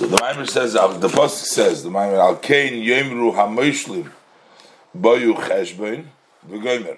So 0.00 0.06
the 0.06 0.16
Maimer 0.16 0.48
says, 0.48 0.72
the 0.72 1.08
pasuk 1.08 1.44
says, 1.44 1.82
the 1.82 1.90
Maimer 1.90 2.18
al 2.18 2.36
kain 2.36 2.72
yemru 2.72 3.34
hamoishlim 3.34 4.10
boyu 4.96 5.34
cheshbon 5.34 6.06
v'gomer. 6.48 6.96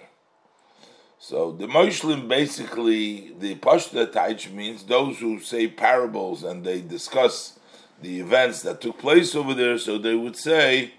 So 1.19 1.51
the 1.51 1.67
Moshlim 1.67 2.29
basically 2.29 3.35
the 3.37 3.57
Pashta 3.57 4.07
Taich 4.07 4.53
means 4.53 4.85
those 4.85 5.19
who 5.19 5.41
say 5.41 5.67
parables 5.67 6.45
and 6.45 6.65
they 6.65 6.81
discuss 6.81 7.59
the 8.01 8.21
events 8.21 8.63
that 8.63 8.81
took 8.81 8.99
place 8.99 9.35
over 9.35 9.53
there. 9.53 9.79
So 9.79 9.99
they 9.99 10.15
would 10.15 10.37
say 10.37 10.93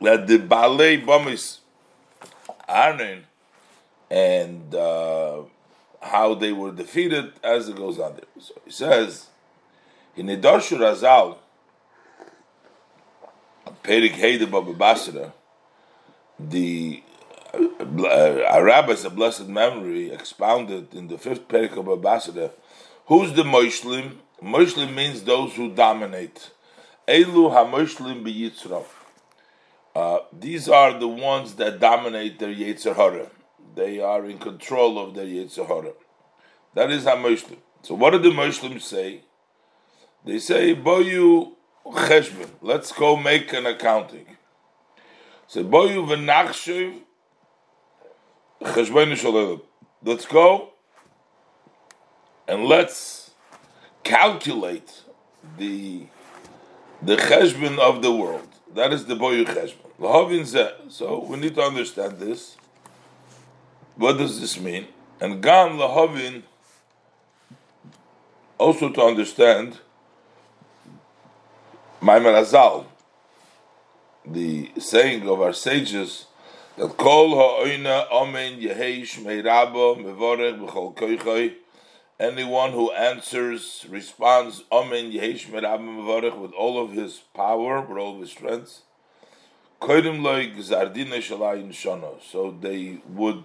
that 0.00 0.26
the 0.26 0.40
Balei 0.40 1.06
Bamis 1.06 1.60
Arnon 2.68 3.22
and 4.10 4.74
uh, 4.74 5.42
how 6.02 6.34
they 6.34 6.50
were 6.50 6.72
defeated 6.72 7.34
as 7.44 7.68
it 7.68 7.76
goes 7.76 8.00
on 8.00 8.14
there. 8.14 8.24
So 8.40 8.54
he 8.64 8.72
says 8.72 9.28
in 10.18 10.26
Nidarshu 10.26 10.78
Razal, 10.78 11.36
Perik 13.84 14.18
Heide 14.18 14.50
Baba 14.50 14.72
Basra, 14.72 15.32
the 16.40 17.02
uh, 17.54 18.60
rabbis 18.60 19.04
of 19.04 19.14
blessed 19.14 19.46
memory 19.46 20.10
expounded 20.10 20.92
in 20.92 21.06
the 21.06 21.18
fifth 21.18 21.46
Perik 21.46 21.76
of 21.76 22.02
Basra, 22.02 22.50
who's 23.06 23.32
the 23.34 23.44
Moshlim? 23.44 24.16
Moshlim 24.42 24.92
means 24.92 25.22
those 25.22 25.54
who 25.54 25.72
dominate. 25.72 26.50
Elu 27.06 27.48
B'Yitzrav. 28.24 28.86
Uh, 29.94 30.18
these 30.32 30.68
are 30.68 30.98
the 30.98 31.08
ones 31.08 31.54
that 31.54 31.78
dominate 31.78 32.40
their 32.40 32.52
Yetzer. 32.52 33.28
They 33.76 34.00
are 34.00 34.26
in 34.26 34.38
control 34.38 34.98
of 34.98 35.14
their 35.14 35.26
Yetzer. 35.26 35.94
That 36.74 36.90
is 36.90 37.04
HaMoshlim. 37.04 37.58
So 37.82 37.94
what 37.94 38.10
do 38.10 38.18
the 38.18 38.30
Moshlim 38.30 38.82
say? 38.82 39.22
They 40.28 40.38
say, 40.38 40.74
Boyu 40.74 41.52
Cheshbon, 41.86 42.50
let's 42.60 42.92
go 42.92 43.16
make 43.16 43.50
an 43.54 43.64
accounting. 43.64 44.36
So 45.46 45.64
Boyu 45.64 46.06
V'Nachshev 46.06 47.00
Cheshbon 48.60 49.62
Let's 50.04 50.26
go 50.26 50.74
and 52.46 52.66
let's 52.66 53.30
calculate 54.04 55.02
the 55.56 56.08
the 57.00 57.16
cheshbon 57.16 57.78
of 57.78 58.02
the 58.02 58.12
world. 58.12 58.48
That 58.74 58.92
is 58.92 59.06
the 59.06 59.14
boyu 59.14 59.46
cheshbon. 59.46 60.92
So 60.92 61.24
we 61.24 61.38
need 61.38 61.54
to 61.54 61.62
understand 61.62 62.18
this. 62.18 62.58
What 63.96 64.18
does 64.18 64.42
this 64.42 64.60
mean? 64.60 64.88
And 65.22 65.42
gam 65.42 65.78
lahavin 65.78 66.42
also 68.58 68.90
to 68.90 69.02
understand 69.02 69.78
Maimon 72.00 72.34
Azal, 72.34 72.86
the 74.24 74.70
saying 74.78 75.28
of 75.28 75.40
our 75.40 75.52
sages 75.52 76.26
that 76.76 76.96
kol 76.96 77.30
ha'oina 77.30 78.06
amen 78.12 78.60
yehesh 78.60 79.18
meirabo 79.18 79.96
mevorech 79.96 80.58
b'chol 80.60 80.94
koichoi 80.94 81.54
anyone 82.20 82.72
who 82.72 82.90
answers, 82.92 83.86
responds, 83.88 84.62
Amen 84.72 85.12
with 85.12 86.52
all 86.52 86.82
of 86.82 86.92
his 86.92 87.18
power, 87.34 87.80
with 87.80 87.98
all 87.98 88.14
of 88.14 88.20
his 88.20 88.30
strength. 88.30 88.82
So 92.30 92.56
they 92.60 92.98
would 93.08 93.44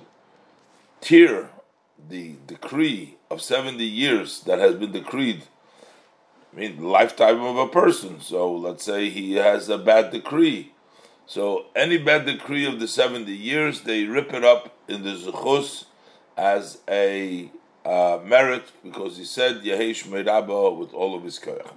tear 1.01 1.49
the 2.09 2.35
decree 2.47 3.17
of 3.29 3.41
70 3.41 3.83
years 3.83 4.41
that 4.41 4.59
has 4.59 4.75
been 4.75 4.91
decreed. 4.91 5.43
I 6.53 6.59
mean, 6.59 6.83
lifetime 6.83 7.41
of 7.41 7.57
a 7.57 7.67
person. 7.67 8.21
So 8.21 8.53
let's 8.53 8.83
say 8.83 9.09
he 9.09 9.33
has 9.35 9.69
a 9.69 9.77
bad 9.77 10.11
decree. 10.11 10.71
So 11.25 11.65
any 11.75 11.97
bad 11.97 12.25
decree 12.25 12.65
of 12.65 12.79
the 12.79 12.87
70 12.87 13.31
years, 13.31 13.81
they 13.81 14.03
rip 14.05 14.33
it 14.33 14.43
up 14.43 14.77
in 14.87 15.03
the 15.03 15.15
Zuchus 15.15 15.85
as 16.37 16.79
a 16.87 17.49
uh, 17.85 18.19
merit 18.23 18.71
because 18.83 19.17
he 19.17 19.25
said 19.25 19.63
Yehesh 19.63 20.05
Meiraba 20.05 20.77
with 20.77 20.93
all 20.93 21.15
of 21.15 21.23
his 21.23 21.39
koyach. 21.39 21.73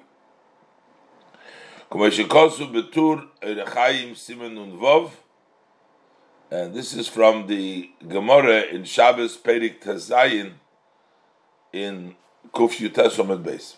And 6.51 6.75
this 6.75 6.95
is 6.95 7.09
from 7.09 7.47
the 7.47 7.91
Gemara 8.07 8.61
in 8.63 8.85
Shabbos 8.85 9.37
Perik 9.37 9.83
Tazayin 9.83 10.55
in 11.73 12.17
Kuf 12.53 12.77
Yutesomet 12.79 13.43
Beis. 13.43 13.77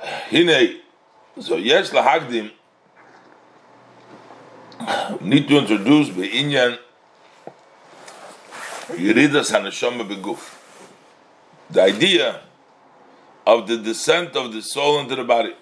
Hine, 0.00 0.80
so 1.40 1.56
yes 1.56 1.90
lahagdim 1.90 2.50
need 5.20 5.48
to 5.48 5.58
introduce 5.58 6.08
the 6.10 6.28
Inyan 6.28 6.78
Yeridas 8.88 9.52
Haneshama 9.52 10.08
Beguf. 10.08 10.54
The 11.70 11.82
idea 11.82 12.40
of 13.46 13.66
the 13.66 13.76
descent 13.78 14.36
of 14.36 14.52
the 14.52 14.62
soul 14.62 15.00
into 15.00 15.16
the 15.16 15.24
body. 15.24 15.54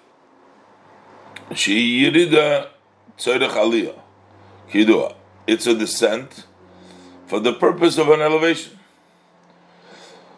She 1.53 2.03
Yerida 2.03 2.67
Tzorech 3.17 3.49
Aliyah. 3.49 3.99
Kidua. 4.69 5.15
It's 5.45 5.65
a 5.67 5.73
descent 5.73 6.45
for 7.25 7.39
the 7.39 7.53
purpose 7.53 7.97
of 7.97 8.09
an 8.09 8.21
elevation. 8.21 8.77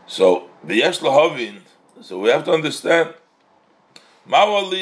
So, 0.08 0.50
the 0.64 0.76
Yesh 0.76 1.00
Lahavin, 1.00 1.62
so 2.02 2.20
we 2.20 2.30
have 2.30 2.44
to 2.46 2.52
understand 2.52 3.14
What 4.30 4.74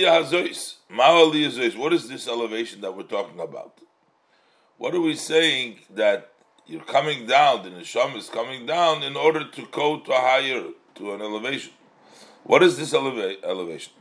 is 1.93 2.09
this 2.09 2.27
elevation 2.27 2.81
that 2.81 2.97
we're 2.97 3.03
talking 3.03 3.39
about? 3.39 3.79
What 4.77 4.93
are 4.93 4.99
we 4.99 5.15
saying 5.15 5.79
that 5.95 6.33
you're 6.65 6.83
coming 6.83 7.25
down, 7.25 7.63
the 7.63 7.69
neshama 7.69 8.17
is 8.17 8.27
coming 8.27 8.65
down 8.65 9.03
in 9.03 9.15
order 9.15 9.47
to 9.47 9.61
go 9.71 10.01
to 10.01 10.11
a 10.11 10.19
higher, 10.19 10.65
to 10.95 11.13
an 11.13 11.21
elevation. 11.21 11.71
What 12.43 12.61
is 12.61 12.77
this 12.77 12.91
eleva- 12.91 13.41
elevation? 13.41 13.93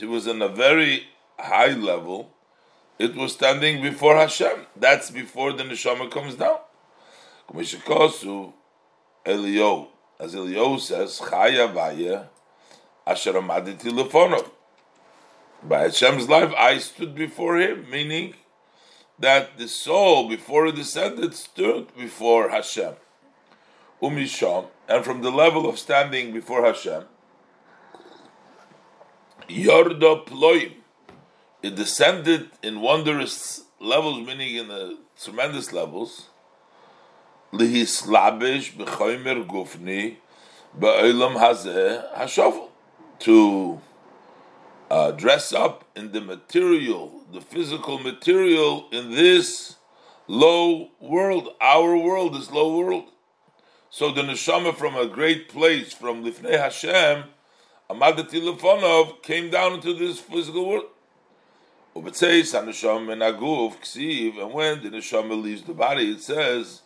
It 0.00 0.08
was 0.08 0.26
in 0.26 0.40
a 0.40 0.48
very 0.48 1.08
high 1.38 1.74
level. 1.74 2.30
It 2.98 3.14
was 3.14 3.34
standing 3.34 3.82
before 3.82 4.16
Hashem. 4.16 4.64
That's 4.74 5.10
before 5.10 5.52
the 5.52 5.64
neshama 5.64 6.10
comes 6.10 6.36
down. 6.36 6.60
Kumishikosu 7.48 8.52
Elio, 9.24 9.88
as 10.18 10.34
Elio 10.34 10.76
says, 10.78 11.20
Chaya 11.20 11.72
Vaya 11.72 12.24
Asher 13.06 13.34
Amaditi. 13.34 14.50
By 15.62 15.78
Hashem's 15.82 16.28
life, 16.28 16.52
I 16.56 16.78
stood 16.78 17.14
before 17.14 17.58
him, 17.58 17.88
meaning 17.90 18.34
that 19.18 19.56
the 19.58 19.68
soul, 19.68 20.28
before 20.28 20.66
it 20.66 20.76
descended, 20.76 21.34
stood 21.34 21.94
before 21.96 22.50
Hashem. 22.50 22.94
Umisham, 24.02 24.66
and 24.88 25.04
from 25.04 25.22
the 25.22 25.30
level 25.30 25.68
of 25.68 25.78
standing 25.78 26.32
before 26.32 26.64
Hashem, 26.64 27.04
Yordo 29.48 30.26
Ploim, 30.26 30.74
it 31.62 31.74
descended 31.74 32.50
in 32.62 32.80
wondrous 32.80 33.62
levels, 33.80 34.26
meaning 34.26 34.56
in 34.56 34.68
the 34.68 34.98
tremendous 35.20 35.72
levels. 35.72 36.26
Lihislabish 37.52 38.76
b'choimer 38.76 39.46
gufni 39.46 40.16
ba'olam 40.78 41.36
hazeh 41.36 42.14
hashovel 42.14 42.68
to 43.18 43.80
uh, 44.90 45.10
dress 45.12 45.52
up 45.52 45.84
in 45.96 46.12
the 46.12 46.20
material, 46.20 47.22
the 47.32 47.40
physical 47.40 47.98
material 47.98 48.88
in 48.92 49.10
this 49.10 49.76
low 50.28 50.90
world. 51.00 51.48
Our 51.60 51.96
world 51.96 52.36
is 52.36 52.50
low 52.50 52.76
world. 52.78 53.10
So 53.90 54.12
the 54.12 54.22
neshama 54.22 54.76
from 54.76 54.96
a 54.96 55.06
great 55.06 55.48
place, 55.48 55.92
from 55.92 56.24
Lifnei 56.24 56.58
Hashem, 56.58 57.24
Amadati 57.88 58.40
Lefonov, 58.42 59.22
came 59.22 59.50
down 59.50 59.74
into 59.74 59.94
this 59.94 60.18
physical 60.20 60.68
world. 60.68 60.86
And 61.94 62.04
when 62.04 62.12
the 62.12 62.20
neshama 64.90 65.42
leaves 65.42 65.62
the 65.62 65.72
body, 65.72 66.10
it 66.10 66.20
says, 66.20 66.82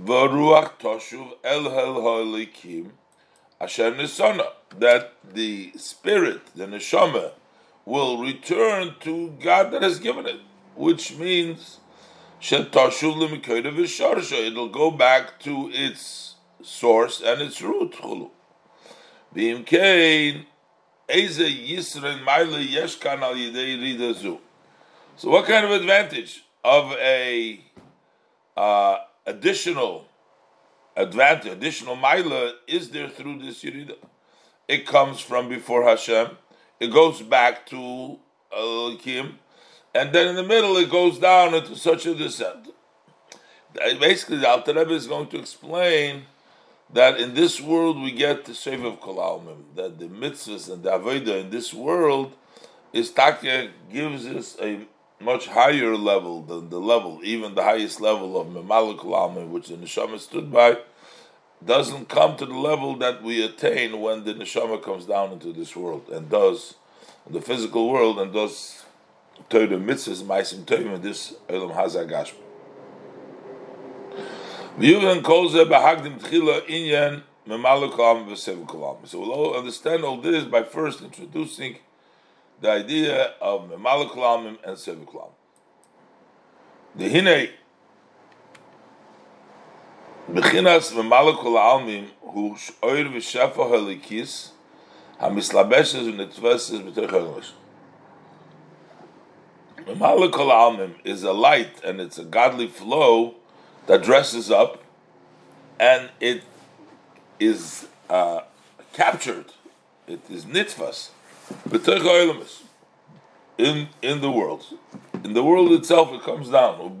"Varuach 0.00 0.80
toshuv 0.80 1.34
el 1.44 1.70
hel 1.70 2.02
ha'elikim 2.02 2.90
asher 3.60 3.92
nisana." 3.92 4.56
that 4.78 5.14
the 5.24 5.72
spirit, 5.76 6.40
the 6.54 6.66
neshama, 6.66 7.32
will 7.84 8.18
return 8.18 8.94
to 9.00 9.30
God 9.42 9.72
that 9.72 9.82
has 9.82 9.98
given 9.98 10.26
it, 10.26 10.40
which 10.74 11.16
means 11.16 11.80
it'll 12.50 12.64
go 14.68 14.90
back 14.90 15.40
to 15.40 15.70
its 15.72 16.34
source 16.62 17.22
and 17.24 17.40
its 17.40 17.62
root. 17.62 17.94
So, 25.18 25.30
what 25.30 25.46
kind 25.46 25.64
of 25.64 25.70
advantage 25.70 26.44
of 26.64 26.92
a 26.92 27.60
uh, 28.56 28.96
additional 29.26 30.06
advantage, 30.96 31.52
additional 31.52 31.96
mila 31.96 32.54
is 32.66 32.90
there 32.90 33.08
through 33.08 33.40
this 33.40 33.62
Yerida. 33.62 33.96
It 34.68 34.86
comes 34.86 35.20
from 35.20 35.48
before 35.48 35.84
Hashem, 35.84 36.30
it 36.80 36.92
goes 36.92 37.22
back 37.22 37.66
to 37.66 38.18
Kim, 39.00 39.38
and 39.94 40.12
then 40.12 40.28
in 40.28 40.36
the 40.36 40.42
middle 40.42 40.76
it 40.76 40.90
goes 40.90 41.18
down 41.18 41.54
into 41.54 41.76
such 41.76 42.06
a 42.06 42.14
descent. 42.14 42.68
Basically, 43.74 44.38
the 44.38 44.48
Alter 44.48 44.72
Rebbe 44.72 44.92
is 44.92 45.06
going 45.06 45.28
to 45.28 45.38
explain 45.38 46.24
that 46.92 47.20
in 47.20 47.34
this 47.34 47.60
world 47.60 48.00
we 48.00 48.12
get 48.12 48.44
the 48.44 48.54
Sev 48.54 48.84
of 48.84 49.00
Kolalmim, 49.00 49.74
that 49.74 49.98
the 49.98 50.06
mitzvahs 50.06 50.72
and 50.72 50.82
the 50.82 50.90
Avodah 50.90 51.40
in 51.42 51.50
this 51.50 51.74
world 51.74 52.32
is 52.92 53.10
Takya 53.10 53.70
gives 53.92 54.26
us 54.26 54.56
a 54.62 54.86
much 55.20 55.46
higher 55.46 55.96
level 55.96 56.42
than 56.42 56.68
the 56.70 56.78
level, 56.80 57.20
even 57.22 57.54
the 57.54 57.62
highest 57.62 58.00
level 58.00 58.40
of 58.40 58.48
Memalik 58.48 58.98
Kolalmim, 58.98 59.48
which 59.48 59.68
the 59.68 59.76
Neshama 59.76 60.18
stood 60.18 60.52
by, 60.52 60.78
doesn't 61.64 62.08
come 62.08 62.36
to 62.36 62.44
the 62.44 62.54
level 62.54 62.96
that 62.96 63.22
we 63.22 63.42
attain 63.42 64.00
when 64.00 64.24
the 64.24 64.34
Neshama 64.34 64.82
comes 64.82 65.06
down 65.06 65.32
into 65.32 65.52
this 65.52 65.74
world 65.74 66.08
and 66.10 66.28
does 66.28 66.74
the 67.28 67.40
physical 67.40 67.88
world 67.90 68.20
and 68.20 68.32
does 68.32 68.84
Torah 69.48 69.68
mitzvahs, 69.68 70.22
Maisim 70.22 70.66
Torah, 70.66 70.94
in 70.94 71.02
this 71.02 71.34
Elam 71.48 71.70
behagdim 75.64 76.20
tchila 76.20 76.66
inyan. 76.66 77.22
So 79.06 79.20
we'll 79.20 79.54
understand 79.54 80.02
all 80.02 80.16
this 80.16 80.44
by 80.44 80.64
first 80.64 81.00
introducing 81.00 81.76
the 82.60 82.70
idea 82.70 83.34
of 83.40 83.70
memalukalam 83.70 84.58
and 84.64 84.76
sevukalam. 84.76 85.30
The 86.94 87.08
hine 87.08 87.50
bechinas 90.30 90.92
memalukalamim 90.92 92.08
hu 92.20 92.56
oir 92.82 93.04
v'shefa 93.04 93.70
halikis 93.70 94.50
hamislabeshes 95.20 96.10
v'netveshes 96.10 96.92
b'tech 96.92 97.52
Memalukalamim 99.84 100.94
is 101.04 101.22
a 101.22 101.32
light 101.32 101.84
and 101.84 102.00
it's 102.00 102.18
a 102.18 102.24
godly 102.24 102.66
flow 102.66 103.34
that 103.86 104.02
dresses 104.02 104.50
up 104.50 104.82
and 105.78 106.10
it 106.20 106.42
is 107.38 107.86
uh, 108.08 108.40
captured, 108.92 109.52
it 110.08 110.20
is 110.30 110.44
nitzvas, 110.44 111.10
in 113.58 113.88
in 114.02 114.20
the 114.20 114.30
world. 114.30 114.64
In 115.24 115.32
the 115.32 115.42
world 115.42 115.72
itself, 115.72 116.12
it 116.12 116.22
comes 116.22 116.50
down. 116.50 116.98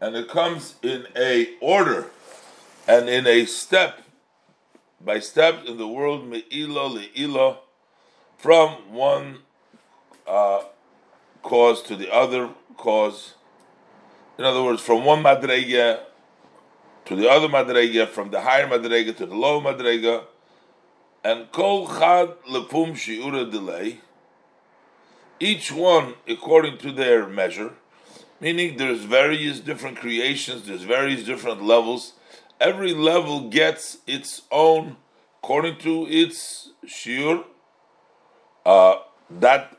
And 0.00 0.16
it 0.16 0.28
comes 0.28 0.74
in 0.82 1.06
a 1.16 1.54
order 1.60 2.06
and 2.86 3.08
in 3.08 3.26
a 3.26 3.46
step 3.46 4.02
by 5.00 5.20
step 5.20 5.64
in 5.66 5.76
the 5.76 5.86
world, 5.86 6.22
from 8.38 8.70
one 8.92 9.38
uh, 10.26 10.62
cause 11.42 11.82
to 11.82 11.96
the 11.96 12.12
other 12.12 12.50
cause. 12.76 13.34
In 14.38 14.44
other 14.44 14.62
words, 14.62 14.82
from 14.82 15.04
one 15.04 15.22
madrega 15.22 16.00
to 17.06 17.16
the 17.16 17.28
other 17.28 17.48
madrega, 17.48 18.08
from 18.08 18.30
the 18.30 18.40
higher 18.40 18.66
madrega 18.66 19.16
to 19.16 19.26
the 19.26 19.34
lower 19.34 19.60
madrega, 19.60 20.24
and 21.22 21.50
kol 21.52 21.86
chad 21.86 22.34
lepum 22.48 22.92
shiura 22.92 23.50
delay. 23.50 24.00
Each 25.40 25.72
one 25.72 26.14
according 26.28 26.78
to 26.78 26.92
their 26.92 27.26
measure, 27.26 27.72
meaning 28.40 28.76
there's 28.76 29.04
various 29.04 29.60
different 29.60 29.98
creations, 29.98 30.66
there's 30.66 30.82
various 30.82 31.24
different 31.24 31.62
levels. 31.62 32.14
Every 32.60 32.94
level 32.94 33.48
gets 33.50 33.98
its 34.06 34.42
own 34.50 34.96
according 35.42 35.78
to 35.78 36.06
its 36.08 36.70
shiur. 36.86 37.44
Uh, 38.64 38.96
that 39.28 39.76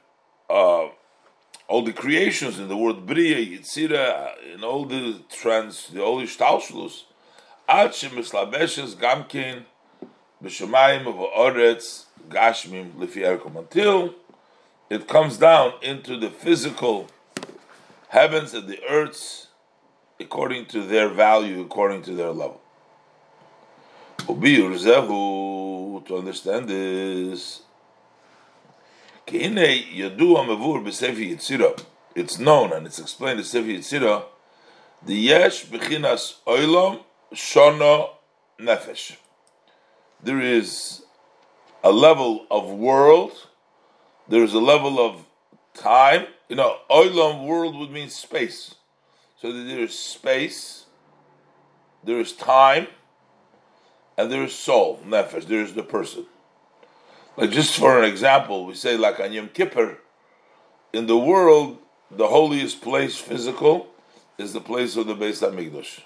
uh, 0.49 0.87
all 1.67 1.81
the 1.83 1.93
creations 1.93 2.59
in 2.59 2.67
the 2.67 2.77
word 2.77 3.05
Bria, 3.07 3.37
Yitzira, 3.37 4.33
in 4.53 4.63
all 4.63 4.85
the 4.85 5.21
trans, 5.29 5.87
the 5.87 6.03
all 6.03 6.21
Ishtalshlus, 6.21 7.03
Ad 7.67 7.91
Shemislabeshes 7.91 8.95
Gamkin, 8.95 9.63
B'Shemayim 10.43 11.07
of 11.07 11.15
Oretz, 11.15 12.05
Gashmim, 12.29 12.93
Lifi 12.93 13.21
Erkom, 13.21 13.55
until 13.57 14.13
it 14.89 15.07
comes 15.07 15.37
down 15.37 15.73
into 15.81 16.15
the 16.15 16.29
physical 16.29 17.07
heavens 18.09 18.53
and 18.53 18.67
the 18.67 18.79
earths 18.87 19.47
according 20.19 20.67
to 20.67 20.81
their 20.81 21.09
value, 21.09 21.61
according 21.61 22.03
to 22.03 22.13
their 22.13 22.29
level. 22.29 22.61
To 24.27 24.33
understand 26.17 26.69
this, 26.69 27.63
it's 32.15 32.39
known 32.39 32.73
and 32.73 32.85
it's 32.85 32.99
explained 32.99 33.39
in 33.39 33.45
Yitzira, 33.45 34.23
the 35.03 35.15
Yesh 35.15 35.65
Bechinas 35.65 36.35
Shona 37.35 38.09
Nefesh. 38.59 39.17
There 40.23 40.41
is 40.41 41.03
a 41.83 41.91
level 41.91 42.47
of 42.49 42.69
world, 42.69 43.31
there 44.27 44.43
is 44.43 44.53
a 44.53 44.59
level 44.59 44.99
of 44.99 45.25
time. 45.73 46.27
You 46.49 46.55
know, 46.55 46.77
Oilam 46.89 47.45
world 47.45 47.77
would 47.77 47.91
mean 47.91 48.09
space. 48.09 48.75
So 49.41 49.51
there 49.51 49.79
is 49.79 49.97
space, 49.97 50.85
there 52.03 52.19
is 52.19 52.31
time, 52.33 52.87
and 54.17 54.31
there 54.31 54.43
is 54.43 54.55
soul, 54.55 55.01
Nefesh, 55.05 55.45
there 55.45 55.61
is 55.61 55.73
the 55.73 55.83
person. 55.83 56.25
Like 57.37 57.51
just 57.51 57.77
for 57.77 57.99
an 58.01 58.05
example, 58.05 58.65
we 58.65 58.75
say 58.75 58.95
like 58.95 59.19
on 59.19 59.33
Yom 59.33 59.49
Kippur, 59.49 59.97
in 60.93 61.07
the 61.07 61.17
world, 61.17 61.79
the 62.09 62.27
holiest 62.27 62.81
place 62.81 63.17
physical 63.17 63.87
is 64.37 64.53
the 64.53 64.61
place 64.61 64.95
of 64.95 65.07
the 65.07 65.15
Beis 65.15 65.41
Hamikdash. 65.41 66.01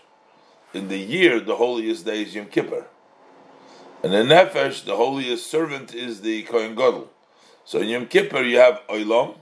In 0.73 0.87
the 0.87 0.99
year, 0.99 1.39
the 1.39 1.55
holiest 1.55 2.05
day 2.05 2.21
is 2.21 2.35
Yom 2.35 2.45
Kippur. 2.45 2.85
And 4.03 4.13
in 4.13 4.27
Nefesh, 4.27 4.85
the 4.85 4.95
holiest 4.95 5.49
servant 5.49 5.95
is 5.95 6.21
the 6.21 6.43
Kohen 6.43 6.75
Gadol. 6.75 7.09
So 7.65 7.79
in 7.79 7.89
Yom 7.89 8.05
Kippur, 8.05 8.43
you 8.43 8.59
have 8.59 8.81
Olam, 8.87 9.35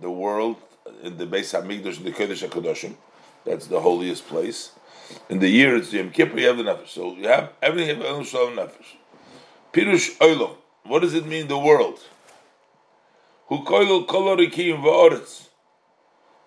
the 0.00 0.10
world, 0.10 0.56
in 1.02 1.16
the 1.16 1.26
Beis 1.26 1.52
Hamikdash, 1.52 1.98
in 1.98 2.04
the 2.04 2.12
Kodesh 2.12 2.48
HaKadoshim. 2.48 2.94
That's 3.44 3.66
the 3.66 3.80
holiest 3.80 4.28
place. 4.28 4.70
In 5.28 5.40
the 5.40 5.48
year, 5.48 5.76
it's 5.76 5.92
Yom 5.92 6.10
Kippur, 6.10 6.38
you 6.38 6.46
have 6.46 6.56
the 6.56 6.62
Nefesh. 6.62 6.88
So 6.88 7.16
you 7.16 7.26
have 7.26 7.50
everything 7.60 7.98
of 7.98 8.06
Elam 8.06 8.24
Shalom 8.24 8.54
Nefesh. 8.54 8.96
Pirush 9.72 10.16
Olam. 10.18 10.54
What 10.84 11.00
does 11.00 11.14
it 11.14 11.26
mean, 11.26 11.48
the 11.48 11.58
world? 11.58 11.98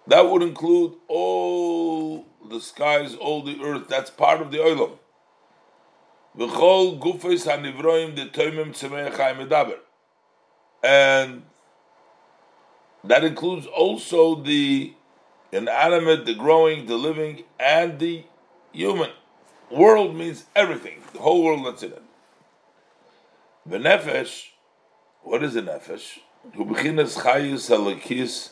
That 0.08 0.32
would 0.32 0.42
include 0.42 0.94
all 1.08 2.26
the 2.50 2.62
skies, 2.62 3.16
all 3.16 3.42
the 3.42 3.62
earth. 3.64 3.88
That's 3.88 4.10
part 4.10 4.42
of 4.42 4.52
the 4.52 4.58
oilam. 4.58 4.98
And 10.84 11.44
that 13.04 13.24
includes 13.24 13.66
also 13.66 14.36
the 14.36 14.94
inanimate, 15.52 16.26
the 16.26 16.36
growing, 16.36 16.86
the 16.86 16.98
living, 16.98 17.44
and 17.60 18.00
the 18.00 18.24
human. 18.72 19.12
World 19.72 20.16
means 20.16 20.46
everything, 20.56 21.02
the 21.14 21.20
whole 21.20 21.44
world 21.44 21.66
that's 21.66 21.84
in 21.84 21.92
it. 21.94 22.04
The 23.66 23.78
nefesh, 23.78 24.50
what 25.24 25.44
is 25.44 25.56
a 25.56 25.62
nefesh? 25.62 26.20
Halakis 26.56 28.50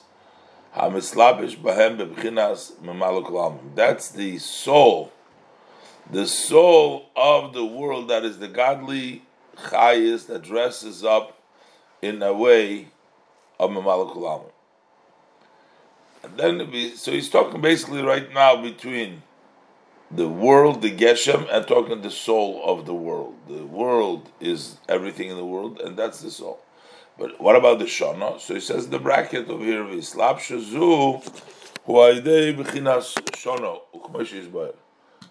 hamislabish 0.75 1.57
bahem 1.57 1.97
bebechinas 1.97 2.73
memaluk 2.83 3.75
That's 3.75 4.09
the 4.09 4.37
soul, 4.37 5.11
the 6.09 6.27
soul 6.27 7.09
of 7.15 7.53
the 7.53 7.65
world 7.65 8.09
that 8.09 8.25
is 8.25 8.39
the 8.39 8.47
godly 8.47 9.23
chayus 9.55 10.27
that 10.27 10.43
dresses 10.43 11.03
up 11.03 11.39
in 12.01 12.21
a 12.21 12.33
way 12.33 12.89
of 13.59 13.71
memaluk 13.71 14.51
And 16.23 16.37
then, 16.37 16.95
so 16.95 17.11
he's 17.11 17.29
talking 17.29 17.61
basically 17.61 18.01
right 18.01 18.31
now 18.33 18.61
between 18.61 19.23
the 20.11 20.27
world, 20.27 20.81
the 20.81 20.95
Geshem, 20.95 21.47
and 21.51 21.67
talking 21.67 22.01
the 22.01 22.11
soul 22.11 22.61
of 22.63 22.85
the 22.85 22.93
world. 22.93 23.35
The 23.47 23.65
world 23.65 24.29
is 24.39 24.77
everything 24.87 25.29
in 25.29 25.37
the 25.37 25.45
world, 25.45 25.79
and 25.79 25.97
that's 25.97 26.21
the 26.21 26.31
soul. 26.31 26.59
But 27.17 27.39
what 27.39 27.55
about 27.55 27.79
the 27.79 27.85
Shana? 27.85 28.39
So 28.41 28.55
he 28.55 28.59
says 28.59 28.89
the 28.89 28.99
bracket 28.99 29.47
over 29.49 29.63
here 29.63 29.87
is 29.89 30.09
Slap 30.09 30.39
Shazu, 30.39 31.23
Bechinas 31.87 33.13
Shana, 33.31 34.73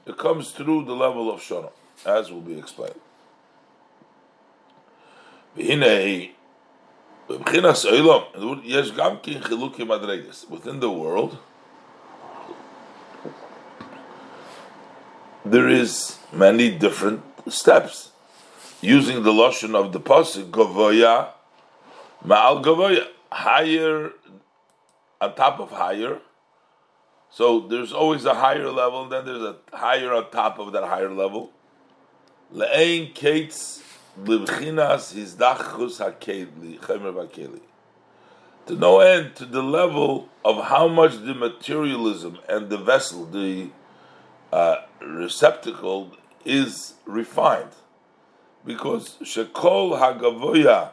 It 0.07 0.17
comes 0.17 0.51
through 0.53 0.87
the 0.87 0.95
level 0.95 1.31
of 1.31 1.41
Shana, 1.41 1.71
as 2.07 2.31
will 2.33 2.41
be 2.41 2.59
explained. 2.59 3.01
Within 5.57 5.81
the 10.81 10.91
world, 10.91 11.39
there 15.45 15.69
is 15.69 16.19
many 16.33 16.71
different 16.71 17.23
steps. 17.53 18.11
Using 18.81 19.23
the 19.23 19.33
lotion 19.33 19.75
of 19.75 19.93
the 19.93 20.01
pasuk, 20.01 20.51
Gavoya 20.51 21.34
ma'al 22.27 22.63
gavoya, 22.65 23.07
higher 23.31 24.13
on 25.21 25.35
top 25.35 25.61
of 25.61 25.71
higher. 25.71 26.21
So 27.31 27.61
there's 27.61 27.93
always 27.93 28.25
a 28.25 28.35
higher 28.35 28.71
level, 28.71 29.09
then 29.09 29.25
there's 29.25 29.43
a 29.43 29.57
higher 29.73 30.13
on 30.13 30.31
top 30.31 30.59
of 30.59 30.73
that 30.73 30.85
higher 30.85 31.11
level. 31.11 31.51
Le'ein 32.55 33.13
kates 33.15 33.83
libchinas 34.23 35.13
hizdachus 35.15 35.99
vakeli. 35.99 37.61
To 38.67 38.75
no 38.77 39.01
end 39.01 39.37
to 39.37 39.45
the 39.45 39.63
level 39.63 40.29
of 40.45 40.65
how 40.65 40.89
much 40.89 41.19
the 41.19 41.35
materialism 41.35 42.39
and 42.49 42.71
the 42.71 42.79
vessel, 42.79 43.27
the 43.27 43.71
uh, 44.53 44.77
receptacle, 45.03 46.17
is 46.45 46.95
refined, 47.05 47.71
because 48.65 49.17
shekol 49.23 49.99
hagavoya 49.99 50.93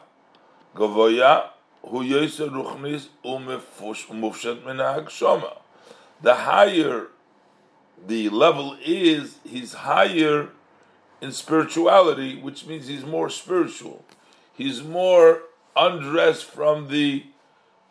gavoya 0.74 1.50
hu 1.82 2.02
ruchnis 2.02 3.08
umufshet 3.24 4.64
min 4.64 4.76
hagshoma. 4.76 5.58
The 6.22 6.34
higher 6.34 7.08
the 8.06 8.28
level 8.30 8.76
is, 8.84 9.36
he's 9.44 9.72
higher 9.74 10.48
in 11.20 11.32
spirituality, 11.32 12.40
which 12.40 12.66
means 12.66 12.88
he's 12.88 13.04
more 13.04 13.30
spiritual. 13.30 14.04
He's 14.54 14.82
more 14.82 15.42
undressed 15.76 16.44
from 16.44 16.88
the 16.88 17.24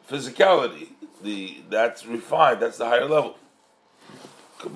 physicality. 0.09 0.89
The 1.23 1.61
that's 1.69 2.05
refined. 2.05 2.61
That's 2.61 2.77
the 2.77 2.85
higher 2.85 3.05
level. 3.05 3.37
Like 4.63 4.73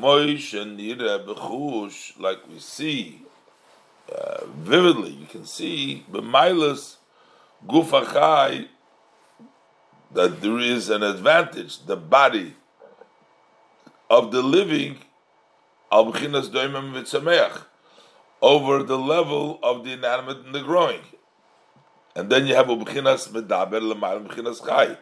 we 2.47 2.59
see 2.59 3.21
uh, 4.11 4.45
vividly, 4.47 5.11
you 5.11 5.25
can 5.25 5.45
see 5.45 6.05
b'mailas 6.11 6.95
gufachai 7.67 8.67
that 10.11 10.41
there 10.41 10.59
is 10.59 10.89
an 10.89 11.03
advantage. 11.03 11.85
The 11.85 11.95
body 11.97 12.55
of 14.09 14.31
the 14.31 14.41
living 14.41 14.97
v'tzameach 15.91 17.65
over 18.41 18.83
the 18.83 18.97
level 18.97 19.59
of 19.63 19.83
the 19.83 19.93
inanimate 19.93 20.45
and 20.45 20.53
the 20.53 20.61
growing. 20.61 21.01
And 22.15 22.29
then 22.29 22.47
you 22.47 22.55
have 22.55 22.67
Ubchinas 22.67 23.29
Medaber 23.29 23.81
Lamar 23.81 24.19
Ubchinas 24.19 24.65
Chai, 24.65 24.97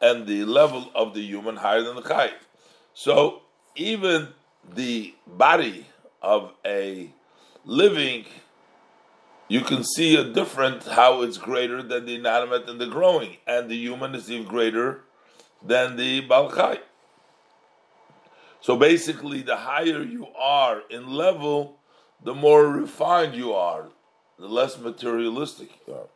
and 0.00 0.26
the 0.26 0.44
level 0.44 0.90
of 0.94 1.14
the 1.14 1.22
human 1.22 1.56
higher 1.56 1.82
than 1.82 1.96
the 1.96 2.02
Chai. 2.02 2.30
So 2.92 3.42
even 3.74 4.28
the 4.74 5.14
body 5.26 5.86
of 6.22 6.52
a 6.64 7.10
living, 7.64 8.26
you 9.48 9.60
can 9.60 9.84
see 9.84 10.16
a 10.16 10.24
different 10.24 10.84
how 10.84 11.22
it's 11.22 11.38
greater 11.38 11.82
than 11.82 12.06
the 12.06 12.14
inanimate 12.14 12.68
and 12.68 12.80
the 12.80 12.86
growing, 12.86 13.36
and 13.46 13.70
the 13.70 13.76
human 13.76 14.14
is 14.14 14.30
even 14.30 14.46
greater 14.46 15.02
than 15.62 15.96
the 15.96 16.26
Balchai. 16.26 16.80
So 18.60 18.76
basically, 18.76 19.42
the 19.42 19.56
higher 19.56 20.02
you 20.02 20.28
are 20.38 20.82
in 20.88 21.12
level, 21.12 21.78
the 22.22 22.34
more 22.34 22.66
refined 22.66 23.34
you 23.34 23.52
are, 23.52 23.88
the 24.38 24.48
less 24.48 24.78
materialistic 24.78 25.80
you 25.86 25.94
are. 25.94 26.08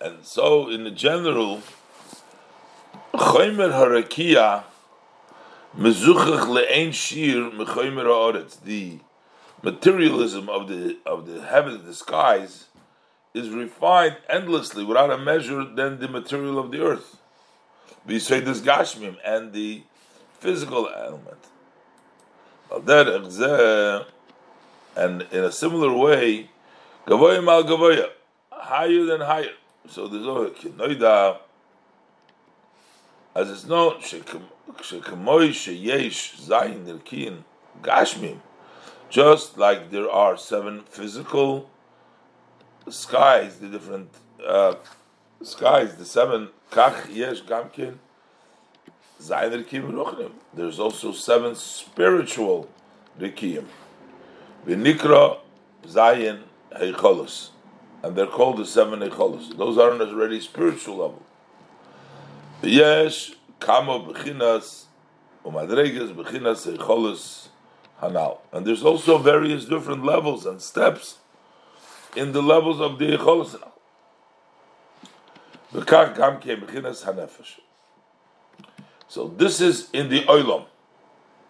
And 0.00 0.24
so, 0.24 0.68
in 0.68 0.82
the 0.82 0.90
general, 0.90 1.62
Choymer 3.14 3.70
Harakia, 3.70 4.64
Mezuchach 5.76 6.46
le'ein 6.46 6.92
shir. 6.92 7.50
The 8.64 9.00
materialism 9.62 10.48
of 10.48 10.68
the 10.68 10.98
of 11.04 11.26
the 11.26 11.42
heavens, 11.42 11.84
the 11.84 11.94
skies, 11.94 12.66
is 13.32 13.48
refined 13.50 14.16
endlessly 14.28 14.84
without 14.84 15.10
a 15.10 15.18
measure 15.18 15.64
than 15.64 15.98
the 15.98 16.06
material 16.06 16.58
of 16.60 16.70
the 16.70 16.80
earth. 16.80 17.16
We 18.06 18.20
say 18.20 18.40
this 18.40 18.60
gashmim 18.60 19.16
and 19.24 19.52
the 19.52 19.82
physical 20.38 20.88
element. 20.88 21.38
And 24.96 25.22
in 25.22 25.44
a 25.44 25.50
similar 25.50 25.92
way, 25.92 26.50
gavoya 27.06 27.42
mal 27.42 27.64
gavoya, 27.64 28.10
higher 28.52 29.04
than 29.04 29.22
higher. 29.22 29.54
So 29.88 30.06
there's 30.06 30.24
no 30.24 30.50
kinoida. 30.50 31.38
As 33.34 33.50
it's 33.50 33.64
known, 33.64 34.00
shekamoy 34.68 35.50
sheyesh 35.50 36.36
zayin 36.36 36.84
nirkin 36.84 37.44
gashmim. 37.82 38.38
Just 39.10 39.58
like 39.58 39.90
there 39.90 40.10
are 40.10 40.36
seven 40.36 40.82
physical 40.88 41.70
skies, 42.88 43.58
the 43.58 43.68
different 43.68 44.10
uh, 44.44 44.74
skies, 45.42 45.96
the 45.96 46.04
seven 46.04 46.48
kach 46.70 47.14
yesh 47.14 47.42
gamkin 47.42 47.98
there's 50.54 50.78
also 50.78 51.12
seven 51.12 51.54
spiritual 51.54 52.68
Rikiyim. 53.18 53.64
Vinikra 54.66 55.38
Zayin 55.86 56.42
Heicholos. 56.72 57.50
And 58.02 58.16
they're 58.16 58.26
called 58.26 58.58
the 58.58 58.66
seven 58.66 59.00
Heicholos. 59.00 59.56
Those 59.56 59.78
aren't 59.78 60.02
already 60.02 60.40
spiritual 60.40 60.96
level. 60.96 61.22
Yes, 62.62 63.32
Kamo 63.64 64.12
Bechinas, 64.12 64.84
Umadreges 65.42 66.14
Bechinas 66.14 66.70
Heicholos 66.70 67.48
Hanal. 68.02 68.36
And 68.52 68.66
there's 68.66 68.82
also 68.82 69.16
various 69.16 69.64
different 69.64 70.04
levels 70.04 70.44
and 70.44 70.60
steps 70.60 71.16
in 72.14 72.32
the 72.32 72.42
levels 72.42 72.78
of 72.78 72.98
the 72.98 73.16
Heicholos 73.16 73.56
Hanal. 73.56 73.72
Bekach 75.72 76.14
Gam 76.14 76.60
Bechinas 76.60 77.04
Hanefesh. 77.04 77.60
So 79.08 79.28
this 79.28 79.62
is 79.62 79.88
in 79.94 80.10
the 80.10 80.24
oilam. 80.24 80.66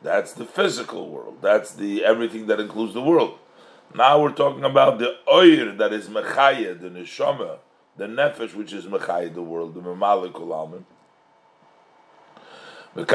That's 0.00 0.34
the 0.34 0.44
physical 0.44 1.08
world. 1.08 1.38
That's 1.40 1.72
the 1.74 2.04
everything 2.04 2.46
that 2.46 2.60
includes 2.60 2.94
the 2.94 3.02
world. 3.02 3.38
Now 3.92 4.22
we're 4.22 4.30
talking 4.30 4.64
about 4.64 5.00
the 5.00 5.16
oir 5.26 5.72
that 5.72 5.92
is 5.92 6.08
mechaya, 6.08 6.80
the 6.80 6.90
neshama, 6.90 7.58
the 7.96 8.06
nefesh, 8.06 8.54
which 8.54 8.72
is 8.72 8.84
mechaya, 8.84 9.34
the 9.34 9.42
world, 9.42 9.74
the 9.74 9.80
memalikul 9.80 10.48
almin. 10.48 10.84
Likewise, 12.96 13.14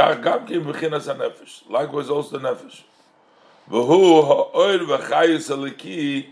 also 2.09 2.38
the 2.38 2.50
nefesh. 2.50 2.83
V'hu 3.71 4.24
ha'oir 4.25 4.79
v'chayis 4.79 5.50
aliki 5.50 6.25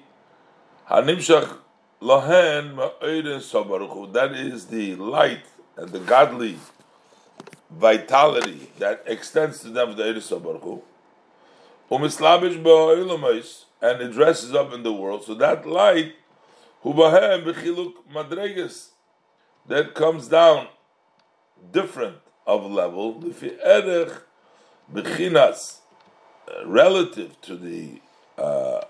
hanimshach 0.89 1.57
lohen 2.01 2.75
ma'oirin 2.75 3.39
sobaruchu. 3.39 4.11
That 4.11 4.33
is 4.33 4.67
the 4.67 4.95
light 4.95 5.45
and 5.77 5.89
the 5.89 5.99
godly 5.99 6.57
vitality 7.71 8.69
that 8.79 9.03
extends 9.05 9.59
to 9.59 9.69
them 9.69 9.95
the 9.95 10.03
Eris 10.03 10.29
Baruch 10.29 10.83
Umislabish 11.89 13.63
and 13.81 14.01
it 14.01 14.11
dresses 14.11 14.53
up 14.53 14.73
in 14.73 14.83
the 14.83 14.91
world. 14.91 15.23
So 15.23 15.33
that 15.35 15.65
light, 15.65 16.15
hubahem 16.83 17.45
b'chiluk 17.45 17.93
madreges, 18.11 18.89
that 19.67 19.93
comes 19.93 20.27
down 20.27 20.67
different 21.71 22.17
of 22.47 22.65
level, 22.71 23.21
erech 23.65 24.13
b'chinas, 24.91 25.79
relative 26.65 27.39
to 27.41 27.55
the 27.55 28.01
uh, 28.37 28.81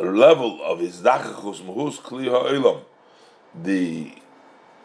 level 0.00 0.62
of 0.62 0.78
his 0.78 1.00
dachachus 1.02 1.60
muhus 1.60 1.98
kli 2.00 2.26
ha'olam, 2.26 2.82
the 3.62 4.12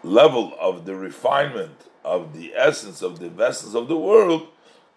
level 0.03 0.53
of 0.59 0.85
the 0.85 0.95
refinement 0.95 1.85
of 2.03 2.33
the 2.33 2.53
essence 2.55 3.01
of 3.01 3.19
the 3.19 3.29
vessels 3.29 3.75
of 3.75 3.87
the 3.87 3.97
world, 3.97 4.47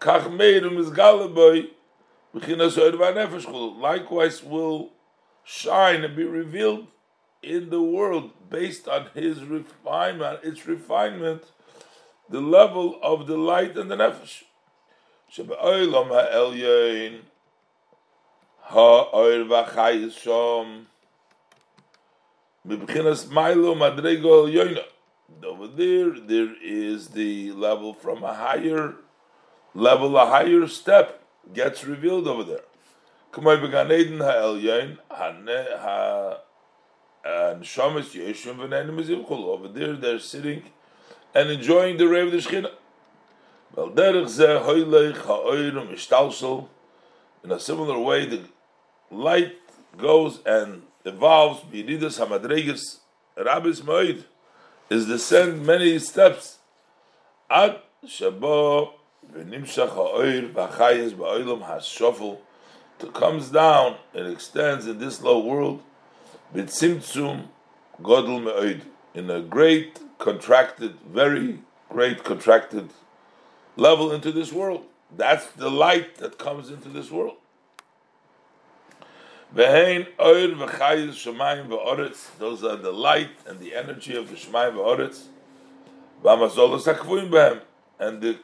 Kahmeirum 0.00 0.78
is 0.78 0.90
galabai, 0.90 1.68
bikinashku 2.34 3.78
likewise 3.78 4.42
will 4.42 4.90
shine 5.44 6.04
and 6.04 6.16
be 6.16 6.24
revealed 6.24 6.86
in 7.42 7.70
the 7.70 7.82
world 7.82 8.30
based 8.48 8.88
on 8.88 9.08
his 9.14 9.44
refinement, 9.44 10.40
its 10.42 10.66
refinement, 10.66 11.44
the 12.28 12.40
level 12.40 12.98
of 13.02 13.26
the 13.26 13.36
light 13.36 13.76
and 13.76 13.90
the 13.90 13.96
nefesh. 13.96 14.44
Shebe'olam 15.32 16.08
v'chayis 18.68 20.14
shom 20.22 20.86
mibchinas 22.66 23.26
madrego 23.28 24.46
yoina. 24.52 24.84
Over 25.44 25.66
there, 25.66 26.10
there 26.10 26.54
is 26.62 27.08
the 27.08 27.52
level 27.52 27.94
from 27.94 28.22
a 28.22 28.34
higher 28.34 28.94
level, 29.74 30.16
a 30.16 30.26
higher 30.26 30.66
step 30.66 31.22
gets 31.52 31.84
revealed 31.84 32.28
over 32.28 32.44
there. 32.44 32.64
K'may 33.32 33.56
b'gan 33.62 33.90
eden 33.90 34.20
ha'elyein 34.20 34.98
ha'neshama 37.24 38.02
Over 39.30 39.68
there, 39.68 39.96
they're 39.96 40.18
sitting 40.18 40.64
and 41.34 41.50
enjoying 41.50 41.96
the 41.96 42.08
ray 42.08 42.22
of 42.22 42.30
the 42.30 42.38
Shechina. 42.38 42.70
Well, 43.74 43.88
ha'oirum. 45.24 45.88
In 47.44 47.50
a 47.50 47.58
similar 47.58 47.98
way, 47.98 48.26
the 48.26 48.42
light 49.10 49.54
goes 49.96 50.40
and 50.44 50.82
evolves. 51.04 51.62
Biridas 51.62 52.18
hamadregas 52.20 52.98
rabbis 53.36 53.80
moed 53.80 54.24
is 54.90 55.06
descend 55.06 55.64
many 55.66 55.98
steps. 55.98 56.58
Ad 57.50 57.78
shabo 58.06 58.92
v'nimshach 59.34 59.90
ha'oir 59.90 60.42
v'achayes 60.52 61.12
ba'olam 61.12 61.62
ha'shofel. 61.66 62.38
It 63.00 63.12
comes 63.14 63.48
down 63.48 63.96
and 64.14 64.28
extends 64.28 64.86
in 64.86 64.98
this 64.98 65.22
low 65.22 65.38
world. 65.40 65.82
B'tzimtzum 66.54 67.48
godel 68.02 68.42
me'oid. 68.42 68.82
In 69.14 69.30
a 69.30 69.40
great 69.40 69.98
contracted, 70.22 70.94
very 71.00 71.58
great 71.88 72.22
contracted 72.22 72.90
level 73.76 74.12
into 74.12 74.30
this 74.30 74.52
world. 74.52 74.84
That's 75.16 75.46
the 75.48 75.68
light 75.68 76.18
that 76.18 76.38
comes 76.38 76.70
into 76.70 76.88
this 76.88 77.10
world. 77.10 77.38
Those 79.52 80.04
are 82.64 82.76
the 82.76 82.92
light 82.92 83.30
and 83.46 83.58
the 83.58 83.74
energy 83.74 84.16
of 84.16 84.30
the 84.30 84.36
Shemayim 84.36 84.74
v'oretz. 84.76 85.26
And 87.98 88.22
the 88.22 88.34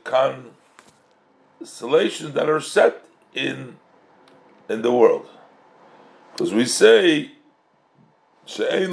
constellations 1.61 2.35
that 2.35 2.49
are 2.51 2.61
set 2.61 3.05
in 3.33 3.79
in 4.69 4.83
the 4.83 4.93
world. 4.93 5.29
Because 6.33 6.53
we 6.53 6.67
say, 6.67 7.31
She'ein 8.47 8.93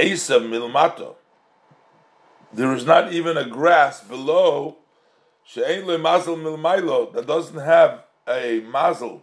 Esa 0.00 0.40
milmato 0.40 1.16
there 2.52 2.72
is 2.72 2.84
not 2.84 3.12
even 3.12 3.36
a 3.36 3.44
grass 3.44 4.02
below 4.02 4.78
mazel 5.56 6.36
milmailo 6.36 7.12
that 7.12 7.26
doesn't 7.26 7.60
have 7.60 8.04
a 8.28 8.60
mazel, 8.60 9.22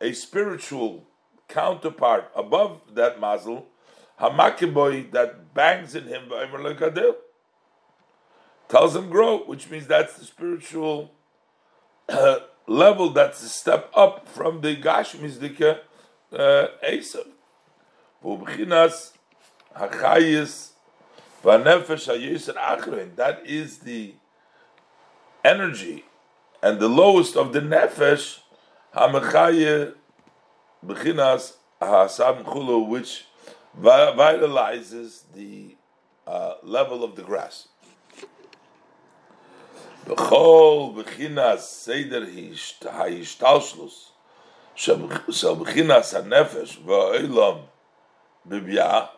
a 0.00 0.12
spiritual 0.12 1.06
counterpart 1.48 2.30
above 2.34 2.80
that 2.94 3.20
mazel, 3.20 3.66
hamakiboy 4.20 5.10
that 5.12 5.52
bangs 5.54 5.94
in 5.94 6.06
him 6.06 6.30
tells 8.68 8.94
him 8.96 9.10
grow, 9.10 9.38
which 9.44 9.68
means 9.68 9.86
that's 9.86 10.14
the 10.14 10.24
spiritual 10.24 11.12
level 12.66 13.10
that's 13.10 13.42
a 13.42 13.48
step 13.48 13.90
up 13.94 14.28
from 14.28 14.60
the 14.60 14.76
gashmizdika 14.76 15.80
uh, 16.32 16.66
Esav. 16.84 17.26
Hachayis 19.80 20.70
that 21.42 23.40
is 23.46 23.78
the 23.78 24.14
energy 25.42 26.04
and 26.62 26.78
the 26.78 26.88
lowest 26.88 27.34
of 27.36 27.54
the 27.54 27.60
nefesh, 27.60 28.40
Hamachaye 28.94 29.94
Bechinas 30.84 31.54
Hasam 31.80 32.44
Chulu, 32.44 32.86
which 32.88 33.24
vitalizes 33.80 35.22
the 35.34 35.76
uh, 36.26 36.54
level 36.62 37.02
of 37.02 37.16
the 37.16 37.22
grass. 37.22 37.68
Bechol 40.04 40.94
Bechinas 40.94 41.60
Seder 41.60 42.26
Hayishtalshlus, 42.26 44.10
Shel 44.74 44.98
Bechinas 44.98 46.12
HaNefesh 46.12 46.78
Va'olam 46.82 47.62
Bibya, 48.46 49.08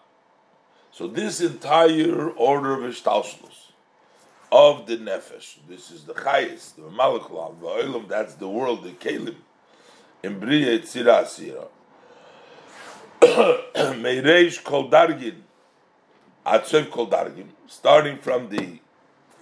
so 0.93 1.09
this 1.09 1.41
entire 1.41 2.31
order 2.31 2.75
of 2.75 2.93
Ishtalshlus 2.93 3.73
of 4.53 4.87
the 4.87 4.99
Nefesh, 4.99 5.57
this 5.67 5.91
is 5.91 6.05
the 6.05 6.13
Chayis, 6.13 6.75
the 6.77 6.83
Malaklam, 6.83 7.59
the 7.61 7.67
Olam, 7.67 8.07
that's 8.07 8.35
the 8.35 8.49
world, 8.49 8.85
the 8.85 8.91
Kalim, 8.91 9.37
in 10.23 10.39
Briya 10.39 10.79
Tzira 10.81 11.23
Asira. 11.23 11.69
Meireish 13.23 14.63
Kol 14.63 14.91
Dargin, 14.91 15.37
Atsev 16.45 16.91
Kol 16.91 17.09
Dargin, 17.09 17.47
starting 17.67 18.19
from 18.19 18.51
the 18.51 18.79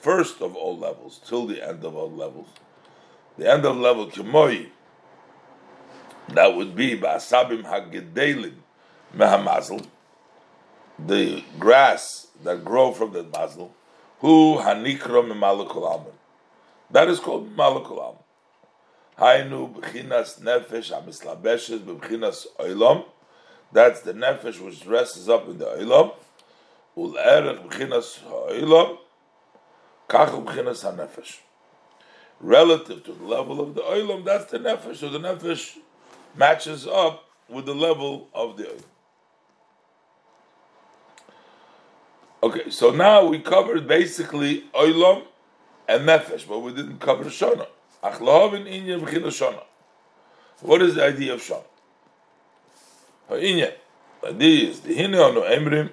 first 0.01 0.41
of 0.41 0.55
all 0.55 0.79
levels 0.79 1.21
till 1.27 1.47
the 1.47 1.67
end 1.67 1.85
of 1.85 1.97
all 1.97 2.11
levels. 2.11 2.49
The 3.37 3.51
end 3.51 3.65
of 3.65 3.77
level 3.77 4.07
Kemoi, 4.07 4.69
that 6.29 6.55
would 6.55 6.77
be 6.77 6.97
Ba'asabim 6.97 7.65
HaGedelim 7.65 8.55
Mehamazl, 9.17 9.85
the 11.07 11.45
grass 11.59 12.29
that 12.45 12.65
grow 12.65 12.93
from 12.93 13.13
the 13.13 13.23
mazel, 13.23 13.75
who 14.21 14.59
hanikra 14.59 15.27
malakul 15.33 15.89
alman. 15.91 16.13
That 16.91 17.09
is 17.09 17.19
called 17.19 17.57
malakul 17.57 17.99
alman. 17.99 18.23
Hainu 19.19 19.75
b'chinas 19.75 20.41
nefesh 20.41 20.91
amislabeshes 20.93 21.81
b'chinas 21.81 22.47
oilam. 22.59 23.05
That's 23.73 24.01
the 24.01 24.13
nefesh 24.13 24.61
which 24.61 24.83
dresses 24.83 25.29
up 25.29 25.49
in 25.49 25.59
the 25.59 25.67
oilam. 25.67 26.13
Ul'erech 26.97 27.69
b'chinas 27.69 28.21
oilam. 28.21 28.99
Kach 30.09 30.45
b'chinas 30.45 30.85
hanefesh. 30.85 31.39
Relative 32.41 33.05
to 33.05 33.13
the 33.13 33.25
level 33.25 33.61
of 33.61 33.75
the 33.75 33.83
oilam, 33.83 34.25
that's 34.25 34.51
the 34.51 34.59
nefesh. 34.59 34.97
So 34.97 35.11
the 35.11 35.19
nefesh 35.19 35.77
matches 36.35 36.87
up 36.87 37.25
with 37.49 37.67
the 37.67 37.75
level 37.75 38.29
of 38.35 38.57
the 38.57 38.65
oilam. 38.65 38.85
Okay, 42.43 42.71
so 42.71 42.91
now 42.91 43.27
we 43.27 43.39
covered 43.39 43.87
basically 43.87 44.65
oilam 44.75 45.25
and 45.87 46.09
nefesh, 46.09 46.49
but 46.49 46.61
we 46.61 46.73
didn't 46.73 46.99
cover 46.99 47.25
shana. 47.25 47.67
Achlahavin 48.03 48.65
inya 48.65 48.99
v'chila 48.99 49.27
shana. 49.27 49.63
What 50.63 50.81
is 50.81 50.95
the 50.95 51.05
idea 51.05 51.35
of 51.35 51.41
shana? 51.43 51.65
Ha'inya. 53.29 53.75
The 54.23 54.29
idea 54.29 54.71
is 54.71 54.81
the 54.81 54.95
hine 54.95 55.15
anu 55.17 55.43
emrim. 55.43 55.91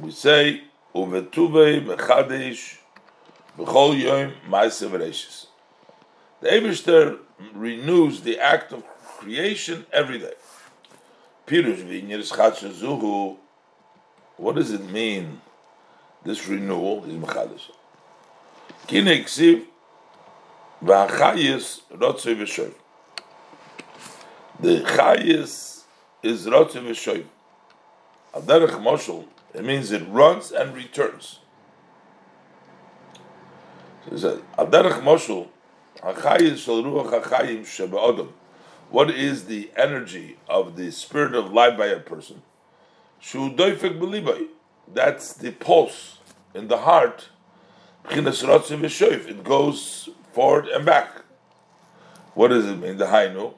We 0.00 0.10
say 0.10 0.62
uvetuvei 0.94 1.84
mechadesh 1.84 2.78
b'chol 3.58 4.00
yom 4.00 4.32
ma'asev 4.48 4.92
reishis. 4.92 5.48
The 6.40 6.48
Eberster 6.48 7.18
renews 7.52 8.22
the 8.22 8.38
act 8.38 8.72
of 8.72 8.86
creation 8.86 9.84
every 9.92 10.18
day. 10.18 10.32
Pirush 11.46 11.84
v'inyer 11.84 12.20
zuhu. 12.72 13.36
What 14.38 14.54
does 14.54 14.70
it 14.70 14.88
mean? 14.88 15.42
This 16.24 16.46
renewal 16.48 17.04
is 17.04 17.12
mechadish. 17.14 17.70
Kine 18.86 19.24
ksiv 19.24 19.64
v'achayis 20.82 21.82
rotzei 21.92 22.36
v'shoy. 22.36 22.72
The 24.60 24.80
chayis 24.80 25.84
is 26.22 26.46
rotzei 26.46 26.82
v'shoy. 26.82 27.24
Aderech 28.34 28.80
moshel, 28.82 29.26
it 29.54 29.64
means 29.64 29.90
it 29.90 30.02
runs 30.08 30.52
and 30.52 30.74
returns. 30.74 31.38
So 34.04 34.10
he 34.10 34.18
said, 34.18 34.42
Aderech 34.58 35.02
moshel, 35.02 35.48
achayis 36.02 36.58
shel 36.58 36.82
ruach 36.82 37.22
achayim 37.22 37.60
shebe'odom. 37.60 38.32
What 38.90 39.10
is 39.10 39.44
the 39.44 39.70
energy 39.76 40.38
of 40.48 40.76
the 40.76 40.90
spirit 40.90 41.34
of 41.34 41.52
life 41.52 41.76
by 41.78 41.86
a 41.86 42.00
person? 42.00 42.42
Shu 43.20 43.50
doifek 43.50 43.98
b'libay 43.98 44.48
that's 44.94 45.32
the 45.34 45.50
pulse 45.52 46.18
in 46.54 46.68
the 46.68 46.78
heart. 46.78 47.28
It 48.10 49.44
goes 49.44 50.08
forward 50.32 50.68
and 50.68 50.84
back. 50.86 51.22
What 52.34 52.48
does 52.48 52.66
it 52.66 52.76
mean? 52.76 52.96
The 52.96 53.06
Hainu. 53.06 53.54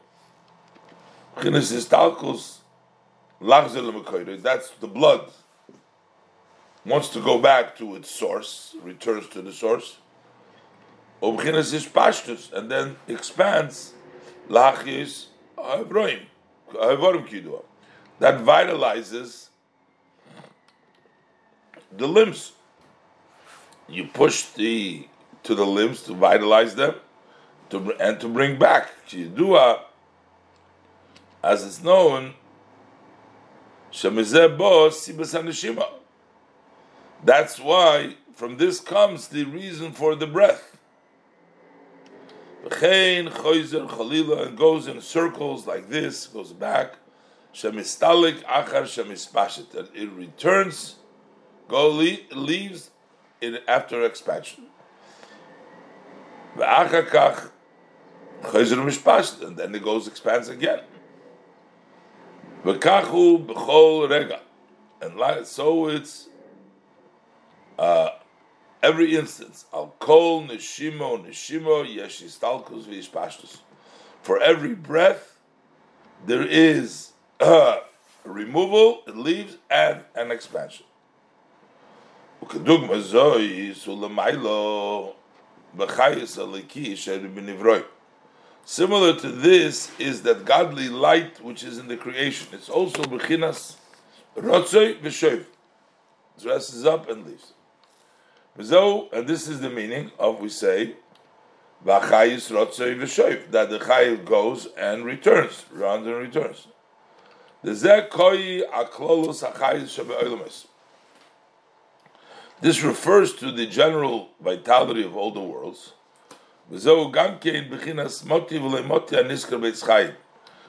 That's 4.43 4.71
the 4.71 4.89
blood. 4.89 5.31
Wants 6.85 7.09
to 7.11 7.21
go 7.21 7.39
back 7.39 7.77
to 7.77 7.95
its 7.95 8.11
source, 8.11 8.75
returns 8.83 9.29
to 9.29 9.43
the 9.43 9.53
source. 9.53 9.99
And 11.23 11.39
then 12.71 12.97
expands. 13.07 13.93
That 14.49 14.85
vitalizes 18.19 19.50
the 21.97 22.07
limbs. 22.07 22.53
You 23.89 24.07
push 24.07 24.45
the 24.45 25.09
to 25.43 25.55
the 25.55 25.67
limbs 25.67 26.03
to 26.05 26.15
vitalize 26.15 26.75
them, 26.75 26.95
to 27.71 27.93
and 27.99 28.21
to 28.21 28.29
bring 28.29 28.59
back 28.59 28.91
Chidua, 29.09 29.81
as 31.43 31.65
it's 31.65 31.83
known. 31.83 32.35
That's 37.25 37.59
why 37.59 38.15
from 38.35 38.57
this 38.57 38.81
comes 38.81 39.29
the 39.29 39.45
reason 39.45 39.93
for 39.93 40.15
the 40.15 40.27
breath. 40.27 40.77
And 42.83 43.31
goes 44.57 44.87
in 44.87 45.01
circles 45.01 45.67
like 45.67 45.89
this, 45.89 46.27
goes 46.27 46.53
back. 46.53 46.95
Shemistalik 47.55 48.45
achar 48.45 48.85
shemispashet, 48.85 49.71
that 49.71 49.95
it 49.95 50.11
returns, 50.11 50.97
go 51.71 51.89
leaves 51.89 52.91
it 53.41 53.63
after 53.69 54.05
expansion. 54.05 54.65
And 59.37 59.57
then 59.57 59.75
it 59.75 59.83
goes 59.83 60.09
expands 60.09 60.49
again. 60.49 60.81
And 65.03 65.17
like, 65.17 65.47
so 65.47 65.89
it's 65.89 66.29
uh, 67.79 68.11
every 68.83 69.17
instance. 69.17 69.65
Al 69.73 69.95
kol 69.99 70.43
neshimo 70.43 71.25
neshimo 71.25 71.87
yeshistalkus 71.87 72.85
v'yishpashtus. 72.85 73.61
For 74.23 74.43
every 74.43 74.75
breath, 74.75 75.39
there 76.27 76.43
is 76.43 77.13
uh, 77.41 77.79
removal, 78.25 79.03
it 79.07 79.17
leaves, 79.17 79.57
and 79.71 80.03
an 80.15 80.31
expansion. 80.31 80.85
Similar 88.65 89.15
to 89.17 89.29
this 89.29 89.91
is 89.99 90.23
that 90.23 90.45
godly 90.45 90.89
light 90.89 91.43
which 91.45 91.63
is 91.63 91.79
in 91.79 91.89
the 91.89 91.97
creation. 91.97 92.49
It's 92.53 92.69
also 92.69 93.03
bechinas 93.03 93.77
rotzoi 94.37 95.01
v'shoiv. 95.01 95.45
Dresses 96.41 96.87
up 96.87 97.09
and 97.11 97.27
leaves. 97.27 97.53
And 98.57 99.27
this 99.27 99.47
is 99.47 99.61
the 99.61 99.71
meaning 99.71 100.11
of 100.19 100.41
we 100.41 100.49
say 100.49 100.95
v'achayis 101.85 102.51
rotzoi 102.51 102.97
v'shoiv 102.99 103.51
that 103.51 103.69
the 103.71 103.79
chayiv 103.79 104.25
goes 104.25 104.67
and 104.79 105.05
returns, 105.05 105.67
runs 105.73 106.07
and 106.07 106.17
returns. 106.17 106.67
This 112.61 112.83
refers 112.83 113.33
to 113.35 113.51
the 113.51 113.67
general 113.67 114.29
vitality 114.39 115.03
of 115.03 115.17
all 115.17 115.31
the 115.31 115.41
worlds. 115.41 115.95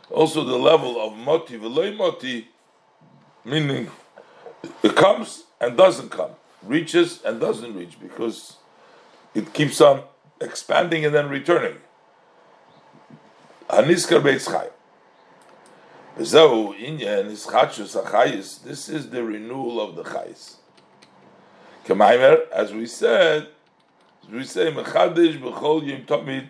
Also, 0.10 0.44
the 0.44 0.58
level 0.58 1.02
of 1.02 1.18
moti 1.18 1.58
moti, 1.58 2.48
meaning 3.44 3.92
it 4.82 4.96
comes 4.96 5.44
and 5.60 5.76
doesn't 5.78 6.10
come, 6.10 6.32
reaches 6.64 7.22
and 7.24 7.42
doesn't 7.42 7.76
reach, 7.76 8.00
because 8.00 8.56
it 9.36 9.54
keeps 9.54 9.82
on 9.82 10.04
expanding 10.40 11.06
and 11.06 11.14
then 11.14 11.30
returning. 11.30 11.78
This 13.70 14.10
is 18.90 19.10
the 19.10 19.24
renewal 19.24 19.82
of 19.82 19.96
the 19.96 20.04
chayis. 20.04 20.61
Kamaimer, 21.86 22.48
as 22.52 22.74
we 22.74 22.86
said, 22.86 23.48
we 24.32 24.44
say 24.44 24.72
mechadish 24.72 25.42
b'chol 25.42 25.86
yom 25.86 26.04
tamid 26.04 26.50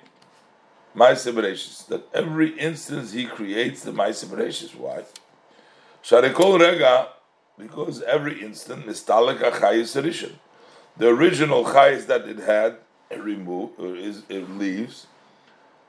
ma'aseh 0.95 1.87
That 1.87 2.03
every 2.13 2.57
instance 2.59 3.13
he 3.13 3.25
creates 3.25 3.83
the 3.83 3.91
ma'aseh 3.91 4.25
bereshis. 4.25 4.75
Why? 4.75 5.03
Sharekol 6.03 6.59
rega, 6.59 7.09
because 7.57 8.01
every 8.03 8.41
instant 8.43 8.85
mistalek 8.85 9.39
achayis 9.39 10.01
rishon. 10.01 10.33
The 10.97 11.07
original 11.07 11.63
chayis 11.63 12.07
that 12.07 12.27
it 12.27 12.39
had, 12.39 12.77
it 13.09 13.23
remove, 13.23 13.71
is 13.79 14.23
it 14.27 14.49
leaves. 14.49 15.07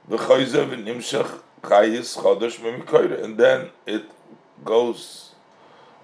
The 0.08 0.18
chayzev 0.18 0.84
nimshach 0.84 1.40
chayis 1.62 2.16
chodesh 2.16 2.60
memikoyre, 2.60 3.22
and 3.24 3.36
then 3.36 3.70
it 3.86 4.04
goes 4.64 5.32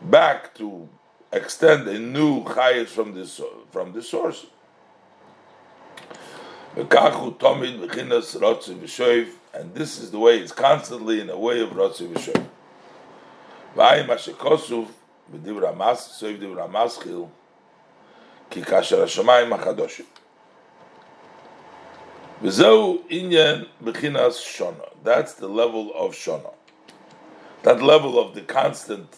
back 0.02 0.54
to 0.56 0.88
extend 1.32 1.86
a 1.88 1.98
new 1.98 2.44
chayis 2.44 2.88
from 2.88 3.14
this 3.14 3.40
from 3.70 3.92
the 3.92 4.02
source. 4.02 4.46
And 6.74 6.90
this 9.74 9.98
is 9.98 10.10
the 10.10 10.18
way 10.18 10.38
it's 10.38 10.52
constantly 10.52 11.20
in 11.20 11.30
a 11.30 11.38
way 11.38 11.60
of 11.60 11.70
rotzi 11.70 12.08
v'shoiv. 12.12 12.46
V'ayim 13.74 14.06
hashekosuf 14.06 14.88
b'divra 15.32 15.76
mas 15.76 16.08
soiv 16.20 16.38
divra 16.38 16.70
maschil 16.70 17.28
ki 18.50 18.62
kasher 18.62 18.98
hashamayim 18.98 19.58
achadoshim. 19.58 20.06
V'zeu 22.42 23.02
inyan 23.08 23.66
b'chinas 23.82 24.38
shona. 24.38 24.88
That's 25.02 25.32
the 25.34 25.48
level 25.48 25.92
of 25.94 26.12
shona. 26.12 26.52
That 27.62 27.82
level 27.82 28.18
of 28.20 28.34
the 28.34 28.42
constant 28.42 29.08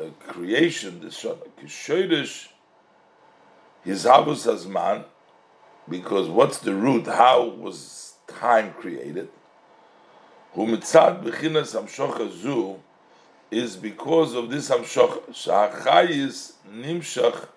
uh, 0.00 0.10
creation, 0.26 1.00
the 1.00 1.08
shona. 1.08 1.46
Kishoydish, 1.60 2.48
his 3.84 4.04
habus 4.04 4.46
hazman, 4.46 5.04
because 5.88 6.28
what's 6.28 6.58
the 6.58 6.74
root? 6.74 7.06
How 7.06 7.44
was 7.44 8.14
time 8.26 8.72
created? 8.72 9.28
Humitzad 10.54 11.22
b'chinas 11.22 11.74
hamshocha 11.74 12.30
zu 12.30 12.80
is 13.50 13.76
because 13.76 14.34
of 14.34 14.50
this 14.50 14.70
hamshocha. 14.70 15.28
Sha'achayis 15.30 16.52
nimshach 16.70 17.48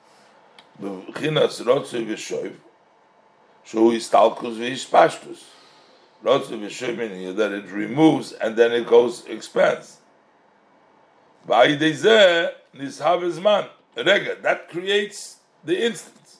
b'chinas 0.82 1.62
rotzei 1.62 2.06
v'shoiv 2.06 2.54
shu 3.63 3.91
istalkus 3.91 4.58
v'ishpashtus. 4.58 5.43
Rotzei 6.23 6.60
v'shoiv 6.60 6.97
meaning 6.97 7.36
that 7.36 7.51
it 7.51 7.65
removes 7.65 8.34
and 8.34 8.56
then 8.56 8.71
it 8.71 8.88
goes 8.88 9.25
expands. 9.25 9.97
Man. 13.39 13.67
Rega, 13.95 14.38
that 14.41 14.69
creates 14.69 15.38
the 15.63 15.86
derech 15.86 16.39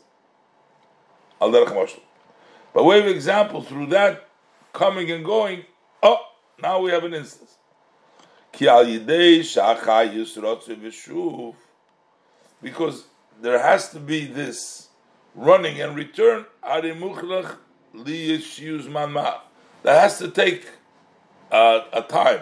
By 2.74 2.82
way 2.82 3.00
of 3.00 3.08
example, 3.08 3.62
through 3.62 3.88
that 3.88 4.30
coming 4.74 5.12
and 5.12 5.26
going, 5.26 5.66
oh, 6.02 6.20
now 6.62 6.80
we 6.80 6.92
have 6.92 7.04
an 7.04 7.14
instance. 7.14 7.58
Because 12.62 13.06
there 13.42 13.60
has 13.60 13.90
to 13.92 14.00
be 14.00 14.26
this 14.26 14.90
running 15.36 15.82
and 15.82 15.96
return. 15.96 16.46
That 19.84 20.00
has 20.00 20.20
to 20.20 20.30
take 20.30 20.68
uh, 21.52 21.82
a 21.92 22.02
time, 22.02 22.42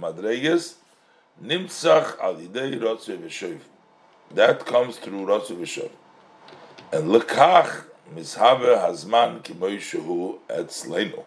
madreges, 0.00 0.74
nimtzach 1.42 2.18
al 2.20 2.36
yidei 2.36 3.60
That 4.32 4.66
comes 4.66 4.98
through 4.98 5.26
rotzev 5.26 5.58
v'shoiv. 5.58 5.90
And 6.92 7.10
lekach 7.10 7.84
Mishaber 8.14 8.78
Hazman 8.78 9.42
Kimoishahu 9.42 10.38
Etzlenu. 10.48 11.24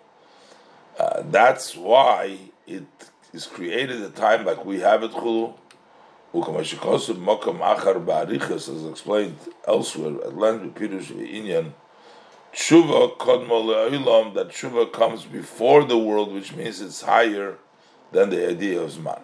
Uh, 0.97 1.23
that's 1.29 1.75
why 1.75 2.38
it 2.65 2.86
is 3.34 3.45
created 3.45 4.01
at 4.01 4.12
a 4.12 4.13
time 4.13 4.45
like 4.45 4.63
we 4.65 4.79
have 4.79 5.03
it 5.03 5.12
Chulu. 5.12 5.55
As 6.32 6.73
explained 8.86 9.38
elsewhere 9.67 10.23
at 10.23 10.38
length, 10.38 10.75
Pirush 10.75 11.08
Inyan, 11.08 11.73
Tshuva 12.53 13.17
Kodmo 13.17 13.63
Le'ilam, 13.63 14.36
that 14.36 14.49
Tshuva 14.49 14.93
comes 14.93 15.25
before 15.25 15.84
the 15.84 15.97
world, 15.97 16.32
which 16.32 16.53
means 16.53 16.82
it's 16.82 17.01
higher 17.01 17.58
than 18.12 18.30
the 18.30 18.50
idea 18.50 18.82
of 18.82 18.91
Zman. 18.91 19.22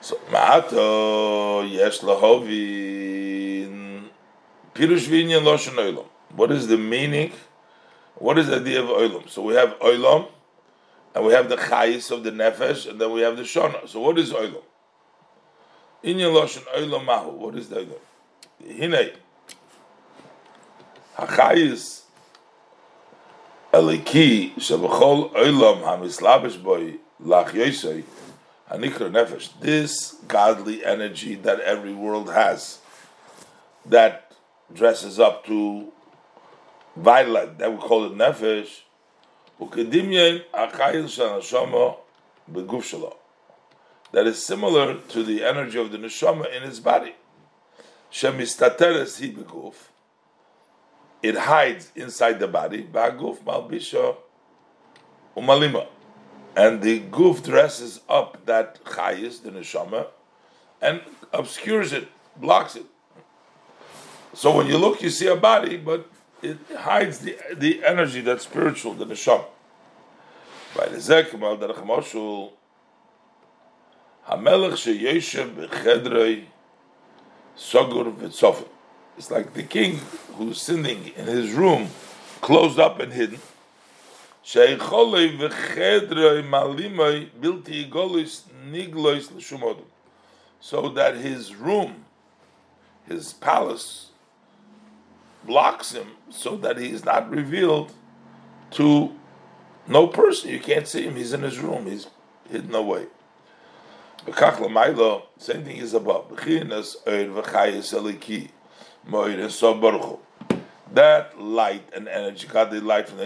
So, 0.00 0.16
Ma'ato 0.30 1.70
Yesh 1.70 2.00
Lahovi 2.00 3.30
Pirush 4.74 5.08
Vinyan 5.08 5.42
Loshan 5.42 5.74
Oilam. 5.74 6.06
What 6.34 6.50
is 6.52 6.66
the 6.68 6.78
meaning? 6.78 7.32
What 8.14 8.38
is 8.38 8.46
the 8.46 8.56
idea 8.56 8.82
of 8.82 8.88
Oilam? 8.88 9.28
So 9.28 9.42
we 9.42 9.54
have 9.54 9.78
Oilam, 9.80 10.28
and 11.14 11.26
we 11.26 11.32
have 11.32 11.48
the 11.48 11.56
Chayis 11.56 12.10
of 12.10 12.22
the 12.24 12.30
Nefesh, 12.30 12.88
and 12.88 13.00
then 13.00 13.12
we 13.12 13.20
have 13.20 13.36
the 13.36 13.42
Shona. 13.42 13.88
So 13.88 14.00
what 14.00 14.18
is 14.18 14.32
Oilam? 14.32 14.62
Inyan 16.04 16.32
Loshan 16.32 16.64
Oilam 16.74 17.04
Mahu. 17.04 17.30
What 17.32 17.56
is 17.56 17.68
the? 17.68 17.86
Hinei. 18.64 19.16
HaChayis 21.18 22.02
Eliki 23.72 24.52
Shabachol 24.56 25.32
Oilam 25.32 25.82
HaMislabish 25.82 26.60
Boy 26.60 26.94
Lach 27.22 27.50
Yosei 27.50 28.02
Hanikra 28.68 29.08
Nefesh, 29.08 29.48
this 29.60 30.16
godly 30.26 30.84
energy 30.84 31.36
that 31.36 31.60
every 31.60 31.94
world 31.94 32.32
has, 32.32 32.80
that 33.86 34.32
dresses 34.74 35.20
up 35.20 35.46
to 35.46 35.92
violet, 36.96 37.58
that 37.58 37.72
we 37.72 37.78
call 37.78 38.06
it 38.06 38.12
Nefesh, 38.12 38.80
Ukedimyen 39.60 40.42
Akayil 40.52 41.04
Shanashama 41.04 41.96
Beguf 42.52 42.82
Shalom. 42.82 43.12
That 44.10 44.26
is 44.26 44.44
similar 44.44 44.96
to 44.96 45.22
the 45.22 45.44
energy 45.44 45.78
of 45.78 45.92
the 45.92 45.98
neshama 45.98 46.52
in 46.52 46.64
his 46.64 46.80
body. 46.80 47.14
Shemistateres 48.10 49.20
hi 49.20 49.32
beguf. 49.32 49.74
It 51.22 51.36
hides 51.36 51.92
inside 51.94 52.40
the 52.40 52.48
body. 52.48 52.82
Ba'guf 52.82 53.38
malbisha 53.42 54.16
umalima 55.36 55.86
and 56.56 56.82
the 56.82 57.00
goof 57.00 57.42
dresses 57.42 58.00
up 58.08 58.44
that 58.46 58.82
chayis, 58.84 59.42
the 59.42 59.50
neshama, 59.50 60.06
and 60.80 61.00
obscures 61.32 61.92
it, 61.92 62.08
blocks 62.36 62.76
it. 62.76 62.86
So 64.34 64.56
when 64.56 64.66
you 64.66 64.78
look, 64.78 65.02
you 65.02 65.10
see 65.10 65.26
a 65.26 65.36
body, 65.36 65.76
but 65.76 66.08
it 66.42 66.58
hides 66.76 67.20
the, 67.20 67.36
the 67.54 67.84
energy 67.84 68.20
that's 68.20 68.44
spiritual, 68.44 68.94
the 68.94 69.06
neshama. 69.06 69.44
By 70.76 70.88
the 70.88 70.98
zekemal 70.98 71.58
derech 71.58 71.84
moshul, 71.84 72.52
hamelech 74.28 74.74
sheyeshev 74.74 75.54
bechedrei 75.54 76.44
sogur 77.56 78.14
v'tzofim. 78.14 78.68
It's 79.20 79.30
like 79.30 79.52
the 79.52 79.62
king 79.62 79.98
who's 80.38 80.62
sitting 80.62 81.08
in 81.14 81.26
his 81.26 81.52
room, 81.52 81.88
closed 82.40 82.78
up 82.78 83.00
and 83.00 83.12
hidden 83.12 83.38
so 84.42 84.64
that 90.88 91.16
his 91.16 91.54
room, 91.54 92.04
his 93.06 93.34
palace, 93.34 94.10
blocks 95.44 95.92
him 95.92 96.06
so 96.30 96.56
that 96.56 96.78
he 96.78 96.88
is 96.88 97.04
not 97.04 97.30
revealed 97.30 97.92
to 98.70 99.14
no 99.86 100.06
person. 100.06 100.48
You 100.48 100.60
can't 100.60 100.88
see 100.88 101.02
him. 101.02 101.16
He's 101.16 101.34
in 101.34 101.42
his 101.42 101.58
room. 101.58 101.84
He's 101.84 102.06
hidden 102.48 102.74
away. 102.74 103.04
Same 105.36 105.64
thing 105.64 105.76
is 105.76 105.92
above 105.92 106.30
that 110.92 111.40
light 111.40 111.88
and 111.94 112.08
energy, 112.08 112.46
God 112.46 112.70
the 112.70 112.80
light 112.80 113.08
from 113.08 113.18
the 113.18 113.24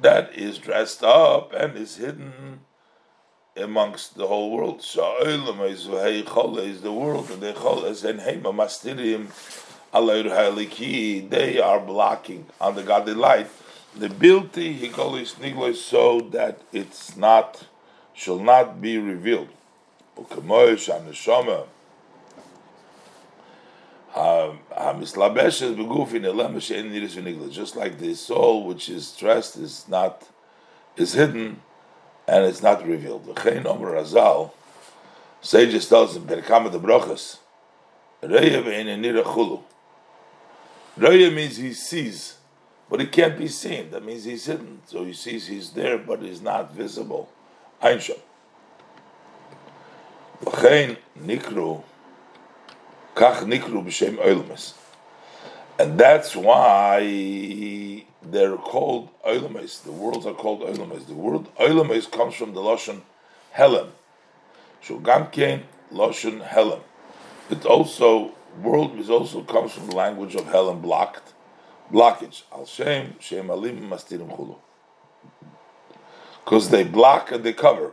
that 0.00 0.34
is 0.34 0.58
dressed 0.58 1.04
up 1.04 1.52
and 1.52 1.76
is 1.76 1.96
hidden 1.96 2.60
amongst 3.56 4.16
the 4.16 4.26
whole 4.26 4.50
world. 4.50 4.82
So 4.82 5.16
is 5.22 5.86
the 5.86 6.92
world, 6.92 7.30
and 7.30 7.42
they 11.28 11.60
are 11.60 11.80
blocking 11.80 12.46
on 12.60 12.74
the 12.74 12.82
godly 12.82 13.14
light 13.14 13.48
the 13.96 14.08
beauty 14.08 14.76
higolis 14.80 15.36
niglois 15.36 15.76
so 15.76 16.20
that 16.32 16.60
it's 16.72 17.16
not 17.16 17.66
shall 18.12 18.38
not 18.38 18.80
be 18.80 18.98
revealed. 18.98 19.48
Just 27.50 27.76
like 27.76 27.98
the 27.98 28.14
soul 28.14 28.64
which 28.64 28.88
is 28.88 29.12
dressed 29.12 29.56
is 29.56 29.86
not 29.88 30.28
is 30.96 31.14
hidden 31.14 31.60
and 32.28 32.44
it's 32.44 32.62
not 32.62 32.86
revealed. 32.86 33.26
Razal, 33.34 34.52
sages 35.40 35.88
tells 35.88 36.16
him, 36.16 36.26
Berkama 36.26 36.70
the 36.70 36.78
Brachas, 36.78 37.38
Reya 40.96 41.34
means 41.34 41.56
he 41.56 41.72
sees, 41.72 42.36
but 42.88 43.00
he 43.00 43.06
can't 43.06 43.36
be 43.36 43.48
seen. 43.48 43.90
That 43.90 44.04
means 44.04 44.24
he's 44.24 44.46
hidden. 44.46 44.80
So 44.86 45.04
he 45.04 45.12
sees 45.12 45.48
he's 45.48 45.70
there, 45.70 45.98
but 45.98 46.22
he's 46.22 46.40
not 46.40 46.72
visible. 46.72 47.28
And 55.78 55.98
that's 55.98 56.36
why 56.36 58.04
they're 58.22 58.56
called 58.56 59.08
oilmes. 59.26 59.82
The 59.82 59.92
worlds 59.92 60.26
are 60.26 60.34
called 60.34 60.60
oilmes. 60.62 61.06
The 61.06 61.14
word 61.14 61.46
oilmes 61.58 62.10
comes 62.10 62.34
from 62.34 62.54
the 62.54 62.60
Lashon 62.60 63.02
Helen. 63.52 63.92
Shugamkein 64.82 65.62
Lashon 65.92 66.44
Helen. 66.44 66.80
It 67.50 67.64
also, 67.64 68.32
world 68.62 68.98
is 68.98 69.10
also 69.10 69.42
comes 69.42 69.72
from 69.72 69.86
the 69.88 69.96
language 69.96 70.34
of 70.34 70.46
Helen, 70.46 70.80
blocked, 70.80 71.32
blockage. 71.92 72.42
Al 72.52 72.66
Shem, 72.66 73.16
Shem 73.20 73.50
Alim 73.50 73.88
Mastirim 73.88 74.28
Chulu. 74.36 74.56
Because 76.44 76.70
they 76.70 76.84
block 76.84 77.32
and 77.32 77.42
they 77.44 77.52
cover. 77.52 77.92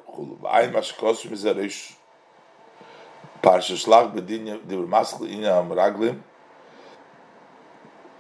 Parsha 3.42 3.76
Shlach 3.76 4.14
b'din 4.14 4.60
divrei 4.68 4.88
maschil 4.88 5.28
inya 5.28 5.60
amraglim 5.60 6.22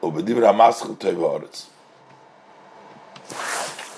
ובדיבר 0.03 0.47
המסחל 0.47 0.95
טוב 0.95 1.23
הארץ. 1.23 1.69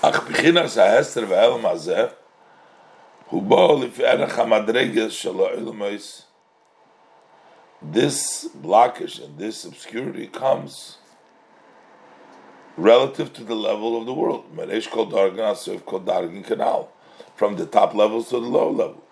אך 0.02 0.28
בחינס 0.28 0.78
ההסתר 0.78 1.24
והעלם 1.28 1.66
הזה, 1.66 2.06
הוא 3.30 3.42
בא 3.42 3.84
לפי 3.84 4.06
ערך 4.06 4.38
המדרגס 4.38 5.12
של 5.12 5.40
העלמוס. 5.40 6.22
This 7.92 8.48
blockage 8.62 9.18
and 9.18 9.38
this 9.38 9.64
obscurity 9.64 10.26
comes 10.26 10.98
relative 12.76 13.32
to 13.32 13.44
the 13.44 13.54
level 13.54 13.98
of 13.98 14.06
the 14.06 14.12
world. 14.12 14.44
Meresh 14.56 14.90
kol 14.90 15.06
dargan 15.06 15.52
asif 15.52 15.84
kol 15.84 16.00
dargan 16.00 16.44
canal. 16.44 16.88
From 17.34 17.56
the 17.56 17.66
top 17.66 17.94
levels 17.94 18.28
to 18.28 18.40
the 18.40 18.46
low 18.46 18.70
level. 18.70 19.02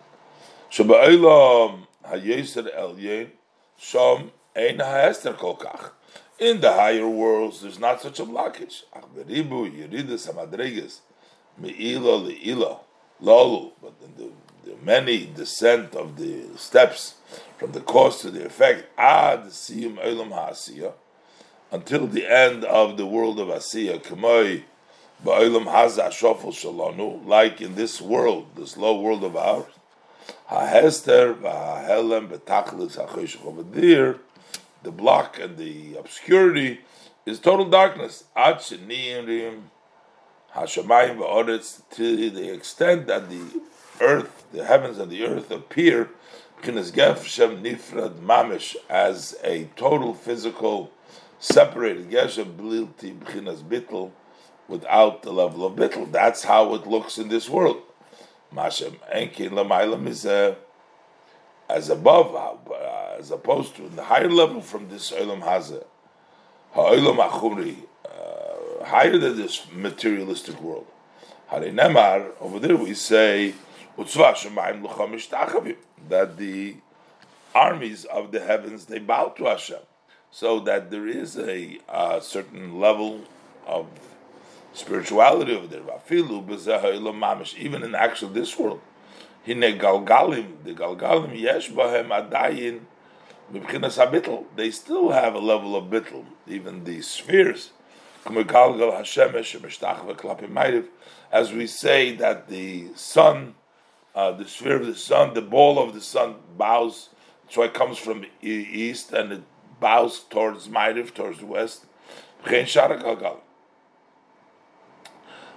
Shabba'ilam 0.71 1.87
hayeser 2.05 2.75
elyen 2.75 3.31
shom 3.79 4.31
ein 4.57 4.79
ha'ester 4.79 5.33
kol 5.35 5.57
kach. 5.57 5.91
In 6.39 6.61
the 6.61 6.73
higher 6.73 7.09
worlds, 7.09 7.61
there's 7.61 7.79
not 7.79 8.01
such 8.03 8.19
a 8.19 8.25
blockage. 8.25 8.83
But 8.93 9.29
in 9.29 9.49
the, 14.17 14.31
the 14.65 14.77
many 14.83 15.27
descent 15.27 15.95
of 15.95 16.17
the 16.17 16.45
steps 16.57 17.15
from 17.59 17.73
the 17.73 17.81
cause 17.81 18.21
to 18.23 18.31
the 18.31 18.45
effect, 18.45 18.87
ad 18.99 19.45
siyum 19.45 19.99
olam 19.99 20.31
ha'asiya, 20.31 20.93
until 21.71 22.07
the 22.07 22.27
end 22.27 22.65
of 22.65 22.97
the 22.97 23.07
world 23.07 23.39
of 23.39 23.49
asiya, 23.49 24.03
k'moi 24.03 24.65
ba'olam 25.25 25.67
haza 25.67 26.09
shofel 26.09 26.53
shalanu, 26.53 27.25
like 27.27 27.61
in 27.61 27.75
this 27.77 28.01
world, 28.01 28.47
this 28.57 28.77
low 28.77 29.01
world 29.01 29.23
of 29.23 29.37
ours, 29.37 29.73
ha'hester 30.47 31.35
v'ha'helem 31.35 32.29
b'tachlis 32.29 32.97
ha'choshech 32.97 33.45
over 33.45 33.63
there, 33.63 34.19
the 34.83 34.91
block 34.91 35.39
and 35.39 35.57
the 35.57 35.97
obscurity 35.97 36.81
is 37.25 37.39
total 37.39 37.67
darkness. 37.69 38.25
Hashemayim 38.37 39.63
to 41.91 42.31
the 42.31 42.53
extent 42.53 43.07
that 43.07 43.31
the 43.31 43.63
earth, 44.01 44.45
the 44.53 44.65
heavens 44.65 44.99
and 44.99 45.11
the 45.11 45.25
earth 45.25 45.51
appear 45.51 46.11
k'nesgef 46.63 47.25
shem 47.25 47.63
nifrad 47.63 48.21
mamish 48.21 48.77
as 48.89 49.35
a 49.43 49.65
total 49.77 50.15
physical 50.15 50.91
separated 51.39 52.07
without 54.69 55.23
the 55.23 55.33
level 55.33 55.67
of 55.67 55.75
bittel. 55.75 56.11
That's 56.13 56.45
how 56.45 56.75
it 56.75 56.87
looks 56.87 57.19
in 57.19 57.29
this 57.29 57.49
world. 57.49 57.83
Mashem 58.55 58.95
enkin 59.15 59.51
lamaylam 59.51 60.07
is 60.07 60.27
as 61.69 61.89
above, 61.89 62.35
uh, 62.35 63.17
as 63.19 63.31
opposed 63.31 63.77
to 63.77 63.89
the 63.89 64.05
higher 64.05 64.29
level 64.29 64.61
from 64.61 64.89
this 64.89 65.11
Olam 65.11 65.43
Hazeh, 65.43 65.85
Ha'olam 66.73 67.29
Achumri, 67.29 67.77
uh, 68.05 68.85
higher 68.85 69.17
than 69.17 69.37
this 69.37 69.67
materialistic 69.73 70.61
world. 70.61 70.87
Hare 71.49 71.73
Nemar, 71.73 72.33
over 72.41 72.59
there 72.59 72.77
we 72.77 72.95
say, 72.95 73.55
that 73.97 74.07
the 76.37 76.77
armies 77.55 78.05
of 78.07 78.33
the 78.33 78.41
heavens 78.41 78.87
they 78.87 78.99
bow 78.99 79.29
to 79.29 79.45
Hashem, 79.45 79.79
so 80.31 80.59
that 80.61 80.91
there 80.91 81.07
is 81.07 81.39
a, 81.39 81.79
a 81.89 82.21
certain 82.23 82.81
level 82.81 83.21
of 83.67 83.87
spirituality 84.73 85.55
over 85.55 85.67
there. 85.67 85.83
Even 87.59 87.83
in 87.83 87.95
actual 87.95 88.29
this 88.29 88.59
world, 88.59 88.81
Galgalim, 89.47 90.65
the 90.65 90.75
Galgalim 90.75 91.39
Yesh 91.39 91.71
Bahem 91.71 92.09
Adayin 92.09 92.81
they 94.57 94.71
still 94.71 95.11
have 95.11 95.35
a 95.35 95.39
level 95.39 95.77
of 95.77 95.85
Bittel, 95.85 96.25
even 96.47 96.85
the 96.85 97.03
spheres 97.03 97.71
As 101.33 101.53
we 101.53 101.67
say 101.67 102.17
that 102.17 102.49
the 102.49 102.89
sun, 102.95 103.55
uh, 104.15 104.33
the 104.33 104.49
sphere 104.49 104.77
of 104.77 104.87
the 104.87 104.95
sun, 104.95 105.35
the 105.35 105.43
ball 105.43 105.79
of 105.79 105.93
the 105.93 106.01
sun 106.01 106.37
bows, 106.57 107.11
so 107.51 107.63
it 107.63 107.75
comes 107.75 107.99
from 107.99 108.25
east 108.41 109.13
and 109.13 109.33
it 109.33 109.43
bows 109.81 110.21
towards 110.21 110.69
Ma'ariv, 110.69 111.13
towards 111.13 111.41
the 111.41 111.47
west. 111.47 111.85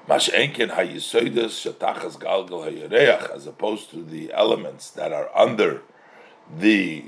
Mashenkin 0.08 0.70
hayisoides 0.70 1.56
shatachas 1.65 2.18
galgal 2.20 2.63
hayareach, 2.65 3.32
as 3.32 3.48
opposed 3.48 3.89
to 3.89 4.04
the 4.04 4.32
elements 4.34 4.91
that 4.91 5.12
are 5.12 5.36
under 5.36 5.82
the 6.60 7.06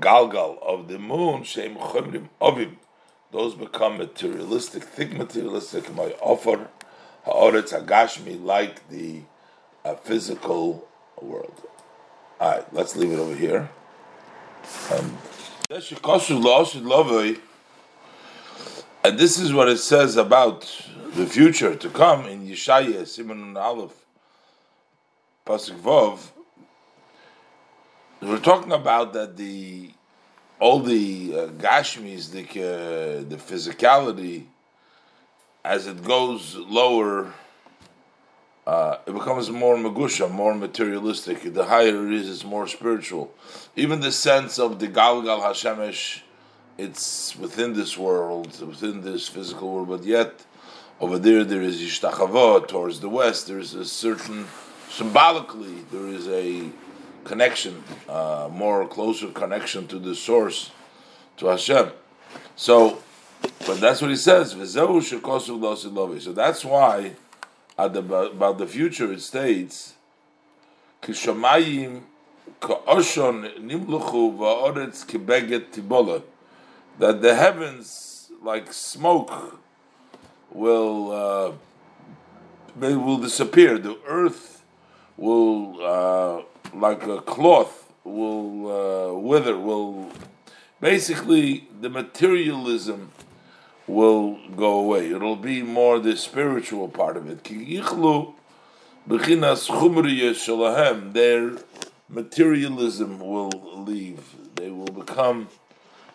galgal 0.00 0.62
of 0.62 0.88
the 0.88 0.98
moon, 0.98 1.42
shem 1.42 1.76
chumrim 1.76 2.28
ovim, 2.40 2.76
those 3.32 3.54
become 3.54 3.98
materialistic, 3.98 4.82
thick 4.82 5.12
materialistic, 5.12 5.94
my 5.94 6.14
offer 6.22 6.68
ha'oretz 7.24 7.78
hagashmi, 7.78 8.42
like 8.42 8.88
the 8.88 9.20
uh, 9.84 9.94
physical 9.96 10.88
world. 11.20 11.62
All 12.40 12.50
right, 12.50 12.74
let's 12.74 12.96
leave 12.96 13.12
it 13.12 13.18
over 13.18 13.34
here. 13.34 13.68
Um, 14.90 15.18
and 19.08 19.18
this 19.18 19.38
is 19.38 19.54
what 19.54 19.70
it 19.70 19.78
says 19.78 20.18
about 20.18 20.60
the 21.14 21.24
future 21.24 21.74
to 21.74 21.88
come 21.88 22.26
in 22.26 22.46
Yeshaya 22.46 23.06
Simon 23.06 23.56
Aleph 23.56 24.04
Pasuk 25.46 25.80
Vov. 25.80 26.18
We're 28.20 28.38
talking 28.38 28.70
about 28.70 29.14
that 29.14 29.38
the 29.38 29.92
all 30.60 30.80
the 30.80 31.32
uh, 31.34 31.46
gashmis, 31.66 32.32
the 32.32 32.42
uh, 32.42 33.24
the 33.26 33.36
physicality, 33.36 34.44
as 35.64 35.86
it 35.86 36.04
goes 36.04 36.56
lower, 36.56 37.32
uh, 38.66 38.98
it 39.06 39.14
becomes 39.14 39.48
more 39.48 39.76
magusha, 39.76 40.30
more 40.30 40.54
materialistic. 40.54 41.54
The 41.54 41.64
higher 41.64 42.06
it 42.06 42.12
is, 42.12 42.28
it's 42.28 42.44
more 42.44 42.66
spiritual. 42.66 43.32
Even 43.74 44.00
the 44.00 44.12
sense 44.12 44.58
of 44.58 44.80
the 44.80 44.88
Galgal 44.88 45.40
Hashemesh, 45.40 46.20
it's 46.78 47.36
within 47.36 47.74
this 47.74 47.98
world, 47.98 48.58
within 48.66 49.02
this 49.02 49.28
physical 49.28 49.72
world, 49.74 49.88
but 49.88 50.04
yet 50.04 50.44
over 51.00 51.18
there, 51.18 51.44
there 51.44 51.62
is 51.62 51.80
Yishtachava 51.80 52.66
towards 52.66 53.00
the 53.00 53.08
west. 53.08 53.46
There 53.46 53.58
is 53.58 53.74
a 53.74 53.84
certain, 53.84 54.46
symbolically, 54.88 55.84
there 55.92 56.08
is 56.08 56.28
a 56.28 56.70
connection, 57.24 57.84
uh, 58.08 58.48
more 58.50 58.86
closer 58.88 59.28
connection 59.28 59.86
to 59.88 59.98
the 59.98 60.14
source, 60.14 60.70
to 61.36 61.46
Hashem. 61.46 61.90
So, 62.56 63.00
but 63.66 63.80
that's 63.80 64.00
what 64.00 64.10
he 64.10 64.16
says. 64.16 64.52
So 64.52 64.86
that's 66.32 66.64
why, 66.64 67.12
at 67.76 67.92
the, 67.92 68.00
about 68.00 68.58
the 68.58 68.66
future, 68.66 69.12
it 69.12 69.20
states, 69.20 69.94
Kishamayim 71.02 72.02
ka'oshon 72.60 73.56
nimluchu 73.60 74.36
va'oretz 74.36 75.06
kibeget 75.06 75.70
tibola, 75.70 76.22
that 76.98 77.22
the 77.22 77.34
heavens, 77.34 78.30
like 78.42 78.72
smoke, 78.72 79.60
will 80.50 81.10
uh, 81.12 81.52
will 82.76 83.18
disappear. 83.18 83.78
The 83.78 83.98
earth 84.06 84.62
will, 85.16 85.84
uh, 85.84 86.42
like 86.76 87.04
a 87.04 87.20
cloth, 87.20 87.92
will 88.04 88.70
uh, 88.70 89.12
wither. 89.18 89.58
Will 89.58 90.10
basically 90.80 91.68
the 91.80 91.88
materialism 91.88 93.12
will 93.86 94.38
go 94.54 94.78
away. 94.78 95.10
It'll 95.10 95.36
be 95.36 95.62
more 95.62 95.98
the 95.98 96.16
spiritual 96.16 96.88
part 96.88 97.16
of 97.16 97.28
it. 97.28 97.42
Their 101.12 101.52
materialism 102.08 103.18
will 103.20 103.84
leave. 103.84 104.34
They 104.54 104.70
will 104.70 104.86
become 104.86 105.48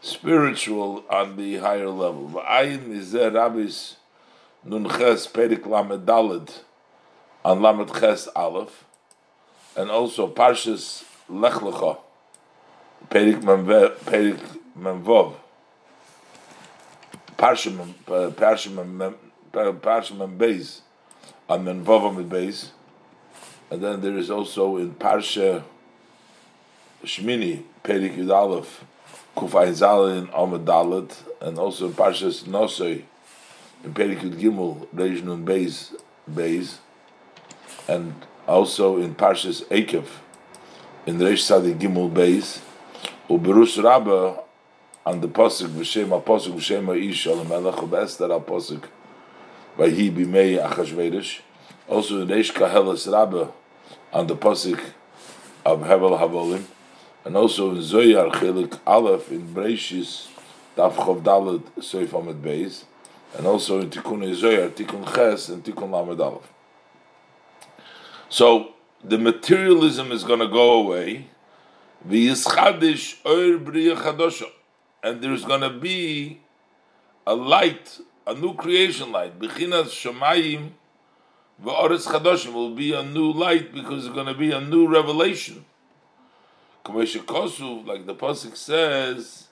spiritual 0.04 1.04
on 1.10 1.38
the 1.38 1.58
higher 1.58 1.90
level. 1.90 2.28
Nun 4.66 4.88
Ches 4.90 5.28
Perik 5.28 5.66
Lamed 5.66 6.06
Dalid 6.06 6.62
on 7.44 7.62
Lamed 7.62 7.92
Ches 7.94 8.28
Aleph, 8.28 8.86
and 9.76 9.90
also 9.90 10.28
Parshas 10.32 11.04
Lech 11.28 11.54
Lecha, 11.54 11.98
Perik 13.10 13.42
Menvov, 14.78 15.36
Parshas 17.38 17.74
Menbeis, 20.12 20.82
on 21.50 21.66
Menvov 21.66 22.10
Amid 22.10 22.30
Beis, 22.30 22.72
and 23.70 23.84
then 23.84 24.00
there 24.02 24.18
is 24.18 24.30
also 24.32 24.78
in 24.78 24.94
Parsha 24.96 25.64
Shmini, 27.04 27.64
Perik 27.84 28.16
Yud 28.18 28.32
Aleph, 28.34 28.86
Kufayin 29.36 29.74
Zalin 29.74 30.30
Amid 30.34 30.66
Dalid, 30.66 31.12
and 31.42 31.58
also 31.58 31.88
in 31.88 31.94
Parshas 31.94 32.44
Nosoi, 32.44 33.04
in 33.84 33.94
Perikut 33.94 34.40
Gimel, 34.40 34.88
Reish 34.96 35.24
Nun 35.24 35.44
Beis, 35.44 35.96
Beis, 36.32 36.78
and 37.88 38.14
also 38.48 38.98
in 38.98 39.16
Parshas 39.16 39.64
Ekev, 39.66 40.06
in 41.08 41.18
Reish 41.18 41.40
Sadi 41.40 41.74
Gimel 41.74 42.12
Beis, 42.12 42.62
Uberus 43.28 43.84
Rabba, 43.84 44.44
on 45.06 45.20
the 45.20 45.28
Pasuk, 45.28 45.70
V'Shem 45.70 46.10
HaPasuk, 46.10 46.54
V'Shem 46.54 46.86
HaIsh, 46.86 47.28
Al 47.28 47.44
Melech, 47.44 47.76
V'Ester 47.76 48.40
HaPasuk, 48.40 48.84
V'Hi 49.78 50.12
Bimei 50.12 50.64
Achashverosh, 50.64 51.42
also 51.90 52.22
in 52.22 52.28
Reish 52.28 52.54
Kahelas 52.54 53.12
Rabba, 53.12 53.52
on 54.14 54.28
the 54.28 54.36
Pasuk 54.36 54.80
of 55.66 55.80
Hevel 55.80 56.20
Havolim, 56.20 56.64
and 57.26 57.36
also 57.38 57.72
in 57.72 57.78
Zoyar 57.78 58.32
Chelik 58.32 58.80
Aleph, 58.86 59.32
in 59.32 59.54
Breishis, 59.54 60.28
Tav 60.76 60.96
Chov 60.96 61.22
Dalet, 61.24 61.64
Soif 61.80 62.14
Amid 62.20 62.42
Beis, 62.42 62.84
and 63.38 63.48
also 63.48 63.80
in 63.82 63.90
Tikkun 63.90 64.36
Zoyar, 64.36 64.70
Tikkun 64.70 65.06
Ches, 65.16 65.50
and 65.50 65.64
Tikkun 65.64 65.90
Lamed 65.92 66.20
Aleph. 66.20 66.52
So 68.30 68.74
the 69.04 69.18
materialism 69.18 70.12
is 70.12 70.24
going 70.24 70.40
to 70.40 70.48
go 70.48 70.74
away. 70.74 71.28
And 72.06 72.12
there's 72.12 72.46
going 75.46 75.62
to 75.62 75.70
be 75.70 76.42
a 77.26 77.36
light, 77.36 78.00
a 78.28 78.34
new 78.34 78.54
creation 78.56 79.12
light. 79.12 79.40
Bechinas 79.40 79.92
Shemayim 79.92 80.72
v'Oretz 81.64 82.08
Chadoshim 82.08 82.54
will 82.54 82.76
be 82.76 82.94
a 82.94 83.04
new 83.04 83.32
light 83.32 83.74
because 83.74 84.06
it's 84.06 84.14
going 84.14 84.28
to 84.28 84.34
be 84.34 84.52
a 84.52 84.60
new 84.60 84.88
revelation. 84.88 85.64
Like 86.86 88.06
the 88.06 88.14
pasuk 88.14 88.58
says, 88.58 89.48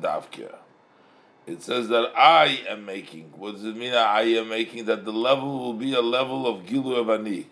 davke. 0.00 0.54
It 1.44 1.60
says 1.60 1.88
that 1.88 2.12
I 2.16 2.60
am 2.68 2.86
making. 2.86 3.32
What 3.36 3.54
does 3.54 3.64
it 3.64 3.76
mean? 3.76 3.92
I 3.92 4.22
am 4.22 4.48
making 4.50 4.84
that 4.84 5.04
the 5.04 5.10
level 5.10 5.58
will 5.58 5.72
be 5.72 5.94
a 5.94 6.00
level 6.00 6.46
of 6.46 6.64
gilu 6.64 6.96
of 6.96 7.10
ani. 7.10 7.48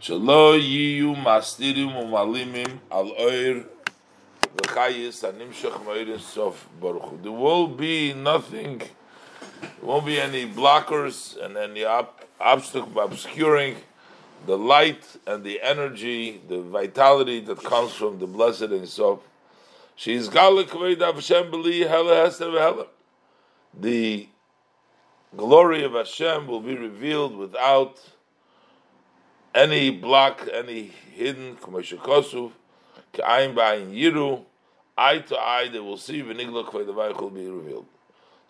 Shelo 0.00 0.56
yiyu 0.56 1.16
mastirim 1.16 1.92
umalimim 1.92 2.78
al 2.92 3.10
oir 3.18 3.64
baruch. 6.80 7.22
There 7.22 7.32
will 7.32 7.66
be 7.66 8.12
nothing. 8.14 8.78
There 8.78 9.70
won't 9.82 10.06
be 10.06 10.20
any 10.20 10.46
blockers 10.46 11.36
and 11.44 11.56
any 11.56 11.84
obstacle 11.84 12.17
obscuring 12.40 13.76
the 14.46 14.56
light 14.56 15.04
and 15.26 15.44
the 15.44 15.60
energy, 15.62 16.40
the 16.48 16.60
vitality 16.62 17.40
that 17.40 17.62
comes 17.62 17.92
from 17.92 18.18
the 18.18 18.26
blessed 18.26 18.62
and 18.62 18.88
so. 18.88 19.22
She's 19.96 20.28
the 23.74 24.28
glory 25.36 25.84
of 25.84 25.92
Hashem 25.92 26.46
will 26.46 26.60
be 26.60 26.76
revealed 26.76 27.36
without 27.36 28.00
any 29.54 29.90
block, 29.90 30.48
any 30.52 30.92
hidden 31.14 31.56
yiru, 33.92 34.44
eye 34.96 35.18
to 35.18 35.36
eye 35.36 35.68
they 35.68 35.80
will 35.80 35.96
see 35.96 36.22
v'nigla 36.22 37.20
will 37.20 37.30
be 37.30 37.48
revealed. 37.48 37.86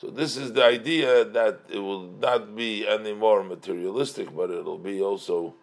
So 0.01 0.11
this 0.11 0.37
is 0.37 0.53
the 0.53 0.65
idea 0.65 1.25
that 1.25 1.63
it 1.69 1.81
will 1.81 2.03
not 2.21 2.55
be 2.55 2.87
any 2.87 3.15
more 3.15 3.43
materialistic, 3.43 4.35
but 4.35 4.49
it'll 4.49 4.79
be 4.79 5.03
also 5.03 5.55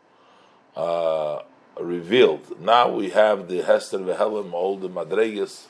uh, 0.75 1.39
revealed. 1.79 2.59
Now 2.59 2.91
we 2.91 3.11
have 3.11 3.47
the 3.47 3.61
Hester 3.61 3.99
Vehelim, 3.99 4.51
all 4.51 4.77
the 4.77 4.89
Madregas, 4.89 5.67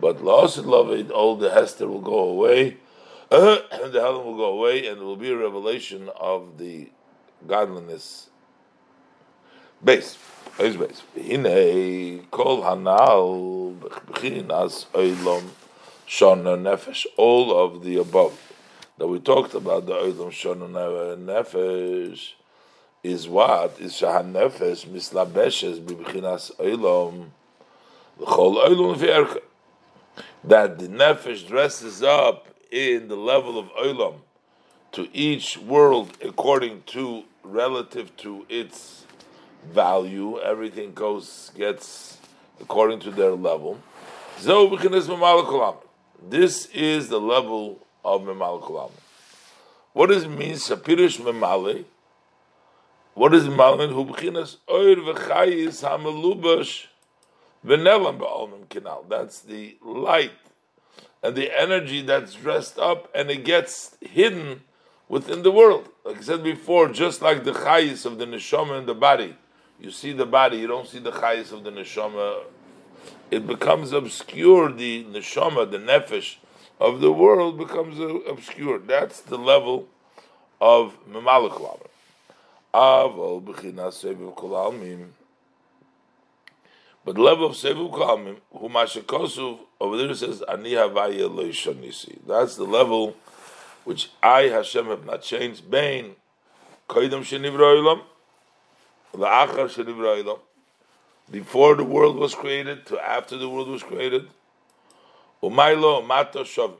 but 0.00 0.18
La'asid 0.18 0.64
Lavid, 0.64 1.10
all 1.10 1.36
the 1.36 1.50
Hester 1.50 1.86
will 1.86 2.00
go 2.00 2.20
away, 2.20 2.78
and 3.30 3.60
the 3.92 4.00
Helim 4.00 4.24
will 4.24 4.36
go 4.36 4.52
away, 4.58 4.86
and 4.86 4.98
it 4.98 5.04
will 5.04 5.16
be 5.16 5.30
a 5.30 5.36
revelation 5.36 6.08
of 6.18 6.56
the 6.56 6.88
godliness. 7.46 8.30
Base. 9.84 10.16
Base 10.56 10.76
base. 10.76 11.02
Hine 11.14 12.26
kol 12.30 12.62
hanal 12.62 13.78
b'chinas 13.78 14.86
oilom 14.94 15.44
shana 16.10 16.58
nefesh. 16.58 17.06
All 17.16 17.56
of 17.56 17.84
the 17.84 17.96
above 17.98 18.36
that 18.98 19.06
we 19.06 19.20
talked 19.20 19.54
about, 19.54 19.86
the 19.86 19.92
oilom 19.92 20.30
shana 20.30 20.68
nefesh, 21.16 22.32
is 23.04 23.28
what? 23.28 23.80
Is 23.80 23.92
shahan 23.92 24.32
nefesh 24.32 24.86
mislabeshes 24.86 25.80
b'chinas 25.80 26.50
oilom 26.56 27.28
l'chol 28.18 28.56
oilom 28.66 28.96
v'erka. 28.96 29.40
That 30.42 30.78
the 30.80 30.88
nefesh 30.88 31.46
dresses 31.46 32.02
up 32.02 32.48
in 32.72 33.06
the 33.06 33.16
level 33.16 33.58
of 33.58 33.66
oilom 33.74 34.16
to 34.92 35.08
each 35.12 35.56
world 35.58 36.18
according 36.22 36.82
to 36.86 37.22
relative 37.44 38.16
to 38.16 38.44
its 38.48 39.06
value. 39.64 40.40
Everything 40.40 40.92
goes 40.92 41.52
gets 41.56 42.18
according 42.60 42.98
to 43.00 43.12
their 43.12 43.32
level. 43.32 43.78
This 46.22 46.66
is 46.66 47.08
the 47.08 47.20
level 47.20 47.86
of 48.04 48.22
Memal 48.22 48.90
What 49.94 50.08
does 50.08 50.24
it 50.24 50.28
mean? 50.28 50.54
Sapirish 50.54 51.18
Memale. 51.18 51.84
What 53.14 53.32
does 53.32 53.46
it 53.46 53.50
mean? 53.50 53.90
Hu 53.90 54.04
b'chinas 54.04 54.58
oir 54.68 54.96
v'chayis 54.96 55.82
hamelubash 55.82 56.86
v'nelam 57.64 58.18
ba'almim 58.18 58.66
kinal. 58.66 59.08
That's 59.08 59.40
the 59.40 59.78
light 59.82 60.32
and 61.22 61.34
the 61.34 61.58
energy 61.58 62.02
that's 62.02 62.34
dressed 62.34 62.78
up 62.78 63.10
and 63.14 63.30
it 63.30 63.44
gets 63.44 63.96
hidden 64.00 64.62
within 65.08 65.42
the 65.42 65.50
world. 65.50 65.88
Like 66.04 66.18
I 66.18 66.20
said 66.20 66.42
before, 66.42 66.88
just 66.88 67.22
like 67.22 67.44
the 67.44 67.52
chayis 67.52 68.04
of 68.04 68.18
the 68.18 68.26
neshama 68.26 68.78
in 68.78 68.86
the 68.86 68.94
body, 68.94 69.36
you 69.80 69.90
see 69.90 70.12
the 70.12 70.26
body, 70.26 70.58
you 70.58 70.66
don't 70.66 70.86
see 70.86 70.98
the 70.98 71.12
chayis 71.12 71.52
of 71.52 71.64
the 71.64 71.70
neshama. 71.70 72.42
It 73.30 73.46
becomes 73.46 73.92
obscure. 73.92 74.72
The 74.72 75.04
neshama, 75.04 75.70
the 75.70 75.78
nefesh 75.78 76.36
of 76.80 77.00
the 77.00 77.12
world 77.12 77.58
becomes 77.58 77.98
obscure. 78.26 78.78
That's 78.78 79.20
the 79.20 79.38
level 79.38 79.86
of 80.60 80.96
seviv 81.06 81.54
kol 84.34 84.74
But 87.04 87.14
the 87.14 87.22
level 87.22 87.46
of 87.46 87.52
seviv 87.52 87.92
kol 87.92 88.18
almim, 88.18 88.36
hu 88.52 88.68
mashikosuv 88.68 89.58
over 89.80 89.96
there 89.96 90.14
says 90.14 90.42
ani 90.42 90.72
havaya 90.72 91.28
lo 91.32 91.50
That's 92.26 92.56
the 92.56 92.64
level 92.64 93.14
which 93.84 94.10
I 94.22 94.42
Hashem 94.42 94.86
have 94.86 95.06
not 95.06 95.22
changed. 95.22 95.70
Bain 95.70 96.16
koydem 96.88 97.20
shenivroilam, 97.20 98.02
la'achar 99.14 99.68
shenivroilam. 99.68 100.40
Before 101.30 101.76
the 101.76 101.84
world 101.84 102.16
was 102.16 102.34
created 102.34 102.86
to 102.86 102.98
after 102.98 103.36
the 103.36 103.48
world 103.48 103.68
was 103.68 103.82
created, 103.82 104.28
umaylo 105.42 106.04
mato 106.04 106.42
shav, 106.42 106.74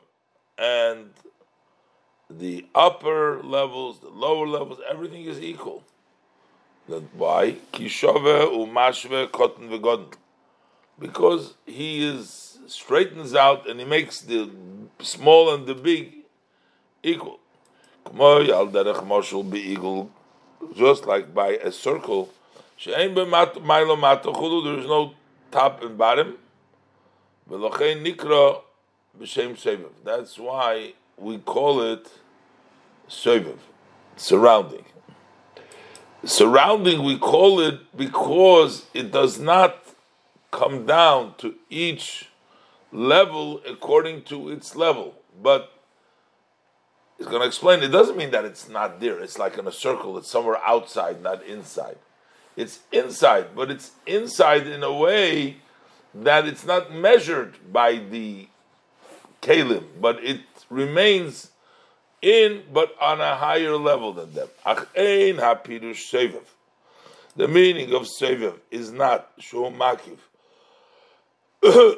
and 0.58 1.10
the 2.28 2.66
upper 2.74 3.42
levels, 3.42 4.00
the 4.00 4.08
lower 4.08 4.46
levels, 4.46 4.80
everything 4.88 5.24
is 5.24 5.40
equal. 5.40 5.84
That 6.88 7.02
why? 7.14 7.56
Kishove 7.72 8.50
umashve 8.50 9.30
kotten 9.30 9.68
v'godn. 9.68 10.14
Because 10.98 11.54
he 11.64 12.04
is 12.06 12.58
straightens 12.66 13.34
out 13.34 13.68
and 13.68 13.80
he 13.80 13.86
makes 13.86 14.20
the 14.20 14.50
small 15.00 15.54
and 15.54 15.66
the 15.66 15.74
big 15.74 16.14
equal. 17.02 17.38
Just 20.74 21.06
like 21.06 21.34
by 21.34 21.48
a 21.48 21.72
circle, 21.72 22.30
there 24.62 24.78
is 24.78 24.86
no 24.86 25.14
top 25.50 25.82
and 25.82 25.98
bottom. 25.98 26.38
That's 30.04 30.38
why 30.38 30.94
we 31.18 31.38
call 31.38 31.82
it 31.82 32.10
Seviv, 33.08 33.58
surrounding. 34.16 34.84
Surrounding, 36.24 37.02
we 37.02 37.18
call 37.18 37.60
it 37.60 37.80
because 37.96 38.86
it 38.94 39.12
does 39.12 39.38
not 39.38 39.76
come 40.50 40.86
down 40.86 41.34
to 41.38 41.56
each 41.68 42.30
level 42.92 43.60
according 43.68 44.22
to 44.24 44.48
its 44.48 44.74
level, 44.74 45.16
but 45.42 45.72
He's 47.18 47.26
going 47.26 47.42
to 47.42 47.46
explain. 47.46 47.82
It 47.82 47.88
doesn't 47.88 48.16
mean 48.16 48.30
that 48.30 48.46
it's 48.46 48.66
not 48.70 48.98
there. 48.98 49.20
It's 49.20 49.38
like 49.38 49.58
in 49.58 49.66
a 49.66 49.72
circle. 49.72 50.16
It's 50.16 50.30
somewhere 50.30 50.56
outside, 50.64 51.22
not 51.22 51.44
inside. 51.44 51.98
It's 52.56 52.80
inside, 52.92 53.54
but 53.54 53.70
it's 53.70 53.92
inside 54.06 54.66
in 54.66 54.82
a 54.82 54.92
way 54.92 55.56
that 56.14 56.46
it's 56.46 56.64
not 56.64 56.92
measured 56.92 57.72
by 57.72 57.96
the 57.96 58.48
kalim, 59.40 59.84
but 60.00 60.22
it 60.22 60.40
remains 60.68 61.50
in, 62.20 62.62
but 62.72 62.94
on 63.00 63.20
a 63.20 63.36
higher 63.36 63.76
level 63.76 64.12
than 64.12 64.32
them. 64.34 64.48
The 67.36 67.48
meaning 67.48 67.94
of 67.94 68.02
seviv 68.02 68.58
is 68.70 68.90
not 68.90 69.30
shum 69.38 69.76
makiv. 69.76 70.18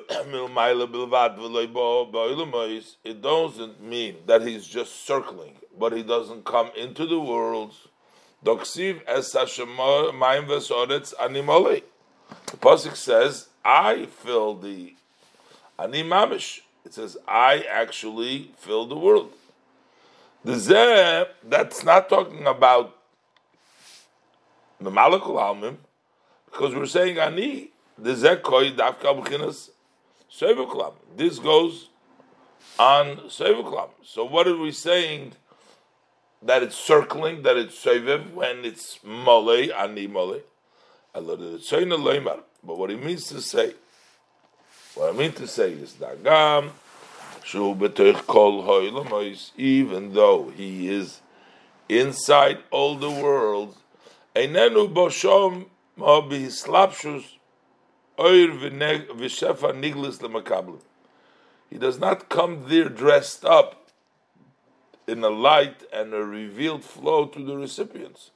It 3.04 3.22
doesn't 3.22 3.82
mean 3.82 4.16
that 4.26 4.42
he's 4.42 4.66
just 4.66 5.06
circling, 5.06 5.56
but 5.78 5.92
he 5.92 6.02
doesn't 6.02 6.44
come 6.44 6.70
into 6.76 7.06
the 7.06 7.18
world. 8.44 8.62
The 12.46 12.56
pasuk 12.56 12.96
says, 12.96 13.48
"I 13.64 14.06
fill 14.06 14.54
the 14.54 14.94
animamish." 15.78 16.60
It 16.84 16.94
says, 16.94 17.16
"I 17.28 17.60
actually 17.68 18.50
fill 18.58 18.86
the 18.86 18.96
world." 18.96 19.32
The 20.44 20.52
zeh 20.52 21.28
that's 21.44 21.84
not 21.84 22.08
talking 22.08 22.46
about 22.46 22.96
the 24.80 24.90
malakul 24.90 25.38
almim, 25.38 25.76
because 26.46 26.74
we're 26.74 26.86
saying 26.86 27.18
ani 27.18 27.70
the 27.96 28.14
zekoi 28.14 28.74
dafka 28.76 29.14
b'chinas 29.14 29.70
sevuklam. 30.30 30.94
This 31.16 31.38
goes 31.38 31.88
on 32.78 33.18
sevuklam. 33.28 33.90
So 34.02 34.24
what 34.24 34.48
are 34.48 34.56
we 34.56 34.72
saying? 34.72 35.36
That 36.44 36.62
it's 36.62 36.76
circling, 36.76 37.42
that 37.42 37.56
it's 37.56 37.84
seviv 37.84 38.32
when 38.32 38.64
it's 38.64 38.98
mole 39.04 39.72
ani 39.72 40.06
mole. 40.06 40.40
But 41.14 42.78
what 42.78 42.90
he 42.90 42.96
means 42.96 43.26
to 43.28 43.40
say, 43.40 43.74
what 44.94 45.14
I 45.14 45.16
mean 45.16 45.32
to 45.32 45.46
say 45.46 45.72
is 45.72 45.92
dagam 45.92 46.70
shu 47.44 47.74
kol 48.26 48.92
even 49.56 50.14
though 50.14 50.50
he 50.50 50.88
is 50.88 51.20
inside 51.88 52.58
all 52.70 52.96
the 52.96 53.10
world, 53.10 53.76
einenu 54.34 54.92
boshom 54.92 55.66
bihislapshus 55.98 57.24
he 58.18 58.46
does 61.78 61.98
not 61.98 62.28
come 62.28 62.68
there 62.68 62.88
dressed 62.88 63.44
up 63.44 63.81
in 65.06 65.22
a 65.24 65.30
light 65.30 65.82
and 65.92 66.14
a 66.14 66.24
revealed 66.24 66.84
flow 66.84 67.26
to 67.26 67.44
the 67.44 67.56
recipients. 67.56 68.30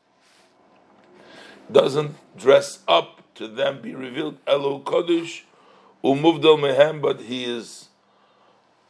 Doesn't 1.71 2.17
dress 2.37 2.81
up 2.87 3.23
to 3.37 3.49
them 3.49 3.81
be 3.81 3.95
revealed. 3.95 4.39
Elo 4.47 4.81
Kodesh 4.81 5.43
umuvdal 6.05 6.59
mehem, 6.59 7.01
but 7.01 7.21
he 7.23 7.45
is 7.45 7.89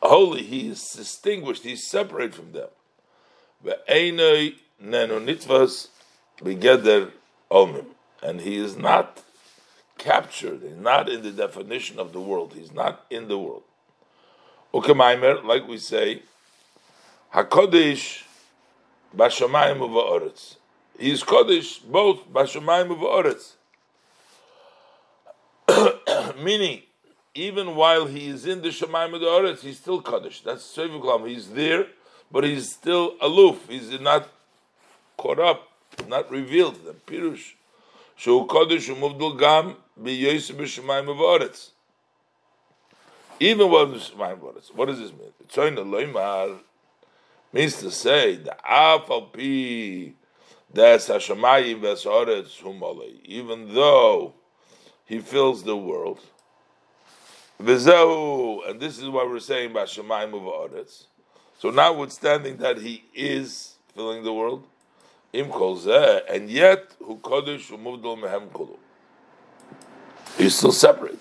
holy, 0.03 0.43
he 0.43 0.69
is 0.69 0.83
distinguished, 0.85 1.63
he's 1.65 1.87
separate 1.89 2.35
from 2.35 2.53
them. 2.53 2.69
And 8.23 8.41
he 8.41 8.57
is 8.57 8.77
not 8.77 9.23
captured. 9.99 10.63
He's 10.63 10.77
not 10.77 11.09
in 11.09 11.23
the 11.23 11.31
definition 11.31 11.99
of 11.99 12.13
the 12.13 12.21
world. 12.21 12.55
He's 12.55 12.73
not 12.73 13.07
in 13.11 13.29
the 13.29 13.39
world. 13.39 13.63
Ukemaimer, 14.75 15.43
like 15.45 15.67
we 15.67 15.79
say, 15.79 16.23
Hakodesh 17.37 18.25
Bashamayim 19.15 19.79
Uva'oretz. 19.79 20.57
He 20.99 21.11
is 21.11 21.23
Kodesh 21.23 21.85
both 21.85 22.27
Bashamayim 22.33 22.97
Uva'oretz. 22.97 23.53
Meaning, 26.43 26.83
even 27.35 27.77
while 27.77 28.07
he 28.07 28.29
is 28.29 28.47
in 28.47 28.63
the 28.63 28.69
Shemayim 28.69 29.15
of 29.15 29.21
the 29.21 29.27
Oretz, 29.27 29.61
he's 29.61 29.79
still 29.79 30.01
Kaddish. 30.01 30.41
That's 30.43 30.65
Seviklam. 30.65 31.29
He's 31.29 31.51
there, 31.51 31.87
but 32.33 32.45
he's 32.45 32.73
still 32.73 33.15
aloof. 33.21 33.69
He's 33.69 34.01
not 34.01 34.29
caught 35.17 35.39
up, 35.39 35.69
not 36.09 36.31
revealed. 36.31 36.85
The 36.85 36.93
Pirush, 36.93 37.53
Shu 38.17 38.47
Kaddish 38.47 38.89
Umuvdul 38.89 39.39
Gam 39.39 39.77
even 43.39 43.71
while 43.71 43.87
the 43.87 43.99
Shemayim 43.99 44.39
Boretz. 44.39 44.75
What 44.75 44.87
does 44.87 44.99
this 44.99 45.13
mean? 45.13 45.33
Loymar 45.49 46.59
means 47.57 47.77
to 47.79 47.91
say 47.91 48.37
the 48.37 48.55
afal 48.65 49.33
pi 49.33 50.15
That's 50.73 51.09
Hashemayim 51.09 51.81
v'esaretz 51.81 52.61
humalei. 52.61 53.21
Even 53.25 53.73
though 53.75 54.35
he 55.07 55.21
fills 55.21 55.65
the 55.65 55.77
world, 55.77 56.21
and 57.59 57.69
this 58.79 58.99
is 58.99 59.09
what 59.09 59.29
we're 59.31 59.41
saying 59.41 59.71
about 59.71 59.89
Shemayim 59.89 60.33
v'esaretz. 60.33 61.07
So 61.59 61.71
notwithstanding 61.71 62.59
that 62.59 62.77
he 62.79 63.05
is 63.15 63.77
filling 63.95 64.23
the 64.23 64.35
world, 64.35 64.67
im 65.33 65.51
and 65.51 66.51
yet 66.51 66.95
hu 66.99 67.17
kodesh 67.17 67.71
mehem 67.71 68.53
kulu. 68.53 68.77
He's 70.37 70.55
still 70.57 70.73
separate. 70.73 71.19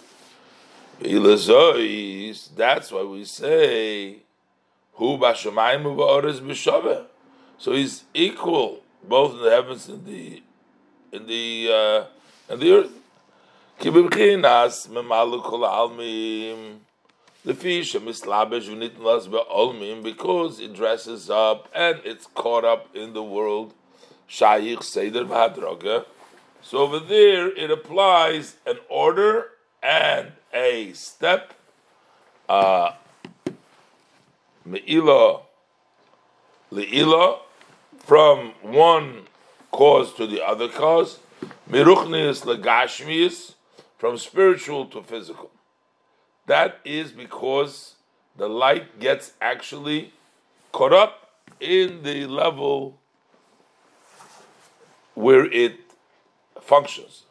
That's 0.99 2.91
why 2.91 3.03
we 3.03 3.23
say 3.23 4.24
hu 4.95 5.17
b'shemayim 5.17 5.83
v'esaretz 5.83 6.39
b'shaveh. 6.41 7.05
So 7.57 7.73
he's 7.73 8.03
equal 8.13 8.81
both 9.03 9.33
in 9.33 9.41
the 9.41 9.51
heavens 9.51 9.87
and 9.87 10.05
the 10.05 10.43
in 11.11 11.27
the 11.27 11.69
uh, 11.71 12.51
and 12.51 12.61
the 12.61 12.71
earth. 12.71 12.91
Kibibchinas 13.79 14.87
memalu 14.89 15.43
kol 15.43 15.61
almim. 15.61 16.79
The 17.43 17.53
fish 17.53 17.93
mislabesh 17.93 18.67
v'nitnas 18.67 19.29
be'olmim 19.29 20.01
because 20.01 20.59
it 20.59 20.73
dresses 20.73 21.29
up 21.29 21.69
and 21.75 22.01
it's 22.03 22.25
caught 22.33 22.65
up 22.65 22.95
in 22.95 23.13
the 23.13 23.23
world. 23.23 23.73
Shayich 24.29 24.83
seder 24.83 25.25
v'hadroga. 25.25 26.05
So 26.61 26.79
over 26.79 26.99
there 26.99 27.55
it 27.55 27.69
applies 27.69 28.55
an 28.65 28.77
order 28.89 29.49
and 29.83 30.31
a 30.51 30.93
step. 30.93 31.53
Uh, 32.49 32.93
Me'ila, 34.66 35.41
le'ila, 36.72 37.39
from 37.99 38.53
one 38.61 39.28
cause 39.72 40.13
to 40.16 40.26
the 40.26 40.45
other 40.45 40.68
cause, 40.68 41.20
miruchnius 41.70 42.43
legashmius, 42.43 43.53
from 43.97 44.18
spiritual 44.18 44.86
to 44.88 45.01
physical. 45.01 45.51
That 46.47 46.80
is 46.86 47.11
because 47.11 47.95
the 48.38 48.47
light 48.47 48.99
gets 48.99 49.34
actually 49.41 50.13
caught 50.72 50.93
up 50.93 51.32
in 51.59 52.03
the 52.03 52.26
level 52.26 52.99
where 55.13 55.45
it 55.45 55.80
functions. 56.61 57.24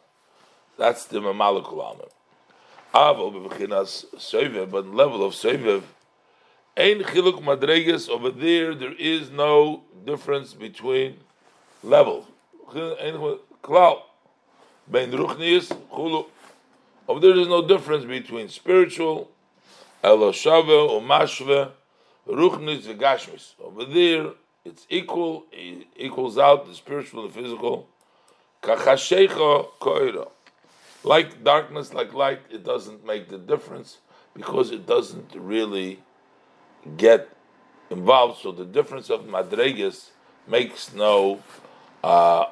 That's 0.77 1.05
the 1.05 1.19
mamalakul 1.19 1.95
amim. 1.95 2.09
Avo 2.93 3.31
bebechinas 3.33 4.05
soivev, 4.15 4.71
but 4.71 4.87
level 4.87 5.23
of 5.23 5.33
soivev, 5.33 5.83
ein 6.77 7.01
chiluk 7.03 7.41
madreges 7.41 8.09
over 8.09 8.31
there. 8.31 8.75
There 8.75 8.93
is 8.93 9.31
no 9.31 9.83
difference 10.05 10.53
between 10.53 11.17
level. 11.83 12.27
Klal. 12.69 14.01
Ben 14.87 15.11
ruchnius 15.11 15.75
chulu. 15.91 16.27
Over 17.07 17.19
there, 17.19 17.35
there's 17.35 17.47
no 17.47 17.67
difference 17.67 18.03
between 18.03 18.49
spiritual, 18.49 19.29
eloshave 20.03 20.89
or 20.89 21.01
mashve, 21.01 21.71
ruchnis 22.27 22.81
v'gashmis. 22.81 23.53
Over 23.59 23.85
there, 23.85 24.31
it's 24.63 24.85
equal. 24.89 25.45
It 25.51 25.87
equals 25.95 26.37
out 26.37 26.67
the 26.67 26.73
spiritual 26.73 27.25
and 27.25 27.33
physical. 27.33 27.87
Kachashecha 28.61 29.67
koira. 29.79 30.29
Like 31.03 31.43
darkness, 31.43 31.93
like 31.93 32.13
light, 32.13 32.41
it 32.51 32.63
doesn't 32.63 33.05
make 33.05 33.29
the 33.29 33.37
difference 33.37 33.99
because 34.35 34.71
it 34.71 34.87
doesn't 34.87 35.33
really 35.35 35.99
get 36.97 37.29
involved. 37.89 38.41
So 38.41 38.51
the 38.51 38.65
difference 38.65 39.09
of 39.09 39.25
madregas 39.25 40.09
makes 40.47 40.93
no 40.93 41.41
uh, 42.03 42.45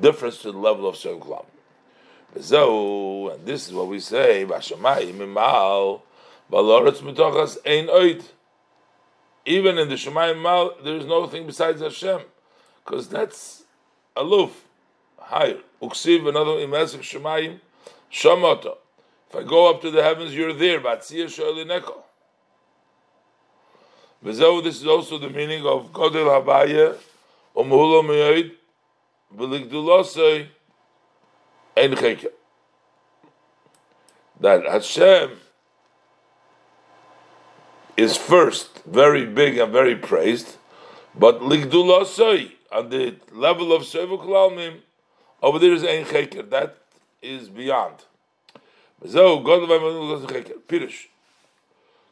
difference 0.00 0.42
to 0.42 0.52
the 0.52 0.58
level 0.58 0.88
of 0.88 0.96
Shem 0.96 1.20
So, 2.40 3.30
and 3.30 3.46
this 3.46 3.68
is 3.68 3.74
what 3.74 3.88
we 3.88 4.00
say. 4.00 4.42
Even 9.46 9.78
in 9.78 9.88
the 9.88 9.94
Shemayim 9.94 10.42
Mal, 10.42 10.74
there 10.84 10.96
is 10.96 11.06
nothing 11.06 11.46
besides 11.46 11.80
Hashem, 11.80 12.20
because 12.84 13.08
that's 13.08 13.64
aloof, 14.14 14.64
higher. 15.18 15.58
Uksiv, 15.80 16.28
another 16.28 16.52
imesiv 16.52 17.00
Shemayim, 17.00 17.60
Shamoto. 18.12 18.76
If 19.30 19.36
I 19.36 19.42
go 19.42 19.70
up 19.70 19.80
to 19.82 19.90
the 19.90 20.02
heavens, 20.02 20.34
you're 20.34 20.52
there. 20.52 20.80
Batzia 20.80 21.26
Shoelineko. 21.26 22.02
V'zehu, 24.24 24.64
this 24.64 24.80
is 24.80 24.86
also 24.86 25.16
the 25.16 25.30
meaning 25.30 25.64
of 25.64 25.92
Godel 25.92 26.26
Havaya, 26.26 26.96
Umhula 27.54 28.02
Meyoid, 28.04 28.52
V'ligdulosei, 29.36 30.48
Ein 31.76 31.92
Cheker. 31.92 32.32
That 34.40 34.64
Hashem 34.64 35.38
is 37.96 38.16
first 38.16 38.84
very 38.84 39.24
big 39.24 39.58
and 39.58 39.72
very 39.72 39.94
praised, 39.94 40.56
but 41.14 41.40
Ligdulosei, 41.40 42.52
on 42.72 42.88
the 42.90 43.16
level 43.32 43.72
of 43.72 43.82
Sevuk 43.82 44.24
Lalmim, 44.26 44.80
over 45.40 45.60
there 45.60 45.72
is 45.72 45.84
Ein 45.84 46.04
Cheker, 46.04 46.50
that 46.50 46.76
is 47.22 47.48
beyond. 47.48 48.04
V'zehu, 49.00 49.44
Godel 49.44 49.68
Havaya, 49.68 50.58
Pirush. 50.66 51.06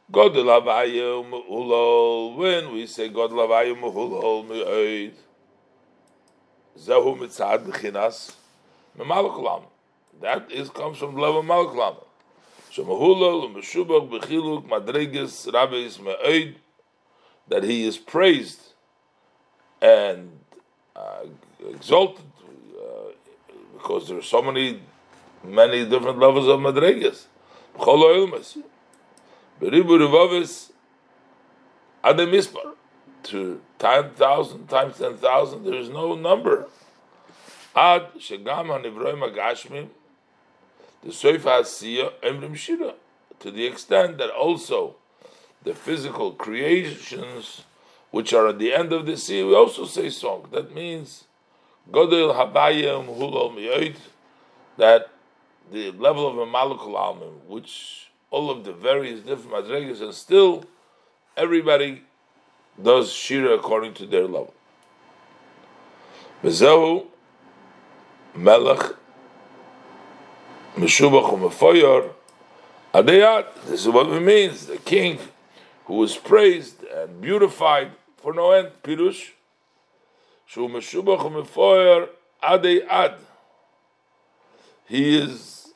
God 0.09 0.33
lavayu 0.33 1.29
me'ulol. 1.29 2.37
When 2.37 2.73
we 2.73 2.87
say 2.87 3.09
God 3.09 3.31
lavayu 3.31 3.75
me'ulol 3.75 4.47
me'oid, 4.47 5.13
zehu 6.79 7.17
mitzad 7.17 7.65
b'chinas 7.65 8.33
me'malaklam. 8.97 9.63
That 10.21 10.49
is 10.49 10.69
comes 10.69 10.97
from 10.97 11.15
level 11.15 11.41
of 11.41 11.45
malaklam. 11.45 11.97
So 12.71 12.85
me'ulol 12.85 13.53
me'shubach 13.53 14.09
b'chiluk 14.09 14.69
madreges 14.69 15.53
rabbis 15.53 15.99
me'oid, 15.99 16.55
that 17.49 17.63
he 17.63 17.85
is 17.85 17.97
praised 17.97 18.61
and 19.81 20.31
uh, 20.95 21.25
exalted 21.69 22.25
uh, 22.79 23.11
because 23.73 24.07
there 24.07 24.17
are 24.17 24.23
so 24.23 24.41
many 24.41 24.79
many 25.43 25.83
different 25.83 26.17
levels 26.17 26.47
of 26.47 26.61
madreges. 26.61 27.25
B'chol 27.77 28.63
Beribu 29.61 29.97
Revavis 29.99 30.71
Ademispar 32.03 32.75
to 33.23 33.61
10,000 33.79 34.67
times 34.67 34.97
10,000, 34.97 35.63
there 35.63 35.75
is 35.75 35.89
no 35.89 36.15
number. 36.15 36.67
Ad 37.75 38.13
Shegam 38.19 38.67
HaNivroim 38.67 39.33
HaGashmim 39.33 39.89
the 41.03 41.09
Soifa 41.09 41.61
Asiya 41.61 42.11
Emrim 42.23 42.55
Shira 42.55 42.93
to 43.39 43.51
the 43.51 43.65
extent 43.65 44.17
that 44.17 44.29
also 44.29 44.95
the 45.63 45.73
physical 45.73 46.31
creations 46.31 47.63
which 48.11 48.33
are 48.33 48.47
at 48.47 48.59
the 48.59 48.73
end 48.73 48.93
of 48.93 49.05
the 49.05 49.17
sea, 49.17 49.43
we 49.43 49.53
also 49.53 49.85
say 49.85 50.09
song. 50.09 50.47
That 50.51 50.73
means 50.73 51.25
Godel 51.91 52.35
Habayim 52.35 53.05
Hulol 53.07 53.53
Miyoid, 53.53 53.97
that 54.77 55.09
the 55.71 55.91
level 55.91 56.27
of 56.27 56.37
a 56.37 56.45
Malakul 56.45 56.95
Almim, 56.95 57.45
which 57.47 58.06
all 58.29 58.49
of 58.49 58.63
the 58.63 58.73
various 58.73 59.21
different 59.21 59.51
madrigas, 59.51 60.01
and 60.01 60.13
still 60.13 60.65
everybody 61.35 62.03
does 62.81 63.11
shira 63.11 63.53
according 63.55 63.93
to 63.95 64.05
their 64.05 64.23
level. 64.23 64.53
Bezehu 66.43 67.05
melech 68.35 68.95
meshubach 70.75 71.31
umefoyor 71.31 72.11
adeyat. 72.93 73.45
This 73.65 73.81
is 73.81 73.89
what 73.89 74.07
it 74.07 74.19
means. 74.19 74.67
The 74.67 74.77
king 74.77 75.19
who 75.85 76.03
is 76.03 76.15
praised 76.15 76.83
and 76.83 77.21
beautified 77.21 77.91
for 78.17 78.33
no 78.33 78.51
end. 78.51 78.71
Pirush 78.83 79.31
shu 80.45 80.67
meshubach 80.67 81.19
umefoyor 81.19 82.09
adeyad. 82.43 83.15
He 84.87 85.17
is 85.17 85.66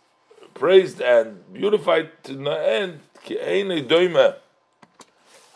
praised 0.62 1.02
and 1.02 1.52
beautified 1.52 2.12
to 2.24 2.34
the 2.36 2.52
end. 2.52 3.00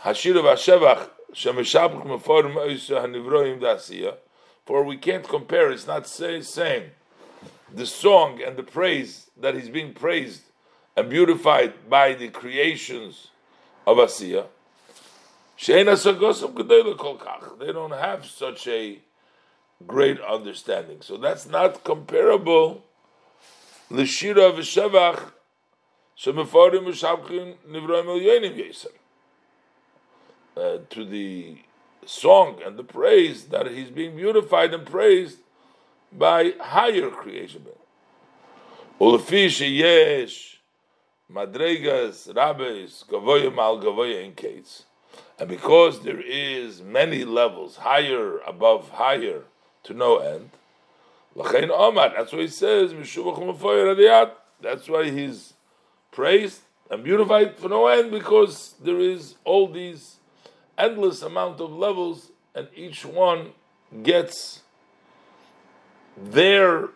Hashira 0.04 0.42
v'ashevach 0.42 1.10
shemeshabach 1.32 2.04
meforim 2.08 2.56
oisa 2.56 3.06
hanivroim 3.06 3.60
dasiya. 3.60 4.16
For 4.66 4.84
we 4.84 4.98
can't 4.98 5.28
compare. 5.28 5.70
It's 5.72 5.86
not 5.86 6.08
say, 6.08 6.42
same. 6.42 6.90
the 7.72 7.86
song 7.86 8.42
and 8.42 8.58
the 8.58 8.64
praise 8.64 9.30
that 9.40 9.54
he's 9.54 9.70
being 9.70 9.94
praised 9.94 10.42
and 10.98 11.08
beautified 11.08 11.88
by 11.88 12.16
the 12.16 12.30
creations 12.30 13.28
of 13.86 13.98
Asiya. 13.98 14.48
They 17.60 17.72
don't 17.72 17.92
have 17.92 18.26
such 18.26 18.68
a 18.68 19.00
great 19.86 20.20
understanding. 20.22 21.02
So 21.02 21.18
that's 21.18 21.46
not 21.46 21.84
comparable 21.84 22.84
l'shira 23.90 24.52
v'shevach 24.52 25.32
shemefarim 26.18 26.86
v'shavchin 26.86 27.56
nivroim 27.70 28.08
el 28.08 28.20
yonim 28.20 28.58
yeser. 28.58 28.92
Uh, 30.58 30.78
to 30.90 31.04
the 31.04 31.58
song 32.06 32.62
and 32.66 32.78
the 32.78 32.84
praise 32.84 33.46
that 33.46 33.68
he's 33.72 33.90
being 33.90 34.16
beautified 34.16 34.74
and 34.74 34.86
praised 34.86 35.40
by 36.12 36.54
higher 36.60 37.10
creation. 37.10 37.66
Ulfi 39.02 39.48
sheyesh 39.48 40.56
madregas 41.32 42.34
rabbis 42.34 43.04
gavoyim 43.10 43.58
al 43.58 43.82
gavoya 43.82 44.24
in 44.24 44.34
case, 44.34 44.84
and 45.38 45.50
because 45.50 46.04
there 46.04 46.22
is 46.22 46.82
many 46.82 47.26
levels 47.26 47.78
higher 47.78 48.40
above 48.48 48.90
higher 48.92 49.44
to 49.84 49.94
no 49.94 50.18
end. 50.18 50.52
Omar. 51.36 52.14
That's 52.16 52.32
why 52.32 52.42
he 52.42 52.48
says 52.48 52.94
That's 54.62 54.90
why 54.90 55.10
he's 55.10 55.54
praised 56.12 56.62
and 56.90 57.04
beautified 57.04 57.58
for 57.58 57.70
no 57.70 57.88
end 57.88 58.12
because 58.12 58.76
there 58.82 59.00
is 59.00 59.36
all 59.44 59.68
these 59.68 60.18
endless 60.78 61.22
amount 61.22 61.60
of 61.60 61.72
levels, 61.72 62.32
and 62.54 62.68
each 62.76 63.06
one 63.06 63.52
gets 64.04 64.62
their 66.18 66.90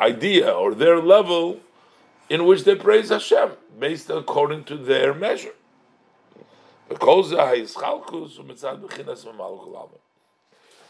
idea 0.00 0.50
or 0.50 0.74
their 0.74 1.00
level 1.00 1.60
in 2.30 2.44
which 2.46 2.64
they 2.64 2.74
praise 2.74 3.08
Hashem 3.10 3.50
based 3.78 4.10
according 4.10 4.64
to 4.64 4.76
their 4.76 5.14
measure. 5.14 5.52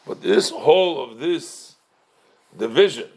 But 0.07 0.23
this 0.23 0.51
whole 0.51 1.03
of 1.03 1.19
this 1.19 1.68
division 2.57 3.09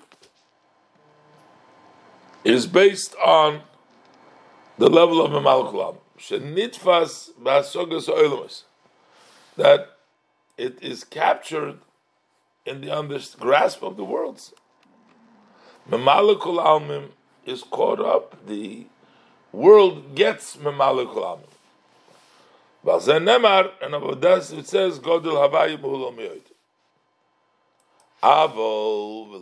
is 2.43 2.67
based 2.67 3.15
on 3.15 3.61
the 4.77 4.89
level 4.89 5.23
of 5.23 5.31
Mamalkulam. 5.31 5.97
Shenitfas 6.17 7.31
ba'asogas 7.41 8.07
oilumas 8.07 8.63
that 9.57 9.97
it 10.57 10.77
is 10.81 11.03
captured 11.03 11.79
in 12.65 12.81
the 12.81 12.91
under 12.91 13.19
grasp 13.39 13.81
of 13.83 13.97
the 13.97 14.03
worlds. 14.03 14.53
Memalekul 15.89 16.63
almim 16.63 17.09
is 17.45 17.63
caught 17.63 17.99
up. 17.99 18.45
The 18.47 18.85
world 19.51 20.15
gets 20.15 20.57
memalekul 20.57 21.23
almim. 21.23 21.47
And 22.83 23.27
that 23.27 24.51
it 24.51 24.67
says, 24.67 24.99
Godel 24.99 25.49
Havayim 25.49 25.81
Hulam 25.81 26.15
Yoid. 26.17 26.50
Avol, 28.23 29.33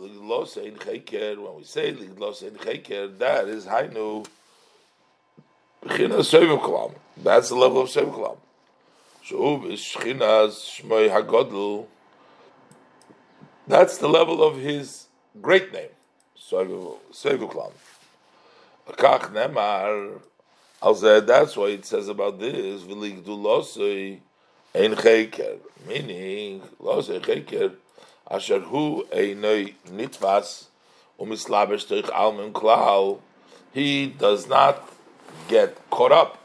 in 0.56 0.74
Cheker, 0.76 1.36
when 1.38 1.54
we 1.56 1.64
say 1.64 1.92
Liglos 1.92 2.42
in 2.42 2.54
Cheker, 2.54 3.18
that 3.18 3.48
is 3.48 3.66
Hainu, 3.66 4.26
Bechina 5.84 6.20
Sevim 6.20 6.58
Kalam. 6.60 6.94
That's 7.16 7.48
the 7.50 7.56
level 7.56 7.82
of 7.82 7.88
Sevim 7.88 8.12
Kalam. 8.12 8.38
That's 13.68 13.98
the 13.98 14.08
level 14.08 14.42
of 14.42 14.56
his 14.56 15.06
great 15.40 15.72
name. 15.72 15.90
Sevuklam. 16.36 17.72
Kach 18.88 19.30
Nemar. 19.32 20.20
That's 21.26 21.56
why 21.56 21.66
it 21.66 21.84
says 21.84 22.08
about 22.08 22.40
this. 22.40 22.82
V'ligdu 22.82 23.26
losei 23.26 24.20
ein 24.74 24.96
cheker. 24.96 25.58
Meaning, 25.86 26.62
losei 26.80 27.20
cheker. 27.20 27.74
Asher 28.30 28.60
hu 28.60 29.04
einoi 29.12 29.74
nitvas 29.88 30.66
umislabesh 31.18 31.86
teich 31.86 32.08
almim 32.10 32.52
klal. 32.52 33.20
He 33.72 34.06
does 34.06 34.46
not 34.48 34.88
get 35.48 35.76
caught 35.90 36.12
up 36.12 36.38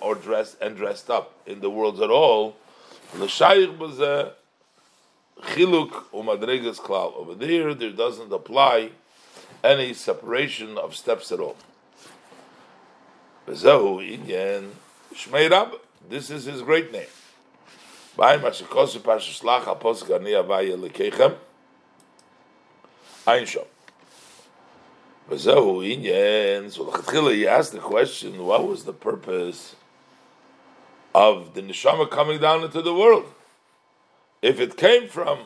or 0.00 0.14
dressed 0.14 0.56
and 0.60 0.76
dressed 0.76 1.10
up 1.10 1.32
in 1.46 1.60
the 1.60 1.70
worlds 1.70 2.00
at 2.00 2.10
all. 2.10 2.56
L'shayich 3.14 4.00
a 4.00 4.32
chiluk 5.42 5.90
umadregas 6.12 6.78
klal. 6.78 7.14
Over 7.16 7.34
there, 7.34 7.74
there 7.74 7.90
doesn't 7.92 8.32
apply 8.32 8.90
any 9.62 9.94
separation 9.94 10.76
of 10.76 10.94
steps 10.94 11.32
at 11.32 11.40
all. 11.40 11.56
This 13.46 13.64
is 16.30 16.44
his 16.44 16.62
great 16.62 16.92
name. 16.92 17.06
By 18.18 18.36
mashikosu 18.36 18.98
pashuslach 18.98 19.66
apos 19.66 20.04
gani 20.04 20.32
avaya 20.32 20.76
lekechem. 20.76 21.36
Ein 23.28 23.44
shom. 23.44 23.64
Bezehu 25.30 25.86
inyan. 25.86 26.68
So 26.68 26.82
the 26.82 27.30
he 27.32 27.46
asked 27.46 27.70
the 27.70 27.78
question, 27.78 28.44
what 28.44 28.66
was 28.66 28.82
the 28.82 28.92
purpose 28.92 29.76
of 31.14 31.54
the 31.54 31.62
neshama 31.62 32.10
coming 32.10 32.40
down 32.40 32.64
into 32.64 32.82
the 32.82 32.92
world. 32.92 33.32
If 34.42 34.58
it 34.58 34.76
came 34.76 35.06
from 35.06 35.38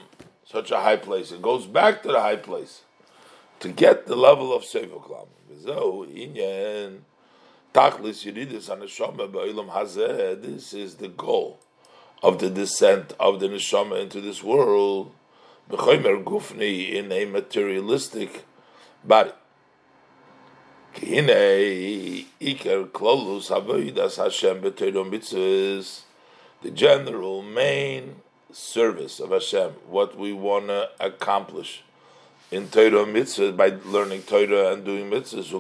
such 0.47 0.71
a 0.71 0.81
high 0.81 0.97
place, 0.97 1.31
it 1.31 1.43
goes 1.43 1.67
back 1.67 2.03
to 2.05 2.09
the 2.09 2.21
high 2.21 2.37
place 2.37 2.85
to 3.61 3.69
get 3.69 4.07
the 4.07 4.17
level 4.17 4.51
of 4.51 4.63
sevuklam. 4.63 5.27
This 10.43 10.75
is 10.75 10.95
the 10.95 11.09
goal 11.09 11.62
of 12.23 12.39
the 12.39 12.49
descent 12.49 13.15
of 13.19 13.41
the 13.41 13.49
neshama 13.49 14.01
into 14.01 14.21
this 14.21 14.43
world. 14.43 15.13
in 15.69 17.13
a 17.13 17.25
materialistic 17.25 18.45
body. 19.05 19.33
The 26.63 26.71
general 26.73 27.43
main 27.43 28.17
service 28.53 29.19
of 29.19 29.31
Hashem, 29.31 29.71
what 29.89 30.17
we 30.19 30.33
want 30.33 30.69
to 30.69 30.91
accomplish 31.01 31.83
in 32.51 32.69
Torah 32.69 33.07
mitzvah 33.07 33.53
by 33.53 33.79
learning 33.87 34.23
Torah 34.23 34.73
and 34.75 34.85
doing 34.85 35.11
mitzvahs, 35.11 35.51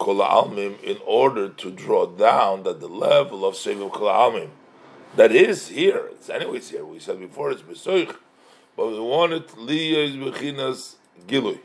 in 0.00 0.98
order 1.06 1.48
to 1.48 1.70
draw 1.70 2.06
down 2.06 2.62
that 2.64 2.80
the 2.80 2.88
level 2.88 3.44
of 3.44 3.54
Seviv 3.54 3.92
Kol 3.92 4.08
Almim 4.08 4.50
that 5.16 5.30
is 5.30 5.68
here, 5.68 6.08
it's 6.10 6.28
anyways 6.28 6.70
here. 6.70 6.84
We 6.84 6.98
said 6.98 7.20
before 7.20 7.52
it's 7.52 7.62
Besoich, 7.62 8.16
but 8.76 8.88
we 8.88 8.98
want 8.98 9.32
it 9.32 9.48
Liyah 9.48 10.32
Bechinas 10.32 10.96
Gilui 11.28 11.60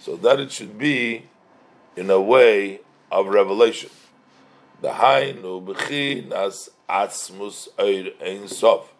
so 0.00 0.16
that 0.16 0.40
it 0.40 0.50
should 0.50 0.78
be 0.78 1.26
in 1.96 2.08
a 2.08 2.20
way 2.20 2.80
of 3.12 3.26
revelation. 3.26 3.90
The 4.80 4.88
Hainu 4.88 5.64
Bechinas 5.66 6.70
Atzmus 6.88 7.68
Eir 7.76 8.12
Ein 8.22 8.48
Sof. 8.48 8.94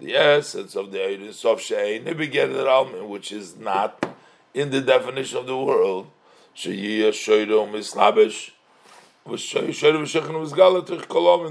The 0.00 0.16
essence 0.16 0.74
of 0.74 0.90
the 0.90 0.98
Eir 0.98 1.32
Sof 1.32 1.60
Shein 1.60 2.04
Almin, 2.06 3.08
which 3.08 3.30
is 3.30 3.56
not 3.56 4.04
in 4.52 4.70
the 4.70 4.80
definition 4.80 5.38
of 5.38 5.46
the 5.46 5.56
world. 5.56 6.10
Sheyiyah 6.56 7.12
Shoyro 7.12 7.70
Mislabish. 7.70 8.52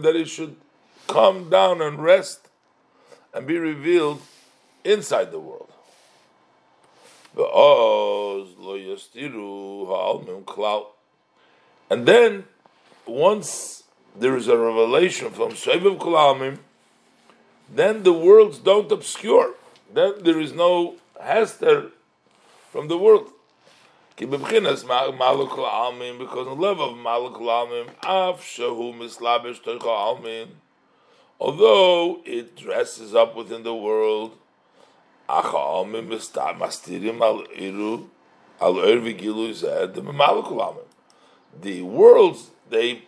That 0.01 0.15
it 0.15 0.27
should 0.27 0.55
come 1.07 1.49
down 1.49 1.81
and 1.81 2.03
rest 2.03 2.49
and 3.33 3.45
be 3.45 3.57
revealed 3.57 4.21
inside 4.83 5.31
the 5.31 5.39
world. 5.39 5.71
And 11.89 12.07
then, 12.07 12.45
once 13.05 13.83
there 14.15 14.35
is 14.35 14.47
a 14.47 14.57
revelation 14.57 15.29
from 15.29 15.51
Shaivav 15.51 15.99
Kulamim, 15.99 16.57
then 17.69 18.03
the 18.03 18.13
worlds 18.13 18.57
don't 18.57 18.91
obscure. 18.91 19.53
Then 19.93 20.23
there 20.23 20.39
is 20.39 20.53
no 20.53 20.95
hester 21.21 21.91
from 22.71 22.87
the 22.87 22.97
world. 22.97 23.31
Because 24.17 24.39
the 24.39 24.87
level 26.57 26.89
of 26.89 26.97
Maluk 26.97 27.37
Lamim, 27.39 27.87
Af 28.01 28.41
Shahu 28.41 28.97
Mislabish 28.97 29.61
Almin, 29.61 30.47
although 31.39 32.21
it 32.25 32.55
dresses 32.55 33.13
up 33.13 33.35
within 33.35 33.61
the 33.61 33.75
world, 33.75 34.35
acha 35.29 35.53
almin 35.53 36.07
mastirim 36.07 37.21
al 37.21 37.43
iru, 37.55 38.07
al 38.59 38.73
ervigilu 38.73 39.53
zed, 39.53 39.93
the 41.61 41.81
worlds 41.83 42.49
they 42.71 43.03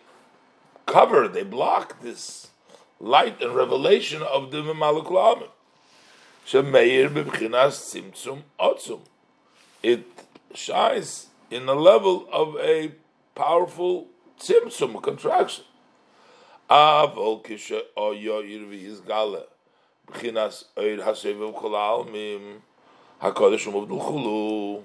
cover, 0.86 1.26
they 1.26 1.42
block 1.42 2.00
this 2.02 2.50
light 3.00 3.42
and 3.42 3.56
revelation 3.56 4.22
of 4.22 4.52
the 4.52 4.58
Memalukulamim. 4.58 5.48
It 9.82 10.04
shines 10.54 11.28
in 11.50 11.66
the 11.66 11.74
level 11.74 12.28
of 12.32 12.56
a 12.56 12.92
powerful 13.34 14.08
tzimtzum, 14.38 15.02
contraction. 15.02 15.64
Kol 23.98 24.84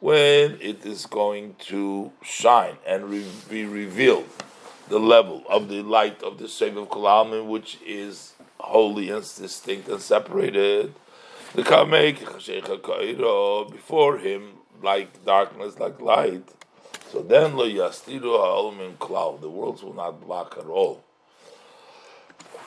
when 0.00 0.58
it 0.60 0.84
is 0.84 1.06
going 1.06 1.54
to 1.58 2.12
shine 2.22 2.76
and 2.86 3.08
re- 3.08 3.24
be 3.48 3.64
revealed 3.64 4.28
the 4.88 4.98
level 4.98 5.42
of 5.48 5.68
the 5.68 5.82
light 5.82 6.22
of 6.22 6.38
the 6.38 6.46
Sev 6.48 6.76
of 6.76 6.88
Kulalmin, 6.88 7.46
which 7.46 7.78
is 7.86 8.34
holy 8.60 9.10
and 9.10 9.22
distinct 9.22 9.88
and 9.88 10.00
separated. 10.00 10.94
The 11.54 11.62
Kamek 11.62 12.20
before 13.72 14.18
him, 14.18 14.42
like 14.82 15.24
darkness, 15.24 15.78
like 15.78 16.00
light. 16.00 16.48
So 17.10 17.22
then 17.22 17.56
lo 17.56 17.66
yastiru 17.66 18.38
ha'olmin 18.38 18.96
klal. 18.96 19.40
The 19.40 19.48
worlds 19.48 19.82
will 19.82 19.94
not 19.94 20.20
block 20.20 20.56
at 20.58 20.66
all. 20.66 21.04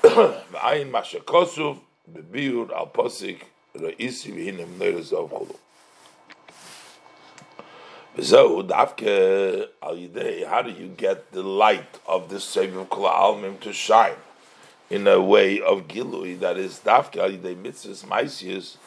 Ayin 0.03 0.91
mashakosuf 0.91 1.79
bebiur 2.11 2.71
al 2.71 2.87
posik 2.87 3.41
reisi 3.75 4.31
v'hinim 4.33 4.77
neiros 4.77 5.11
of 5.11 5.29
chulu. 5.31 5.55
So, 8.19 8.63
dafke 8.63 9.67
al 9.83 9.95
yidei, 9.95 10.47
how 10.47 10.63
do 10.63 10.71
you 10.71 10.87
get 10.87 11.31
the 11.33 11.43
light 11.43 11.99
of 12.07 12.29
the 12.29 12.39
Savior 12.39 12.79
of 12.79 12.89
Kula 12.89 13.11
Almim 13.13 13.59
to 13.59 13.71
shine 13.71 14.15
in 14.89 15.05
a 15.07 15.21
way 15.21 15.61
of 15.61 15.87
gilui 15.87 16.39
that 16.39 16.57
is 16.57 16.79
dafke 16.83 17.17
al 17.17 17.29
yidei 17.29 17.55
mitzvahs 17.55 18.05
maisius, 18.05 18.77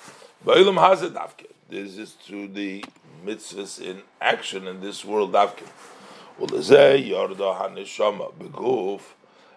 ba'ilam 0.45 0.79
hazet 0.79 1.13
dafke. 1.13 1.47
This 1.69 1.97
is 1.97 2.15
through 2.15 2.49
the 2.49 2.85
mitzvahs 3.25 3.81
in 3.81 4.03
action 4.21 4.67
in 4.67 4.81
this 4.81 5.05
world 5.05 5.33
beguf, 8.39 9.03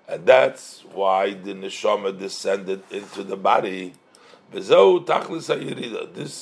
and 0.08 0.26
that's 0.26 0.84
why 0.94 1.34
the 1.34 1.54
neshama 1.54 2.18
descended 2.18 2.84
into 2.92 3.24
the 3.24 3.38
body. 3.38 3.94
This 4.52 4.70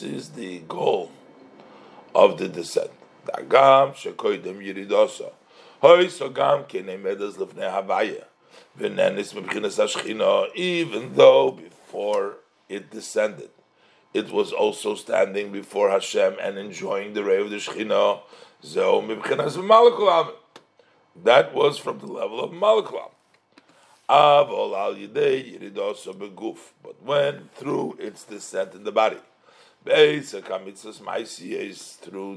is 0.02 0.30
the 0.30 0.60
goal 0.68 1.12
of 2.16 2.38
the 2.38 2.48
descent. 2.50 2.92
Dagam 3.26 3.94
shekoidem 3.94 4.60
yiridosa. 4.62 5.32
Hoy 5.80 6.08
so 6.08 6.30
gam 6.30 6.64
kenemedas 6.64 7.38
lefnei 7.38 7.70
havaya. 7.72 8.26
V'nenis 8.80 9.34
mebchinas 9.34 9.78
hashchina, 9.80 10.50
even 10.56 11.14
though 11.14 11.52
before 11.52 12.38
it 12.68 12.90
descended, 12.90 13.52
it 14.14 14.32
was 14.32 14.52
also 14.52 14.96
standing 14.96 15.52
before 15.52 15.90
Hashem 15.90 16.36
and 16.42 16.58
enjoying 16.58 17.14
the 17.14 17.24
ray 17.24 17.42
of 17.42 17.50
the 17.50 17.58
v'malakul 17.58 20.34
That 21.24 21.54
was 21.54 21.78
from 21.78 22.00
the 22.00 22.08
level 22.08 22.44
of 22.44 22.52
yidei. 22.52 23.12
But 26.84 27.04
when 27.04 27.50
through 27.56 27.96
its 28.00 28.26
descent 28.26 28.74
in 28.74 28.84
the 28.84 28.92
body. 28.92 29.20
Through 29.84 30.22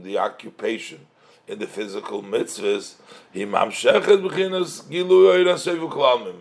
the 0.00 0.18
occupation 0.18 1.06
in 1.46 1.58
the 1.58 1.66
physical 1.66 2.22
mitzvahs, 2.22 2.94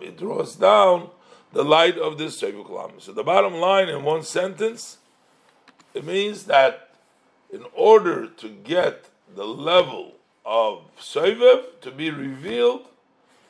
it 0.02 0.16
draws 0.16 0.56
down 0.56 1.10
the 1.52 1.62
light 1.62 1.98
of 1.98 2.16
this 2.16 2.40
Sevu 2.40 2.66
Kalamim. 2.66 3.00
So 3.00 3.12
the 3.12 3.22
bottom 3.22 3.52
line 3.54 3.90
in 3.90 4.02
one 4.02 4.22
sentence, 4.22 4.96
it 5.94 6.04
means 6.04 6.44
that 6.44 6.90
in 7.52 7.64
order 7.72 8.26
to 8.26 8.48
get 8.48 9.06
the 9.34 9.46
level 9.46 10.12
of 10.44 10.82
Sevev 11.00 11.80
to 11.80 11.90
be 11.90 12.10
revealed, 12.10 12.86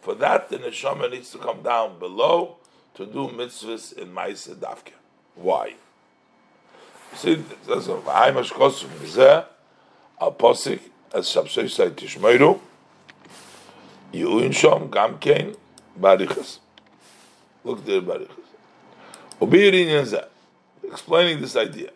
for 0.02 0.14
that 0.14 0.50
the 0.50 0.58
neshama 0.58 1.10
needs 1.10 1.30
to 1.30 1.38
come 1.38 1.62
down 1.62 1.98
below 1.98 2.56
to 2.94 3.06
do 3.06 3.28
mitzvahs 3.28 3.92
in 3.94 4.12
Maisa 4.14 4.54
Davke. 4.54 4.92
Why? 5.34 5.74
See, 7.14 7.42
that's 7.66 7.86
a 7.86 7.92
shkos 7.92 8.84
from 8.84 9.44
a 10.20 10.30
posik 10.30 10.80
as 11.12 11.26
shabshay 11.26 11.70
say 11.70 11.90
tishmeiru 11.90 12.60
yuin 14.12 14.50
shom 14.50 14.90
gam 14.90 15.18
kein 15.18 15.56
barichas. 15.98 16.58
Look 17.62 17.84
there 17.84 18.00
barichas. 18.00 18.30
Obirin 19.40 19.86
yanza 19.86 20.28
explaining 20.82 21.40
this 21.40 21.56
idea. 21.56 21.90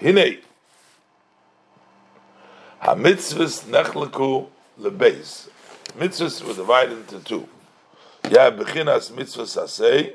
Hinei 0.00 0.40
ha 2.78 2.94
mitzvahs 2.94 3.64
nechleku 3.64 4.46
lebeis. 4.80 5.48
Mitzvahs 5.98 6.42
were 6.42 6.54
divided 6.54 6.98
into 6.98 7.20
two. 7.20 7.46
Yeah, 8.24 8.50
bechinas 8.50 9.12
mitzvahs 9.12 9.62
asay, 9.62 10.14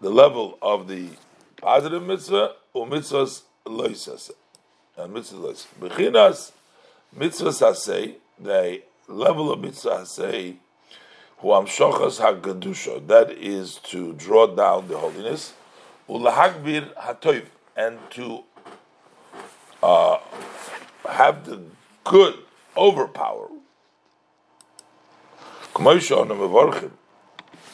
the 0.00 0.10
level 0.10 0.56
of 0.62 0.86
the 0.86 1.08
positive 1.56 2.02
mitzvah 2.02 2.52
or 2.72 2.86
umitzvahs 2.86 3.42
loisase. 3.66 4.30
And 4.96 5.14
mitzvah 5.14 5.38
loisase. 5.38 5.66
Bechinas 5.80 6.52
mitzvahs 7.16 7.60
hasei, 7.60 8.14
the 8.38 8.82
level 9.08 9.50
of 9.50 9.60
mitzvah 9.60 10.04
who 11.38 11.48
amshochas 11.48 12.20
hagadusha, 12.20 13.06
that 13.08 13.30
is 13.32 13.76
to 13.82 14.12
draw 14.12 14.46
down 14.46 14.86
the 14.88 14.96
holiness, 14.96 15.54
ulahagbir 16.08 16.94
hatoiv, 16.94 17.46
and 17.76 17.98
to 18.10 18.44
uh, 19.82 20.18
have 21.08 21.44
the 21.46 21.62
good 22.04 22.34
overpower. 22.76 23.48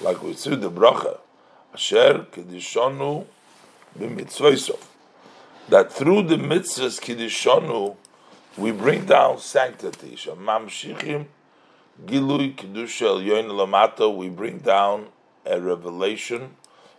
Like 0.00 0.22
we 0.22 0.34
see 0.34 0.54
the 0.54 0.70
bracha, 0.70 1.18
asher 1.74 2.26
kedishonu 2.30 3.26
that 5.68 5.92
through 5.92 6.22
the 6.22 6.36
mitzvahs 6.36 7.00
kiddishonu 7.00 7.96
we 8.58 8.72
bring 8.72 9.06
down 9.06 9.38
sanctity. 9.38 10.16
Mamshichim 10.16 11.26
gilui 12.04 12.54
kedusha 12.54 13.24
yoin 13.24 13.48
lamato. 13.48 14.14
We 14.14 14.28
bring 14.28 14.58
down 14.58 15.06
a 15.44 15.60
revelation 15.60 16.56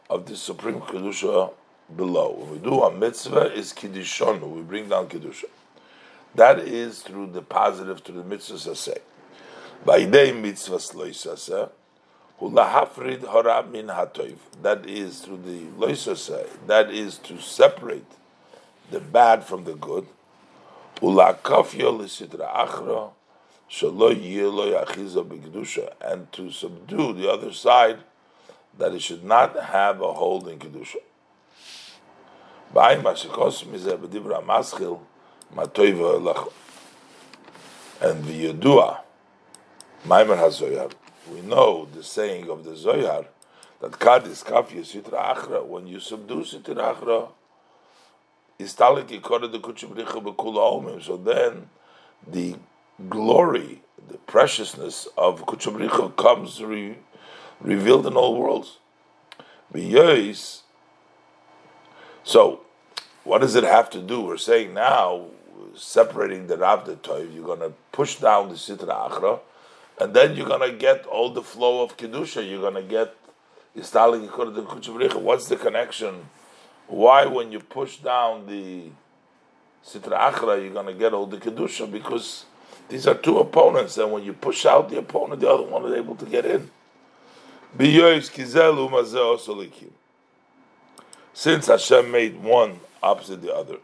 of 0.10 0.26
the 0.26 0.36
supreme 0.36 0.82
kedusha 0.82 1.54
below. 1.96 2.32
When 2.32 2.52
we 2.52 2.58
do 2.58 2.84
a 2.84 2.94
mitzvah 2.94 3.54
is 3.54 3.74
kiddishonu. 3.74 4.50
We 4.50 4.62
bring 4.62 4.90
down 4.90 5.08
kedusha. 5.08 5.46
That 6.36 6.60
is 6.60 7.02
through 7.02 7.28
the 7.28 7.42
positive, 7.42 8.02
through 8.02 8.22
the 8.22 8.36
mitzvahs 8.36 8.76
say. 8.76 8.98
By 9.86 10.06
day 10.06 10.32
mitzvahs 10.32 10.94
loisaseh 10.94 11.70
Hulahafrid 12.40 13.22
harab 13.22 13.72
min 13.72 13.88
hatoiv. 13.88 14.38
That 14.62 14.86
is 14.86 15.22
through 15.22 15.38
the 15.38 15.66
loisosai. 15.80 16.48
That 16.68 16.92
is 16.92 17.18
to 17.20 17.40
separate 17.40 18.06
the 18.92 19.00
bad 19.00 19.44
from 19.44 19.64
the 19.64 19.74
good. 19.74 20.06
Ulakafyo 21.02 22.00
lisitra 22.00 23.12
b'kedusha, 23.70 25.92
and 26.02 26.32
to 26.32 26.52
subdue 26.52 27.14
the 27.14 27.30
other 27.30 27.52
side 27.52 28.00
that 28.78 28.94
it 28.94 29.02
should 29.02 29.24
not 29.24 29.60
have 29.60 30.00
a 30.02 30.14
hold 30.14 30.48
in 30.48 30.60
kedusha. 30.60 30.60
Ba'im 30.60 30.62
mashikos 30.62 30.68
mizeh 30.68 30.68
b'dibra 30.68 30.70
maschil 30.70 30.78
matoiva 30.78 30.78
lach. 30.78 31.02
And 38.00 38.26
the 38.26 38.54
Yedua, 38.54 39.00
Maimer 40.06 40.38
HaZoyar, 40.38 40.92
we 41.32 41.42
know 41.42 41.88
the 41.94 42.04
saying 42.04 42.50
of 42.50 42.64
the 42.64 42.72
Zoyar, 42.72 43.26
that 43.82 43.92
Kadis 43.92 44.44
Kafya 44.44 44.82
Sitra 44.82 45.36
Achra, 45.36 45.66
when 45.66 45.88
you 45.88 46.00
subdue 46.00 46.42
Sitra 46.42 46.96
Achra, 46.96 47.30
Istalik 48.60 49.08
Yikora 49.08 49.52
the 49.52 49.60
Kuchibricha 49.60 50.24
Bekula 50.24 50.84
Omim. 50.84 51.02
So 51.02 51.18
then 51.18 51.70
the 52.28 52.56
glory, 53.10 53.84
the 54.08 54.18
preciousness 54.18 55.08
of 55.18 55.46
Kuchibricha 55.46 56.16
comes 56.16 56.64
re, 56.64 56.98
revealed 57.62 58.08
in 58.08 58.16
all 58.16 58.36
worlds. 58.36 58.78
So, 62.28 62.62
what 63.24 63.40
does 63.40 63.56
it 63.56 63.64
have 63.64 63.90
to 63.92 64.02
do? 64.02 64.22
We're 64.22 64.38
saying 64.38 64.74
now, 64.74 65.28
separating 65.76 66.48
the 66.48 66.58
Rav 66.58 66.86
the 66.86 66.96
Toiv, 66.96 67.34
you're 67.34 67.46
going 67.46 67.60
to 67.60 67.72
push 67.92 68.18
down 68.18 68.50
the 68.50 68.56
Sitra 68.56 69.10
Achra 69.10 69.40
and 70.00 70.14
then 70.14 70.36
you're 70.36 70.48
gonna 70.48 70.72
get 70.72 71.06
all 71.08 71.32
the 71.32 71.42
flow 71.42 71.82
of 71.84 71.98
kedusha. 71.98 72.48
You're 72.48 72.62
gonna 72.62 72.84
get 72.84 73.16
What's 73.76 75.48
the 75.48 75.56
connection? 75.56 76.26
Why, 76.88 77.26
when 77.26 77.52
you 77.52 77.60
push 77.60 77.98
down 77.98 78.48
the 78.48 78.90
sitra 79.86 80.32
achra, 80.32 80.62
you're 80.62 80.74
gonna 80.74 80.94
get 80.94 81.14
all 81.14 81.26
the 81.26 81.38
kedusha? 81.38 81.92
Because 81.92 82.46
these 82.90 83.06
are 83.08 83.16
two 83.16 83.40
opponents, 83.40 83.98
and 83.98 84.12
when 84.12 84.24
you 84.24 84.34
push 84.34 84.66
out 84.66 84.90
the 84.90 84.98
opponent, 85.00 85.42
the 85.42 85.50
other 85.50 85.64
one 85.64 85.86
is 85.86 85.94
able 85.94 86.16
to 86.16 86.26
get 86.26 86.46
in. 86.46 86.70
Since 91.38 91.68
Hashem 91.68 92.10
made 92.10 92.42
one 92.42 92.80
opposite 93.04 93.44
the 93.44 93.54
other, 93.54 93.78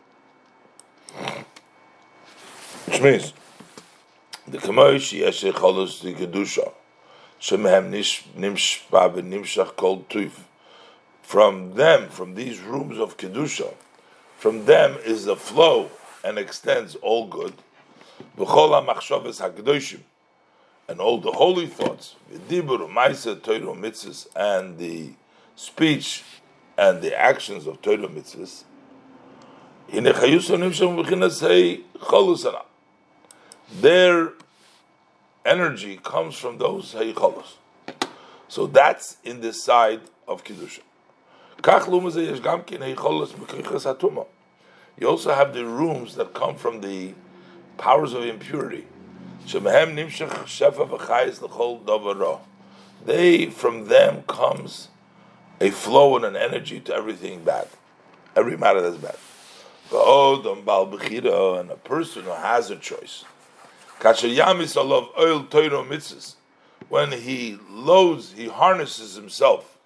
which 2.87 2.99
means 2.99 3.31
the 4.47 4.57
kamosh 4.57 5.15
yesh 5.15 5.41
cholos 5.41 6.01
the 6.01 6.15
kedusha 6.15 6.71
shemehem 7.39 7.91
nimshpa 8.35 9.13
v'nimshach 9.13 9.75
kol 9.75 10.03
tuif. 10.09 10.31
From 11.21 11.75
them, 11.75 12.09
from 12.09 12.33
these 12.33 12.59
rooms 12.59 12.97
of 12.97 13.17
kedusha, 13.17 13.71
from 14.35 14.65
them 14.65 14.97
is 15.05 15.25
the 15.25 15.35
flow 15.35 15.91
and 16.23 16.39
extends 16.39 16.95
all 16.95 17.27
good. 17.27 17.53
B'chol 18.35 18.83
ha'machshavas 18.83 19.47
hakedoshim, 19.47 19.99
and 20.87 20.99
all 20.99 21.19
the 21.19 21.31
holy 21.31 21.67
thoughts, 21.67 22.15
v'dibur 22.33 22.91
ma'isa 22.91 23.39
Torah 23.43 23.75
mitzvahs, 23.75 24.25
and 24.35 24.79
the 24.79 25.11
speech 25.55 26.23
and 26.77 27.01
the 27.01 27.17
actions 27.19 27.67
of 27.67 27.81
Torah 27.81 28.07
mitzvahs, 28.07 28.63
their 33.81 34.33
energy 35.45 35.99
comes 36.03 36.35
from 36.35 36.57
those 36.57 36.93
haycholos. 36.93 37.55
So 38.47 38.67
that's 38.67 39.17
in 39.23 39.41
the 39.41 39.53
side 39.53 40.01
of 40.27 40.43
Kedusha. 40.43 40.81
You 44.99 45.07
also 45.07 45.33
have 45.33 45.53
the 45.53 45.65
rooms 45.65 46.15
that 46.15 46.33
come 46.33 46.55
from 46.55 46.81
the 46.81 47.13
powers 47.77 48.13
of 48.13 48.23
impurity. 48.25 48.85
They, 53.05 53.45
from 53.47 53.85
them 53.87 54.23
comes 54.23 54.87
a 55.63 55.71
flow 55.71 56.17
and 56.17 56.25
an 56.25 56.35
energy 56.35 56.81
to 56.81 56.93
everything 56.93 57.41
bad, 57.43 57.69
every 58.35 58.57
matter 58.57 58.81
that's 58.81 58.97
bad. 58.97 59.15
And 59.91 61.71
a 61.71 61.75
person 61.77 62.23
who 62.23 62.31
has 62.31 62.69
a 62.69 62.75
choice. 62.75 63.23
When 66.89 67.11
he 67.13 67.57
loads, 67.69 68.33
he 68.33 68.47
harnesses 68.49 69.15
himself 69.15 69.77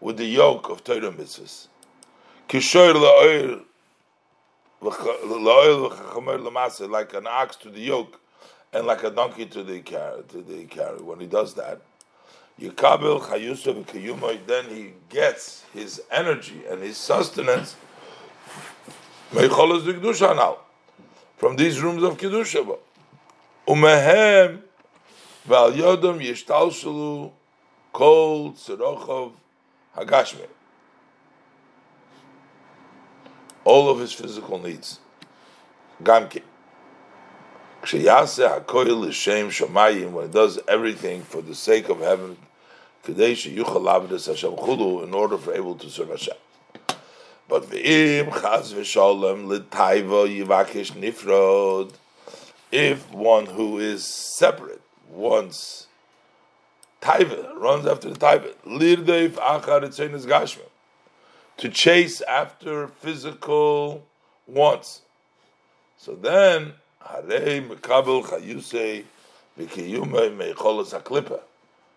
with 0.00 0.16
the 0.16 0.24
yoke 0.24 0.70
of 0.70 0.82
Torah 0.82 1.12
mitzvahs. 1.12 1.68
Like 6.90 7.14
an 7.14 7.26
ox 7.26 7.56
to 7.56 7.68
the 7.68 7.80
yoke, 7.80 8.20
and 8.72 8.86
like 8.86 9.02
a 9.02 9.10
donkey 9.10 9.44
to 9.44 9.62
the 9.62 9.80
carry. 9.80 10.22
To 10.22 10.40
the 10.40 10.64
carry. 10.64 11.02
When 11.02 11.20
he 11.20 11.26
does 11.26 11.52
that, 11.54 11.82
then 14.46 14.64
he 14.68 14.92
gets 15.08 15.64
his 15.72 16.02
energy 16.10 16.62
and 16.68 16.82
his 16.82 16.96
sustenance 16.96 17.76
from 21.36 21.56
these 21.56 21.80
rooms 21.80 22.02
of 22.02 22.16
kedusha. 22.16 22.78
Umehem 23.66 24.60
val 25.44 25.74
yodom 25.74 26.18
yishtalshelu 26.18 27.30
kol 27.92 28.52
tzerochov 28.52 29.32
hagashme. 29.96 30.46
All 33.64 33.90
of 33.90 34.00
his 34.00 34.12
physical 34.12 34.58
needs. 34.58 34.98
Gamke. 36.02 36.42
When 37.80 38.00
it 40.24 40.32
does 40.32 40.58
everything 40.66 41.22
for 41.22 41.42
the 41.42 41.54
sake 41.54 41.88
of 41.88 42.00
heaven, 42.00 42.36
in 43.08 45.14
order 45.14 45.38
for 45.38 45.54
able 45.54 45.74
to 45.76 45.90
serve 45.90 46.10
Hashem. 46.10 46.36
But 47.48 47.70
v'im 47.70 48.30
chaz 48.30 48.74
v'sholem 48.74 49.46
l'taiva 49.46 50.28
yivakish 50.28 50.92
nifrod, 50.92 51.94
if 52.70 53.10
one 53.10 53.46
who 53.46 53.78
is 53.78 54.04
separate 54.04 54.82
wants 55.10 55.86
taiva, 57.00 57.56
runs 57.56 57.86
after 57.86 58.10
the 58.10 58.18
taiva, 58.18 58.52
lirdeif 58.66 59.36
achar 59.36 59.80
gashma, 60.26 60.68
to 61.56 61.70
chase 61.70 62.20
after 62.22 62.88
physical 62.88 64.04
wants. 64.46 65.00
So 65.96 66.14
then, 66.14 66.74
harei 67.02 67.66
mekabel 67.66 68.24
chayusei 68.24 69.04
v'kiyume 69.58 70.36
meicholos 70.36 70.92
haklipa. 70.92 71.40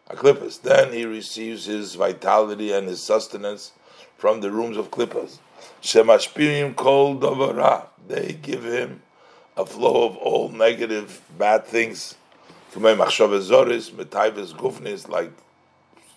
Aklipas. 0.09 0.61
Then 0.61 0.93
he 0.93 1.05
receives 1.05 1.65
his 1.65 1.95
vitality 1.95 2.71
and 2.71 2.87
his 2.87 3.01
sustenance 3.01 3.71
from 4.17 4.41
the 4.41 4.51
rooms 4.51 4.77
of 4.77 4.91
klippas. 4.91 5.39
Shemashpirim 5.81 6.75
kol 6.75 7.17
davara. 7.17 7.87
They 8.07 8.37
give 8.41 8.63
him 8.63 9.01
a 9.55 9.65
flow 9.65 10.07
of 10.07 10.17
all 10.17 10.49
negative, 10.49 11.21
bad 11.37 11.65
things. 11.65 12.15
gufnis, 12.73 13.89
Like 15.09 15.31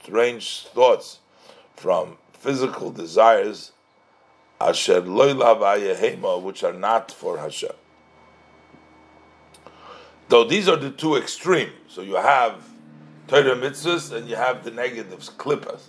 strange 0.03 0.66
thoughts 0.66 1.20
from 1.76 2.18
physical 2.32 2.91
desires, 2.91 3.72
asher 4.61 5.01
which 5.01 6.64
are 6.64 6.72
not 6.72 7.11
for 7.11 7.39
Hashem. 7.39 7.70
Though 10.28 10.45
these 10.45 10.68
are 10.68 10.76
the 10.76 10.91
two 10.91 11.16
extremes. 11.16 11.72
So 11.89 12.03
you 12.03 12.16
have 12.16 12.74
Torah 13.27 13.57
mitzvahs 13.57 14.12
and 14.12 14.29
you 14.29 14.37
have 14.37 14.64
the 14.64 14.70
negatives, 14.70 15.31
klippas. 15.31 15.83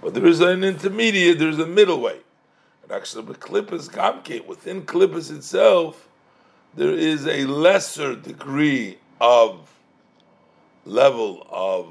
But 0.00 0.14
there 0.14 0.26
is 0.26 0.40
an 0.40 0.64
intermediate, 0.64 1.38
there's 1.38 1.58
a 1.58 1.66
middle 1.66 2.00
way. 2.00 2.18
And 2.82 2.90
actually, 2.90 3.24
the 3.26 3.34
klippas, 3.34 3.88
gamke, 3.88 4.44
within 4.46 4.82
klippas 4.82 5.34
itself, 5.34 6.08
there 6.74 6.92
is 6.92 7.26
a 7.26 7.44
lesser 7.44 8.16
degree 8.16 8.98
of 9.20 9.70
level 10.84 11.46
of 11.50 11.88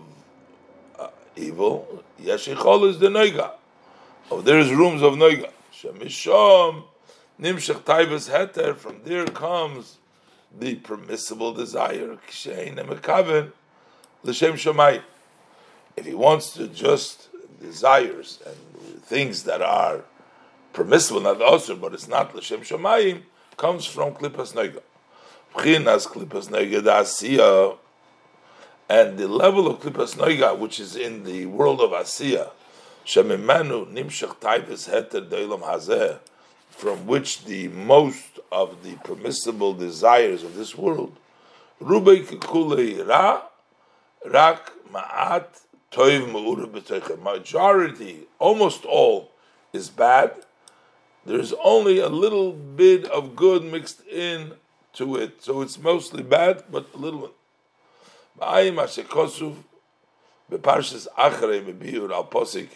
uh, 0.99 1.07
evil. 1.35 2.03
Yeshichol 2.21 2.89
is 2.89 2.99
the 2.99 3.07
noiga. 3.07 3.53
Oh, 4.29 4.41
there 4.41 4.59
is 4.59 4.71
rooms 4.71 5.01
of 5.01 5.13
noiga. 5.13 5.51
Shemishom 5.73 6.83
nimshach 7.39 7.83
taivas 7.83 8.29
heter. 8.29 8.75
From 8.75 9.01
there 9.05 9.25
comes 9.25 9.97
the 10.57 10.75
permissible 10.75 11.53
desire. 11.53 12.17
Kshein 12.27 12.75
emekaven 12.75 13.51
l'shem 14.23 14.53
shomai. 14.53 15.01
If 15.95 16.05
he 16.05 16.13
wants 16.13 16.53
to 16.53 16.67
just 16.67 17.29
desires 17.61 18.39
and 18.45 19.01
things 19.03 19.43
that 19.43 19.61
are 19.61 20.01
permissible, 20.73 21.21
not 21.21 21.41
also, 21.41 21.75
but 21.75 21.93
it's 21.93 22.07
not 22.07 22.35
l'shem 22.35 22.61
shomayim, 22.61 23.23
comes 23.57 23.85
from 23.85 24.13
Klippas 24.13 24.53
Nega. 24.53 24.81
Pchinas 25.53 26.07
Klippas 26.07 26.49
Nega 26.49 26.81
Asiya, 26.81 27.77
and 28.89 29.17
the 29.17 29.27
level 29.27 29.67
of 29.67 29.79
Klippas 29.79 30.15
Nega, 30.15 30.57
which 30.57 30.79
is 30.79 30.95
in 30.95 31.23
the 31.23 31.45
world 31.45 31.81
of 31.81 31.91
Asiya, 31.91 32.51
Shemimanu 33.05 33.91
Nimshach 33.91 34.37
Taibis 34.37 34.89
Heter 34.89 35.27
Deilam 35.27 35.61
Hazeh, 35.61 36.19
from 36.69 37.05
which 37.05 37.45
the 37.45 37.67
most 37.67 38.39
of 38.51 38.83
the 38.83 38.95
permissible 39.03 39.73
desires 39.73 40.43
of 40.43 40.55
this 40.55 40.75
world, 40.75 41.15
Rubei 41.81 42.25
Kulei 42.25 43.07
Ra, 43.07 43.41
Rak 44.25 44.71
Ma'at 44.91 45.61
Toiv 45.91 46.31
Majority, 47.21 48.27
almost 48.39 48.85
all, 48.85 49.31
is 49.73 49.89
bad, 49.89 50.31
there's 51.25 51.53
only 51.63 51.99
a 51.99 52.09
little 52.09 52.51
bit 52.51 53.05
of 53.05 53.35
good 53.35 53.63
mixed 53.63 54.05
in 54.07 54.53
to 54.93 55.15
it. 55.17 55.43
So 55.43 55.61
it's 55.61 55.77
mostly 55.77 56.23
bad, 56.23 56.63
but 56.71 56.87
a 56.93 56.97
little 56.97 57.19
one. 57.21 57.31
Ba'ayim 58.39 58.75
ha'shekosuf 58.75 59.55
beparshas 60.51 61.07
achrei 61.17 61.61
bebiur 61.63 62.11
al 62.11 62.25
posik 62.25 62.69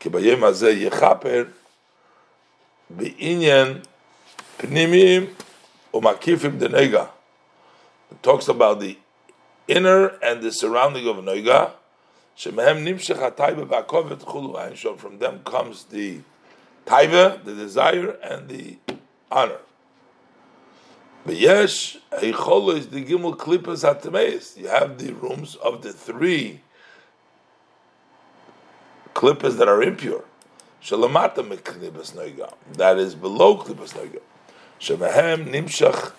yechaper 0.00 1.52
pnimim 4.58 5.28
umakifim 5.92 6.58
denega. 6.58 7.08
It 8.10 8.22
talks 8.22 8.48
about 8.48 8.80
the 8.80 8.96
inner 9.70 10.08
and 10.22 10.42
the 10.42 10.52
surrounding 10.52 11.06
of 11.06 11.16
noiga. 11.16 11.72
From 12.36 12.56
them 15.18 15.42
comes 15.44 15.84
the 15.84 16.20
taiva, 16.86 17.44
the 17.44 17.54
desire, 17.54 18.10
and 18.22 18.48
the 18.48 18.78
honor. 19.30 19.58
Is 21.26 21.98
the 22.12 22.32
Gimel 22.32 23.36
Atameis. 23.36 24.56
You 24.56 24.68
have 24.68 24.96
the 24.98 25.12
rooms 25.12 25.56
of 25.56 25.82
the 25.82 25.92
three 25.92 26.62
klippas 29.14 29.58
that 29.58 29.68
are 29.68 29.82
impure. 29.82 30.24
Shalamata 30.82 31.44
Klippas 31.58 32.12
Noiga. 32.14 32.54
That 32.72 32.98
is 32.98 33.14
below 33.14 33.58
Klippas 33.58 33.92
Noiga. 33.92 34.20
Shemahem 34.80 35.50
Nimshach 35.50 36.12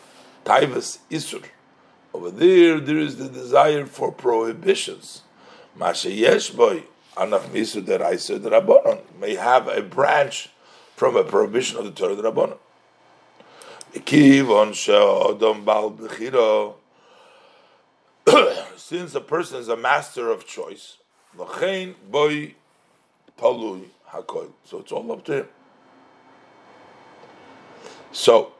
Taivas 0.45 0.99
Isur. 1.09 1.43
Over 2.13 2.31
there, 2.31 2.79
there 2.79 2.97
is 2.97 3.17
the 3.17 3.29
desire 3.29 3.85
for 3.85 4.11
prohibitions. 4.11 5.21
Masha 5.75 6.09
Yeshboy 6.09 6.83
Anach 7.15 7.47
Misur 7.49 7.81
Deraisa 7.83 8.39
Derabonon 8.39 8.99
may 9.19 9.35
have 9.35 9.67
a 9.67 9.81
branch 9.81 10.49
from 10.95 11.15
a 11.15 11.23
prohibition 11.23 11.77
of 11.77 11.85
the 11.85 11.91
Torah 11.91 12.11
of 12.13 12.17
the 12.17 12.31
Rabbanon. 12.31 12.57
Since 18.77 19.15
a 19.15 19.21
person 19.21 19.59
is 19.59 19.67
a 19.67 19.75
master 19.75 20.29
of 20.29 20.45
choice, 20.45 20.97
so 21.35 21.43
it's 24.79 24.91
all 24.91 25.11
up 25.11 25.25
to 25.25 25.33
him. 25.33 25.47
So, 28.11 28.53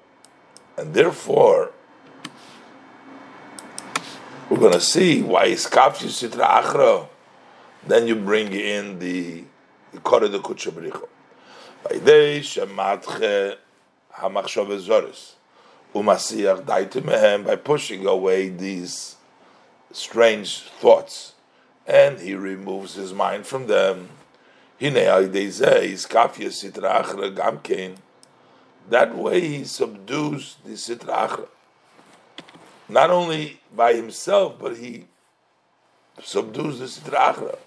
and 0.77 0.93
therefore, 0.93 1.71
we're 4.51 4.59
going 4.59 4.73
to 4.73 4.81
see 4.81 5.21
why 5.21 5.45
is 5.45 5.65
kafyu 5.65 6.09
sitra 6.09 6.61
achra. 6.61 7.07
Then 7.87 8.05
you 8.05 8.15
bring 8.17 8.51
in 8.51 8.99
the 8.99 9.45
kore 10.03 10.27
de 10.27 10.39
kutchabricho. 10.39 11.07
By 11.87 11.99
they 11.99 12.41
shematche 12.41 13.55
hamachshove 14.13 14.77
zoris 14.85 15.35
umasiach 15.95 16.65
daite 16.65 17.01
mehem 17.01 17.45
by 17.45 17.55
pushing 17.55 18.05
away 18.05 18.49
these 18.49 19.15
strange 19.93 20.63
thoughts, 20.63 21.33
and 21.87 22.19
he 22.19 22.35
removes 22.35 22.95
his 22.95 23.13
mind 23.13 23.47
from 23.47 23.67
them. 23.67 24.09
That 24.81 24.99
way 29.15 29.39
he 29.39 29.63
subdues 29.63 30.57
the 30.65 30.71
sitra 30.71 31.29
achra. 31.29 31.47
Not 32.91 33.09
only 33.09 33.61
by 33.73 33.93
himself, 33.93 34.59
but 34.59 34.75
he 34.75 35.05
subdues 36.21 36.79
the 36.79 36.85
sitra 36.85 37.33
achra. 37.33 37.57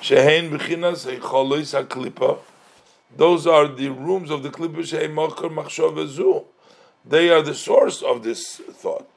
Shehen 0.00 0.50
b'chinas 0.50 1.06
heicholois 1.06 1.80
haklipa. 1.80 2.40
Those 3.16 3.46
are 3.46 3.68
the 3.68 3.90
rooms 3.90 4.30
of 4.30 4.42
the 4.42 4.50
klipa 4.50 4.84
shehem 4.84 5.14
machar 5.14 5.48
machshov 5.48 6.44
They 7.04 7.30
are 7.30 7.40
the 7.40 7.54
source 7.54 8.02
of 8.02 8.24
this 8.24 8.56
thought. 8.56 9.08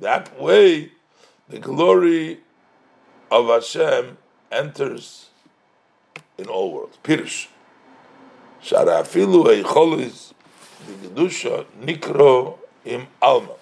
That 0.00 0.40
way, 0.40 0.92
the 1.48 1.58
glory 1.60 2.40
of 3.30 3.46
Hashem 3.46 4.18
enters 4.50 5.30
in 6.36 6.46
all 6.46 6.72
worlds. 6.72 6.98
Pirush. 7.04 7.46
Sharafilu 8.64 9.62
eicholis 9.62 10.32
the 10.86 11.08
gedusha 11.08 11.66
nikro 11.80 12.58
im 12.84 13.06
alma. 13.20 13.54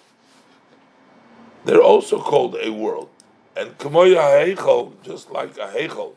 They're 1.65 1.83
also 1.83 2.21
called 2.21 2.57
a 2.61 2.71
world, 2.71 3.09
and 3.57 3.77
kamoya 3.79 4.57
heichol, 4.57 4.93
just 5.03 5.31
like 5.31 5.57
a 5.57 5.67
heichol, 5.69 6.15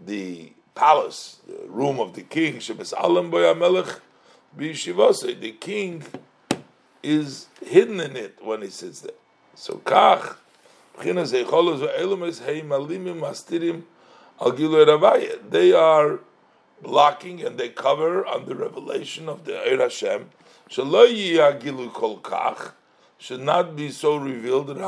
the 0.00 0.52
palace, 0.74 1.38
the 1.46 1.68
room 1.68 2.00
of 2.00 2.14
the 2.14 2.22
king, 2.22 2.56
shebes 2.56 2.92
alam 2.96 3.30
boyamelech 3.30 4.00
b'yishivase. 4.58 5.40
The 5.40 5.52
king 5.52 6.04
is 7.02 7.46
hidden 7.64 8.00
in 8.00 8.16
it 8.16 8.38
when 8.42 8.62
he 8.62 8.70
sits 8.70 9.00
there. 9.00 9.12
So 9.54 9.80
kach 9.84 10.36
they 15.50 15.72
are 15.72 16.20
blocking 16.84 17.42
and 17.42 17.58
they 17.58 17.70
cover 17.70 18.24
on 18.24 18.46
the 18.46 18.54
revelation 18.54 19.28
of 19.28 19.44
the 19.44 19.52
Eir 19.52 19.80
Hashem. 19.80 20.30
Should 20.68 20.86
not 23.40 23.74
be 23.74 23.90
so 23.90 24.16
revealed. 24.16 24.70
It 24.70 24.78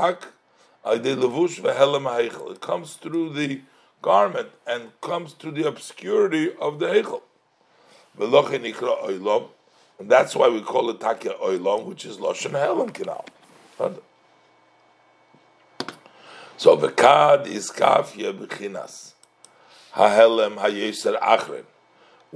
comes 2.60 2.94
through 2.94 3.32
the 3.32 3.60
garment 4.00 4.48
and 4.66 4.92
comes 5.00 5.32
through 5.32 5.52
the 5.52 5.66
obscurity 5.66 6.52
of 6.60 6.78
the 6.78 6.86
Heichel. 6.86 7.22
And 9.98 10.10
that's 10.10 10.36
why 10.36 10.48
we 10.48 10.60
call 10.62 10.90
it 10.90 11.00
Takya 11.00 11.40
Oilom, 11.40 11.86
which 11.86 12.04
is 12.04 12.18
Loshen 12.18 12.52
Helam 12.52 12.92
Canal. 12.94 13.24
So 16.56 16.76
v'kad 16.76 17.46
is 17.46 17.70
kafya 17.70 18.32
b'chinas 18.32 19.12
hahelem 19.94 20.56
hayeser 20.56 21.18
achren. 21.20 21.64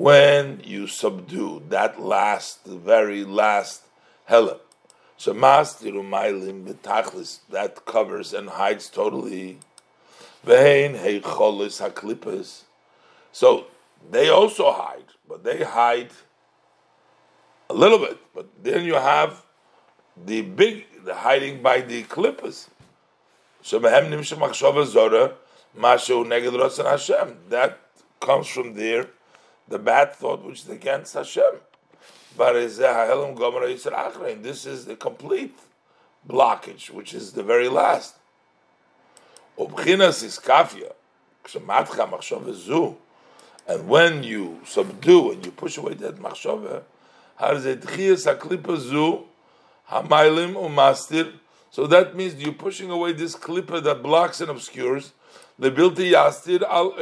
When 0.01 0.63
you 0.65 0.87
subdue 0.87 1.65
that 1.69 2.01
last, 2.01 2.65
the 2.65 2.79
very 2.79 3.23
last 3.23 3.83
helem, 4.31 4.59
so 5.19 5.35
mastiru 5.35 6.03
mailim 6.03 6.65
b'tachlis 6.65 7.41
that 7.51 7.85
covers 7.85 8.33
and 8.33 8.49
hides 8.49 8.89
totally. 8.89 9.59
Vein 10.43 10.95
heicholis 10.95 11.83
haklipas. 11.87 12.63
So 13.31 13.67
they 14.11 14.31
also 14.31 14.73
hide, 14.73 15.05
but 15.29 15.45
they 15.45 15.65
hide 15.65 16.13
a 17.69 17.75
little 17.75 17.99
bit. 17.99 18.17
But 18.35 18.47
then 18.63 18.87
you 18.87 18.95
have 18.95 19.45
the 20.17 20.41
big 20.41 20.87
the 21.05 21.15
hiding 21.15 21.61
by 21.61 21.83
the 21.83 22.05
klippas. 22.05 22.69
So, 23.61 23.79
that 27.51 27.79
comes 28.21 28.49
from 28.49 28.75
there, 28.75 29.07
the 29.71 29.79
bad 29.79 30.15
thought 30.15 30.45
which 30.45 30.61
is 30.61 30.69
against 30.69 31.15
Hashem. 31.15 31.55
But 32.37 32.53
this 32.53 32.79
is 34.67 34.85
the 34.85 34.97
complete 34.97 35.59
blockage, 36.29 36.91
which 36.91 37.15
is 37.15 37.33
the 37.33 37.43
very 37.43 37.69
last. 37.69 38.17
And 39.59 39.73
when 43.89 44.23
you 44.23 44.61
subdue 44.65 45.33
and 45.33 45.47
you 45.47 45.53
push 45.53 45.79
away 45.79 45.95
that 45.95 46.17
machshava, 46.17 46.83
so 51.73 51.87
that 51.87 52.17
means 52.17 52.35
you're 52.35 52.53
pushing 52.53 52.91
away 52.91 53.13
this 53.13 53.35
klipa 53.37 53.83
that 53.83 54.03
blocks 54.03 54.41
and 54.41 54.51
obscures. 54.51 55.13
Lebilti 55.59 56.13
yastir 56.13 56.63
al 56.63 56.93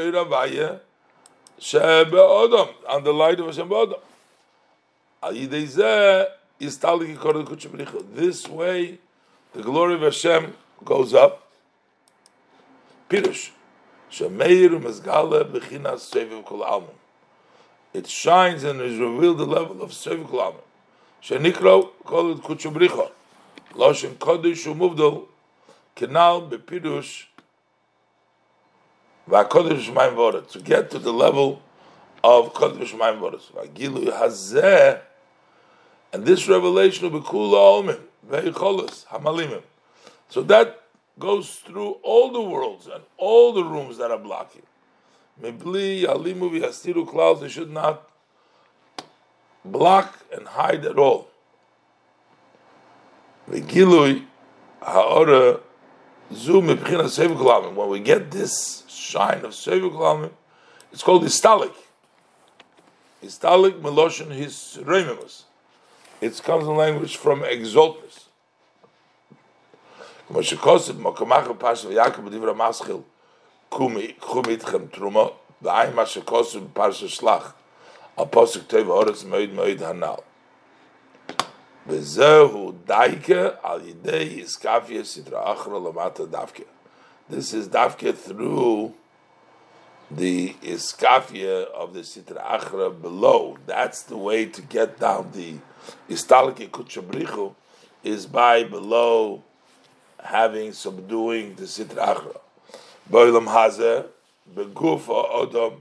eiravaya 1.61 2.11
shebe 2.11 2.13
odom 2.13 2.69
on 2.89 3.05
the 3.05 3.13
light 3.13 3.41
of 3.41 3.47
Hashem 3.47 3.69
odom. 3.69 4.01
This 8.15 8.49
way, 8.49 8.99
the 9.53 9.63
glory 9.63 9.95
of 9.95 10.01
Hashem 10.03 10.55
goes 10.85 11.15
up. 11.15 11.51
Pirush. 13.09 13.51
It 17.95 18.07
shines 18.07 18.65
and 18.65 18.81
is 18.81 18.99
revealed 18.99 19.39
the 19.39 19.47
level 19.47 19.83
of 19.83 19.91
Seviv 19.91 20.29
Kol 20.29 20.41
Almim. 20.41 20.63
Shenikro 21.23 21.91
call 22.05 22.33
it 22.33 22.39
Kuchubricha. 22.39 23.11
Loshen 23.73 24.15
Kodesh 24.15 24.67
Umuvdal 24.67 25.27
Kenal 25.95 26.49
Bepirush 26.49 27.28
To 29.31 30.61
get 30.65 30.91
to 30.91 30.99
the 30.99 31.13
level 31.13 31.63
of 32.25 32.55
Kodesh 32.55 32.93
Shemaim 32.93 33.21
Vorat. 33.21 33.53
Vagilu 33.53 34.13
Hazeh 34.13 35.01
and 36.13 36.25
this 36.25 36.49
revelation 36.49 37.11
will 37.11 37.21
be 37.21 37.27
Kula 37.27 37.83
Omim 37.83 38.01
Veicholos 38.29 39.07
Hamalimim. 39.07 39.63
So 40.29 40.43
that 40.43 40.83
goes 41.19 41.57
through 41.57 41.97
all 42.03 42.33
the 42.33 42.41
worlds 42.41 42.87
and 42.87 43.03
all 43.17 43.53
the 43.53 43.65
rooms 43.65 43.99
that 43.99 44.11
are 44.11 44.19
blocking. 44.19 44.63
Mibli 45.43 46.05
Alimu 46.05 46.51
V'Yastiru 46.51 47.07
Klaus, 47.09 47.41
they 47.41 47.49
should 47.49 47.71
not 47.71 48.09
block 49.65 50.25
and 50.33 50.47
hide 50.47 50.85
at 50.85 50.99
all. 50.99 51.29
Gilui 53.51 54.25
ha'ora 54.83 55.61
zu 56.32 56.62
mebchina 56.62 57.06
sevukulamim. 57.06 57.76
When 57.76 57.90
we 57.90 58.00
get 58.00 58.32
this 58.32 58.84
shine 58.88 59.44
of 59.46 59.52
sevukulamim, 59.52 60.32
it's 60.92 61.04
called 61.04 61.24
istalik. 61.24 61.74
Istalik 63.24 63.82
meloshin 63.82 64.32
his 64.32 64.80
remimus. 64.82 65.44
It 66.22 66.42
comes 66.44 66.66
in 66.66 66.76
language 66.76 67.18
from 67.18 67.44
exaltness. 67.44 68.20
כמו 70.28 70.44
שכוסף, 70.44 70.94
מקומך 70.96 71.48
בפרשת 71.48 71.86
ויעקב 71.86 72.22
בדברי 72.22 72.52
המסחיל, 72.52 72.98
קחו 73.70 74.42
מאיתכם 74.48 74.88
תרומה, 74.88 75.24
ועין 75.62 75.96
מה 75.96 76.06
שכוסף 76.06 76.60
בפרשת 76.60 77.10
שלח, 77.10 77.54
על 78.18 78.26
פוסק 78.26 78.62
טוב 78.68 78.92
האורץ 78.92 79.24
מאוד 79.24 79.50
מאוד 79.54 79.84
הנ"ל. 79.84 80.27
this 81.89 82.19
is 82.19 82.19
davke 87.69 88.15
through 88.15 88.95
the 90.11 90.55
iskafia 90.63 91.65
of 91.71 91.95
the 91.95 92.01
sitra 92.01 92.45
achra 92.45 93.01
below. 93.01 93.57
That's 93.65 94.03
the 94.03 94.19
way 94.19 94.45
to 94.45 94.61
get 94.61 95.01
down 95.01 95.31
the 95.33 95.55
istalike 96.11 96.69
kutchabrichu 96.69 97.55
is 98.05 98.27
by 98.27 98.65
below 98.65 99.43
having 100.23 100.73
subduing 100.73 101.55
the 101.55 101.63
sitra 101.65 102.17
achra. 102.17 102.39
Boilam 103.11 103.47
hazeh 103.47 104.05
begufa 104.55 105.31
odom 105.31 105.81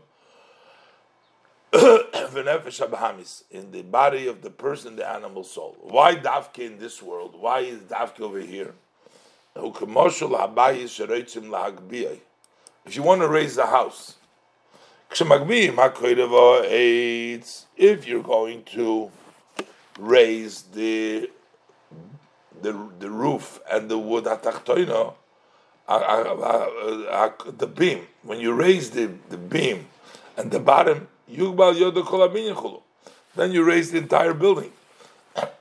in 3.52 3.72
the 3.72 3.82
body 3.84 4.28
of 4.28 4.42
the 4.42 4.50
person, 4.50 4.96
the 4.96 5.08
animal 5.08 5.44
soul. 5.44 5.76
Why 5.82 6.16
dafke 6.16 6.60
in 6.60 6.80
this 6.80 7.02
world? 7.02 7.36
Why 7.40 7.60
is 7.60 7.80
dafke 7.82 8.22
over 8.22 8.40
here? 8.40 8.74
If 9.56 9.64
you 12.96 13.04
want 13.04 13.22
to 13.22 13.28
raise 13.28 13.56
the 13.56 13.66
house, 13.66 14.16
if 17.78 18.08
you're 18.08 18.24
going 18.24 18.64
to 18.64 19.12
raise 20.00 20.62
the 20.62 21.30
the 22.62 22.90
the 23.00 23.10
roof 23.10 23.60
and 23.72 23.90
the 23.90 23.98
wood 23.98 24.26
the 27.58 27.68
beam. 27.68 28.08
When 28.24 28.40
you 28.40 28.54
raise 28.54 28.92
the, 28.92 29.12
the 29.30 29.38
beam 29.38 29.88
and 30.36 30.52
the 30.52 30.60
bottom, 30.60 31.08
Then 31.28 31.46
you 33.52 33.64
raise 33.64 33.92
the 33.92 33.98
entire 33.98 34.34
building. 34.34 34.72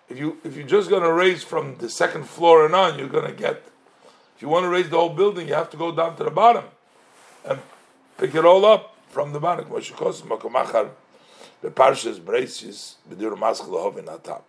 If 0.08 0.18
you 0.18 0.38
if 0.44 0.56
you're 0.56 0.66
just 0.66 0.88
going 0.88 1.02
to 1.02 1.12
raise 1.12 1.42
from 1.42 1.76
the 1.78 1.90
second 1.90 2.28
floor 2.28 2.64
and 2.64 2.74
on, 2.74 2.98
you're 2.98 3.08
going 3.08 3.26
to 3.26 3.32
get. 3.32 3.62
If 4.36 4.42
you 4.42 4.48
want 4.48 4.64
to 4.64 4.68
raise 4.68 4.88
the 4.88 4.96
whole 4.96 5.10
building, 5.10 5.48
you 5.48 5.54
have 5.54 5.70
to 5.70 5.76
go 5.76 5.92
down 5.92 6.16
to 6.16 6.24
the 6.24 6.30
bottom 6.30 6.64
and 7.44 7.58
pick 8.18 8.34
it 8.34 8.44
all 8.44 8.64
up 8.64 8.96
from 9.08 9.32
the 9.32 9.40
bottom. 9.40 9.68
The 9.68 10.90
parshas 11.70 12.24
braces 12.24 12.96
b'dir 13.10 13.36
maskal 13.36 13.82
hovin 13.82 14.08
atam. 14.12 14.42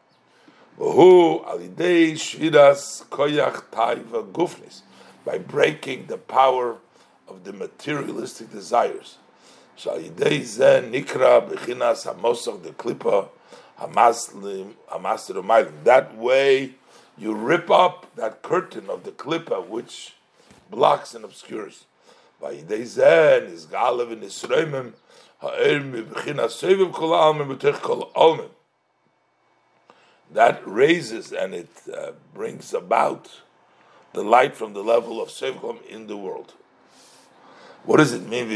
V'hu 0.78 1.46
alidei 1.46 2.14
shviras 2.14 3.06
koyach 3.06 3.64
taiva 3.72 4.32
gufnis 4.32 4.82
by 5.26 5.38
breaking 5.38 6.08
the 6.08 6.18
power 6.18 6.78
of 7.28 7.44
the 7.44 7.54
materialistic 7.54 8.52
desires. 8.52 9.18
Zen 9.78 10.92
nikra 10.92 11.48
b'chinas 11.48 12.06
hamosach 12.06 12.64
the 12.64 12.72
klipa 12.72 13.30
hamaslim 13.80 14.74
hamaster 14.92 15.84
That 15.84 16.18
way, 16.18 16.72
you 17.18 17.36
rip 17.36 17.70
up 17.70 18.08
that 18.16 18.42
curtain 18.42 18.90
of 18.90 19.04
the 19.04 19.12
klipa 19.12 19.68
which 19.68 20.16
blocks 20.70 21.14
and 21.14 21.24
obscures. 21.24 21.86
Vayidei 22.42 22.86
zen 22.86 23.44
is 23.44 23.66
galev 23.66 24.12
in 24.12 24.20
Yisraelim 24.22 24.94
that 30.32 30.62
raises 30.66 31.32
and 31.32 31.54
it 31.54 31.70
uh, 31.96 32.12
brings 32.34 32.74
about 32.74 33.30
the 34.14 34.24
light 34.24 34.56
from 34.56 34.74
the 34.74 34.82
level 34.82 35.22
of 35.22 35.30
Sevkom 35.30 35.86
in 35.86 36.08
the 36.08 36.18
world. 36.18 36.54
What 37.88 37.98
does 37.98 38.12
it 38.12 38.28
mean? 38.28 38.50
What 38.50 38.56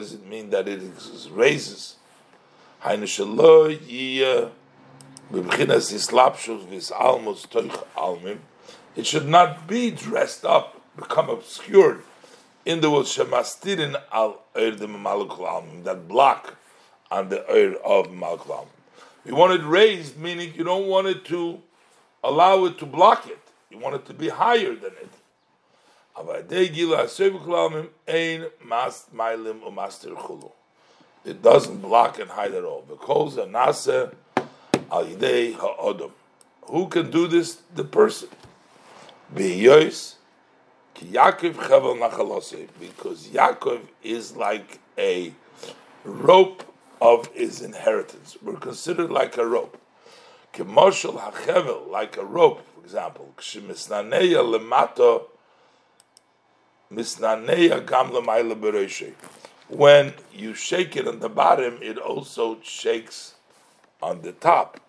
does 0.00 0.12
it 0.12 0.26
mean 0.26 0.50
that 0.50 0.66
it 0.66 0.82
raises? 1.30 1.94
It 2.84 3.08
should 9.06 9.28
not 9.28 9.68
be 9.68 9.90
dressed 9.92 10.44
up, 10.44 10.82
become 10.96 11.30
obscured 11.30 12.02
in 12.66 12.80
the 12.80 12.90
world 12.90 13.06
shemastirin 13.06 14.02
al 14.10 14.42
eir 14.56 14.76
the 14.76 14.88
malukul 14.88 15.84
that 15.84 16.08
block 16.08 16.56
on 17.08 17.28
the 17.28 17.44
eir 17.48 17.76
of 17.84 18.08
malukul 18.08 18.66
You 19.24 19.36
want 19.36 19.52
it 19.52 19.64
raised, 19.64 20.18
meaning 20.18 20.54
you 20.56 20.64
don't 20.64 20.88
want 20.88 21.06
it 21.06 21.24
to 21.26 21.62
allow 22.24 22.64
it 22.64 22.78
to 22.78 22.86
block 22.86 23.28
it. 23.28 23.38
You 23.70 23.78
want 23.78 23.94
it 23.94 24.06
to 24.06 24.14
be 24.14 24.28
higher 24.28 24.74
than 24.74 24.90
it. 24.90 25.10
It 31.24 31.42
doesn't 31.42 31.82
block 31.82 32.18
and 32.18 32.30
hide 32.30 32.54
at 32.54 32.64
all. 32.64 32.84
Because 32.88 33.36
nasa 33.36 34.14
al 34.90 35.04
yidei 35.04 35.54
ha'odom. 35.54 36.12
Who 36.62 36.88
can 36.88 37.10
do 37.10 37.26
this? 37.26 37.62
The 37.74 37.84
person. 37.84 38.28
Because 39.34 40.16
Yaakov 43.28 43.80
is 44.02 44.36
like 44.36 44.78
a 44.96 45.32
rope 46.04 46.64
of 47.00 47.26
his 47.28 47.60
inheritance. 47.62 48.36
We're 48.42 48.56
considered 48.56 49.10
like 49.10 49.36
a 49.36 49.46
rope. 49.46 49.78
Like 50.58 52.16
a 52.16 52.24
rope, 52.24 52.62
for 52.74 52.80
example. 52.82 53.34
Misnaneya 56.92 57.86
gam 57.86 58.10
bereshe. 58.10 59.12
When 59.68 60.14
you 60.32 60.54
shake 60.54 60.96
it 60.96 61.06
on 61.06 61.20
the 61.20 61.28
bottom, 61.28 61.78
it 61.82 61.98
also 61.98 62.58
shakes 62.62 63.34
on 64.02 64.22
the 64.22 64.32
top. 64.32 64.80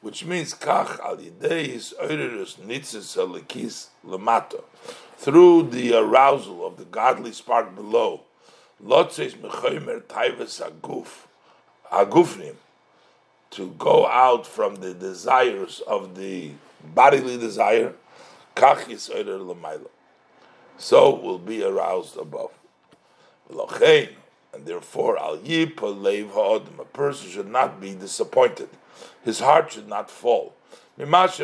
Which 0.00 0.24
means 0.24 0.54
kach 0.54 1.00
al 1.00 1.16
yidei 1.16 1.68
is 1.68 1.94
oirus 2.00 2.56
nitzis 2.56 3.16
alikis 3.16 3.88
lemato 4.04 4.62
through 5.16 5.64
the 5.70 5.94
arousal 5.94 6.64
of 6.64 6.76
the 6.76 6.84
godly 6.84 7.32
spark 7.32 7.74
below, 7.74 8.20
lotzes 8.84 9.34
mechomer 9.34 10.00
taivas 10.02 10.62
aguf, 10.62 11.26
agufnim, 11.90 12.54
to 13.50 13.70
go 13.78 14.06
out 14.06 14.46
from 14.46 14.76
the 14.76 14.94
desires 14.94 15.80
of 15.88 16.14
the 16.14 16.52
bodily 16.94 17.36
desire, 17.36 17.94
kach 18.54 18.84
yisoyer 18.84 19.44
l'mayla. 19.44 19.88
So 20.78 21.14
will 21.14 21.38
be 21.38 21.62
aroused 21.62 22.16
above. 22.16 22.52
And 23.50 24.64
therefore 24.64 25.18
al 25.18 25.36
yipa 25.38 25.76
leiv 25.76 26.30
ha'odim, 26.30 26.78
a 26.78 26.84
person 26.84 27.28
should 27.28 27.48
not 27.48 27.80
be 27.80 27.94
disappointed. 27.94 28.68
His 29.24 29.40
heart 29.40 29.72
should 29.72 29.88
not 29.88 30.10
fall. 30.10 30.54
The 30.96 31.06
fact 31.06 31.38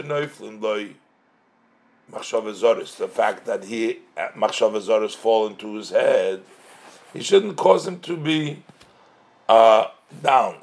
that 3.47 3.65
he 3.65 3.99
machshavazoris 4.17 5.15
fall 5.15 5.47
into 5.47 5.75
his 5.75 5.91
head, 5.91 6.43
he 7.13 7.23
shouldn't 7.23 7.57
cause 7.57 7.87
him 7.87 8.01
to 8.01 8.17
be 8.17 8.63
uh, 9.49 9.89
down. 10.23 10.57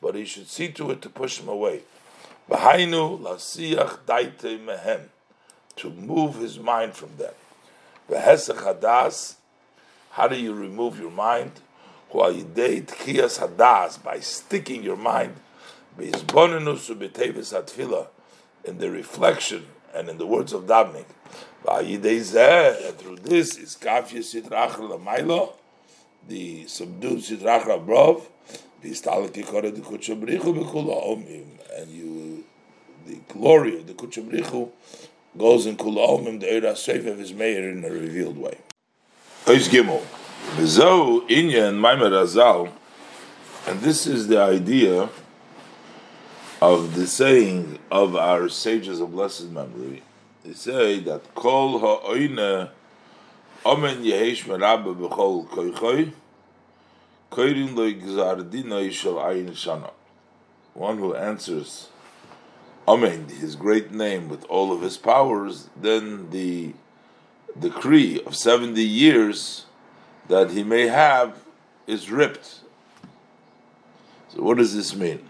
But 0.00 0.14
he 0.14 0.24
should 0.24 0.48
see 0.48 0.68
to 0.72 0.90
it 0.90 1.02
to 1.02 1.08
push 1.08 1.40
him 1.40 1.48
away. 1.48 1.82
To 5.82 5.90
move 5.90 6.36
his 6.36 6.60
mind 6.60 6.94
from 6.94 7.10
them. 7.16 7.34
How 10.10 10.28
do 10.28 10.36
you 10.36 10.54
remove 10.54 11.00
your 11.00 11.10
mind? 11.10 11.60
By 12.14 12.44
sticking 14.20 14.84
your 14.84 14.96
mind 14.96 15.34
in 15.98 16.12
the 18.78 18.90
reflection 18.92 19.66
and 19.92 20.08
in 20.08 20.18
the 20.18 20.26
words 20.26 20.52
of 20.52 20.66
davening. 20.66 21.06
And 21.66 22.98
through 22.98 23.16
this 23.16 23.56
is 23.56 23.76
kafya 23.80 24.20
sitrach 24.20 24.76
lamailo, 24.76 25.54
the 26.28 26.64
subdued 26.68 27.18
sitrach 27.18 27.66
above, 27.66 28.28
and 31.76 31.90
you, 31.90 32.44
the 33.04 33.16
glory 33.28 33.78
of 33.78 33.86
the 33.88 33.94
kuchabrichu 33.94 34.70
goes 35.36 35.66
in 35.66 35.76
kula 35.76 36.08
omim, 36.08 36.40
the 36.40 36.46
eira 36.46 36.72
seif 36.72 37.06
of 37.06 37.18
his 37.18 37.32
mayor 37.32 37.70
in 37.70 37.84
a 37.84 37.90
revealed 37.90 38.38
way. 38.38 38.58
Ois 39.46 39.68
gimel. 39.68 40.02
V'zo 40.56 41.26
inyan 41.28 41.78
maimer 41.78 42.10
azal, 42.10 42.70
and 43.66 43.80
this 43.80 44.06
is 44.06 44.28
the 44.28 44.40
idea 44.40 45.08
of 46.60 46.94
the 46.94 47.06
saying 47.06 47.78
of 47.90 48.14
our 48.14 48.48
sages 48.48 49.00
of 49.00 49.12
blessed 49.12 49.50
memory. 49.50 50.02
They 50.44 50.54
say 50.54 51.00
that 51.00 51.34
kol 51.34 51.78
ha'oine 51.78 52.68
omen 53.64 54.04
yehesh 54.04 54.44
merabba 54.44 54.94
b'chol 54.94 55.48
koichoi 55.48 56.12
koirin 57.30 57.74
lo 57.74 57.90
gzardina 57.92 58.90
shel 58.92 59.14
ayin 59.14 59.50
shana. 59.50 59.90
One 60.74 60.98
who 60.98 61.14
answers 61.14 61.88
Amen, 62.86 63.28
his 63.28 63.54
great 63.54 63.92
name 63.92 64.28
with 64.28 64.44
all 64.46 64.72
of 64.72 64.82
his 64.82 64.96
powers, 64.96 65.70
then 65.76 66.30
the 66.30 66.74
decree 67.58 68.20
of 68.24 68.34
70 68.34 68.82
years 68.82 69.66
that 70.28 70.50
he 70.50 70.64
may 70.64 70.88
have 70.88 71.44
is 71.86 72.10
ripped. 72.10 72.60
So, 74.28 74.42
what 74.42 74.58
does 74.58 74.74
this 74.74 74.96
mean? 74.96 75.28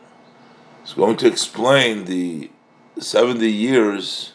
It's 0.82 0.94
going 0.94 1.16
to 1.18 1.26
explain 1.26 2.06
the 2.06 2.50
70 2.98 3.50
years 3.50 4.32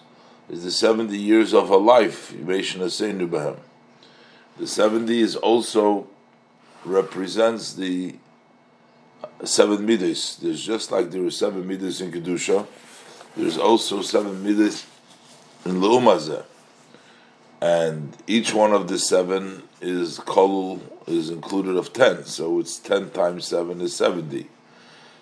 is 0.49 0.63
the 0.63 0.71
70 0.71 1.17
years 1.17 1.53
of 1.53 1.69
a 1.69 1.77
life. 1.77 2.33
The 2.33 3.57
70 4.65 5.21
is 5.21 5.35
also 5.35 6.07
represents 6.85 7.73
the 7.73 8.15
seven 9.43 9.85
midas. 9.85 10.37
There's 10.37 10.65
just 10.65 10.91
like 10.91 11.11
there 11.11 11.25
are 11.25 11.31
seven 11.31 11.67
midas 11.67 12.01
in 12.01 12.11
Kedusha, 12.11 12.65
there's 13.35 13.57
also 13.57 14.01
seven 14.01 14.43
midas 14.43 14.85
in 15.65 15.75
Leumazeh. 15.81 16.43
And 17.61 18.15
each 18.27 18.53
one 18.53 18.73
of 18.73 18.87
the 18.87 18.99
seven 18.99 19.63
is 19.81 20.19
kol 20.19 20.81
is 21.07 21.29
included 21.29 21.75
of 21.75 21.93
ten, 21.93 22.25
so 22.25 22.59
it's 22.59 22.77
ten 22.77 23.09
times 23.09 23.45
seven 23.45 23.81
is 23.81 23.95
seventy. 23.95 24.49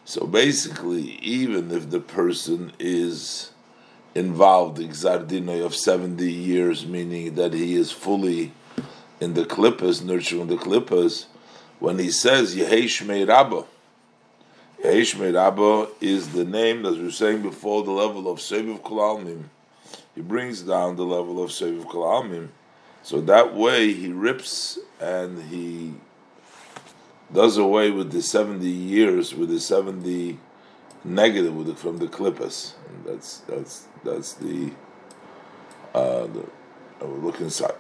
So 0.04 0.28
basically, 0.28 1.18
even 1.22 1.72
if 1.72 1.90
the 1.90 2.00
person 2.00 2.74
is 2.78 3.52
involved 4.14 4.80
in 4.80 4.90
Xardino 4.90 5.66
of 5.66 5.76
70 5.76 6.32
years, 6.32 6.86
meaning 6.86 7.36
that 7.36 7.54
he 7.54 7.76
is 7.76 7.92
fully 7.92 8.54
in 9.20 9.34
the 9.34 9.44
klippas, 9.44 10.04
nurturing 10.04 10.48
the 10.48 10.56
klippas, 10.56 11.26
when 11.80 12.00
he 12.00 12.10
says 12.10 12.56
Yehesh 12.56 13.28
Rabba, 13.28 13.66
Yeishmei 14.86 15.34
Rabba 15.34 15.92
is 16.00 16.30
the 16.30 16.46
name, 16.46 16.86
as 16.86 16.98
we 16.98 17.06
were 17.06 17.12
saying 17.12 17.42
before, 17.42 17.84
the 17.84 17.92
level 17.92 18.32
of 18.32 18.40
Seviv 18.40 18.82
Kalalmim. 18.82 19.44
He 20.14 20.22
brings 20.22 20.62
down 20.62 20.96
the 20.96 21.06
level 21.06 21.44
of 21.44 21.50
Seviv 21.50 21.86
Kalalmim. 21.86 22.50
So 23.04 23.22
that 23.22 23.56
way 23.56 23.94
he 23.94 24.10
rips 24.10 24.80
and 25.00 25.42
he 25.44 25.94
does 27.34 27.58
away 27.58 27.92
with 27.92 28.12
the 28.12 28.22
70 28.22 28.68
years, 28.68 29.34
with 29.34 29.50
the 29.50 29.60
70 29.60 30.40
negative 31.04 31.56
with 31.56 31.68
the, 31.68 31.76
from 31.76 31.98
the 31.98 32.08
klippas. 32.08 32.74
And 32.90 33.06
that's 33.06 33.40
that's 33.40 33.88
that's 34.04 34.34
the 34.34 34.72
uh, 35.94 36.28
the 36.28 36.46
uh, 37.02 37.06
look 37.06 37.40
inside. 37.40 37.76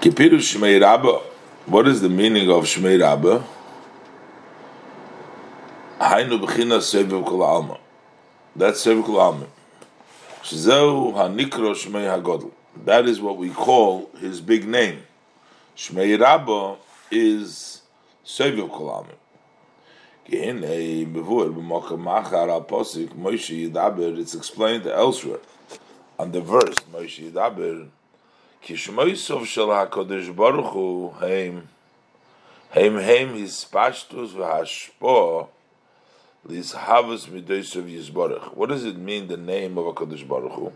Kipiru 0.00 0.38
Shmei 0.38 0.80
Rabba. 0.80 1.31
What 1.66 1.86
is 1.86 2.00
the 2.00 2.08
meaning 2.08 2.50
of 2.50 2.64
Shmei 2.64 3.00
Rabba? 3.00 3.44
Hainu 6.00 6.40
b'china 6.44 6.80
seviv 6.80 7.24
kol 7.24 7.44
alma. 7.44 7.78
That's 8.56 8.84
seviv 8.84 9.04
kol 9.04 9.20
alma. 9.20 9.46
Shzeu 10.42 11.14
hanikro 11.14 11.72
Shmei 11.76 12.10
hagodl. 12.10 12.50
That 12.84 13.06
is 13.06 13.20
what 13.20 13.36
we 13.36 13.50
call 13.50 14.10
his 14.18 14.40
big 14.40 14.66
name. 14.66 15.04
Shmei 15.76 16.18
Rabba 16.20 16.78
is 17.12 17.82
seviv 18.26 18.68
kol 18.68 18.90
alma. 18.90 19.14
It's 24.18 24.34
explained 24.34 24.86
elsewhere 24.88 25.38
on 26.18 26.32
the 26.32 26.40
verse 26.40 26.74
Moshe 26.92 27.30
Yidaber 27.30 27.88
Kishmoisov 28.64 29.44
shel 29.44 29.68
HaKadosh 29.68 30.36
Baruch 30.36 30.72
Hu 30.72 31.10
Heim 31.18 31.68
Heim 32.70 32.94
Heim 32.94 33.34
His 33.34 33.66
Pashtus 33.68 34.34
V'Hashpo 34.34 35.48
Lizhavus 36.46 37.26
Midosav 37.26 37.90
Yisbarach. 37.90 38.54
What 38.54 38.68
does 38.68 38.84
it 38.84 38.96
mean, 38.96 39.26
the 39.26 39.36
name 39.36 39.76
of 39.78 39.92
HaKadosh 39.96 40.28
Baruch 40.28 40.52
Hu? 40.52 40.72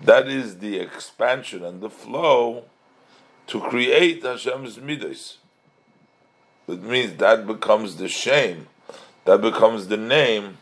That 0.00 0.26
is 0.26 0.58
the 0.58 0.80
expansion 0.80 1.64
and 1.64 1.80
the 1.80 1.88
flow 1.88 2.64
to 3.46 3.60
create 3.60 4.24
Hashem's 4.24 4.78
Midos. 4.78 5.36
It 6.66 6.82
means 6.82 7.16
that 7.18 7.46
becomes 7.46 7.94
the 7.94 8.08
shame, 8.08 8.66
that 9.24 9.40
becomes 9.40 9.86
the 9.86 9.96
name, 9.96 10.58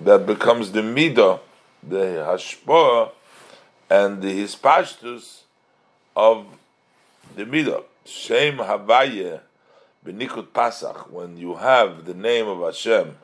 that 0.00 0.26
becomes 0.26 0.72
the 0.72 0.80
midah, 0.80 1.38
the 1.80 2.24
hashpah, 2.26 3.12
and 3.88 4.20
the 4.20 4.42
hispashtus 4.42 5.41
of 6.16 6.46
the 7.36 7.44
midah. 7.44 7.84
Shem 8.04 8.58
havaye 8.58 9.40
benikut 10.04 10.48
pasach. 10.48 11.10
When 11.10 11.36
you 11.36 11.54
have 11.56 12.04
the 12.04 12.14
name 12.14 12.48
of 12.48 12.60
Hashem 12.60 13.16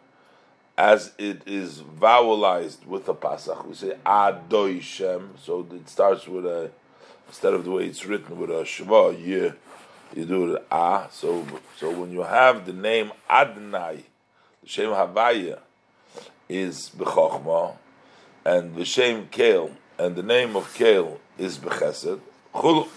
as 0.77 1.13
it 1.19 1.43
is 1.47 1.81
vowelized 1.81 2.87
with 2.87 3.09
a 3.09 3.15
pasach, 3.15 3.67
we 3.67 3.75
say 3.75 3.97
Adoi 4.07 4.81
Shem. 4.81 5.35
So 5.43 5.67
it 5.73 5.89
starts 5.89 6.27
with 6.29 6.47
a 6.47 6.71
instead 7.29 7.55
of 7.55 7.65
the 7.65 7.71
way 7.71 7.87
it's 7.87 8.07
written 8.07 8.39
with 8.39 8.49
a 8.49 8.63
shva 8.63 9.15
yeah 9.23 9.53
you 10.15 10.25
do 10.25 10.55
it 10.55 10.67
ah. 10.71 11.09
So 11.11 11.47
so 11.77 11.91
when 11.91 12.13
you 12.13 12.23
have 12.23 12.67
the 12.67 12.73
name 12.73 13.13
Adonai, 13.29 14.05
the 14.63 14.69
Shem 14.69 14.91
Havaya 14.91 15.59
is 16.49 16.91
bechokma, 16.97 17.77
and 18.45 18.75
the 18.75 18.85
Shem 18.85 19.29
Kel, 19.29 19.71
and 19.99 20.17
the 20.17 20.23
name 20.23 20.57
of 20.57 20.73
Kel 20.75 21.19
is 21.37 21.59
bechesed. 21.59 22.21
Chulu. 22.59 22.89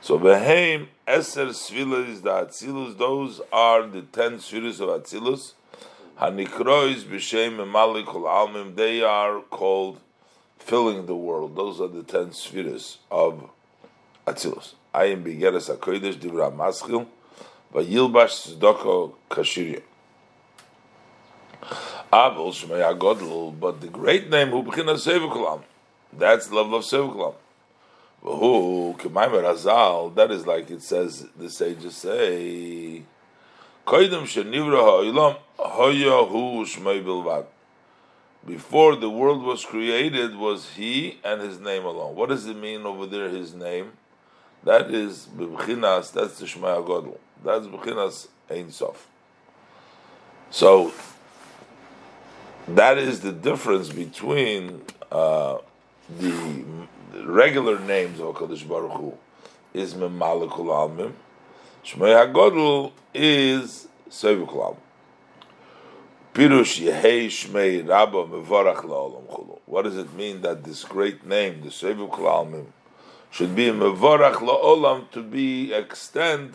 So 0.00 0.18
behem 0.18 0.88
eser 1.06 1.48
svilas 1.50 2.22
the 2.22 2.30
Atzilus. 2.30 2.96
Those 2.96 3.40
are 3.52 3.86
the 3.86 4.02
ten 4.02 4.38
svilas 4.38 4.80
of 4.80 5.02
Atzilus. 5.02 5.52
Hanikrois 6.18 7.04
b'shem 7.04 7.58
emalikol 7.58 8.24
almim. 8.24 8.74
They 8.74 9.02
are 9.02 9.40
called 9.42 10.00
filling 10.58 11.04
the 11.06 11.14
world. 11.14 11.54
Those 11.54 11.80
are 11.80 11.88
the 11.88 12.02
ten 12.02 12.32
spheres 12.32 12.98
of 13.10 13.50
Atzilus. 14.26 14.74
Ayin 14.94 15.22
Bigeres 15.22 15.74
HaKodesh 15.76 16.14
Divra 16.14 16.50
Maschil 16.50 17.06
Vayilbash 17.74 18.56
Tzedoko 18.58 19.12
Kashiria. 19.30 19.82
Avol 22.12 22.52
Shmei 22.52 22.98
HaGodl, 22.98 23.58
but 23.60 23.80
the 23.82 23.88
great 23.88 24.30
name 24.30 24.48
Hu 24.48 24.62
B'china 24.62 24.94
Sevikulam. 24.94 25.62
That's 26.12 26.46
the 26.46 26.56
level 26.56 26.76
of 26.76 26.84
Sevikulam. 26.84 27.34
V'hu 28.24 28.96
K'maimer 28.98 29.42
Hazal, 29.42 30.14
that 30.14 30.30
is 30.30 30.46
like 30.46 30.70
it 30.70 30.82
says, 30.82 31.26
the 31.36 31.50
sages 31.50 31.96
say, 31.96 33.02
Koidim 33.86 34.22
Shenivra 34.22 35.42
Shmei. 35.58 37.46
Before 38.46 38.96
the 38.96 39.08
world 39.08 39.42
was 39.42 39.64
created, 39.64 40.36
was 40.36 40.70
he 40.70 41.18
and 41.24 41.40
his 41.40 41.60
name 41.60 41.84
alone. 41.84 42.16
What 42.16 42.28
does 42.28 42.46
it 42.46 42.56
mean 42.56 42.86
over 42.86 43.06
there, 43.06 43.28
his 43.28 43.54
name? 43.54 43.92
That 44.64 44.90
is 44.90 45.28
b'chinas. 45.36 46.12
That's 46.12 46.38
the 46.38 46.46
Shema 46.46 46.80
Godel. 46.82 47.18
That's 47.44 47.66
b'chinas 47.66 48.28
Ein 48.50 48.70
Sof. 48.70 49.08
So 50.50 50.92
that 52.68 52.98
is 52.98 53.20
the 53.20 53.32
difference 53.32 53.88
between 53.90 54.82
uh, 55.10 55.58
the 56.18 56.64
regular 57.24 57.78
names 57.78 58.20
of 58.20 58.34
Hakadosh 58.34 58.66
Baruch 58.68 58.92
Hu 58.92 59.14
is 59.74 59.94
Memalekul 59.94 60.66
Almim. 60.66 61.12
Shema 61.82 62.06
Hagodl 62.06 62.92
is 63.14 63.88
Sevukul 64.08 64.76
Almim. 64.76 64.76
Pirush 66.34 66.80
Yehei 66.80 67.26
Shmei 67.26 67.86
Rabba 67.86 68.24
Mevarach 68.24 68.82
La'olam 68.84 69.26
Chulu. 69.26 69.58
What 69.66 69.82
does 69.82 69.96
it 69.96 70.12
mean 70.14 70.42
that 70.42 70.64
this 70.64 70.84
great 70.84 71.26
name, 71.26 71.62
the 71.62 71.68
Sevukul 71.68 72.20
Almim, 72.20 72.66
should 73.32 73.56
be 73.56 73.68
mevorach 73.68 74.34
la'olam 74.34 75.10
to 75.10 75.22
be 75.22 75.72
extend 75.72 76.52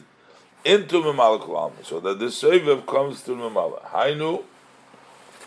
into 0.63 1.01
memalak 1.01 1.47
olam, 1.47 1.71
so 1.83 1.99
that 1.99 2.19
the 2.19 2.25
seviv 2.25 2.85
comes 2.85 3.23
to 3.23 3.31
memala. 3.31 3.83
Hainu 3.85 4.43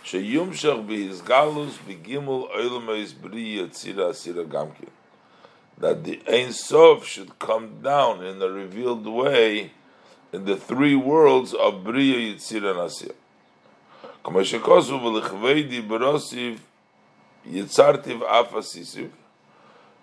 sheyumshach 0.04 0.84
bihizgalus 0.88 1.78
begimul 1.86 2.50
oilameis 2.50 3.14
bri 3.14 3.58
yatzira 3.58 4.10
asira 4.10 4.44
gamkin. 4.44 4.88
That 5.80 6.04
the 6.04 6.22
Ein 6.28 6.52
Sof 6.52 7.06
should 7.06 7.38
come 7.38 7.80
down 7.82 8.24
in 8.24 8.40
a 8.42 8.48
revealed 8.48 9.06
way 9.06 9.72
in 10.32 10.44
the 10.44 10.56
three 10.56 10.94
worlds 10.94 11.54
of 11.54 11.82
Bria, 11.82 12.34
Yitzira, 12.34 12.70
and 12.72 12.80
Asir. 12.80 13.14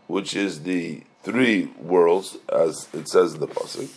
Which 0.07 0.35
is 0.35 0.63
the 0.63 1.03
three 1.21 1.65
worlds, 1.79 2.37
as 2.51 2.87
it 2.93 3.07
says 3.07 3.35
in 3.35 3.39
the 3.41 3.47
pasuk. 3.47 3.89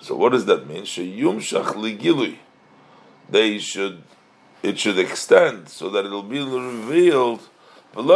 So 0.00 0.14
what 0.16 0.32
does 0.32 0.46
that 0.46 0.66
mean? 0.66 0.84
They 3.30 3.58
should. 3.58 4.02
It 4.60 4.78
should 4.78 4.98
extend 4.98 5.68
so 5.68 5.88
that 5.90 6.04
it 6.04 6.10
will 6.10 6.22
be 6.24 6.40
revealed. 6.40 7.48
And 7.94 8.08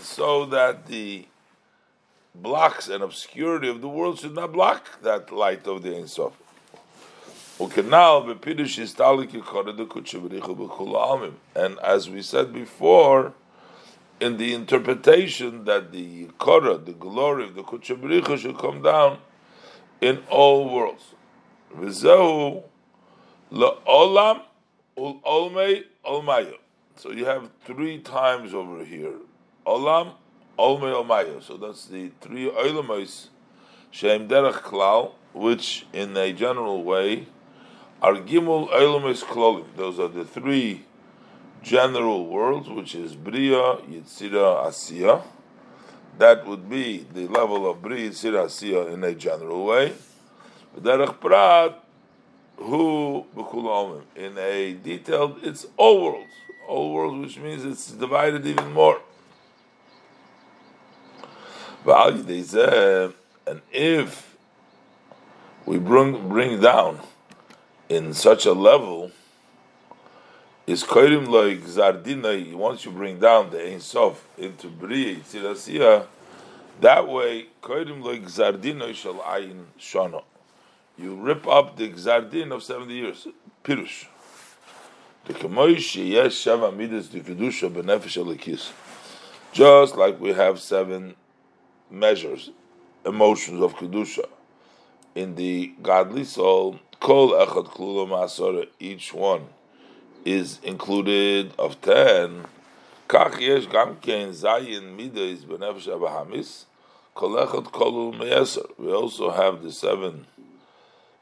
so 0.00 0.46
that 0.46 0.86
the 0.86 1.26
blocks 2.34 2.88
and 2.88 3.02
obscurity 3.02 3.68
of 3.68 3.80
the 3.80 3.88
world 3.88 4.20
should 4.20 4.34
not 4.34 4.52
block 4.52 5.00
that 5.02 5.32
light 5.32 5.66
of 5.66 5.82
the 5.82 5.96
Ein 5.96 6.06
Sof. 6.06 6.34
And 7.58 7.72
as 11.78 12.10
we 12.10 12.22
said 12.22 12.52
before, 12.52 13.32
in 14.20 14.36
the 14.36 14.54
interpretation 14.54 15.64
that 15.64 15.90
the 15.92 16.26
Korah, 16.38 16.78
the 16.78 16.92
glory 16.92 17.44
of 17.44 17.54
the 17.54 17.62
Kuchabricha, 17.62 18.38
should 18.38 18.58
come 18.58 18.82
down 18.82 19.18
in 20.00 20.22
all 20.28 20.72
worlds. 20.72 21.14
V'zehu 21.74 22.62
ul-olmei 25.00 25.84
olmayo. 26.04 26.56
So 26.96 27.10
you 27.12 27.24
have 27.24 27.50
three 27.64 27.98
times 27.98 28.52
over 28.52 28.84
here. 28.84 29.14
Olam, 29.66 30.12
olmei 30.58 30.92
olmayo. 30.92 31.42
So 31.42 31.56
that's 31.56 31.86
the 31.86 32.10
three 32.20 32.50
olamais, 32.50 33.28
shem 33.90 34.28
derech 34.28 34.62
klal, 34.62 35.12
which 35.32 35.86
in 35.92 36.16
a 36.16 36.32
general 36.32 36.82
way 36.84 37.26
are 38.02 38.14
Gimel 38.14 38.70
Eilumis 38.70 39.22
Klolim. 39.24 39.66
Those 39.76 39.98
are 39.98 40.08
the 40.08 40.24
three 40.24 40.84
general 41.62 42.26
worlds, 42.26 42.68
which 42.68 42.94
is 42.94 43.14
Bria, 43.14 43.76
Yitzira, 43.88 44.66
Asiya. 44.66 45.22
That 46.18 46.46
would 46.46 46.68
be 46.68 47.06
the 47.12 47.28
level 47.28 47.70
of 47.70 47.82
Bria, 47.82 48.10
Yitzira, 48.10 48.46
Asiya 48.46 48.92
in 48.94 49.04
a 49.04 49.14
general 49.14 49.66
way. 49.66 49.92
Derech 50.78 51.20
Prat, 51.20 51.79
who 52.60 53.26
In 54.16 54.38
a 54.38 54.74
detailed, 54.74 55.40
it's 55.42 55.66
all 55.76 56.04
worlds. 56.04 56.32
All 56.68 56.92
worlds, 56.92 57.36
which 57.36 57.38
means 57.44 57.64
it's 57.64 57.90
divided 57.90 58.46
even 58.46 58.72
more. 58.72 59.00
And 61.86 63.62
if 63.72 64.36
we 65.64 65.78
bring 65.78 66.28
bring 66.28 66.60
down 66.60 67.00
in 67.88 68.12
such 68.12 68.44
a 68.46 68.52
level, 68.52 69.10
is 70.66 70.84
koirim 70.84 71.26
like 71.26 71.62
zardina. 71.64 72.54
Once 72.54 72.84
you 72.84 72.92
bring 72.92 73.18
down 73.18 73.50
the 73.50 73.72
Ein 73.72 73.80
Sof 73.80 74.24
into 74.38 74.68
Bria 74.68 75.16
Yitzirasiya, 75.16 76.06
that 76.80 77.08
way 77.08 77.46
koirim 77.62 78.04
like 78.04 78.22
zardina 78.24 78.94
shall 78.94 79.14
ayin 79.14 79.64
shana. 79.78 80.22
You 81.00 81.14
rip 81.14 81.46
up 81.46 81.76
the 81.76 81.88
zardin 81.88 82.52
of 82.52 82.62
seventy 82.62 82.92
years. 82.92 83.26
Pirush. 83.64 84.04
Just 89.52 89.96
like 89.96 90.20
we 90.20 90.32
have 90.34 90.60
seven 90.60 91.14
measures, 91.90 92.50
emotions 93.06 93.62
of 93.62 93.76
kedusha 93.76 94.26
in 95.14 95.36
the 95.36 95.72
godly 95.82 96.24
soul, 96.24 96.78
kol 97.00 97.30
echad 97.30 97.68
klula 97.68 98.68
each 98.78 99.14
one 99.14 99.46
is 100.26 100.58
included 100.62 101.54
of 101.58 101.80
ten. 101.80 102.44
Kach 103.08 103.40
yesh 103.40 103.64
gam 103.66 103.96
ken 103.96 104.32
zayin 104.32 104.94
midas 104.96 105.46
benefesh 105.46 105.88
abahamis. 105.88 106.66
Kol 107.14 107.36
echad 107.36 107.70
kolul 107.70 108.14
meyeser. 108.14 108.70
We 108.76 108.92
also 108.92 109.30
have 109.30 109.62
the 109.62 109.72
seven 109.72 110.26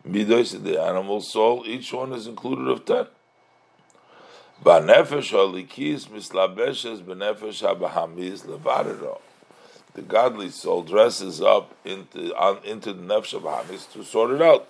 midas 0.05 0.55
in 0.55 0.65
the 0.65 0.81
animal 0.81 1.21
soul. 1.21 1.65
Each 1.67 1.93
one 1.93 2.13
is 2.13 2.27
included 2.27 2.69
of 2.69 2.85
ten. 2.85 3.07
Banefesh 4.65 5.33
halikis 5.33 6.09
mislabeshes 6.09 7.03
benefesh 7.03 7.63
habahamis 7.63 8.45
levarero. 8.45 9.21
The 9.95 10.03
godly 10.03 10.51
soul 10.51 10.83
dresses 10.83 11.41
up 11.41 11.75
into 11.85 12.35
on, 12.37 12.65
into 12.65 12.93
the 12.93 13.03
nefesh 13.03 13.39
habahamis 13.39 13.91
to 13.93 14.05
sort 14.05 14.33
it 14.33 14.43
out. 14.43 14.69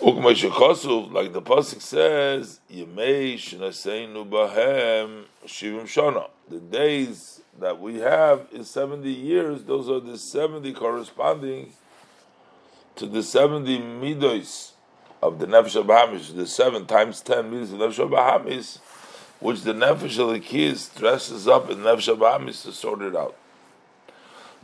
Like 0.00 1.32
the 1.32 1.42
pasuk 1.42 1.82
says, 1.82 2.60
"Yemei 2.72 3.34
shnaseinu 3.34 4.28
bahem 4.28 5.24
shivim 5.44 5.82
shana." 5.82 6.30
The 6.48 6.60
days 6.60 7.40
that 7.58 7.80
we 7.80 7.96
have 7.96 8.46
is 8.52 8.70
seventy 8.70 9.10
years. 9.10 9.64
Those 9.64 9.90
are 9.90 9.98
the 9.98 10.16
seventy 10.16 10.72
corresponding 10.72 11.72
to 12.98 13.06
the 13.06 13.22
seventy 13.22 13.78
midos 13.78 14.72
of 15.22 15.38
the 15.38 15.46
Nefesh 15.46 15.80
Bahamis, 15.86 16.34
the 16.34 16.48
seven 16.48 16.84
times 16.84 17.20
ten 17.20 17.48
midos 17.50 17.72
of 17.72 17.78
Nefesh 17.78 18.10
Bahamis, 18.10 18.78
which 19.38 19.62
the 19.62 19.72
Nefesh 19.72 20.18
Alikis 20.18 20.94
dresses 20.98 21.46
up 21.46 21.70
in 21.70 21.78
Nefesh 21.78 22.16
Bahamis 22.18 22.64
to 22.64 22.72
sort 22.72 23.02
it 23.02 23.14
out. 23.14 23.36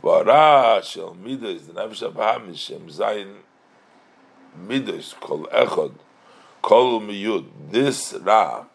Vara 0.03 0.83
Shel 0.83 1.15
midos, 1.15 1.65
the 1.67 1.73
Nefesh 1.73 2.11
Bahamis, 2.11 2.57
Shem 2.57 2.87
Zayin 2.89 3.35
midos, 4.61 5.17
Kol 5.21 5.45
echod, 5.45 5.93
Kol 6.61 6.99
Miyud, 6.99 7.45
this 7.71 8.13
Ra, 8.15 8.65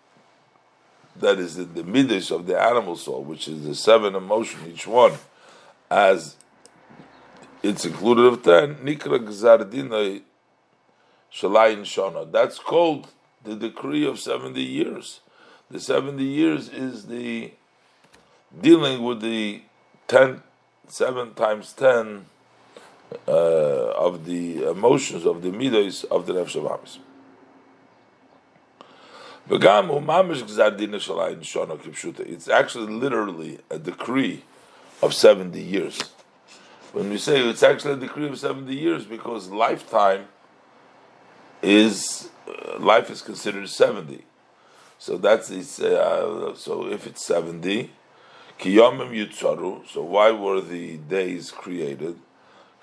that 1.17 1.39
is 1.39 1.59
in 1.59 1.75
the 1.75 1.83
midos 1.83 2.35
of 2.35 2.47
the 2.47 2.59
animal 2.59 2.97
soul, 2.97 3.23
which 3.23 3.47
is 3.47 3.65
the 3.65 3.75
seven 3.75 4.15
emotion, 4.15 4.61
each 4.73 4.87
one, 4.87 5.13
as 5.91 6.37
it's 7.63 7.85
included 7.85 8.27
of 8.27 8.43
ten, 8.43 8.77
Nikra 8.77 9.19
Gzardinai 9.19 10.23
Shalayin 11.33 11.83
Shana. 11.83 12.31
That's 12.31 12.59
called 12.59 13.09
the 13.45 13.55
decree 13.55 14.07
of 14.07 14.19
70 14.19 14.61
years. 14.63 15.21
The 15.71 15.81
70 15.81 16.23
years 16.23 16.69
is 16.69 17.07
the 17.07 17.53
dealing 18.61 19.03
with 19.05 19.21
the 19.21 19.63
10, 20.09 20.43
7 20.89 21.35
times 21.35 21.73
10 21.73 22.27
uh, 23.29 23.31
of 23.31 24.25
the 24.25 24.69
emotions, 24.69 25.25
of 25.25 25.43
the 25.43 25.51
midos 25.51 26.05
of 26.07 26.27
the 26.27 26.33
Nefesh 26.33 26.61
Hamis. 26.61 26.99
It's 32.29 32.49
actually 32.49 32.93
literally 32.93 33.59
a 33.69 33.79
decree 33.79 34.45
of 35.03 35.15
70 35.15 35.61
years. 35.61 35.99
When 36.93 37.11
we 37.11 37.19
say 37.19 37.49
it's 37.49 37.63
actually 37.63 37.95
a 37.95 37.97
decree 37.97 38.29
of 38.29 38.39
70 38.39 38.75
years 38.75 39.05
because 39.05 39.49
lifetime 39.49 40.27
is 41.63 42.29
uh, 42.49 42.79
life 42.79 43.11
is 43.11 43.23
considered 43.23 43.69
seventy. 43.69 44.25
So 44.99 45.17
that's 45.17 45.51
uh, 45.81 46.55
so 46.55 46.89
if 46.89 47.07
it's 47.07 47.25
seventy, 47.25 47.93
kiyomim 48.59 49.11
yutzaru. 49.11 49.89
So 49.89 50.03
why 50.03 50.31
were 50.31 50.61
the 50.61 50.99
days 50.99 51.51
created? 51.51 52.19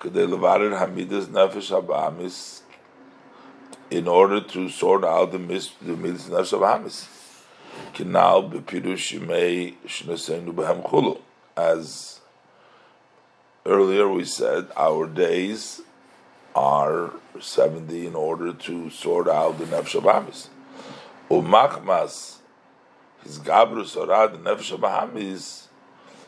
nefesh 0.00 2.60
in 3.90 4.06
order 4.06 4.40
to 4.40 4.68
sort 4.68 5.04
out 5.04 5.32
the 5.32 5.38
mis 5.38 5.70
the 5.82 5.96
midas 5.96 6.28
nefesh 6.28 6.58
habamis. 6.58 7.08
Kinal 7.94 8.52
bepirush 8.52 9.18
yimei 9.18 9.74
shnesenu 9.86 10.52
chulu. 10.82 11.20
As 11.56 12.17
earlier 13.68 14.08
we 14.08 14.24
said, 14.24 14.68
our 14.76 15.06
days 15.06 15.82
are 16.56 17.12
70 17.38 18.06
in 18.06 18.14
order 18.14 18.52
to 18.52 18.90
sort 18.90 19.28
out 19.28 19.58
the 19.58 19.66
Nefesh 19.66 20.00
Bahamis. 20.00 20.48
Umachmas, 21.30 22.38
his 23.22 23.38
Gabrus 23.38 23.94
Orad, 23.96 24.32
the 24.32 24.50
Nefesh. 24.50 25.66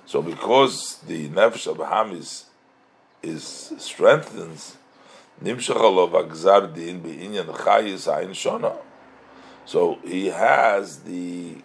So 0.05 0.23
because 0.23 0.99
the 0.99 1.29
Nefesh 1.31 1.75
Bahamis 1.75 2.45
is 3.23 3.73
strengthens, 3.79 4.77
Nimshachalov 5.43 6.13
Agzar 6.13 6.73
Din 6.75 7.01
Be'inyan 7.01 7.47
Chayis 7.47 8.07
Ayin 8.13 8.31
Shona. 8.31 8.77
So 9.65 9.99
he 10.05 10.27
has 10.27 11.01
the, 11.01 11.57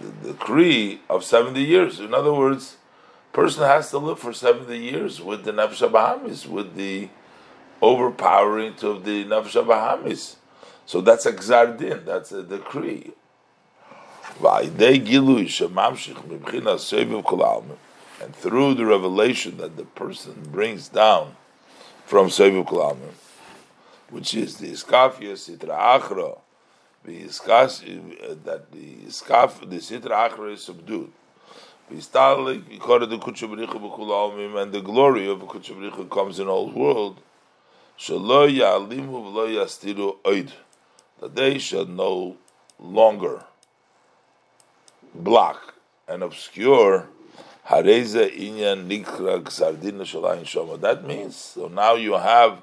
the 0.00 0.32
decree 0.32 1.00
of 1.08 1.24
70 1.24 1.62
years. 1.62 2.00
In 2.00 2.12
other 2.12 2.32
words, 2.32 2.76
person 3.36 3.62
has 3.64 3.90
to 3.90 3.98
live 3.98 4.18
for 4.18 4.32
70 4.32 4.78
years 4.78 5.20
with 5.20 5.44
the 5.44 5.52
Nefesh 5.52 5.86
Bahamis, 5.90 6.46
with 6.46 6.74
the 6.74 7.10
overpowering 7.82 8.72
of 8.80 9.04
the 9.04 9.26
Nefesh 9.26 9.62
Bahamis. 9.62 10.36
So 10.86 11.02
that's 11.02 11.26
a 11.26 11.34
gzardin, 11.34 12.06
that's 12.06 12.32
a 12.32 12.42
decree. 12.42 13.12
And 14.40 14.78
through 18.34 18.74
the 18.74 18.86
revelation 18.86 19.58
that 19.58 19.76
the 19.76 19.84
person 19.84 20.48
brings 20.50 20.88
down 20.88 21.36
from 22.06 22.28
Seviv 22.28 22.66
Kulalmim, 22.66 23.12
which 24.08 24.34
is 24.34 24.56
the 24.56 24.72
Iskafia 24.72 25.34
Sitra 25.34 26.00
Achra, 26.00 26.38
the 27.04 27.24
iskas, 27.24 27.82
uh, 27.84 28.34
that 28.44 28.72
the 28.72 28.94
Iskaf, 29.06 29.68
the 29.68 29.76
Sitra 29.76 30.30
Achra 30.30 30.54
is 30.54 30.62
subdued. 30.62 31.12
And 31.88 32.02
the 32.02 32.08
glory 34.84 35.28
of 35.28 35.38
Kuchabricha 35.38 36.10
comes 36.10 36.40
in 36.40 36.48
all 36.48 36.68
world 36.70 37.20
that 41.20 41.34
they 41.34 41.58
shall 41.58 41.86
no 41.86 42.36
longer 42.78 43.44
block 45.14 45.74
and 46.08 46.24
obscure. 46.24 47.08
That 47.70 47.86
means 51.04 51.36
so 51.36 51.68
now 51.68 51.94
you 51.94 52.14
have 52.14 52.62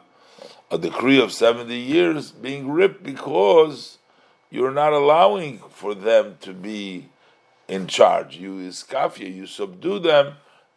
a 0.69 0.77
decree 0.77 1.21
of 1.21 1.31
seventy 1.31 1.77
years 1.77 2.31
being 2.31 2.69
ripped 2.69 3.03
because 3.03 3.97
you're 4.49 4.71
not 4.71 4.91
allowing 4.93 5.59
for 5.69 5.95
them 5.95 6.37
to 6.41 6.53
be 6.53 7.07
in 7.73 7.87
charge. 7.87 8.37
You 8.37 8.51
iskafia, 8.69 9.33
you 9.33 9.47
subdue 9.47 9.97
them, 9.97 10.35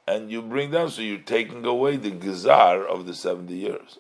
and 0.09 0.31
you 0.31 0.41
bring 0.41 0.71
them. 0.71 0.89
So 0.89 1.03
you're 1.03 1.19
taking 1.19 1.65
away 1.67 1.97
the 1.97 2.11
gizar 2.11 2.87
of 2.87 3.07
the 3.07 3.15
seventy 3.15 3.55
years. 3.55 3.99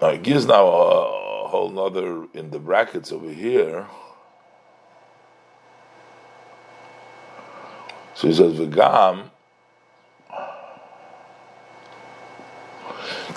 Now 0.00 0.08
it 0.08 0.22
gives 0.22 0.46
now 0.46 0.66
a, 0.66 1.44
a 1.44 1.48
whole 1.48 1.70
nother 1.70 2.26
in 2.32 2.50
the 2.50 2.58
brackets 2.58 3.12
over 3.12 3.30
here. 3.30 3.86
So 8.14 8.28
he 8.28 8.34
says 8.34 8.54
v'gam 8.58 9.30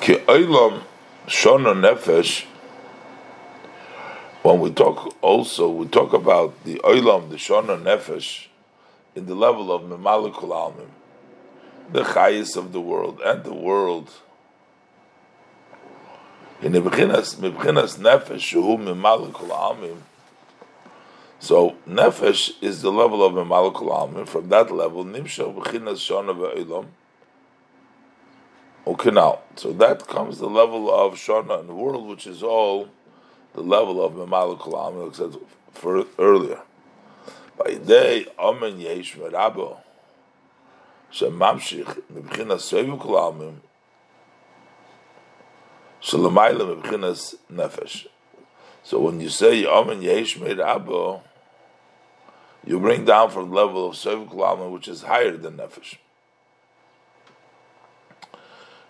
ki 0.02 0.16
olam 0.28 0.84
shona 1.28 1.74
nefesh. 1.74 2.46
When 4.46 4.60
we 4.60 4.70
talk 4.70 5.18
also, 5.24 5.68
we 5.72 5.88
talk 5.88 6.14
about 6.14 6.66
the 6.66 6.76
olam, 6.84 7.32
the 7.32 7.36
shona 7.38 7.82
nefesh, 7.82 8.46
in 9.16 9.26
the 9.26 9.34
level 9.34 9.72
of 9.72 9.82
memalikul 9.82 10.52
almim, 10.52 10.90
the 11.92 12.04
highest 12.04 12.56
of 12.56 12.72
the 12.72 12.80
world 12.80 13.20
and 13.26 13.44
the 13.44 13.56
world. 13.56 14.12
In 16.62 16.74
mebchinas 16.74 17.40
nefesh 17.40 18.40
shu 18.40 18.62
mimalek 18.62 19.34
amim 19.34 19.98
So 21.40 21.76
nefesh 21.90 22.52
is 22.62 22.84
the 22.84 22.92
level 22.92 23.26
of 23.26 23.34
Malakul 23.34 23.90
Almin. 23.90 24.28
From 24.28 24.50
that 24.50 24.70
level, 24.70 25.04
nimsha 25.06 25.52
b'chinas 25.56 26.06
shana 26.06 26.38
ve'ilam 26.38 26.86
now, 29.12 29.40
So 29.56 29.74
that 29.74 30.06
comes 30.06 30.38
the 30.38 30.48
level 30.48 30.94
of 30.94 31.16
shana 31.16 31.62
in 31.62 31.66
the 31.66 31.74
world, 31.74 32.08
which 32.08 32.28
is 32.28 32.44
all 32.44 32.90
the 33.56 33.62
level 33.62 34.04
of 34.04 34.14
Malakul 34.14 34.74
Almin, 34.74 35.16
said 35.16 35.36
for 35.72 36.06
earlier. 36.20 36.62
By 37.58 37.76
day, 37.76 38.28
amen 38.38 38.80
yesh 38.80 39.16
merabo 39.16 39.78
shemamshich 41.12 42.02
mebchinas 42.14 42.68
sevukul 42.70 43.16
almin 43.16 43.56
shalamayla 46.02 46.82
mebchinas 46.82 47.36
nefesh. 47.52 48.08
So 48.84 49.00
when 49.00 49.22
you 49.22 49.30
say 49.30 49.66
amen 49.66 50.02
yesh 50.02 50.38
merabo 50.38 51.22
you 52.66 52.80
bring 52.80 53.06
down 53.06 53.30
from 53.30 53.50
the 53.50 53.56
level 53.56 53.90
of 53.90 53.96
Sev 53.96 54.28
Kulama, 54.28 54.72
which 54.72 54.88
is 54.88 55.04
higher 55.04 55.38
than 55.38 55.58
Nefesh. 55.58 55.98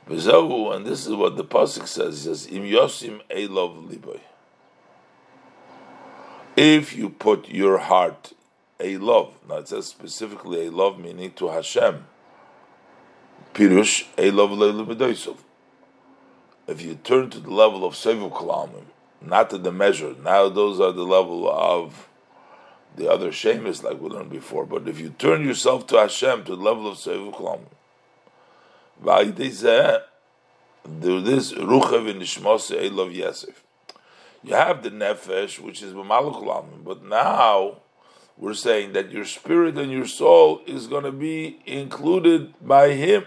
And 0.07 0.85
this 0.85 1.05
is 1.05 1.13
what 1.13 1.35
the 1.35 1.43
Pasuk 1.43 1.87
says, 1.87 2.21
says, 2.21 2.47
Im 2.47 2.61
Yosim 2.63 3.21
Elov 3.29 3.89
Liboy. 3.89 4.19
If 6.55 6.95
you 6.95 7.09
put 7.09 7.49
your 7.49 7.79
heart 7.79 8.31
a 8.79 8.97
love, 8.97 9.33
now 9.47 9.57
it 9.57 9.67
says 9.67 9.87
specifically 9.87 10.67
a 10.67 10.71
love 10.71 10.97
meaning 10.97 11.31
to 11.33 11.49
Hashem. 11.49 12.05
Pirush 13.53 14.07
a 14.17 14.31
love 14.31 14.51
leilu 14.51 15.37
If 16.67 16.81
you 16.81 16.95
turn 16.95 17.29
to 17.31 17.39
the 17.39 17.51
level 17.51 17.83
of 17.83 17.93
Sevu 17.93 18.31
Kalamim, 18.31 18.85
not 19.21 19.49
to 19.49 19.57
the 19.57 19.71
measure, 19.71 20.15
now 20.23 20.47
those 20.47 20.79
are 20.79 20.91
the 20.93 21.03
level 21.03 21.49
of 21.49 22.07
the 22.95 23.11
other 23.11 23.29
is 23.29 23.83
like 23.83 23.99
we 23.99 24.09
learned 24.09 24.29
before. 24.29 24.65
But 24.65 24.87
if 24.87 24.99
you 25.01 25.09
turn 25.09 25.45
yourself 25.45 25.87
to 25.87 25.97
Hashem 25.97 26.45
to 26.45 26.55
the 26.55 26.61
level 26.61 26.87
of 26.87 26.97
Sevu 26.97 27.33
Klam, 27.35 27.59
do 31.01 31.21
this 31.21 31.51
Ruchav 31.53 32.09
in 32.09 32.19
Nishmos 32.19 32.71
Elov 32.71 33.13
Yesef. 33.13 33.64
You 34.45 34.53
have 34.53 34.83
the 34.83 34.91
Nefesh, 34.91 35.57
which 35.57 35.81
is 35.81 35.93
B'malach 35.93 36.83
but 36.83 37.03
now 37.03 37.77
we're 38.37 38.53
saying 38.53 38.93
that 38.93 39.11
your 39.11 39.25
spirit 39.25 39.75
and 39.75 39.91
your 39.91 40.05
soul 40.05 40.61
is 40.67 40.85
going 40.85 41.03
to 41.03 41.11
be 41.11 41.59
included 41.65 42.53
by 42.61 42.91
Him. 42.91 43.25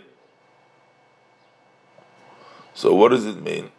So 2.72 2.94
what 2.94 3.08
does 3.08 3.26
it 3.26 3.42
mean? 3.42 3.72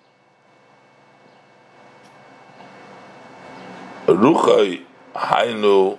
Ruchai 4.05 4.83
Hainu 5.15 5.97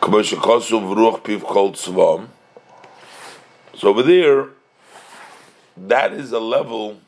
Ruach 0.00 1.22
Piv 1.22 1.42
called 1.42 1.76
Svam. 1.76 2.30
So 3.76 3.90
over 3.90 4.02
there, 4.02 4.48
that 5.76 6.12
is 6.12 6.32
a 6.32 6.40
level 6.40 6.98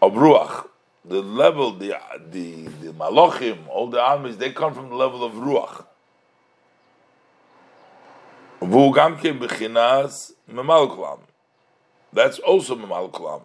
of 0.00 0.12
Ruach. 0.12 0.69
The 1.04 1.22
level, 1.22 1.72
the 1.72 1.96
the 2.30 2.68
the 2.82 2.92
Malachim, 2.92 3.66
all 3.68 3.88
the 3.88 4.00
armies, 4.00 4.36
they 4.36 4.52
come 4.52 4.74
from 4.74 4.90
the 4.90 4.96
level 4.96 5.24
of 5.24 5.32
Ruach. 5.32 5.86
That's 12.12 12.38
also 12.40 12.76
Memal 12.76 13.10
Kulam. 13.10 13.42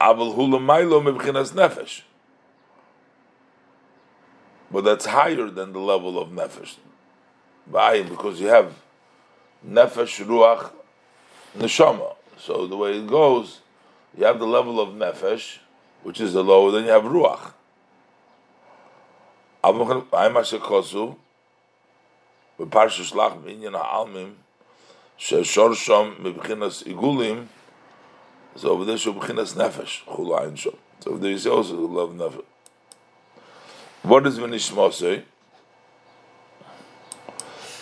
Abel 0.00 0.34
Mebchinas 0.34 1.52
Nefesh 1.52 2.02
but 4.70 4.84
that's 4.84 5.06
higher 5.06 5.50
than 5.50 5.72
the 5.72 5.78
level 5.78 6.18
of 6.18 6.28
nefesh. 6.28 6.76
Ba'ayin, 7.70 8.08
because 8.08 8.40
you 8.40 8.46
have 8.46 8.72
nefesh, 9.66 10.24
ruach, 10.24 10.70
neshama. 11.58 12.14
So 12.38 12.66
the 12.66 12.76
way 12.76 12.98
it 12.98 13.06
goes, 13.06 13.60
you 14.16 14.24
have 14.24 14.38
the 14.38 14.46
level 14.46 14.80
of 14.80 14.90
nefesh, 14.90 15.58
which 16.02 16.20
is 16.20 16.32
the 16.32 16.42
lower, 16.42 16.70
then 16.72 16.84
you 16.84 16.90
have 16.90 17.02
ruach. 17.04 17.52
I'm 19.62 19.74
Igulim, 26.84 27.46
so 28.56 28.70
over 28.70 28.84
there 28.84 28.96
Shubchinas 28.96 29.54
Nefesh, 29.54 30.04
Chula 30.04 30.46
Ein 30.46 30.56
So 30.56 31.16
there 31.18 31.30
you 31.30 31.38
see 31.38 31.50
also 31.50 31.76
the 31.76 31.82
love 31.82 32.10
Nefesh. 32.12 32.44
What 34.02 34.24
does 34.24 34.38
Vinishmo 34.38 34.92
say? 34.92 35.24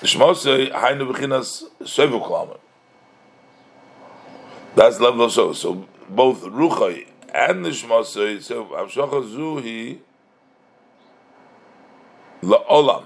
Nishmo 0.00 0.34
say, 0.34 0.70
Hainu 0.70 1.12
Klamer. 2.20 2.58
That's 4.74 5.00
love 5.00 5.18
of 5.20 5.56
So 5.56 5.86
both 6.08 6.42
Ruchai 6.42 7.06
and 7.34 7.64
Nishmosei, 7.64 8.42
so 8.42 8.64
Avshacha 8.66 9.22
Zuhi 9.28 9.98
La'olam. 12.42 13.04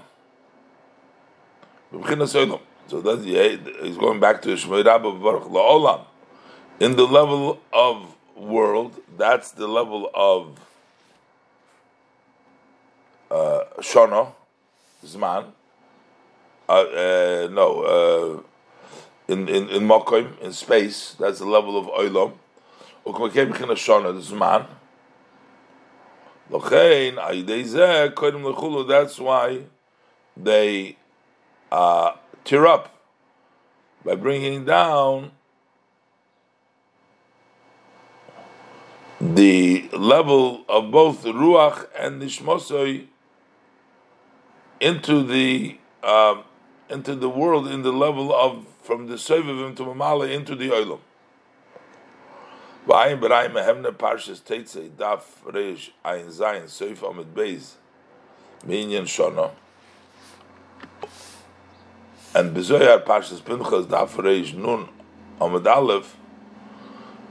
So 2.87 3.01
that's, 3.01 3.23
yeah, 3.23 3.55
he's 3.81 3.97
going 3.97 4.19
back 4.19 4.41
to 4.43 4.49
Shmei 4.49 4.85
Rabba 4.85 5.11
Baruch 5.11 5.43
La'olam. 5.43 6.05
In 6.79 6.95
the 6.95 7.05
level 7.05 7.59
of 7.71 8.15
world, 8.35 8.99
that's 9.17 9.51
the 9.51 9.67
level 9.67 10.09
of 10.13 10.59
uh, 13.29 13.63
Shana, 13.79 14.31
Zman, 15.05 15.45
uh, 16.67 16.71
uh, 16.71 17.47
no, 17.51 18.43
uh, 19.27 19.31
in 19.31 19.47
in 19.47 19.69
in 19.69 19.83
Mokim, 19.87 20.39
in 20.41 20.53
space, 20.53 21.15
that's 21.19 21.39
the 21.39 21.45
level 21.45 21.77
of 21.77 21.87
Olam. 21.87 22.33
Ukmakem 23.05 23.51
Bechina 23.51 23.75
Shana, 23.75 24.13
Zman. 24.21 24.67
Lochein, 26.49 27.15
Ayidei 27.15 28.13
Kodim 28.13 28.43
Lechulu, 28.43 28.87
that's 28.87 29.19
why 29.19 29.61
they 30.37 30.97
uh, 31.71 32.11
tear 32.43 32.67
up 32.67 33.01
by 34.03 34.15
bringing 34.15 34.65
down 34.65 35.31
the 39.19 39.89
level 39.93 40.65
of 40.67 40.91
both 40.91 41.23
Ruach 41.23 41.87
and 41.97 42.21
Nishmosoi 42.21 43.05
into 44.81 45.23
the 45.23 45.77
um, 46.03 46.43
into 46.89 47.15
the 47.15 47.29
world 47.29 47.67
in 47.67 47.81
the 47.81 47.93
level 47.93 48.35
of 48.35 48.67
from 48.81 49.07
the 49.07 49.15
Sovivim 49.15 49.75
to 49.77 49.83
Mamala 49.83 50.29
into 50.29 50.55
the 50.55 50.69
Olam. 50.69 50.99
V'ayim 52.87 53.19
b'rayim 53.19 53.53
mehemne 53.53 53.91
parshas 53.91 54.41
teitzei 54.41 54.89
daf 54.89 55.25
reish 55.45 55.91
ayin 56.03 56.29
zayin 56.29 56.67
soif 56.67 57.03
amid 57.09 57.35
beis. 57.35 57.75
Minyan 58.65 59.05
shana. 59.05 59.51
And 62.35 62.55
bezoyar 62.55 63.03
parshas 63.03 63.41
pinchas 63.41 63.85
daf 63.85 64.17
reish 64.17 64.53
nun 64.53 64.89
amid 65.39 65.67
aleph 65.67 66.17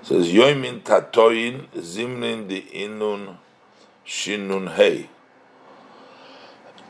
says 0.03 0.33
yoimin 0.33 0.83
tatoyin 0.83 1.67
zimnin 1.77 2.49
di 2.49 2.63
inun 2.85 3.37
shinun 4.07 4.75
hey. 4.75 5.09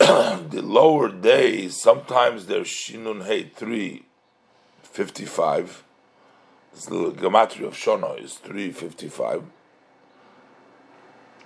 The 0.52 0.62
lower 0.62 1.08
days, 1.08 1.80
sometimes 1.80 2.46
there's 2.46 2.66
Shinun 2.66 3.24
Hey 3.24 3.44
355. 3.44 5.84
The 6.74 7.12
gematria 7.12 7.66
of 7.66 7.74
Shona 7.74 8.18
is 8.22 8.34
355. 8.34 9.42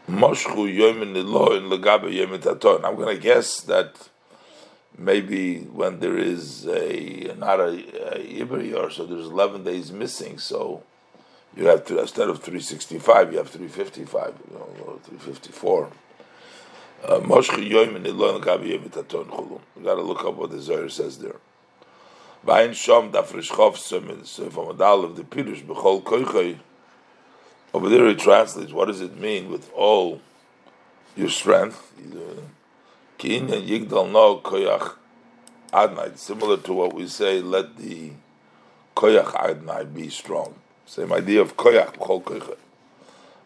Moshchu 0.09 0.73
Yomin 0.73 1.17
in 1.17 1.27
Legabe 1.69 2.13
Yomin. 2.13 2.85
I'm 2.85 2.95
going 2.95 3.17
to 3.17 3.21
guess 3.21 3.61
that 3.63 4.09
maybe 4.97 5.59
when 5.61 5.99
there 5.99 6.17
is 6.17 6.67
a 6.69 7.35
not 7.37 7.59
a, 7.59 8.17
a 8.17 8.77
or 8.77 8.91
so 8.91 9.05
there's 9.05 9.27
11 9.27 9.65
days 9.65 9.91
missing, 9.91 10.39
so 10.39 10.85
you 11.57 11.67
have 11.67 11.85
to 11.87 12.01
instead 12.01 12.29
of 12.29 12.39
365, 12.39 13.33
you 13.33 13.39
have 13.39 13.51
355, 13.51 14.35
you 14.49 14.59
know, 14.59 15.01
354. 15.05 15.91
Uh, 17.05 17.19
Moshchi 17.21 17.69
Yoim 17.69 17.97
and 17.97 18.07
Ilon 18.07 18.41
Gabi 18.41 18.71
Yom 18.71 18.89
Taton 18.89 19.27
Chulun. 19.27 19.61
We 19.77 19.83
got 19.83 19.97
to 19.97 20.03
look 20.03 20.25
up 20.25 20.37
what 20.37 20.51
the 20.51 20.61
Zohar 20.61 20.89
says 20.89 21.19
there. 21.19 21.37
Vayin 22.46 22.72
Shom 22.72 23.12
Dafresh 23.12 23.50
Chof 23.50 23.76
Semin 23.76 24.26
Sefer 24.26 24.62
Madal 24.62 25.04
of 25.04 25.16
the 25.16 25.24
Pirush 25.24 25.64
Bechol 25.64 26.04
Koichai. 26.04 26.58
Over 27.74 27.90
there 27.90 28.08
it 28.08 28.20
translates, 28.20 28.72
what 28.72 28.86
does 28.86 29.02
it 29.02 29.18
mean 29.18 29.50
with 29.52 29.72
all 29.74 30.22
your 31.16 31.30
strength? 31.30 31.94
Ki 33.18 33.40
Inyan 33.40 33.68
Yigdal 33.68 34.12
No 34.12 34.40
Koyach 34.40 34.96
Adnai. 35.72 36.18
Similar 36.18 36.58
to 36.58 36.74
what 36.74 36.94
we 36.94 37.08
say, 37.08 37.42
let 37.42 37.78
the 37.78 38.12
Koyach 38.96 39.34
Adnai 39.34 39.94
be 39.94 40.10
strong. 40.10 40.56
Same 40.86 41.14
idea 41.14 41.42
of 41.42 41.56
Koyach 41.56 41.98
Bechol 41.98 42.24
Koichai. 42.24 42.58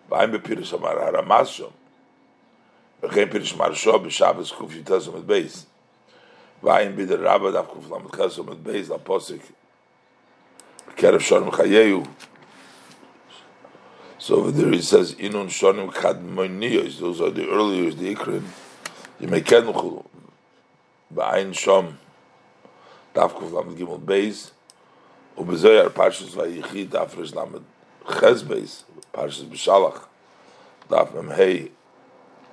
Vayin 0.09 0.35
Bepirush 0.35 0.73
Amar 0.73 0.95
Haramashom. 0.95 1.71
וכן 3.03 3.29
פירש 3.29 3.53
מרשו 3.53 3.99
בשבס 3.99 4.51
ק"ט 4.51 4.91
עמוד 5.07 5.27
בייס. 5.27 5.65
ואין 6.62 6.96
בידר 6.96 7.18
רבא 7.20 7.50
דף 7.50 7.66
קל"ח 8.10 8.38
עמוד 8.38 8.64
בייס 8.64 8.88
לפוסק 8.88 9.40
בקרב 11.00 11.20
שוnim 11.20 11.50
chayehu. 11.50 12.06
So 14.18 14.36
over 14.36 14.50
there 14.50 14.70
he 14.70 14.82
says, 14.82 15.14
Inun 15.14 15.48
shonim 15.48 15.90
kadmoniyos, 15.92 16.98
those 16.98 17.22
are 17.22 17.30
the 17.30 17.48
earlier, 17.48 17.90
the 17.90 18.14
ikrim. 18.14 18.44
You 19.18 19.28
may 19.28 19.40
kenchulu. 19.40 20.04
Ba'ain 21.14 21.52
shom, 21.52 21.94
daf 23.14 23.32
kuf 23.32 23.50
lamed 23.50 23.78
gimel 23.78 24.00
beis, 24.00 24.50
ubezoyar 25.38 25.88
parshas 25.88 26.30
vayichid, 26.30 26.88
daf 26.88 27.16
resh 27.16 27.34
lamed 27.34 27.64
ches 28.06 28.42
beis, 28.42 28.84
parshas 29.14 29.44
b'shalach, 29.46 30.04
daf 30.90 31.14
mem 31.14 31.30
hei, 31.30 31.70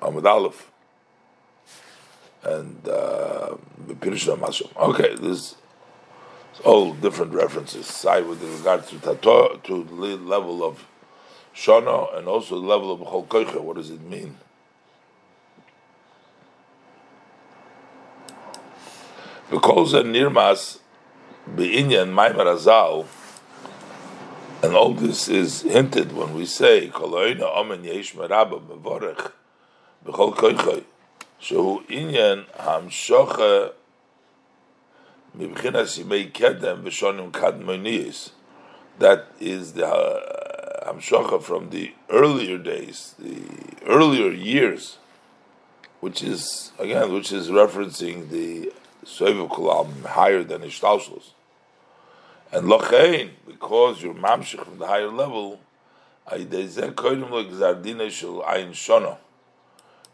amud 0.01 0.25
aleph. 0.25 0.71
And, 2.43 2.87
uh, 2.87 3.57
Okay, 3.89 5.15
this 5.15 5.55
all 6.63 6.93
different 6.93 7.33
references, 7.33 7.85
side 7.85 8.25
with 8.25 8.41
regard 8.41 8.85
to 8.87 8.99
tato, 8.99 9.57
to 9.57 9.83
the 9.83 9.93
level 9.93 10.63
of 10.63 10.85
shana 11.55 12.17
and 12.17 12.27
also 12.27 12.59
the 12.59 12.67
level 12.67 12.91
of 12.91 12.99
b'chol 12.99 13.27
koicha. 13.27 13.61
What 13.61 13.77
does 13.77 13.89
it 13.89 14.01
mean? 14.01 14.37
Because 19.49 19.93
the 19.93 20.03
nirmas 20.03 20.79
be'inyan 21.55 22.13
maimar 22.13 22.45
azal, 22.45 23.05
and 24.61 24.75
all 24.75 24.93
this 24.93 25.27
is 25.29 25.61
hinted 25.61 26.11
when 26.15 26.33
we 26.33 26.45
say 26.45 26.89
koloina 26.89 27.55
omen 27.55 27.83
yesh 27.83 28.13
merabba 28.13 28.61
mevorech 28.61 29.31
b'chol 30.05 30.83
koicha, 31.41 31.41
shehu 31.41 31.85
inyan 31.87 32.45
hamshocha 32.55 33.73
that 38.99 39.27
is 39.39 39.73
the 39.73 39.85
uh, 39.87 40.91
Hamshacha 40.91 41.43
from 41.43 41.69
the 41.69 41.93
earlier 42.09 42.57
days, 42.57 43.13
the 43.19 43.43
earlier 43.85 44.31
years, 44.31 44.97
which 45.99 46.23
is 46.23 46.71
again, 46.79 47.13
which 47.13 47.31
is 47.31 47.49
referencing 47.49 48.29
the 48.29 48.73
Kulam 49.05 50.05
higher 50.05 50.43
than 50.43 50.61
Ishtalshlos. 50.61 51.33
And 52.51 52.67
Lochein, 52.67 53.31
because 53.45 54.01
you're 54.01 54.15
Mamshich 54.15 54.63
from 54.63 54.79
the 54.79 54.87
higher 54.87 55.09
level, 55.11 55.59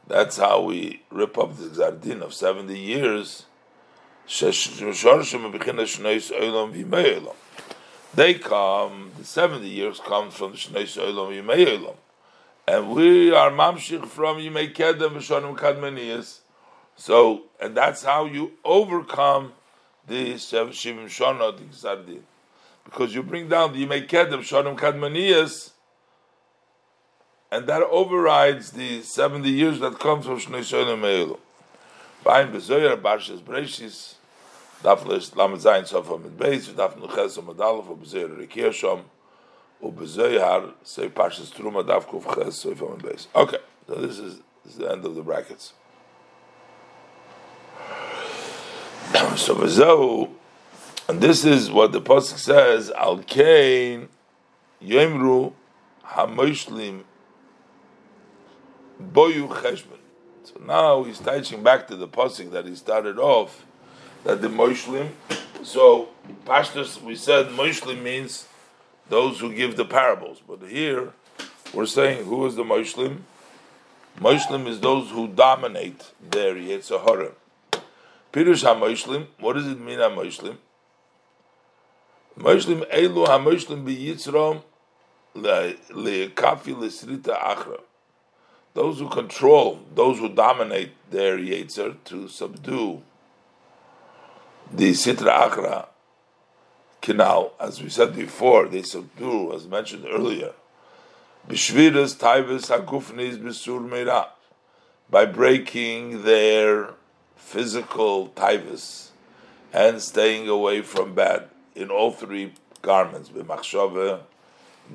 that's 0.07 0.37
how 0.37 0.61
we 0.61 1.01
rip 1.09 1.37
up 1.37 1.57
the 1.57 1.69
Zardin 1.69 2.21
of 2.21 2.33
70 2.33 2.77
years 2.77 3.45
they 4.25 4.53
come, 8.35 9.11
the 9.17 9.25
70 9.25 9.67
years 9.67 9.99
come 9.99 10.31
from 10.31 10.51
the 10.51 10.57
Shneis 10.57 10.97
Olam 10.97 11.43
Yimei 11.43 11.77
Olam. 11.77 11.95
And 12.65 12.91
we 12.91 13.33
are 13.33 13.51
Mamshich 13.51 14.07
from 14.07 14.37
Yimei 14.37 14.73
Kedem 14.73 15.17
V'shonim 15.17 15.57
Kadmeniyas. 15.57 16.39
So, 16.95 17.43
and 17.59 17.75
that's 17.75 18.03
how 18.03 18.23
you 18.23 18.53
overcome 18.63 19.51
the 20.07 20.35
Shivim 20.35 21.07
Shona, 21.07 22.05
the. 22.05 22.19
Because 22.85 23.13
you 23.13 23.23
bring 23.23 23.49
down 23.49 23.73
the 23.73 23.85
Yimei 23.85 24.07
Kedem 24.07 24.39
Shonim 24.39 24.79
Kadmeniyas, 24.79 25.72
and 27.53 27.67
that 27.67 27.83
overrides 27.83 28.71
the 28.71 29.03
70 29.03 29.47
years 29.47 29.79
that 29.79 29.99
comes 29.99 30.25
from 30.25 30.39
Shneis 30.39 30.73
Olam 30.73 31.01
Yimei 31.01 31.37
Olam. 32.25 32.51
Bezoyer 32.51 32.99
barshas 32.99 33.45
lish 35.05 35.35
lamed 35.35 35.59
zayin 35.59 35.85
beis 36.31 36.73
daf 36.73 36.99
nu 36.99 37.07
ches 37.07 37.37
am 37.37 37.45
dalf 37.53 37.85
bezoyer 37.99 38.47
shom 38.71 39.03
bezoyer 39.83 40.73
parshas 41.11 41.53
truma 41.53 41.83
daf 41.85 42.07
kuf 42.07 42.25
ches 42.33 42.65
beis 42.65 43.27
okay 43.35 43.59
so 43.87 43.95
this 43.95 44.17
is, 44.17 44.41
this 44.63 44.73
is 44.73 44.79
the 44.79 44.91
end 44.91 45.05
of 45.05 45.13
the 45.13 45.21
brackets 45.21 45.73
so 49.35 49.53
bezow 49.53 50.27
and 51.07 51.21
this 51.21 51.45
is 51.45 51.69
what 51.69 51.91
the 51.91 52.01
pasuk 52.01 52.39
says 52.39 52.89
al 52.89 53.19
kain 53.19 54.09
yemru 54.81 55.53
hamoshlim 56.03 57.03
boyu 59.01 59.47
cheshbon 59.47 59.99
so 60.43 60.59
now 60.65 61.03
he's 61.03 61.19
touching 61.19 61.63
back 61.63 61.87
to 61.87 61.95
the 61.95 62.07
posik 62.07 62.51
that 62.51 62.65
he 62.65 62.75
started 62.75 63.17
off, 63.17 63.65
that 64.25 64.41
the 64.41 64.49
Moishlim. 64.49 65.09
So 65.63 66.09
pastors, 66.45 67.01
we 67.01 67.15
said 67.15 67.47
Moishlim 67.47 68.01
means 68.01 68.47
those 69.07 69.39
who 69.39 69.53
give 69.53 69.77
the 69.77 69.85
parables, 69.85 70.41
but 70.45 70.61
here 70.63 71.13
we're 71.73 71.85
saying 71.85 72.25
who 72.25 72.45
is 72.45 72.55
the 72.55 72.63
Moishlim? 72.63 73.19
Moishlim 74.19 74.67
is 74.67 74.81
those 74.81 75.11
who 75.11 75.29
dominate 75.29 76.11
their 76.21 76.55
Yetzirah. 76.55 77.31
Pirush 78.33 78.63
HaMoishlim, 78.63 79.27
what 79.39 79.53
does 79.53 79.67
it 79.67 79.79
mean 79.79 79.99
HaMoishlim? 79.99 80.57
Moishlim 82.37 82.89
Elu 82.91 83.27
HaMoishlim 83.27 83.85
B'Yitzrom 83.85 84.61
Le'kafi 85.35 86.77
L'Srita 86.77 87.39
Achra 87.39 87.79
those 88.73 88.99
who 88.99 89.09
control, 89.09 89.79
those 89.93 90.19
who 90.19 90.29
dominate 90.29 90.91
their 91.11 91.37
Yetzer 91.37 91.95
to 92.05 92.27
subdue 92.27 93.01
the 94.71 94.91
Sitra 94.91 95.29
Akra 95.29 95.87
canal, 97.01 97.53
as 97.59 97.81
we 97.81 97.89
said 97.89 98.15
before, 98.15 98.67
they 98.67 98.81
subdue, 98.81 99.53
as 99.53 99.67
mentioned 99.67 100.05
earlier, 100.09 100.53
Bishviras 101.47 102.15
Taivas 102.15 102.69
Hakufnis 102.69 103.37
Bisur 103.37 103.87
Meira, 103.87 104.29
by 105.09 105.25
breaking 105.25 106.23
their 106.23 106.91
physical 107.35 108.29
taivas 108.29 109.09
and 109.71 110.01
staying 110.01 110.47
away 110.47 110.81
from 110.81 111.13
bad 111.13 111.49
in 111.75 111.91
all 111.91 112.11
three 112.11 112.53
garments, 112.81 113.29
b'machshava, 113.29 114.21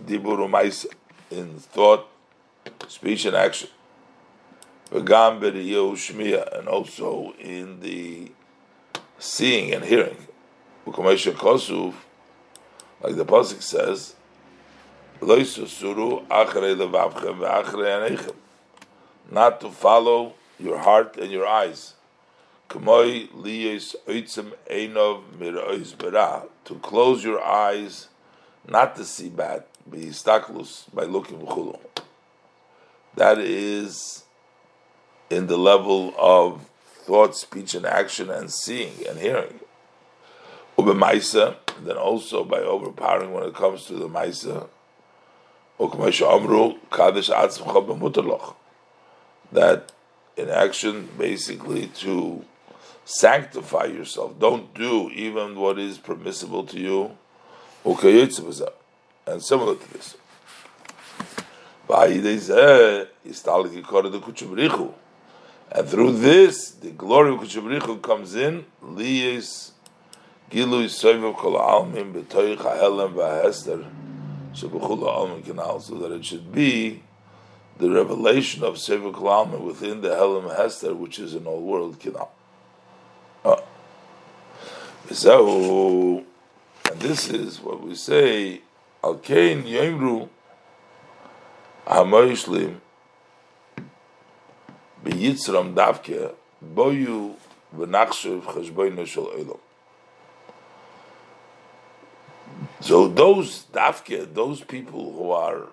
dibur 0.06 0.82
in 1.30 1.58
thought, 1.58 2.08
speech 2.88 3.24
and 3.26 3.36
action. 3.36 3.68
And 4.90 6.68
also 6.68 7.34
in 7.38 7.80
the 7.80 8.32
seeing 9.18 9.74
and 9.74 9.84
hearing. 9.84 10.16
Like 10.86 10.96
the 13.16 13.24
Pasuk 13.24 13.62
says, 13.62 14.14
not 19.30 19.60
to 19.60 19.70
follow 19.70 20.34
your 20.58 20.78
heart 20.78 21.16
and 21.16 21.30
your 21.30 21.46
eyes. 21.46 21.94
To 22.70 22.80
close 26.82 27.24
your 27.24 27.44
eyes, 27.44 28.08
not 28.66 28.96
to 28.96 29.04
see 29.04 29.28
bad, 29.28 29.64
by 29.86 29.98
looking 31.04 31.46
that 33.18 33.38
is 33.38 34.24
in 35.28 35.48
the 35.48 35.56
level 35.56 36.14
of 36.16 36.68
thought, 37.04 37.36
speech, 37.36 37.74
and 37.74 37.84
action, 37.84 38.30
and 38.30 38.50
seeing 38.50 38.92
and 39.08 39.18
hearing. 39.18 39.60
Ubemaisa, 40.78 41.56
then 41.84 41.96
also 41.96 42.44
by 42.44 42.58
overpowering 42.58 43.32
when 43.32 43.42
it 43.42 43.54
comes 43.54 43.86
to 43.86 43.94
the 43.94 44.08
Maisa. 44.08 44.68
That 49.50 49.92
in 50.36 50.48
action, 50.48 51.08
basically 51.18 51.86
to 51.88 52.44
sanctify 53.04 53.86
yourself. 53.86 54.38
Don't 54.38 54.72
do 54.74 55.10
even 55.10 55.56
what 55.56 55.78
is 55.78 55.98
permissible 55.98 56.64
to 56.66 56.78
you. 56.78 57.16
And 59.26 59.42
similar 59.42 59.74
to 59.74 59.92
this. 59.92 60.16
Eh, 61.90 63.04
and 65.70 65.88
through 65.88 66.12
this, 66.18 66.70
the 66.72 66.90
glory 66.90 67.32
of 67.32 67.40
Kushabrichu 67.40 68.02
comes 68.02 68.34
in, 68.34 68.66
Liyis 68.84 69.72
Gilu 70.50 70.84
Yisoivav 70.84 71.36
Kol 71.36 71.54
Almin 71.54 72.12
B'toich 72.12 72.58
HaHelem 72.58 73.14
V'Hester 73.14 73.86
Shebuchul 74.54 75.02
Almin 75.02 75.42
Canal, 75.44 75.80
so 75.80 75.94
that 75.94 76.12
it 76.12 76.24
should 76.26 76.52
be 76.52 77.02
the 77.78 77.90
revelation 77.90 78.64
of 78.64 78.78
Sefer 78.78 79.10
Kol 79.10 79.46
Almin 79.46 79.60
within 79.60 80.02
the 80.02 80.10
Helem 80.10 80.54
Hester, 80.56 80.94
which 80.94 81.18
is 81.18 81.34
an 81.34 81.46
all 81.46 81.62
world 81.62 81.98
canal. 82.00 82.30
Oh. 83.44 83.56
Ah. 83.58 83.62
So, 85.10 86.24
and 86.90 87.00
this 87.00 87.30
is 87.30 87.62
what 87.62 87.82
we 87.82 87.94
say, 87.94 88.60
Al 89.02 89.14
Kain 89.16 89.62
Yomru 89.62 90.28
HaMoishlim 91.88 92.80
Yitzram 95.04 95.74
Davke, 95.74 96.34
Boyu 96.62 97.34
Shel 99.06 99.26
Olam. 99.26 99.58
So 102.80 103.08
those 103.08 103.64
Davke, 103.72 104.32
those 104.34 104.60
people 104.62 105.12
who 105.12 105.30
are 105.30 105.68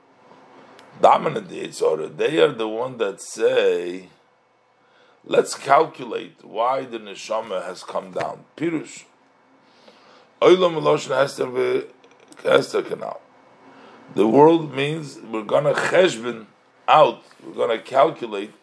dominant 1.02 1.50
the 1.50 1.68
Yitzhara, 1.68 2.16
they 2.16 2.40
are 2.40 2.54
the 2.54 2.68
one 2.68 2.98
that 2.98 3.22
say, 3.22 4.08
let's 5.26 5.56
calculate 5.56 6.44
why 6.44 6.84
the 6.86 6.98
Neshama 6.98 7.66
has 7.66 7.84
come 7.84 8.12
down. 8.12 8.46
Pirush. 8.56 9.04
Olam 10.42 10.82
Loshen 10.82 11.16
Hester 11.16 11.88
Hester 12.42 12.82
Canal. 12.84 13.20
The 14.14 14.28
world 14.28 14.74
means 14.74 15.18
we're 15.20 15.44
gonna 15.44 15.74
cheshbon 15.74 16.46
out, 16.88 17.24
we're 17.44 17.54
gonna 17.54 17.80
calculate 17.80 18.54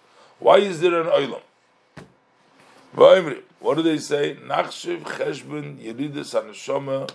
why 0.43 0.59
is 0.59 0.81
there 0.81 1.01
an 1.01 1.07
oilam? 1.07 1.41
What 3.61 3.77
do 3.77 3.83
they 3.83 3.99
say? 3.99 4.37
Nachshiv 4.45 5.03
cheshbon 5.03 5.79
yeridas 5.79 6.35
haneshama 6.35 7.09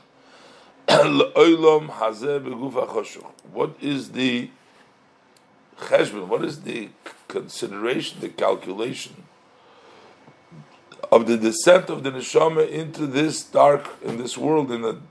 oilam 0.87 1.89
hazeh 1.89 2.39
begufa 2.41 2.87
choshuch. 2.87 3.25
What 3.51 3.75
is 3.81 4.11
the 4.13 4.49
cheshbon? 5.77 6.27
What 6.27 6.45
is 6.45 6.61
the 6.61 6.87
consideration, 7.27 8.21
the 8.21 8.29
calculation 8.29 9.25
of 11.11 11.27
the 11.27 11.35
descent 11.35 11.89
of 11.89 12.03
the 12.03 12.11
neshama 12.11 12.69
into 12.69 13.07
this 13.07 13.43
dark, 13.43 13.89
in 14.01 14.15
this 14.17 14.37
world, 14.37 14.71
in 14.71 14.85
a 14.85 15.01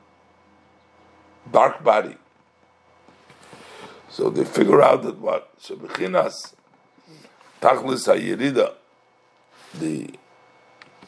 dark 1.52 1.84
body? 1.84 2.16
So 4.16 4.30
they 4.30 4.46
figure 4.46 4.80
out 4.80 5.02
that 5.02 5.18
what 5.18 5.50
so 5.58 5.76
bechinas 5.76 6.54
tachlis 7.60 8.08
hayirida, 8.08 8.72
the 9.74 10.08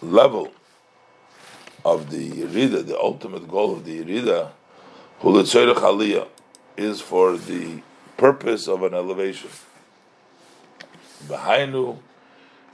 level 0.03 0.53
of 1.87 2.11
the 2.11 2.29
yirida, 2.29 2.87
the 2.87 3.01
ultimate 3.01 3.49
goal 3.49 3.73
of 3.73 3.87
the 3.87 4.05
yirida, 4.05 4.51
hulitzorich 5.23 5.77
aliyah, 5.77 6.29
is 6.77 7.01
for 7.01 7.39
the 7.39 7.81
purpose 8.19 8.69
of 8.69 8.83
an 8.83 8.93
elevation. 8.93 9.49
Behainu 11.25 12.01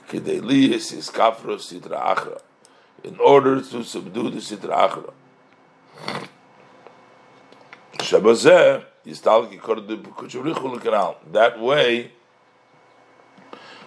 kideliyis 0.09 0.95
is 0.95 1.11
kafros 1.11 1.73
sitra 1.73 2.17
achra, 2.17 2.41
in 3.05 3.21
order 3.21 3.61
to 3.61 3.85
subdue 3.85 4.31
the 4.31 4.39
sitra 4.39 4.91
achra. 4.91 5.13
Shabazeh 7.99 8.85
that 11.33 11.61
way, 11.61 12.13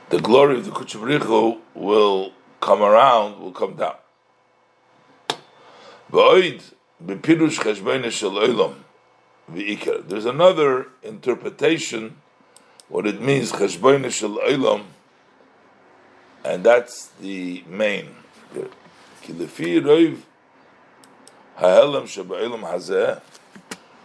the 0.10 0.19
glory 0.22 0.57
of 0.57 0.65
the 0.65 0.72
Kuchabrichu 0.72 1.60
will 1.73 2.31
come 2.61 2.81
around, 2.81 3.39
will 3.39 3.52
come 3.52 3.76
down. 3.76 3.95
There's 10.10 10.26
another 10.26 10.88
interpretation, 11.03 12.18
what 12.88 13.06
it 13.07 13.22
means, 13.22 13.52
and 16.44 16.64
that's 16.64 17.07
the 17.19 17.64
main. 17.68 18.15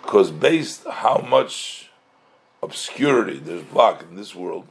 Because 0.03 0.31
based 0.31 0.87
how 0.87 1.25
much 1.29 1.91
obscurity 2.63 3.39
there's 3.39 3.63
blocked 3.63 4.03
in 4.03 4.17
this 4.17 4.35
world, 4.35 4.67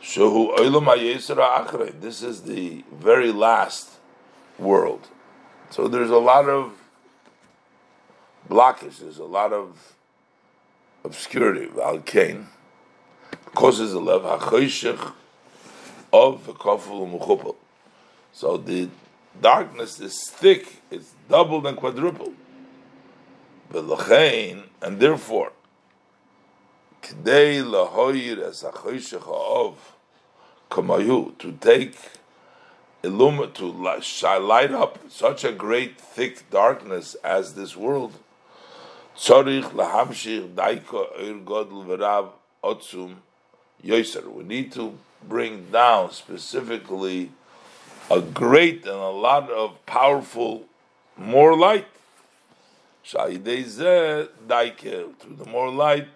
this 0.00 0.16
is 2.22 2.42
the 2.42 2.84
very 2.92 3.32
last 3.32 3.90
world. 4.58 5.08
So 5.70 5.88
there's 5.88 6.10
a 6.10 6.18
lot 6.18 6.48
of 6.48 6.72
blockage, 8.48 8.98
there's 8.98 9.18
a 9.18 9.24
lot 9.24 9.52
of 9.52 9.94
obscurity. 11.04 11.66
Valkain 11.66 12.46
causes 13.54 13.92
a 13.92 14.00
lev 14.00 14.22
hachoshech 14.22 15.12
of 16.12 16.46
the 16.46 16.52
kafel 16.52 17.56
So 18.32 18.56
the 18.56 18.88
darkness 19.40 20.00
is 20.00 20.28
thick, 20.30 20.82
it's 20.90 21.14
doubled 21.28 21.66
and 21.66 21.76
quadrupled 21.76 22.34
and 23.74 25.00
therefore, 25.00 25.52
k'dei 27.02 27.62
lahoyir 27.62 28.38
es 28.46 28.62
of 28.64 29.94
kamayu 30.70 31.36
to 31.38 31.52
take 31.52 31.96
illumine 33.02 33.52
to 33.52 33.66
light 33.66 34.72
up 34.72 34.98
such 35.08 35.44
a 35.44 35.52
great 35.52 36.00
thick 36.00 36.48
darkness 36.50 37.14
as 37.24 37.54
this 37.54 37.76
world. 37.76 38.12
Tzorich 39.16 39.70
lahamshich 39.70 40.54
daika 40.54 41.18
ir 41.18 41.34
godel 41.44 41.84
v'rav 41.86 42.30
otzum 42.62 43.16
yoser. 43.82 44.26
We 44.26 44.44
need 44.44 44.72
to 44.72 44.98
bring 45.26 45.70
down 45.70 46.12
specifically 46.12 47.30
a 48.10 48.20
great 48.20 48.84
and 48.84 48.94
a 48.94 49.10
lot 49.10 49.50
of 49.50 49.84
powerful 49.86 50.64
more 51.16 51.56
light. 51.56 51.86
Shayidei 53.04 54.28
daike 54.46 55.18
through 55.18 55.36
the 55.36 55.46
more 55.46 55.70
light, 55.70 56.08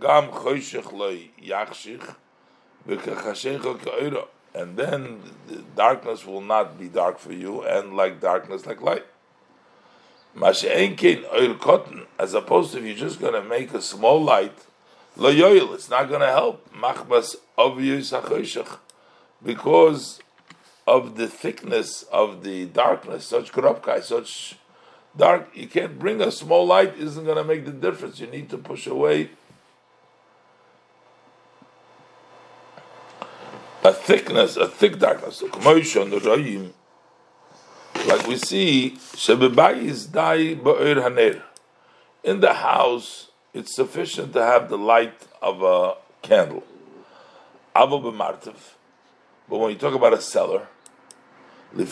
gam 0.00 0.28
choshech 0.28 0.92
loy 0.92 1.30
yachshich, 1.40 2.14
v'kachashecha 2.88 3.80
ka'ira. 3.80 4.26
And 4.54 4.76
then 4.76 5.20
the 5.48 5.62
darkness 5.76 6.24
will 6.24 6.40
not 6.40 6.78
be 6.78 6.88
dark 6.88 7.18
for 7.18 7.32
you, 7.32 7.62
and 7.62 7.96
like 7.96 8.20
darkness, 8.20 8.66
like 8.66 8.80
light. 8.80 9.04
Mashe'enkin 10.36 11.24
oil 11.32 11.54
cotton, 11.54 12.06
as 12.18 12.34
opposed 12.34 12.72
to 12.72 12.78
if 12.78 12.84
you're 12.84 12.94
just 12.96 13.20
going 13.20 13.34
to 13.34 13.42
make 13.42 13.72
a 13.72 13.82
small 13.82 14.22
light, 14.22 14.56
lo 15.16 15.32
yoil, 15.32 15.74
it's 15.74 15.90
not 15.90 16.08
going 16.08 16.20
to 16.20 16.26
help. 16.26 16.72
Machbas 16.72 17.36
of 17.56 17.76
because 19.42 20.20
of 20.86 21.16
the 21.16 21.28
thickness 21.28 22.02
of 22.04 22.42
the 22.42 22.66
darkness, 22.66 23.26
such 23.26 23.52
korupkai, 23.52 24.02
such 24.02 24.56
dark, 25.16 25.48
you 25.54 25.66
can't 25.66 25.98
bring 25.98 26.20
a 26.20 26.30
small 26.30 26.66
light, 26.66 26.96
isn't 26.98 27.24
going 27.24 27.36
to 27.36 27.44
make 27.44 27.64
the 27.64 27.72
difference. 27.72 28.20
You 28.20 28.26
need 28.26 28.50
to 28.50 28.58
push 28.58 28.86
away 28.86 29.30
a 33.82 33.92
thickness, 33.92 34.56
a 34.56 34.66
thick 34.66 34.98
darkness. 34.98 35.42
Like 38.06 38.26
we 38.26 38.36
see, 38.36 38.98
in 42.24 42.40
the 42.40 42.54
house, 42.54 43.28
it's 43.52 43.74
sufficient 43.74 44.32
to 44.32 44.42
have 44.44 44.68
the 44.68 44.78
light 44.78 45.26
of 45.40 45.62
a 45.62 45.94
candle. 46.22 46.64
But 47.74 49.58
when 49.58 49.70
you 49.70 49.76
talk 49.76 49.94
about 49.94 50.12
a 50.12 50.20
cellar, 50.20 50.68
the 51.72 51.84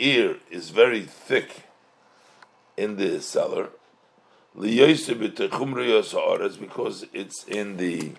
ear 0.00 0.36
is 0.50 0.70
very 0.70 1.02
thick 1.02 1.64
in 2.76 2.96
the 2.96 3.20
cellar, 3.20 3.68
because 6.56 7.06
it's 7.12 7.44
in 7.44 7.76
the 7.76 8.12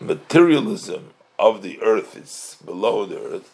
materialism 0.00 1.10
of 1.38 1.62
the 1.62 1.80
earth, 1.80 2.16
it's 2.16 2.56
below 2.56 3.06
the 3.06 3.20
earth. 3.20 3.52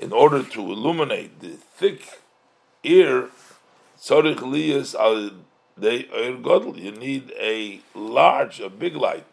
in 0.00 0.12
order 0.12 0.42
to 0.42 0.60
illuminate 0.60 1.40
the 1.40 1.50
thick 1.50 2.20
ear, 2.82 3.28
you 6.76 6.92
need 6.92 7.32
a 7.38 7.80
large, 7.94 8.60
a 8.60 8.68
big 8.68 8.96
light 8.96 9.24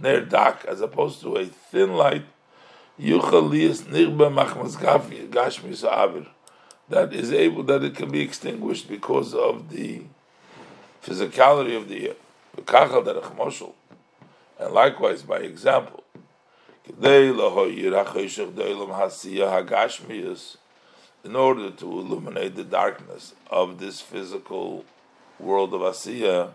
nerdak, 0.00 0.64
as 0.64 0.80
opposed 0.80 1.20
to 1.22 1.36
a 1.36 1.46
thin 1.46 1.94
light, 1.94 2.24
that 6.88 7.12
is 7.12 7.32
able 7.32 7.62
that 7.62 7.84
it 7.84 7.94
can 7.94 8.10
be 8.10 8.20
extinguished 8.20 8.88
because 8.88 9.34
of 9.34 9.70
the 9.70 10.02
physicality 11.02 11.76
of 11.76 11.88
the 11.88 12.14
and 14.58 14.72
likewise 14.74 15.22
by 15.22 15.36
example 15.36 16.02
in 21.24 21.36
order 21.36 21.70
to 21.70 21.86
illuminate 21.86 22.56
the 22.56 22.64
darkness 22.64 23.34
of 23.50 23.78
this 23.78 24.00
physical 24.00 24.84
world 25.38 25.74
of 25.74 25.82
Asiya, 25.82 26.50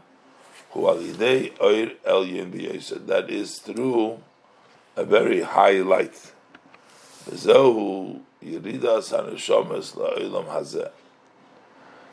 that 3.05 3.29
is 3.29 3.59
through 3.59 4.19
a 4.95 5.03
very 5.03 5.41
high 5.41 5.81
light. 5.81 6.31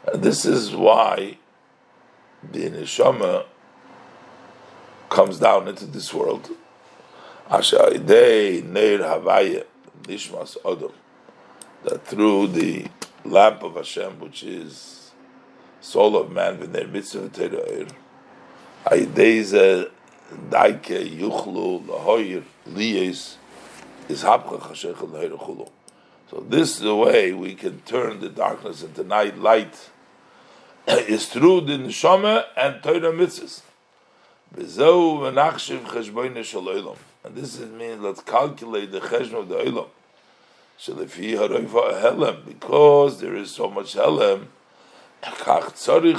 And 0.06 0.22
this 0.22 0.44
is 0.44 0.76
why 0.76 1.38
the 2.52 2.70
neshama 2.70 3.46
comes 5.08 5.38
down 5.38 5.68
into 5.68 5.86
this 5.86 6.12
world. 6.12 6.50
That 7.48 7.64
through 12.04 12.46
the 12.48 12.86
lamp 13.24 13.62
of 13.62 13.74
Hashem, 13.74 14.20
which 14.20 14.42
is 14.42 15.12
soul 15.80 16.16
of 16.16 16.30
man, 16.30 16.58
v'ner 16.58 16.90
mitzvah 16.90 17.30
Aidei 18.84 19.90
Daike 20.48 21.18
Yuchlu 21.18 22.44
Liyes 22.68 23.36
is 24.08 24.22
Hapcha. 24.22 25.68
So 26.30 26.40
this 26.48 26.76
is 26.76 26.80
the 26.80 26.94
way 26.94 27.32
we 27.32 27.54
can 27.54 27.80
turn 27.80 28.20
the 28.20 28.28
darkness 28.28 28.82
into 28.82 29.04
night 29.04 29.36
light 29.36 29.90
is 30.88 31.28
through 31.28 31.62
the 31.62 31.74
neshama 31.74 32.44
and 32.56 32.82
Torah 32.82 33.12
mitzvahs. 33.12 33.62
And 34.52 34.66
this 37.36 37.58
is 37.58 37.70
mean 37.70 38.02
let's 38.02 38.22
calculate 38.22 38.90
the 38.90 39.00
cheshbon 39.00 39.34
of 39.34 39.48
the 39.48 39.56
olam. 39.56 39.88
So 40.78 40.94
because 42.46 43.20
there 43.20 43.36
is 43.36 43.50
so 43.50 43.68
much 43.68 43.94
helem, 43.94 44.46
so 45.74 45.98
we 46.00 46.12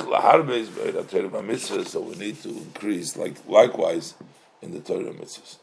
need 2.15 2.41
to 2.41 2.49
increase 2.49 3.17
like 3.17 3.35
likewise 3.47 4.13
in 4.61 4.71
the 4.71 4.79
Torah 4.79 5.11
mitzvahs. 5.11 5.57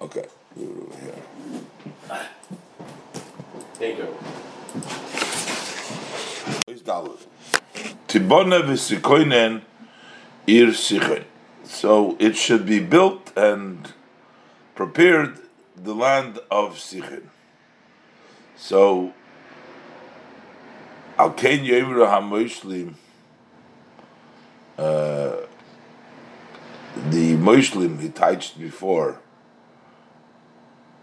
Okay, 0.00 0.24
we 0.56 0.66
were 0.66 0.82
over 0.84 1.00
here. 1.00 1.14
Thank 3.74 3.98
you. 3.98 4.16
Tibona 8.08 8.62
v'sikoinen 8.62 9.62
ir. 10.46 10.72
So 11.64 12.16
it 12.18 12.36
should 12.36 12.64
be 12.64 12.80
built 12.80 13.32
and 13.36 13.92
prepared 14.74 15.38
the 15.76 15.94
land 15.94 16.38
of 16.50 16.76
Sichon. 16.78 17.28
So 18.56 19.12
Al 21.18 21.32
Ken 21.32 21.64
Yemra 21.64 22.06
HaMoishlim 22.08 22.94
uh, 24.78 25.36
the 27.10 27.36
Moishlim 27.36 28.00
he 28.00 28.08
touched 28.08 28.58
before 28.58 29.20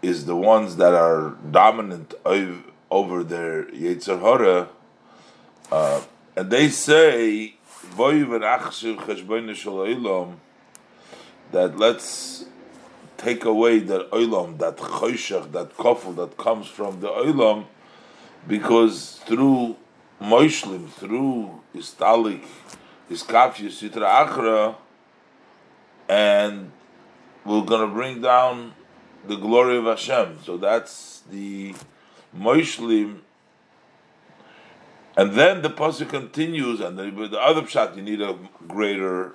is 0.00 0.24
the 0.24 0.34
ones 0.34 0.76
that 0.76 0.94
are 0.94 1.36
dominant 1.50 2.14
over 2.90 3.22
their 3.24 3.64
Yetzer 3.64 4.18
Hora, 4.18 4.68
uh, 5.70 6.00
and 6.34 6.50
they 6.50 6.68
say 6.68 7.56
that 11.52 11.72
let's 11.76 12.44
take 13.16 13.44
away 13.44 13.78
that 13.78 14.10
olam, 14.10 14.58
that 14.58 14.76
choshech, 14.76 15.52
that 15.52 15.76
kofel 15.76 16.16
that 16.16 16.36
comes 16.36 16.66
from 16.66 17.00
the 17.00 17.08
olam, 17.08 17.66
because 18.46 19.20
through 19.26 19.76
moishlim, 20.20 20.88
through 20.88 21.60
istalik, 21.74 22.44
iskafya 23.10 23.68
sitra 23.70 24.26
achra, 24.26 24.76
and 26.08 26.70
we're 27.44 27.64
going 27.64 27.88
to 27.88 27.94
bring 27.94 28.20
down 28.20 28.74
the 29.26 29.36
glory 29.36 29.76
of 29.78 29.84
Hashem. 29.84 30.38
So 30.44 30.56
that's 30.56 31.22
the 31.30 31.74
moishlim. 32.36 33.20
And 35.16 35.32
then 35.32 35.62
the 35.62 35.70
pasuk 35.70 36.10
continues, 36.10 36.80
and 36.80 36.96
with 37.16 37.30
the 37.30 37.40
other 37.40 37.62
pshat, 37.62 37.96
you 37.96 38.02
need 38.02 38.20
a 38.20 38.36
greater 38.68 39.34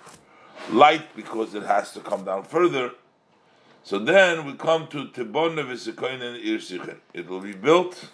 light 0.70 1.16
because 1.16 1.56
it 1.56 1.64
has 1.64 1.92
to 1.94 2.00
come 2.00 2.24
down 2.24 2.44
further. 2.44 2.92
So 3.84 3.98
then 3.98 4.46
we 4.46 4.54
come 4.54 4.88
to 4.88 5.06
v'sekoinen 5.06 6.36
ir 6.44 6.60
sichen. 6.60 6.98
It 7.14 7.28
will 7.28 7.40
be 7.40 7.54
built 7.54 8.10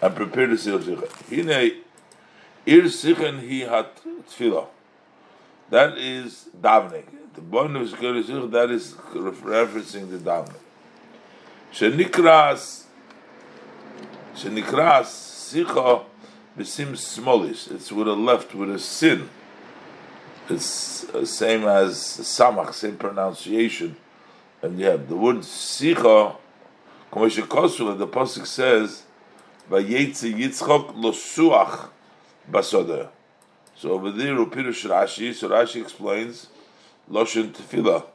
and 0.00 0.14
prepared 0.14 0.50
to 0.50 0.58
seal 0.58 0.78
sichen. 0.78 1.08
Hine 1.28 1.82
ir 2.66 2.82
sichen 2.84 3.40
hi 3.40 3.68
hat 3.70 4.00
tefillah. 4.28 4.66
That 5.70 5.98
is 5.98 6.48
davening. 6.60 7.06
The 7.34 7.40
Tibonne 7.40 7.74
v'sekoinen 7.74 8.24
sichen, 8.24 8.50
that 8.50 8.70
is 8.70 8.94
referencing 8.94 10.10
the 10.10 10.18
davening. 10.18 10.54
Shenikras, 11.72 12.84
shenikras 14.34 15.06
sicha 15.06 16.04
b'sim 16.56 16.92
smolis. 16.92 17.70
It's 17.70 17.92
with 17.92 18.08
a 18.08 18.14
left, 18.14 18.54
with 18.54 18.70
a 18.70 18.78
sin. 18.78 19.28
It's 20.48 21.02
the 21.02 21.26
same 21.26 21.64
as 21.64 21.96
samach, 21.96 22.72
same 22.72 22.96
pronunciation 22.96 23.96
and 24.62 24.80
have 24.80 25.08
the 25.08 25.16
word 25.16 25.36
sicha, 25.36 26.36
Kosu, 27.12 27.98
the 27.98 28.06
pasuk 28.06 28.46
says, 28.46 29.04
"Vayetzi 29.70 30.34
Yitzchok 30.34 30.94
losuach 30.94 31.88
basoda." 32.50 33.10
So 33.74 33.92
over 33.92 34.10
there, 34.10 34.34
Upirush 34.36 34.88
Rashi, 34.88 35.34
so 35.34 35.48
Rashi 35.50 35.82
explains 35.82 36.48
loshen 37.10 37.52
tefillah 37.52 38.06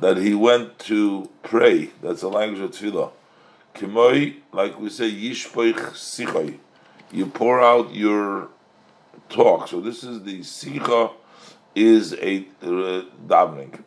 that 0.00 0.16
he 0.16 0.34
went 0.34 0.78
to 0.80 1.30
pray. 1.42 1.90
That's 2.02 2.22
the 2.22 2.28
language 2.28 2.60
of 2.60 2.70
tefillah. 2.72 3.12
Kimoi, 3.74 4.36
like 4.52 4.78
we 4.80 4.90
say, 4.90 5.10
yishpoich 5.10 5.92
sichoi. 5.92 6.58
You 7.12 7.26
pour 7.26 7.62
out 7.62 7.94
your 7.94 8.48
talk. 9.28 9.68
So 9.68 9.80
this 9.80 10.02
is 10.02 10.22
the 10.22 10.40
sicha 10.40 11.12
is 11.74 12.14
a 12.14 12.38
uh, 12.62 13.04
davening. 13.26 13.82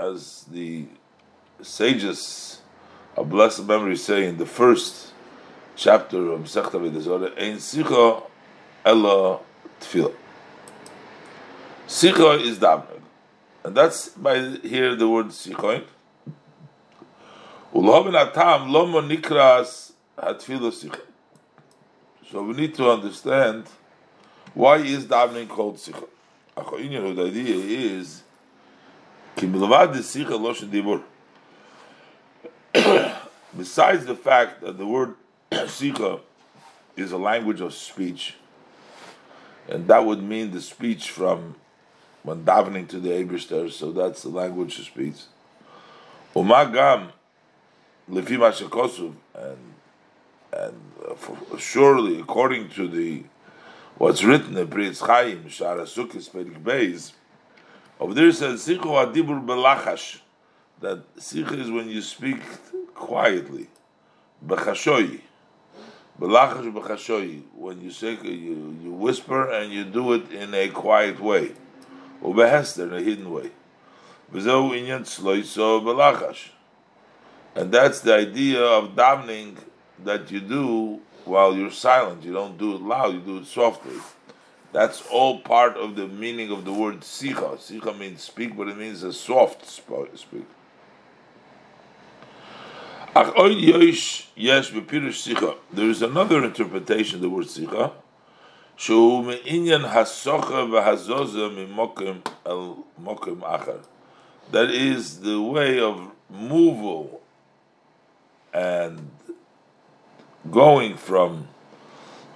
As 0.00 0.44
the 0.48 0.86
sages 1.60 2.57
of 3.18 3.28
blessed 3.28 3.66
memory 3.66 3.96
say 3.96 4.26
in 4.26 4.36
the 4.36 4.46
first 4.46 5.12
chapter 5.74 6.30
of 6.32 6.40
Masechta 6.40 6.72
Avodah 6.72 7.40
Ein 7.40 7.56
Sicha 7.56 8.22
Ella 8.84 9.40
Tefillah. 9.80 10.14
Sicha 11.86 12.40
is 12.40 12.58
davening, 12.58 13.02
and 13.64 13.76
that's 13.76 14.10
by 14.10 14.38
here 14.62 14.94
the 14.94 15.08
word 15.08 15.26
Sichoin. 15.26 15.84
Ulhoben 17.74 18.14
Atam 18.14 18.68
Lomo 18.68 19.02
Nikras 19.06 19.92
Hatfilah 20.16 20.72
Sicha. 20.72 21.00
So 22.30 22.42
we 22.42 22.54
need 22.54 22.74
to 22.76 22.90
understand 22.90 23.64
why 24.54 24.76
is 24.76 25.06
davening 25.06 25.48
called 25.48 25.76
Sicha 25.76 26.06
the 26.58 27.24
idea 27.24 27.54
is 27.56 28.22
Besides 33.58 34.06
the 34.06 34.14
fact 34.14 34.60
that 34.60 34.78
the 34.78 34.86
word 34.86 35.16
sicha 35.50 36.20
is 36.96 37.10
a 37.10 37.18
language 37.18 37.60
of 37.60 37.74
speech, 37.74 38.36
and 39.68 39.88
that 39.88 40.06
would 40.06 40.22
mean 40.22 40.52
the 40.52 40.60
speech 40.60 41.10
from 41.10 41.56
when 42.22 42.44
davening 42.44 42.88
to 42.88 43.00
the 43.00 43.08
Eberster, 43.08 43.68
so 43.68 43.90
that's 43.90 44.22
the 44.22 44.28
language 44.28 44.78
of 44.78 44.84
speech. 44.84 45.16
Umagam 46.36 47.10
lefi 48.08 49.14
and 49.34 49.56
and 50.52 50.80
uh, 51.08 51.56
surely 51.58 52.20
according 52.20 52.68
to 52.70 52.86
the 52.86 53.24
what's 53.96 54.22
written 54.22 54.56
in 54.56 54.66
Britz 54.68 55.00
Chaim, 55.00 55.46
Shara 55.46 55.82
Sukkis, 55.82 56.30
Perik 56.30 56.62
Beis, 56.62 57.12
over 57.98 58.14
there 58.14 58.30
says, 58.30 58.64
Sichu 58.64 58.84
adibur 58.84 59.44
belachash, 59.44 60.20
that 60.80 61.02
Sikh 61.18 61.50
is 61.52 61.72
when 61.72 61.88
you 61.88 62.00
speak 62.00 62.38
quietly, 62.98 63.68
bechashoyi, 64.44 65.20
belachash 66.20 66.72
bechashoyi, 66.72 67.42
when 67.54 67.80
you 67.80 67.90
say, 67.90 68.18
you, 68.22 68.76
you 68.82 68.90
whisper 68.90 69.50
and 69.50 69.72
you 69.72 69.84
do 69.84 70.12
it 70.12 70.30
in 70.32 70.52
a 70.54 70.68
quiet 70.68 71.20
way, 71.20 71.52
ubehester, 72.22 72.84
in 72.84 72.94
a 72.94 73.00
hidden 73.00 73.30
way. 73.30 73.50
V'zeu 74.32 74.70
inyan 74.72 75.02
tzloiso 75.02 75.82
belachash. 75.82 76.48
And 77.54 77.72
that's 77.72 78.00
the 78.00 78.14
idea 78.14 78.62
of 78.62 78.94
davening 78.94 79.56
that 80.04 80.30
you 80.30 80.40
do 80.40 81.00
while 81.24 81.56
you're 81.56 81.70
silent. 81.70 82.22
You 82.22 82.32
don't 82.32 82.58
do 82.58 82.74
it 82.74 82.82
loud, 82.82 83.14
you 83.14 83.20
do 83.20 83.38
it 83.38 83.46
softly. 83.46 83.96
That's 84.72 85.02
all 85.10 85.40
part 85.40 85.76
of 85.76 85.96
the 85.96 86.06
meaning 86.06 86.50
of 86.52 86.64
the 86.64 86.72
word 86.72 87.00
sicha. 87.00 87.56
Sicha 87.56 87.98
means 87.98 88.22
speak, 88.22 88.56
but 88.56 88.68
it 88.68 88.76
means 88.76 89.02
a 89.02 89.12
soft 89.12 89.66
speak. 89.66 90.46
There 93.18 93.50
is 95.90 96.02
another 96.02 96.44
interpretation 96.44 97.16
of 97.16 97.22
the 97.22 97.28
word 97.28 97.46
sicha. 97.46 97.92
That 104.52 104.70
is 104.70 105.20
the 105.20 105.42
way 105.42 105.80
of 105.80 106.12
movable 106.30 107.20
and 108.54 109.10
going 110.48 110.96
from 110.96 111.48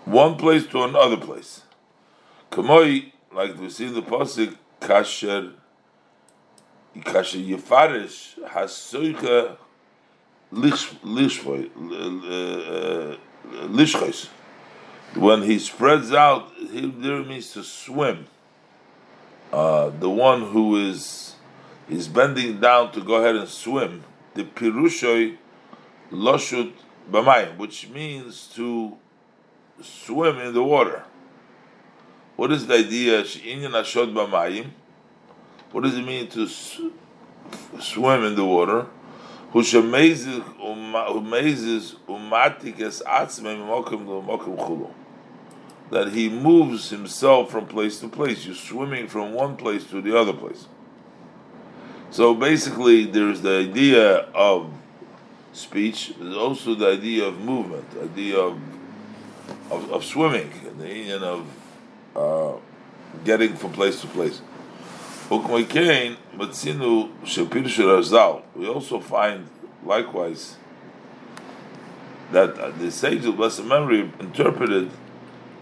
one 0.04 0.34
place 0.34 0.66
to 0.66 0.82
another 0.82 1.16
place. 1.16 1.62
Kamoi, 2.50 3.12
like 3.32 3.56
we 3.56 3.70
see 3.70 3.86
in 3.86 3.94
the 3.94 4.02
pasuk, 4.02 4.56
kasher, 4.80 5.52
kasher 6.96 7.46
yefarish 7.48 8.36
hasoicha 8.48 9.58
lishvoy 9.61 9.61
Uh, 10.54 10.58
uh, 10.58 10.60
uh, 10.60 10.66
lishchois. 13.68 14.28
When 15.14 15.42
he 15.42 15.58
spreads 15.58 16.12
out, 16.12 16.52
he 16.70 16.90
there 16.90 17.22
means 17.22 17.52
to 17.52 17.62
swim. 17.62 18.26
Uh, 19.50 19.88
the 19.90 20.10
one 20.10 20.42
who 20.42 20.76
is 20.76 21.36
is 21.88 22.08
bending 22.08 22.60
down 22.60 22.92
to 22.92 23.00
go 23.00 23.14
ahead 23.14 23.36
and 23.36 23.48
swim. 23.48 24.04
The 24.34 24.44
pirushoy 24.44 25.38
loshut 26.10 26.72
b'mayim, 27.10 27.56
which 27.56 27.88
means 27.88 28.46
to 28.54 28.98
swim 29.80 30.38
in 30.38 30.52
the 30.52 30.62
water. 30.62 31.04
What 32.36 32.52
is 32.52 32.66
the 32.66 32.74
idea? 32.74 33.24
She'inyan 33.24 33.72
ashot 33.72 34.12
b'mayim. 34.12 34.72
What 35.70 35.84
does 35.84 35.96
it 35.96 36.04
mean 36.04 36.28
to 36.28 36.46
swim 36.46 38.24
in 38.24 38.34
the 38.34 38.44
water? 38.44 38.86
That 45.90 46.12
he 46.12 46.28
moves 46.28 46.90
himself 46.90 47.50
from 47.50 47.66
place 47.66 48.00
to 48.00 48.08
place. 48.08 48.46
You're 48.46 48.54
swimming 48.54 49.08
from 49.08 49.34
one 49.34 49.56
place 49.56 49.84
to 49.90 50.00
the 50.00 50.18
other 50.18 50.32
place. 50.32 50.66
So 52.10 52.34
basically, 52.34 53.04
there's 53.04 53.42
the 53.42 53.58
idea 53.58 54.16
of 54.34 54.72
speech. 55.52 56.14
There's 56.18 56.36
also 56.36 56.74
the 56.74 56.88
idea 56.88 57.26
of 57.26 57.38
movement, 57.40 57.90
the 57.90 58.02
idea 58.04 58.38
of 58.38 58.58
of, 59.70 59.90
of 59.90 60.04
swimming, 60.04 60.50
the 60.78 60.88
union 60.88 61.22
of 61.22 61.46
uh, 62.16 62.52
getting 63.24 63.56
from 63.56 63.72
place 63.72 64.00
to 64.00 64.06
place. 64.08 64.40
We 65.32 65.38
also 68.68 69.00
find 69.00 69.48
likewise 69.82 70.56
that 72.32 72.78
the 72.78 72.90
sage 72.90 73.24
of 73.24 73.38
blessed 73.38 73.64
memory 73.64 74.10
interpreted 74.20 74.90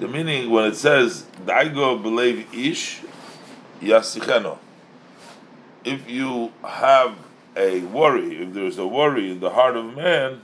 the 0.01 0.09
meaning 0.09 0.51
when 0.51 0.65
it 0.65 0.75
says 0.75 1.25
"Daigo 1.47 2.03
believe 2.03 2.53
ish 2.53 3.03
yasicheno." 3.81 4.59
If 5.85 6.11
you 6.11 6.51
have 6.65 7.17
a 7.57 7.83
worry, 7.83 8.43
if 8.43 8.53
there's 8.53 8.77
a 8.77 8.89
worry 8.89 9.31
in 9.31 9.39
the 9.39 9.51
heart 9.51 9.77
of 9.77 9.95
man, 9.95 10.43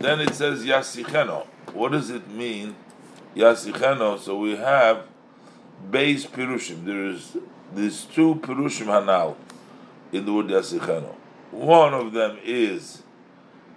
then 0.00 0.20
it 0.20 0.34
says 0.34 0.64
yasicheno. 0.64 1.46
What 1.72 1.92
does 1.92 2.10
it 2.10 2.28
mean, 2.28 2.74
yasicheno? 3.36 4.18
So 4.18 4.36
we 4.36 4.56
have 4.56 5.06
base 5.88 6.26
pirushim. 6.26 6.84
There's 6.84 7.36
there's 7.72 8.04
two 8.04 8.36
pirushim 8.36 8.86
hanal 8.86 9.36
in 10.12 10.26
the 10.26 10.32
word 10.32 10.46
yasicheno. 10.46 11.14
One 11.50 11.94
of 11.94 12.12
them 12.12 12.38
is 12.44 13.02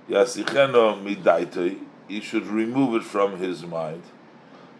yasicheno 0.10 1.02
midaitoi. 1.04 1.80
He 2.08 2.22
should 2.22 2.48
remove 2.48 2.96
it 3.02 3.04
from 3.04 3.38
his 3.38 3.66
mind. 3.66 4.04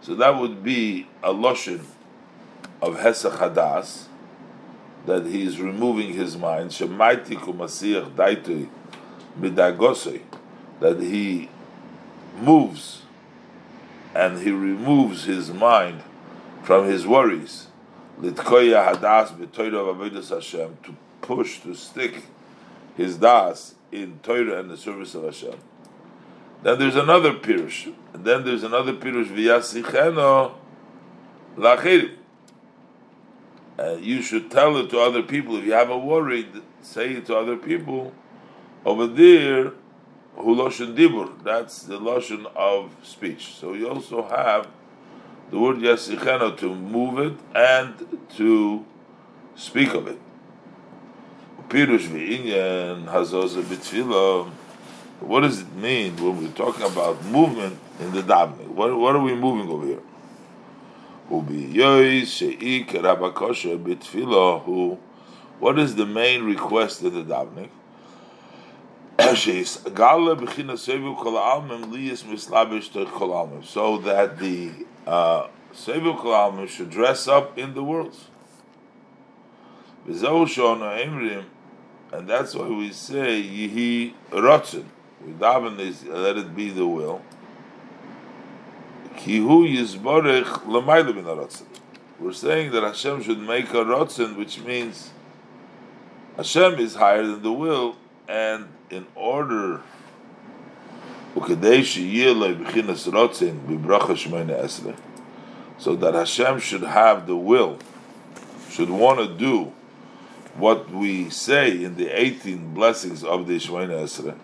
So 0.02 0.16
that 0.16 0.40
would 0.40 0.64
be 0.64 1.08
a 1.24 1.34
loshin 1.34 1.84
of 2.82 2.98
Hesach 2.98 3.38
Hadas, 3.38 4.06
that 5.06 5.26
he 5.26 5.44
is 5.44 5.60
removing 5.60 6.14
his 6.14 6.38
mind. 6.38 6.72
Shemaiti 6.72 7.36
kumasiach 7.36 8.16
daitui 8.16 8.70
midagosei, 9.40 10.22
that 10.80 11.02
he 11.02 11.50
moves 12.40 13.02
and 14.16 14.40
he 14.40 14.52
removes 14.52 15.26
his 15.26 15.52
mind 15.52 16.02
from 16.64 16.86
his 16.86 17.06
worries. 17.06 17.67
Litkoya 18.22 18.94
hadas 18.94 19.32
b'toyra 19.38 19.96
v'avedus 19.96 20.30
Hashem 20.30 20.78
to 20.84 20.96
push 21.22 21.60
to 21.60 21.76
stick 21.76 22.24
his 22.96 23.18
das 23.18 23.76
in 23.92 24.20
Torah 24.24 24.60
and 24.60 24.70
the 24.70 24.78
service 24.78 25.14
of 25.16 25.24
Hashem. 25.24 25.60
Then 26.64 26.80
there's 26.80 26.96
another 26.96 27.34
pirush. 27.34 27.94
And 28.14 28.26
then 28.26 28.44
there's 28.44 28.64
another 28.64 28.94
pirush 28.94 29.28
v'yasicheno 29.28 30.54
lachirim. 31.58 32.16
You 34.02 34.24
should 34.24 34.50
tell 34.50 34.76
it 34.78 34.90
to 34.90 35.00
other 35.00 35.22
people. 35.22 35.58
If 35.58 35.66
you 35.66 35.74
have 35.74 35.92
a 35.92 35.98
worry, 35.98 36.48
say 36.82 37.12
it 37.12 37.28
to 37.28 37.36
other 37.38 37.56
people. 37.56 38.12
Over 38.84 39.06
there, 39.06 39.74
huloshin 40.36 40.96
dibur. 40.96 41.44
That's 41.44 41.84
the 41.84 42.00
loshin 42.00 42.48
of 42.56 42.96
speech. 43.04 43.54
So 43.54 43.74
you 43.74 43.88
also 43.90 44.28
have 44.28 44.68
the 45.50 45.60
word 45.60 45.78
yasicheno 45.78 46.58
to 46.58 46.76
move 46.76 47.20
it 47.20 47.34
and 47.56 48.20
to 48.36 48.86
speak 49.56 49.94
of 49.94 50.08
it. 50.08 50.20
What 55.20 55.42
does 55.42 55.62
it 55.62 55.76
mean 55.76 56.16
when 56.18 56.42
we're 56.42 56.52
talking 56.52 56.86
about 56.86 57.24
movement 57.26 57.78
in 58.00 58.14
the 58.14 58.22
davening? 58.22 58.70
What, 58.70 58.98
what 58.98 59.16
are 59.16 59.22
we 59.22 59.36
moving 59.36 59.70
over 59.70 59.86
here? 59.86 60.02
What 65.60 65.80
is 65.80 65.96
the 65.96 66.06
main 66.06 66.44
request 66.44 67.02
in 67.02 67.14
the 67.14 67.24
davening? 67.24 67.70
so 73.64 73.98
that 73.98 74.40
the 74.40 74.72
uh, 75.08 75.48
should 75.74 76.90
dress 76.90 77.28
up 77.28 77.58
in 77.58 77.74
the 77.74 77.84
worlds. 77.84 78.28
And 80.06 82.28
that's 82.28 82.56
why 82.56 82.68
we 82.68 82.92
say 82.92 83.42
Yihi 83.42 84.14
Rotzen. 84.32 84.86
We 85.26 85.32
daven 85.34 85.78
this, 85.78 86.06
let 86.06 86.38
it 86.38 86.56
be 86.56 86.70
the 86.70 86.86
will. 86.86 87.22
Kihu 89.16 89.68
yizborech 89.68 90.68
l'maylu 90.68 91.16
min 91.16 91.48
We're 92.20 92.34
saying 92.34 92.72
that 92.72 92.84
Hashem 92.84 93.24
should 93.24 93.40
make 93.40 93.72
a 93.72 93.84
rotzen, 93.84 94.38
which 94.38 94.60
means 94.60 95.12
Hashem 96.36 96.76
is 96.76 96.96
higher 96.96 97.26
than 97.26 97.42
the 97.42 97.52
will, 97.52 97.96
and 98.28 98.68
in 98.90 99.08
order 99.16 99.82
so 105.80 105.96
that 105.96 106.14
Hashem 106.14 106.60
should 106.60 106.84
have 106.84 107.28
the 107.28 107.36
will, 107.36 107.78
should 108.70 108.90
want 108.90 109.20
to 109.20 109.28
do 109.38 109.72
what 110.56 110.90
we 110.92 111.30
say 111.30 111.84
in 111.84 111.96
the 111.96 112.10
18 112.10 112.74
blessings 112.74 113.24
of 113.24 113.48
the 113.48 113.58
Shemona 113.58 114.04
Esrei. 114.04 114.36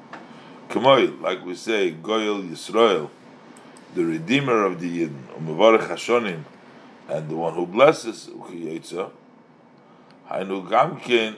Kamoy, 0.70 1.20
like 1.22 1.44
we 1.45 1.56
say, 1.56 1.91
Goyel 1.91 2.48
Yisrael, 2.48 3.10
the 3.95 4.06
Redeemer 4.06 4.64
of 4.65 4.80
the 4.80 5.07
Yidden, 5.07 5.24
Umavarech 5.40 5.88
Hashonim, 5.88 6.44
and 7.10 7.30
the 7.30 7.36
one 7.36 7.53
who 7.53 7.65
blesses 7.65 8.28
Ukiyetza, 8.28 9.11
Hainu 10.30 10.68
Gamkin, 10.68 11.36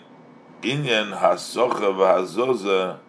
Inyan 0.61 1.17
Hasocha 1.17 1.93
V'Hazoza. 1.93 2.99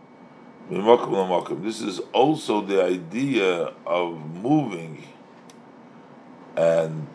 This 0.68 1.80
is 1.80 2.01
also 2.12 2.60
the 2.60 2.82
idea 2.82 3.72
of 3.86 4.18
moving 4.43 5.06
and 6.56 7.06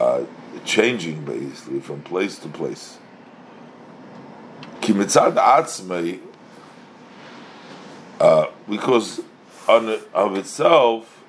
uh, 0.00 0.22
changing 0.64 1.24
basically 1.24 1.80
from 1.80 2.00
place 2.02 2.38
to 2.38 2.48
place. 2.48 2.98
Kimitzad 4.80 5.36
uh, 8.20 8.46
because 8.68 9.20
on 9.68 9.98
of 10.14 10.36
itself, 10.36 11.22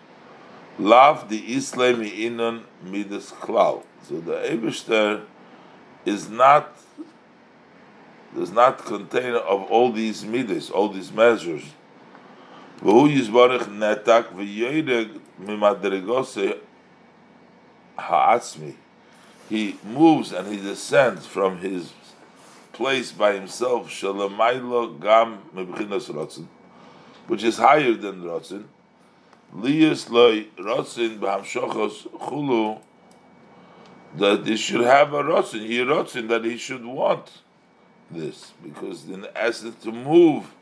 love 0.79 1.29
the 1.29 1.53
Islam 1.53 2.01
inon 2.01 2.63
midas 2.83 3.31
klal. 3.31 3.83
So 4.07 4.19
the 4.19 4.35
Eibushter 4.35 5.23
is 6.05 6.29
not 6.29 6.77
does 8.35 8.51
not 8.51 8.85
contain 8.85 9.33
of 9.33 9.63
all 9.71 9.91
these 9.91 10.25
midas, 10.25 10.69
all 10.69 10.89
these 10.89 11.11
measures. 11.11 11.63
V'hu 12.81 13.07
yizbarich 13.09 13.63
netak 13.63 14.33
v'yoyreg 14.33 15.19
mimadregose 15.41 16.59
ha'atzmi. 17.97 18.75
He 19.49 19.77
moves 19.83 20.33
and 20.33 20.47
he 20.47 20.57
descends 20.57 21.25
from 21.25 21.59
his 21.59 21.93
place 22.73 23.11
by 23.11 23.33
himself. 23.33 23.85
Which 27.27 27.43
is 27.43 27.57
higher 27.57 27.93
than 27.93 28.23
Ratzin. 28.23 28.65
Liyas 29.55 30.09
loy 30.09 30.47
Ratzin 30.57 31.19
b'hamshachos 31.19 32.09
chulu, 32.19 32.81
that 34.17 34.45
he 34.45 34.57
should 34.57 34.81
have 34.81 35.13
a 35.13 35.23
Ratzin, 35.23 35.61
he 35.65 35.77
Ratzin, 35.77 36.27
that 36.27 36.43
he 36.43 36.57
should 36.57 36.83
want 36.85 37.41
this, 38.11 38.53
because 38.63 39.05
in 39.05 39.25
essence 39.35 39.81
to 39.83 39.91
move 39.91 40.53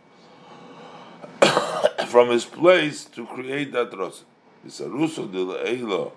from 2.07 2.29
his 2.29 2.45
place 2.45 3.05
to 3.05 3.25
create 3.25 3.71
that 3.71 3.95
rosin. 3.97 4.25
Isaruso 4.65 5.29
de 5.29 5.39
le'ela 5.39 6.11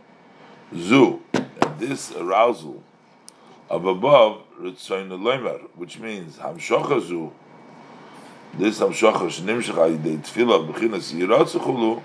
zu, 0.74 1.20
and 1.34 1.78
this 1.78 2.12
arousal 2.12 2.82
of 3.68 3.84
above, 3.86 4.42
ritzoin 4.60 5.08
leimer, 5.08 5.60
which 5.74 5.98
means 5.98 6.36
hamshocha 6.36 7.00
zu, 7.00 7.32
this 8.54 8.78
hamshocha 8.78 9.26
shnimshach 9.28 9.74
ayidei 9.74 10.18
tefillah 10.18 10.70
b'chinas 10.70 11.12
yiratzachulu, 11.12 12.02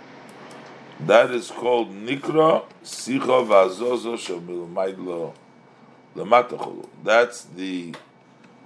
that 1.01 1.31
is 1.31 1.51
called 1.51 1.91
nikra 1.91 2.63
sicha 2.83 3.45
v'azozo 3.45 4.17
shemilmaidlo 4.17 5.33
lematachulu. 6.15 6.87
That's 7.03 7.43
the 7.43 7.93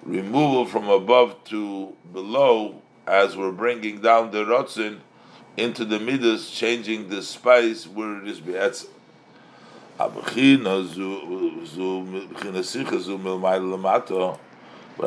removal 0.05 0.65
from 0.65 0.87
above 0.87 1.43
to 1.45 1.93
below 2.13 2.81
as 3.07 3.35
we're 3.35 3.51
bringing 3.51 4.01
down 4.01 4.31
the 4.31 4.45
rotzin 4.45 4.99
into 5.57 5.85
the 5.85 5.99
midas, 5.99 6.49
changing 6.51 7.09
the 7.09 7.21
spice 7.21 7.87
where 7.87 8.21
it 8.21 8.27
is 8.27 8.39
be'etzim. 8.39 8.89
But 9.97 10.11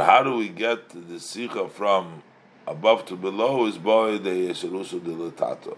how 0.05 0.23
do 0.23 0.37
we 0.37 0.49
get 0.49 0.89
the 0.89 1.17
sicha 1.17 1.71
from 1.71 2.23
above 2.67 3.05
to 3.07 3.17
below? 3.17 3.67
Is 3.67 3.77
boy 3.77 4.17
the 4.17 4.31
yesarusa 4.31 5.01
dilatato. 5.01 5.77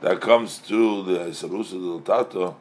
That 0.00 0.20
comes 0.20 0.58
through 0.58 1.04
the 1.04 1.18
yesarusa 1.18 2.02
dilatato. 2.04 2.56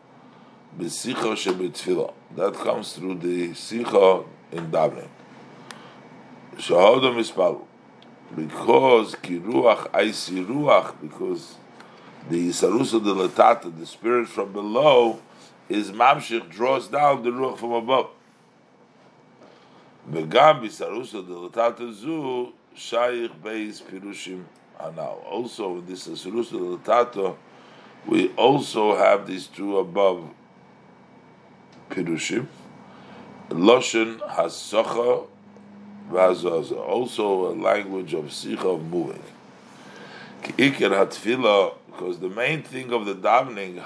That 2.36 2.54
comes 2.54 2.94
through 2.94 3.16
the 3.16 3.50
sicha 3.50 4.26
in 4.52 4.70
Shahodam 6.58 7.16
ispalu 7.18 7.66
because 8.36 9.16
kiruach 9.16 9.90
aisi 9.92 10.46
ruach, 10.46 10.94
because 11.02 11.56
the 12.30 12.50
sarusa 12.50 13.04
de 13.04 13.14
latata, 13.14 13.78
the 13.78 13.86
spirit 13.86 14.28
from 14.28 14.52
below, 14.54 15.20
is 15.70 15.92
mamshich 15.92 16.50
draws 16.50 16.88
down 16.88 17.24
the 17.24 17.30
ruach 17.30 17.58
from 17.58 17.74
above. 17.74 18.10
Bisarusa 20.10 21.26
de 21.26 21.34
latata 21.34 21.94
zu 21.94 22.54
shayich 22.76 23.32
beis 23.42 23.82
pirushim 23.82 24.44
anal. 24.80 25.24
Also, 25.30 25.78
in 25.78 25.86
this 25.86 26.06
de 26.06 26.10
latata, 26.10 27.36
we 28.06 28.30
also 28.30 28.96
have 28.96 29.28
these 29.28 29.48
two 29.48 29.78
above 29.78 30.30
pirushim. 31.90 32.48
Hasocha 36.14 36.78
also 36.78 37.52
a 37.52 37.54
language 37.54 38.14
of 38.14 38.26
sicha 38.26 38.76
of 38.76 38.84
moving. 38.86 39.24
because 41.94 42.20
the 42.20 42.30
main 42.30 42.64
thing 42.64 42.92
of 42.92 43.06
the 43.06 43.16
davening, 43.16 43.80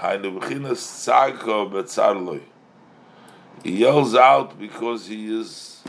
he 3.64 3.78
yells 3.78 4.16
out 4.16 4.60
because 4.60 5.08
he 5.08 5.40
is 5.40 5.84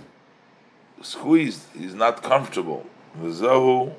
squeezed, 1.02 1.62
he's 1.78 1.94
not 1.94 2.23
comfortable. 2.23 2.86
So 3.23 3.94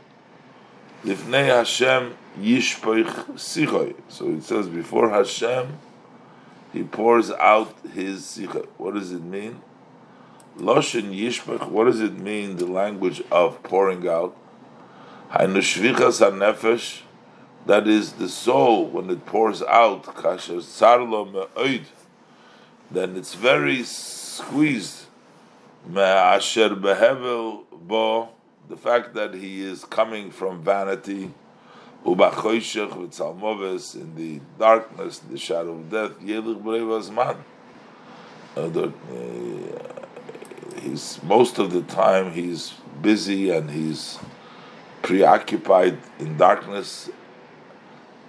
it 4.30 4.44
says 4.44 4.68
before 4.68 5.10
Hashem, 5.10 5.80
he 6.74 6.84
pours 6.84 7.32
out 7.32 7.74
his 7.94 8.22
sicha. 8.22 8.68
What 8.78 8.94
does 8.96 9.12
it 9.12 9.24
mean? 9.24 9.62
Loshin 10.60 11.18
Yishmach, 11.18 11.70
what 11.70 11.86
does 11.86 12.02
it 12.02 12.20
mean, 12.20 12.58
the 12.58 12.66
language 12.66 13.24
of 13.32 13.64
pouring 13.64 14.08
out? 14.08 14.36
Hainushvichas 15.32 16.20
HaNefesh, 16.20 17.02
that 17.66 17.88
is 17.88 18.14
the 18.14 18.28
soul, 18.28 18.88
when 18.88 19.10
it 19.10 19.26
pours 19.26 19.62
out, 19.64 20.04
Kasher 20.04 20.62
Sarlo 20.62 21.32
Me'oid, 21.32 21.86
then 22.92 23.16
it's 23.16 23.36
very 23.36 23.84
squeezed. 23.84 25.06
Me'asher 25.88 26.70
Behevel 26.70 27.64
Bo, 27.72 28.30
the 28.68 28.78
fact 28.78 29.14
that 29.14 29.34
he 29.34 29.62
is 29.62 29.86
coming 29.86 30.30
from 30.30 30.62
vanity, 30.62 31.32
Ubachoyshech 32.06 32.92
V'tzalmoves, 32.92 33.96
in 33.96 34.16
the 34.16 34.42
darkness, 34.58 35.20
the 35.20 35.38
shadow 35.38 35.72
of 35.72 35.90
death, 35.90 36.20
Yelich 36.20 36.62
Brevazman. 36.62 37.38
Uh, 38.58 39.99
he's 40.78 41.22
most 41.24 41.60
of 41.60 41.72
the 41.72 41.82
time 41.82 42.34
he's 42.34 42.74
busy 43.02 43.50
and 43.50 43.72
he's 43.72 44.20
preoccupied 45.02 45.98
in 46.20 46.38
darkness, 46.38 47.10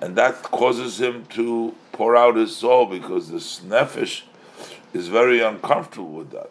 and 0.01 0.17
that 0.17 0.43
causes 0.43 1.01
him 1.01 1.27
to 1.27 1.75
pour 1.93 2.17
out 2.17 2.37
his 2.37 2.57
soul 2.57 2.87
because 2.87 3.29
the 3.29 3.39
nefesh 3.69 4.23
is 4.93 5.09
very 5.09 5.41
uncomfortable 5.41 6.11
with 6.11 6.31
that. 6.31 6.51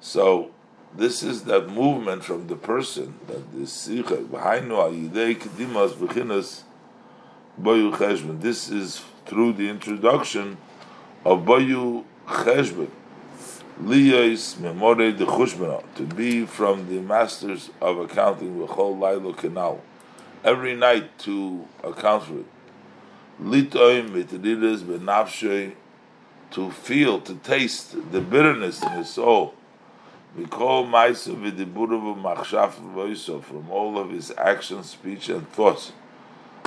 So 0.00 0.50
this 0.96 1.22
is 1.22 1.44
that 1.44 1.68
movement 1.68 2.24
from 2.24 2.48
the 2.48 2.56
person 2.56 3.14
that 3.28 3.52
the 3.52 3.66
sikha 3.66 4.16
behind 4.16 4.70
kedimas 4.70 5.92
bechinas 5.92 6.62
boyu 7.60 7.92
cheshbon. 7.92 8.40
This 8.40 8.68
is 8.68 9.02
through 9.26 9.52
the 9.52 9.68
introduction 9.68 10.56
of 11.24 11.40
boyu 11.40 12.04
cheshbon 12.26 12.88
Liyos 13.82 14.60
memore 14.60 15.10
de 15.16 15.24
chushmana, 15.24 15.82
to 15.94 16.02
be 16.02 16.44
from 16.44 16.86
the 16.90 17.00
masters 17.00 17.70
of 17.80 17.96
accounting, 17.98 18.60
with 18.60 18.68
whole 18.70 18.94
lailo 18.94 19.34
canal, 19.34 19.80
every 20.44 20.76
night 20.76 21.18
to 21.18 21.66
account 21.82 22.24
for 22.24 22.40
it. 22.40 22.46
Litoim 23.42 24.10
mitadidas 24.10 24.82
benafshay, 24.82 25.72
to 26.50 26.70
feel, 26.70 27.22
to 27.22 27.34
taste 27.36 27.96
the 28.12 28.20
bitterness 28.20 28.82
in 28.82 28.90
his 28.90 29.08
soul. 29.08 29.54
Mikol 30.38 30.86
ma'isa 30.86 31.34
v'diburav 31.34 32.20
machshaf 32.20 32.72
v'oiso, 32.92 33.42
from 33.42 33.70
all 33.70 33.98
of 33.98 34.10
his 34.10 34.30
actions, 34.36 34.90
speech, 34.90 35.30
and 35.30 35.50
thoughts. 35.52 35.92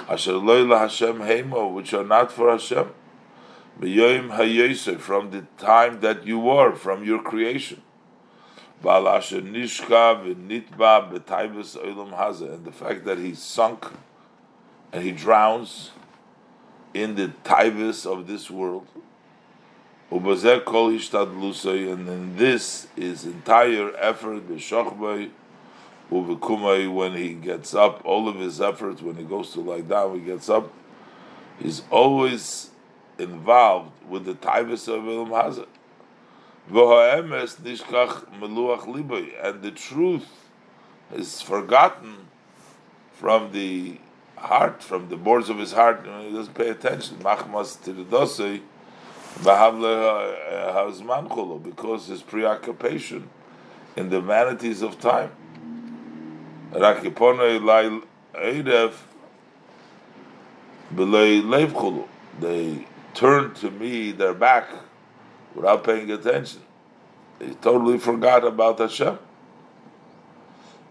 Asher 0.09 0.31
loyla 0.31 0.79
Hashem 0.79 1.19
heimo, 1.19 1.71
which 1.71 1.93
are 1.93 2.03
not 2.03 2.31
for 2.31 2.49
Hashem 2.49 2.89
from 3.79 5.31
the 5.31 5.45
time 5.57 5.99
that 6.01 6.25
you 6.25 6.39
were, 6.39 6.75
from 6.75 7.03
your 7.03 7.21
creation. 7.21 7.81
And 8.85 9.05
the 9.05 9.21
fact 12.71 13.05
that 13.05 13.17
he 13.17 13.35
sunk 13.35 13.85
and 14.91 15.03
he 15.03 15.11
drowns 15.11 15.91
in 16.93 17.15
the 17.15 17.31
taivas 17.43 18.05
of 18.05 18.27
this 18.27 18.51
world. 18.51 18.87
And 20.11 20.25
in 22.07 22.35
this 22.35 22.87
is 22.95 23.25
entire 23.25 23.95
effort, 23.95 24.43
when 26.09 27.15
he 27.15 27.33
gets 27.33 27.73
up, 27.73 28.05
all 28.05 28.27
of 28.27 28.35
his 28.35 28.61
efforts, 28.61 29.01
when 29.01 29.15
he 29.15 29.23
goes 29.23 29.53
to 29.53 29.61
lie 29.61 29.81
down, 29.81 30.19
he 30.19 30.25
gets 30.25 30.49
up, 30.49 30.71
he's 31.57 31.81
always 31.89 32.69
involved 33.23 33.91
with 34.07 34.25
the 34.25 34.35
Taivas 34.35 34.87
of 34.87 35.03
Ilm 35.03 35.29
Hazah. 35.29 35.67
And 39.43 39.61
the 39.61 39.71
truth 39.71 40.27
is 41.13 41.41
forgotten 41.41 42.27
from 43.13 43.51
the 43.51 43.99
heart, 44.37 44.83
from 44.83 45.09
the 45.09 45.17
boards 45.17 45.49
of 45.49 45.57
his 45.57 45.73
heart, 45.73 46.05
he 46.05 46.31
doesn't 46.31 46.53
pay 46.53 46.69
attention. 46.69 47.17
Machmas 47.17 47.75
tiridosei, 47.77 48.61
eh, 49.45 51.59
because 51.63 52.07
his 52.07 52.21
preoccupation 52.21 53.29
in 53.95 54.09
the 54.09 54.21
vanities 54.21 54.81
of 54.81 54.99
time. 54.99 55.31
They 62.39 62.87
turned 63.13 63.55
to 63.57 63.71
me 63.71 64.11
their 64.11 64.33
back 64.33 64.69
without 65.55 65.83
paying 65.83 66.11
attention. 66.11 66.61
They 67.39 67.53
totally 67.55 67.97
forgot 67.97 68.45
about 68.45 68.79
Hashem. 68.79 69.19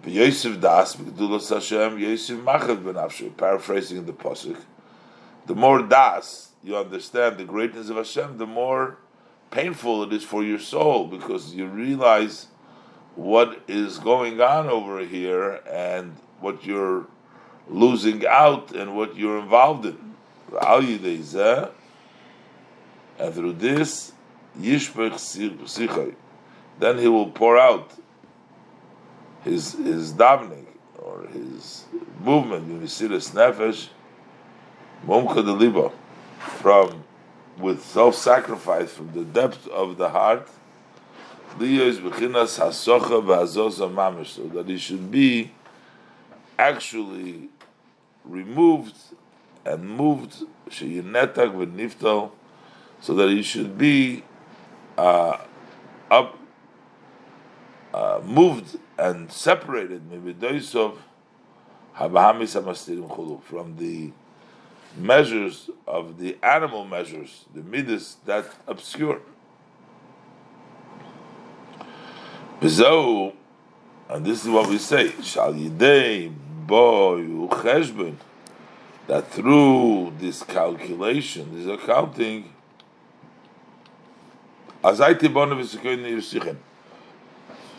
Yosef 0.04 0.60
Das, 0.60 0.96
Hashem, 0.96 1.98
Yosef 1.98 2.38
Machad 2.38 2.84
Ben 2.84 3.30
paraphrasing 3.36 4.04
the 4.04 4.12
Pasuk. 4.12 4.56
The 5.46 5.54
more 5.54 5.82
Das 5.82 6.50
you 6.64 6.76
understand 6.76 7.38
the 7.38 7.44
greatness 7.44 7.88
of 7.88 7.96
Hashem, 7.96 8.38
the 8.38 8.46
more 8.46 8.98
painful 9.50 10.02
it 10.04 10.12
is 10.12 10.24
for 10.24 10.42
your 10.42 10.58
soul 10.58 11.06
because 11.06 11.54
you 11.54 11.66
realize 11.66 12.48
what 13.14 13.60
is 13.68 13.98
going 13.98 14.40
on 14.40 14.66
over 14.68 15.00
here 15.00 15.60
and 15.70 16.16
what 16.40 16.64
you're 16.64 17.06
losing 17.68 18.26
out 18.26 18.72
and 18.72 18.96
what 18.96 19.16
you're 19.16 19.38
involved 19.38 19.86
in 19.86 20.14
and 23.22 23.34
through 23.34 23.52
this 23.52 24.12
yishpech 24.58 25.12
sichai, 25.12 26.14
then 26.80 26.98
he 26.98 27.06
will 27.06 27.30
pour 27.30 27.56
out 27.56 27.92
his 29.44 29.74
his 29.74 30.12
davening 30.12 30.66
or 30.98 31.28
his 31.28 31.84
movement, 32.20 32.68
Mesiris 32.82 33.30
Nefesh, 33.30 33.90
Momka 35.06 35.44
de 35.44 35.52
Libo, 35.52 35.92
from 36.58 37.04
with 37.58 37.84
self-sacrifice 37.84 38.90
from 38.90 39.12
the 39.12 39.24
depth 39.24 39.68
of 39.68 39.98
the 39.98 40.08
heart, 40.08 40.48
so 41.52 41.58
that 41.58 41.66
he 44.66 44.78
should 44.78 45.10
be 45.10 45.52
actually 46.58 47.50
removed 48.24 48.96
and 49.64 49.88
moved, 49.88 50.42
so 53.02 53.14
that 53.14 53.28
he 53.28 53.42
should 53.42 53.76
be 53.76 54.22
uh, 54.96 55.36
up, 56.10 56.38
uh, 57.92 58.20
moved 58.24 58.78
and 58.96 59.30
separated 59.30 60.10
Maybe 60.10 60.32
doysof 60.32 60.96
from 63.42 63.76
the 63.76 64.12
measures 64.96 65.68
of 65.86 66.18
the 66.18 66.38
animal 66.42 66.84
measures, 66.84 67.44
the 67.54 67.62
midas 67.62 68.16
that 68.24 68.46
obscure. 68.66 69.20
And 72.60 74.24
this 74.24 74.44
is 74.44 74.48
what 74.48 74.68
we 74.68 74.78
say, 74.78 75.10
Shal 75.22 75.54
Yidei 75.54 76.32
Boy 76.66 77.22
Cheshbon, 77.48 78.14
that 79.08 79.28
through 79.32 80.12
this 80.20 80.42
calculation, 80.44 81.50
this 81.52 81.66
accounting, 81.66 82.52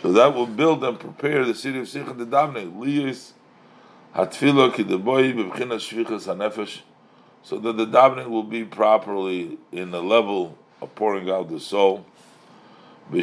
so 0.03 0.11
that 0.11 0.33
will 0.33 0.47
build 0.47 0.83
and 0.83 0.99
prepare 0.99 1.45
the 1.45 1.53
city 1.53 1.79
of 1.79 1.85
Sichon 1.85 2.17
shvichas 5.79 6.27
hanefesh. 6.27 6.81
So 7.41 7.57
that 7.59 7.75
the 7.75 7.85
davening 7.85 8.27
will 8.27 8.43
be 8.43 8.63
properly 8.63 9.57
in 9.71 9.91
the 9.91 10.01
level 10.01 10.57
of 10.81 10.95
pouring 10.95 11.29
out 11.29 11.49
the 11.49 11.59
soul. 11.59 12.05
And 13.11 13.19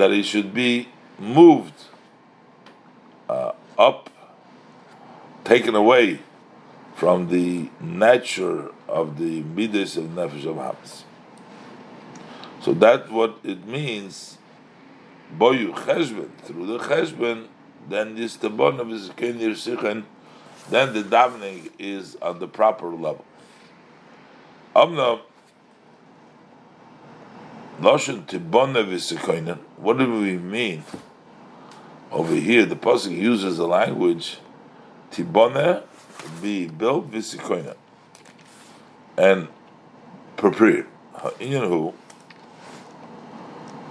that 0.00 0.10
it 0.10 0.24
should 0.24 0.54
be 0.54 0.88
moved 1.18 1.74
uh, 3.28 3.52
up, 3.76 4.10
taken 5.44 5.74
away 5.74 6.20
from 6.94 7.28
the 7.28 7.68
nature 7.80 8.70
of 8.88 9.18
the 9.18 9.42
midas 9.42 9.96
of 9.96 10.04
nefesh 10.04 10.46
of 10.46 10.56
hamis. 10.56 11.02
So 12.60 12.72
that's 12.72 13.10
what 13.10 13.38
it 13.42 13.66
means 13.66 14.38
boyu 15.38 15.74
cheshbon 15.74 16.30
through 16.42 16.66
the 16.66 16.78
cheshbon, 16.78 17.48
then 17.88 18.14
this 18.14 18.36
tabon 18.36 18.80
of 18.80 18.88
his 18.88 19.08
kenir 19.10 19.50
sichen, 19.50 20.04
then 20.70 20.92
the 20.94 21.02
davening 21.02 21.70
is 21.78 22.16
on 22.22 22.38
the 22.38 22.48
proper 22.48 22.88
level. 22.88 23.24
Amna 24.74 25.20
Lashon 27.80 28.24
tibona 28.24 28.84
v'sekoinen. 28.84 29.58
What 29.76 29.98
do 29.98 30.20
we 30.20 30.38
mean? 30.38 30.84
Over 32.12 32.36
here, 32.36 32.64
the 32.64 32.76
pasuk 32.76 33.10
uses 33.10 33.56
the 33.56 33.66
language 33.66 34.38
tibona 35.10 35.82
be 36.42 36.66
built 36.66 37.10
v'sekoinen 37.10 37.76
and 39.16 39.48
prepared. 40.36 40.86
You? 41.40 41.94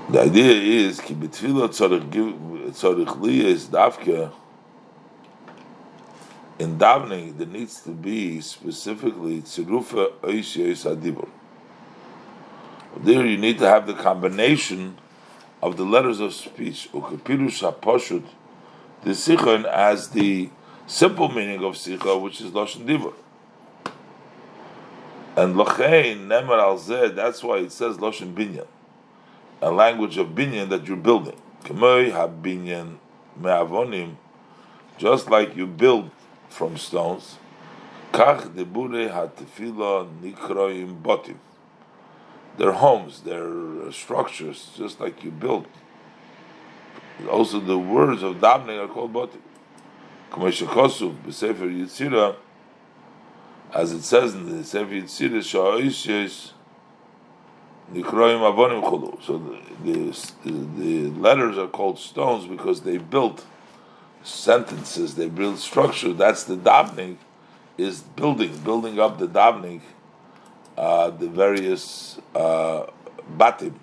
The 0.10 0.22
idea 0.22 0.52
is 0.88 1.00
ki 1.00 1.16
betfila 1.16 1.70
tzarich 1.70 3.06
liya 3.22 3.46
is 3.46 3.68
dafka 3.68 4.34
in 6.60 6.78
davening 6.78 7.38
there 7.38 7.48
needs 7.48 7.82
to 7.82 7.90
be 7.90 8.40
specifically 8.42 9.42
tzirufa 9.42 10.14
oisiyos 10.22 10.86
adibur. 10.86 11.28
There 12.98 13.26
you 13.26 13.38
need 13.38 13.58
to 13.60 13.68
have 13.68 13.88
the 13.88 13.96
combination 13.96 14.98
of 15.62 15.78
the 15.78 15.84
letters 15.84 16.20
of 16.20 16.34
speech 16.34 16.90
ukapirush 16.94 17.64
haposhut 17.64 18.24
the 19.04 19.12
sichon 19.12 19.66
as 19.66 20.10
the 20.10 20.50
simple 20.88 21.30
meaning 21.30 21.64
of 21.64 21.74
sicha 21.74 22.22
which 22.22 22.42
is 22.42 22.52
lashon 22.52 22.86
dibur. 22.86 23.14
And 25.36 25.56
lachein 25.56 26.28
nemer 26.28 26.60
al 26.60 26.78
that's 27.10 27.44
why 27.44 27.58
it 27.58 27.72
says 27.72 27.98
lashon 27.98 28.34
binyan 28.34 28.68
a 29.64 29.72
language 29.72 30.18
of 30.18 30.28
binyan 30.28 30.70
that 30.70 30.86
you're 30.86 30.98
building. 30.98 31.38
K'moy 31.64 32.12
binyan 32.42 32.98
me'avonim, 33.38 34.16
just 34.98 35.30
like 35.30 35.56
you 35.56 35.66
build 35.66 36.12
from 36.50 36.78
stones. 36.78 37.38
Kach 38.12 38.54
debure 38.54 39.10
hatefila 39.10 40.10
nikroim 40.20 41.02
botim. 41.02 41.38
Their 42.58 42.74
homes, 42.74 43.22
their 43.22 43.92
structures, 43.92 44.70
just 44.78 45.00
like 45.00 45.24
you 45.24 45.32
build. 45.32 45.66
Also, 47.32 47.60
the 47.62 47.80
words 47.80 48.22
of 48.22 48.36
davening 48.36 48.84
are 48.84 48.88
called 48.90 49.14
botim. 49.14 49.40
K'moy 50.34 50.52
b'sefer 50.52 51.70
Yitzira, 51.70 52.36
as 53.72 53.92
it 53.92 54.02
says 54.02 54.34
in 54.34 54.58
the 54.58 54.64
Sefer 54.64 54.92
Yitzira, 54.92 55.44
so 59.22 59.38
the, 59.38 59.60
the, 59.84 60.52
the 60.52 61.10
letters 61.20 61.58
are 61.60 61.68
called 61.68 62.00
stones 62.00 62.48
because 62.48 62.82
they 62.82 62.98
built 62.98 63.46
sentences, 64.24 65.14
they 65.16 65.30
build 65.30 65.60
structure. 65.60 66.14
That's 66.14 66.44
the 66.46 66.58
davening, 66.58 67.18
is 67.78 68.02
building, 68.02 68.58
building 68.60 69.00
up 69.00 69.20
the 69.20 69.28
davening, 69.28 69.82
uh, 70.76 71.12
the 71.12 71.28
various 71.28 72.18
uh, 72.34 72.88
batim. 73.38 73.76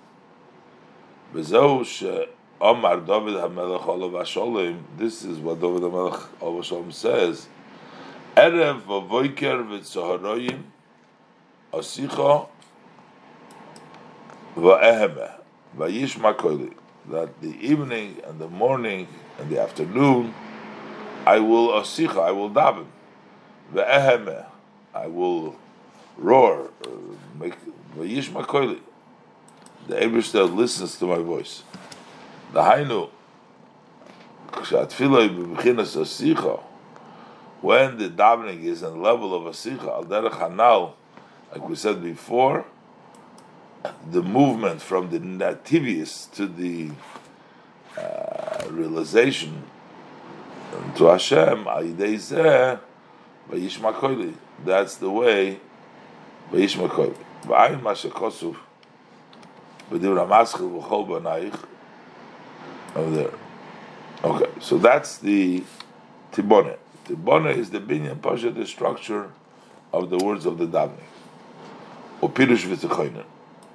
Omar 2.61 2.97
David 2.97 3.33
HaMelech 3.33 3.87
Olav 3.87 4.11
HaSholim, 4.11 4.83
this 4.95 5.23
is 5.23 5.39
what 5.39 5.59
David 5.59 5.81
HaMelech 5.81 6.27
Olav 6.39 6.63
HaSholim 6.63 6.93
says, 6.93 7.47
Erev 8.37 8.83
v'voiker 8.83 9.67
v'tzoharoyim, 9.67 10.61
asicha 11.73 12.47
that 17.09 17.41
the 17.41 17.49
evening 17.59 18.21
and 18.25 18.39
the 18.39 18.47
morning 18.47 19.07
and 19.39 19.49
the 19.49 19.59
afternoon, 19.59 20.33
I 21.25 21.39
will 21.39 21.69
asicha, 21.69 22.19
I 22.19 22.31
will 22.31 22.49
daven. 22.49 22.85
Ve'eheme, 23.73 24.45
I 24.93 25.07
will 25.07 25.55
roar, 26.17 26.69
uh, 26.85 26.89
make 27.39 27.55
vayishma 27.97 28.45
koili. 28.45 28.79
The 29.87 29.95
Eberster 29.95 30.53
listens 30.53 30.99
to 30.99 31.07
my 31.07 31.17
voice. 31.17 31.63
The 32.53 32.61
Hainu, 32.61 33.09
when 37.61 37.97
the 37.97 38.09
davening 38.09 38.63
is 38.63 38.83
in 38.83 38.89
the 38.89 38.97
level 38.99 39.33
of 39.33 39.43
asicha, 39.43 39.87
al 39.87 40.03
derech 40.03 40.31
hanal, 40.31 40.93
like 41.53 41.69
we 41.69 41.75
said 41.75 42.03
before, 42.03 42.65
the 44.11 44.21
movement 44.21 44.81
from 44.81 45.09
the 45.09 45.19
nativius 45.19 46.29
to 46.33 46.45
the 46.47 46.91
uh, 47.97 48.67
realization 48.69 49.63
to 50.95 51.05
Hashem, 51.05 51.63
that's 54.65 54.95
the 54.97 55.09
way 55.09 55.59
Vayishma 56.51 56.89
Koili. 56.89 57.15
V'ayin 57.43 57.81
Masha 57.81 58.09
Kosuf, 58.09 58.57
V'dir 59.89 60.27
HaMaschil 60.27 60.69
V'chol 60.81 61.07
B'naich, 61.07 61.55
over 62.95 63.15
there. 63.15 63.33
Okay, 64.23 64.51
so 64.59 64.77
that's 64.77 65.17
the 65.17 65.63
Tibone. 66.31 66.77
Tibone 67.05 67.55
is 67.55 67.71
the 67.71 67.79
binyan 67.79 68.21
pasha, 68.21 68.51
the 68.51 68.65
structure 68.65 69.31
of 69.91 70.09
the 70.09 70.17
words 70.17 70.45
of 70.45 70.57
the 70.57 70.67
davening. 70.67 71.09
Upirush 72.21 72.65
v'tzechoinen. 72.67 73.25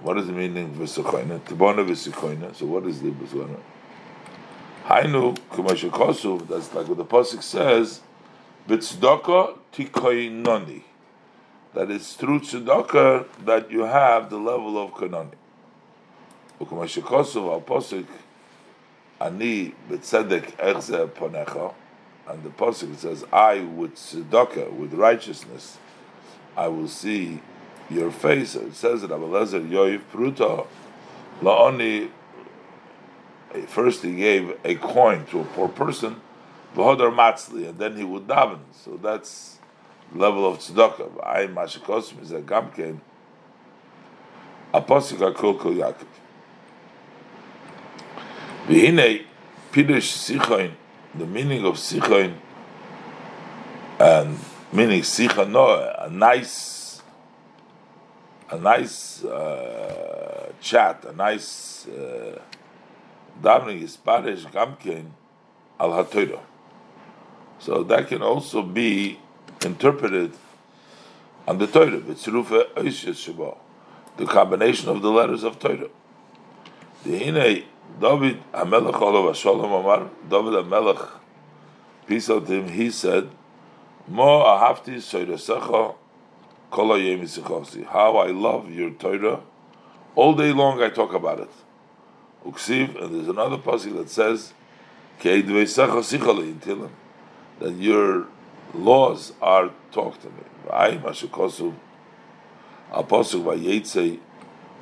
What 0.00 0.18
is 0.18 0.26
the 0.26 0.32
meaning 0.32 0.66
of 0.66 0.76
v'sechoina? 0.76 1.40
Tibona 1.40 1.84
v'sechoina. 1.84 2.54
So 2.54 2.66
what 2.66 2.86
is 2.86 3.02
the 3.02 3.10
v'sechoina? 3.10 3.58
Hainu 4.84 5.36
kumashikosu. 5.50 6.46
That's 6.46 6.72
like 6.72 6.86
what 6.86 6.98
the 6.98 7.04
pasuk 7.04 7.42
says. 7.42 8.00
B'tzedakah 8.68 9.58
tikoinoni. 9.72 10.82
That 11.74 11.90
it's 11.90 12.14
through 12.14 12.40
tzedakah 12.40 13.26
that 13.44 13.70
you 13.70 13.80
have 13.80 14.30
the 14.30 14.38
level 14.38 14.78
of 14.82 14.92
kanoni. 14.92 15.34
Ukumashikosu 16.60 17.52
al 17.52 17.60
pasuk 17.60 18.06
ani 19.20 19.74
b'tzedek 19.90 20.56
echze 20.56 21.08
ponecha. 21.08 21.74
And 22.28 22.42
the 22.42 22.50
pasuk 22.50 22.96
says, 22.96 23.24
"I 23.32 23.60
with 23.60 23.94
tzedakah, 23.94 24.72
with 24.72 24.94
righteousness, 24.94 25.78
I 26.56 26.68
will 26.68 26.88
see 26.88 27.40
your 27.88 28.10
face. 28.10 28.56
It 28.56 28.74
says 28.74 29.02
that 29.02 29.10
Abelezer 29.10 29.68
Yoiv 29.68 30.00
Pruta 30.12 30.66
La'oni, 31.40 32.10
first 33.68 34.02
he 34.02 34.16
gave 34.16 34.58
a 34.64 34.74
coin 34.74 35.24
to 35.26 35.40
a 35.40 35.44
poor 35.44 35.68
person, 35.68 36.20
v'hodar 36.74 37.14
matzli, 37.14 37.68
and 37.68 37.78
then 37.78 37.96
he 37.96 38.02
would 38.02 38.26
daven. 38.26 38.58
So 38.72 38.98
that's 39.00 39.58
level 40.12 40.46
of 40.46 40.58
tzedakah. 40.58 41.24
I 41.24 41.46
mashikosim 41.46 42.22
is 42.22 42.32
a 42.32 42.40
gamken, 42.40 43.00
a 44.74 44.80
posik 44.80 45.18
akol 45.18 45.58
kol 45.58 45.74
Yaakov. 45.74 46.06
V'hinei, 48.66 49.24
pidush 49.70 50.38
sichoin, 50.38 50.72
the 51.14 51.24
meaning 51.24 51.64
of 51.64 51.74
sichoin, 51.74 52.34
and 54.00 54.38
meaning 54.72 55.02
sicha 55.02 55.48
no, 55.48 55.68
a 55.98 56.10
nice, 56.10 57.00
a 58.50 58.58
nice 58.58 59.24
uh, 59.24 60.52
chat, 60.60 61.04
a 61.04 61.12
nice 61.12 61.86
uh, 61.86 62.40
davening 63.40 63.82
is 63.82 63.96
parish 63.96 64.44
gamkein 64.46 65.10
al 65.78 65.90
hatoira. 65.90 66.40
So 67.60 67.84
that 67.84 68.08
can 68.08 68.22
also 68.22 68.62
be 68.62 69.20
interpreted 69.64 70.32
on 71.46 71.58
the 71.58 71.68
Torah, 71.68 72.00
b'tzirufa 72.00 72.74
oishes 72.74 73.32
shabo, 73.32 73.58
the 74.16 74.26
combination 74.26 74.88
of 74.88 75.02
the 75.02 75.10
letters 75.10 75.44
of 75.44 75.60
Torah. 75.60 75.88
The 77.04 77.18
hine 77.24 77.64
David 78.00 78.42
Hamelech 78.52 79.00
Olav 79.00 79.36
Shalom 79.36 79.72
Amar 79.72 80.10
David 80.28 80.54
Hamelech 80.64 81.08
peace 82.06 82.30
out 82.30 82.46
to 82.46 82.52
him. 82.52 82.68
He 82.68 82.90
said, 82.90 83.28
Mo 84.08 84.44
ahavti 84.44 84.96
soirasecha 84.96 85.94
kol 86.70 87.84
How 87.86 88.16
I 88.18 88.30
love 88.30 88.70
your 88.70 88.90
Torah. 88.90 89.40
All 90.14 90.34
day 90.34 90.52
long 90.52 90.80
I 90.82 90.90
talk 90.90 91.12
about 91.12 91.40
it. 91.40 91.50
Uksiv, 92.44 93.02
and 93.02 93.14
there's 93.14 93.28
another 93.28 93.58
passage 93.58 93.94
that 93.94 94.08
says, 94.08 94.52
that 97.58 97.74
your 97.78 98.26
laws 98.74 99.32
are 99.42 99.70
talk 99.90 100.20
to 100.20 100.28
me. 100.28 100.42
V'ay 100.66 101.00
mashukosu 101.00 101.74
apasuk 102.92 103.42
v'yetzei 103.42 104.20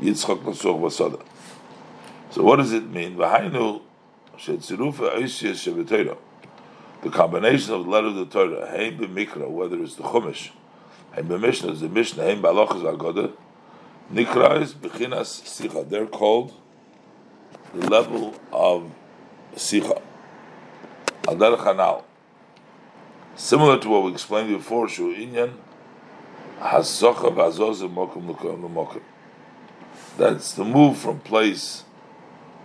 yitzchak 0.00 0.42
nasuch 0.42 0.80
v'sada. 0.80 1.22
So 2.34 2.42
what 2.42 2.56
does 2.56 2.72
it 2.72 2.90
mean? 2.90 3.16
The 3.16 3.80
combination 7.12 7.74
of 7.74 7.84
the 7.84 7.90
letter 7.90 8.08
of 8.08 8.16
the 8.16 8.26
Torah, 8.26 8.66
b'mikra, 8.66 9.48
whether 9.48 9.80
it's 9.80 9.94
the 9.94 10.02
Chumash, 10.02 10.50
is 11.16 11.80
the 11.80 11.88
Mishnah, 11.88 12.24
b'alochas 12.24 12.82
v'agoda, 12.82 13.30
Nikra 14.12 14.60
is 14.60 14.74
b'chinas 14.74 15.42
sicha. 15.44 15.88
They're 15.88 16.06
called 16.06 16.52
the 17.72 17.88
level 17.88 18.34
of 18.52 18.90
sicha. 19.54 20.02
Adar 21.28 21.56
chanal. 21.58 22.02
Similar 23.36 23.78
to 23.78 23.88
what 23.88 24.02
we 24.02 24.10
explained 24.10 24.48
before, 24.48 24.88
shu 24.88 25.14
inyan 25.14 25.52
hasocha 26.58 27.32
v'azoz 27.32 27.88
mokum 27.88 28.26
l'mokum. 28.26 29.02
That's 30.18 30.52
the 30.54 30.64
move 30.64 30.98
from 30.98 31.20
place 31.20 31.83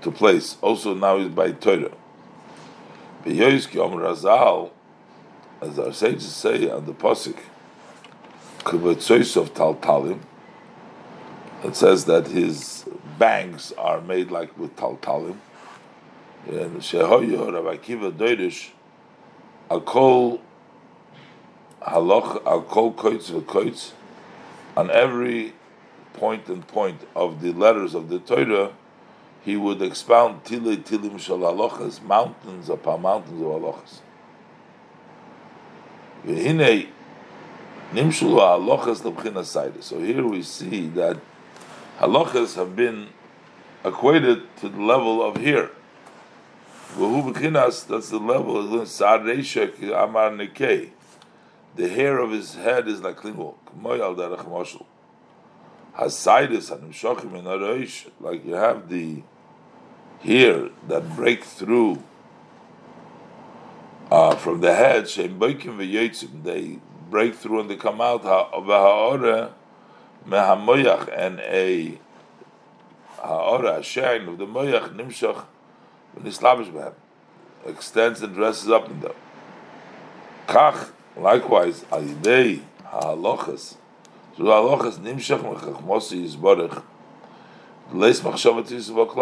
to 0.02 0.12
place. 0.12 0.58
Also 0.62 0.94
now 0.94 1.18
is 1.18 1.30
by 1.30 1.52
Torah. 1.52 1.92
Beyoyski 3.26 3.84
Om 3.84 3.94
Razal, 3.94 4.72
as 5.62 5.78
our 5.78 5.92
sages 5.92 6.34
say 6.34 6.70
on 6.70 6.86
the 6.86 6.94
Kubetzois 6.94 7.36
of 9.36 9.54
Taltalim, 9.54 10.20
it 11.64 11.76
says 11.76 12.06
that 12.06 12.28
his 12.28 12.86
bangs 13.18 13.74
are 13.74 14.00
made 14.02 14.32
like 14.32 14.58
with 14.58 14.76
Taltalim. 14.76 15.38
And 16.48 16.78
Shehoyo 16.78 17.54
Rav 17.54 17.80
Akiva 17.80 18.12
Doirish, 18.12 18.70
Akol 19.70 20.40
Haloch, 21.82 22.42
Akol 22.44 22.96
Koitz 22.96 23.30
V'Koitz, 23.30 23.92
on 24.78 24.90
every 24.92 25.54
point 26.14 26.48
and 26.48 26.66
point 26.68 27.02
of 27.16 27.42
the 27.42 27.52
letters 27.52 27.94
of 27.94 28.10
the 28.10 28.20
Torah, 28.20 28.72
he 29.44 29.56
would 29.56 29.82
expound 29.82 30.44
tile 30.44 30.78
tilim 30.78 31.20
shal 31.20 31.40
halachas, 31.40 32.02
mountains 32.02 32.70
upon 32.70 33.02
mountains 33.02 33.42
of 33.42 33.48
halachas. 33.48 34.00
V'hinei 36.26 36.90
nimshul 37.94 38.38
halachas 38.38 39.02
lebchina 39.02 39.84
So 39.84 40.00
here 40.00 40.26
we 40.26 40.44
see 40.44 40.88
that 40.90 41.18
halachas 42.00 42.56
have 42.56 42.76
been 42.76 43.08
equated 43.86 44.44
to 44.58 44.70
the 44.70 44.82
level 44.82 45.24
of 45.24 45.38
here. 45.38 45.72
V'hu 46.96 47.34
b'chinas, 47.34 47.88
that's 47.88 48.10
the 48.10 48.20
level 48.20 48.58
of 48.58 48.88
sarreishek 48.88 49.82
amar 49.92 50.32
nekei. 50.32 50.92
The 51.76 51.88
hair 51.88 52.18
of 52.18 52.32
his 52.32 52.56
head 52.56 52.88
is 52.90 53.02
like 53.02 53.18
clean 53.18 53.38
wool. 53.38 53.58
K'moy 53.68 54.00
derech 54.18 54.46
moshel. 54.50 54.86
Hasidus 55.96 56.76
hanimshachim 56.76 57.36
in 57.36 57.46
aroish, 57.46 58.10
like 58.20 58.46
you 58.46 58.54
have 58.54 58.90
the 58.90 59.24
here 60.20 60.70
that 60.88 61.16
break 61.16 61.44
through 61.44 62.04
uh, 64.12 64.36
from 64.36 64.62
the 64.62 64.74
head, 64.74 65.06
they 65.08 66.80
break 67.10 67.36
through 67.36 67.60
and 67.62 67.70
they 67.70 67.76
come 67.76 68.02
out 68.02 68.24
mehamoyach 70.28 71.10
and 71.16 71.40
a 71.40 71.98
ha'ora, 73.18 73.80
a 73.80 73.84
sharing 73.84 74.28
of 74.28 74.38
the 74.38 74.46
moyach 74.46 74.96
nimshach 74.96 75.46
v'nislabish 76.18 76.72
behem 76.72 76.94
extends 77.66 78.22
and 78.22 78.34
dresses 78.34 78.70
up 78.70 78.90
in 78.90 79.00
them. 79.02 79.14
Kach, 80.48 80.92
likewise, 81.18 81.82
alidei 81.92 82.62
ha'alochas, 82.86 83.76
so 84.38 84.44
ha'alochas 84.44 85.00
nimshach 85.00 85.42
mechachmosi 85.42 86.26
yizborech, 86.26 86.84
leis 87.94 88.22
machshavat 88.22 88.68
yisvok 88.68 89.16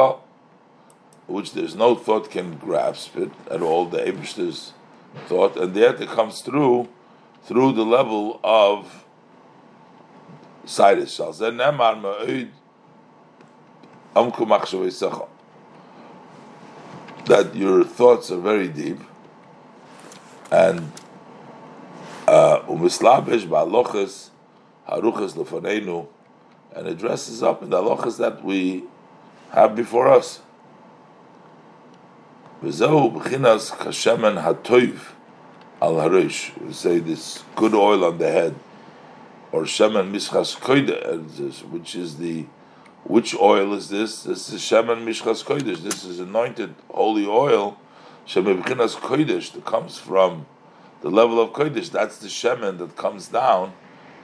which 1.27 1.53
there's 1.53 1.75
no 1.75 1.95
thought 1.95 2.31
can 2.31 2.57
grasp 2.57 3.15
it 3.17 3.31
at 3.51 3.61
all, 3.61 3.85
the 3.85 3.99
Abishter's 3.99 4.73
thought, 5.27 5.57
and 5.57 5.75
yet 5.75 6.01
it 6.01 6.09
comes 6.09 6.41
through 6.41 6.87
through 7.43 7.73
the 7.73 7.85
level 7.85 8.39
of 8.43 9.05
Cyrus. 10.65 11.17
That 17.25 17.55
your 17.55 17.83
thoughts 17.83 18.31
are 18.31 18.39
very 18.39 18.69
deep, 18.69 18.99
and 20.49 20.91
uh, 22.27 22.59
haruchas 24.89 25.71
and 26.75 26.87
it 26.87 26.97
dresses 26.97 27.43
up 27.43 27.63
in 27.63 27.69
the 27.69 27.81
alochas 27.81 28.17
that 28.17 28.43
we 28.43 28.83
have 29.51 29.75
before 29.75 30.07
us. 30.07 30.41
V'zehu 32.63 33.13
b'chinas 33.13 33.71
kashemen 33.71 34.41
hatoiv 34.41 35.11
al 35.79 35.97
harish. 35.97 36.57
We 36.59 36.73
say 36.73 36.97
this 36.97 37.43
good 37.55 37.75
oil 37.75 38.03
on 38.03 38.17
the 38.17 38.31
head, 38.31 38.55
or 39.51 39.65
shemen 39.65 40.11
mishchas 40.11 40.57
kodesh, 40.57 41.59
which 41.69 41.93
is 41.93 42.17
the 42.17 42.47
which 43.03 43.35
oil 43.35 43.75
is 43.75 43.89
this? 43.89 44.23
This 44.23 44.51
is 44.51 44.59
shemen 44.59 45.05
mishchas 45.05 45.43
kodesh. 45.45 45.83
This 45.83 46.03
is 46.03 46.19
anointed 46.19 46.73
holy 46.89 47.27
oil. 47.27 47.77
Shemen 48.25 48.63
b'chinas 48.63 48.95
kodesh 48.95 49.51
that 49.51 49.63
comes 49.63 49.99
from 49.99 50.47
the 51.01 51.11
level 51.11 51.39
of 51.39 51.51
kodesh. 51.51 51.91
That's 51.91 52.17
the 52.17 52.27
shemen 52.27 52.79
that 52.79 52.95
comes 52.95 53.27
down, 53.27 53.73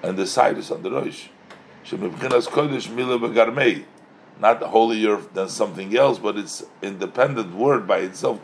and 0.02 0.18
the 0.18 0.26
side 0.26 0.58
is 0.58 0.72
on 0.72 0.82
the 0.82 0.90
rosh. 0.90 1.28
Shemen 1.86 2.12
b'chinas 2.16 2.48
kodesh 2.48 2.90
mila 2.92 3.20
b'garmei 3.20 3.86
not 4.40 4.62
holier 4.62 5.18
than 5.34 5.48
something 5.48 5.96
else, 5.96 6.20
but 6.20 6.38
it's 6.38 6.64
independent 6.82 7.56
word 7.56 7.88
by 7.88 8.00
itself, 8.00 8.40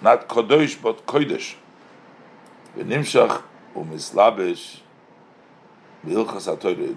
not 0.00 0.28
kodesh 0.28 0.80
but 0.80 1.06
kodesh. 1.06 1.54
V'nimshach 2.76 3.42
u'mislabish 3.74 4.80
v'hilchas 6.06 6.46
ha'torah. 6.46 6.94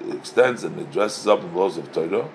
It 0.00 0.16
extends 0.16 0.64
and 0.64 0.78
it 0.80 0.90
dresses 0.90 1.26
up 1.26 1.40
in 1.42 1.54
laws 1.54 1.76
of 1.76 1.92
Torah. 1.92 2.28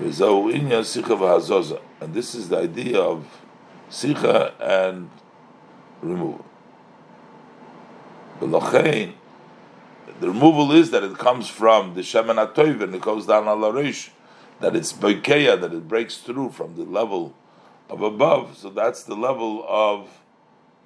V'zau 0.00 0.52
inyan 0.52 0.84
sicha 0.84 1.16
v'hazoza. 1.18 1.80
And 2.00 2.14
this 2.14 2.34
is 2.34 2.48
the 2.48 2.58
idea 2.58 3.00
of 3.00 3.26
sicha 3.90 4.52
and 4.60 5.10
removal. 6.00 6.44
V'lochein 8.40 9.14
the 10.20 10.28
removal 10.28 10.72
is 10.72 10.90
that 10.90 11.02
it 11.02 11.16
comes 11.18 11.48
from 11.48 11.94
the 11.94 12.00
Shemen 12.00 12.36
HaToiv 12.36 12.82
and 12.82 12.94
it 12.94 13.02
goes 13.02 13.26
down 13.26 13.46
al 13.46 13.64
Arish, 13.64 14.10
that 14.60 14.74
it's 14.74 14.92
Bekeya, 14.92 15.60
that 15.60 15.72
it 15.72 15.86
breaks 15.88 16.18
through 16.18 16.50
from 16.50 16.76
the 16.76 16.84
level 16.84 17.34
of 17.88 18.02
above. 18.02 18.56
So 18.56 18.70
that's 18.70 19.02
the 19.02 19.14
level 19.14 19.64
of 19.68 20.08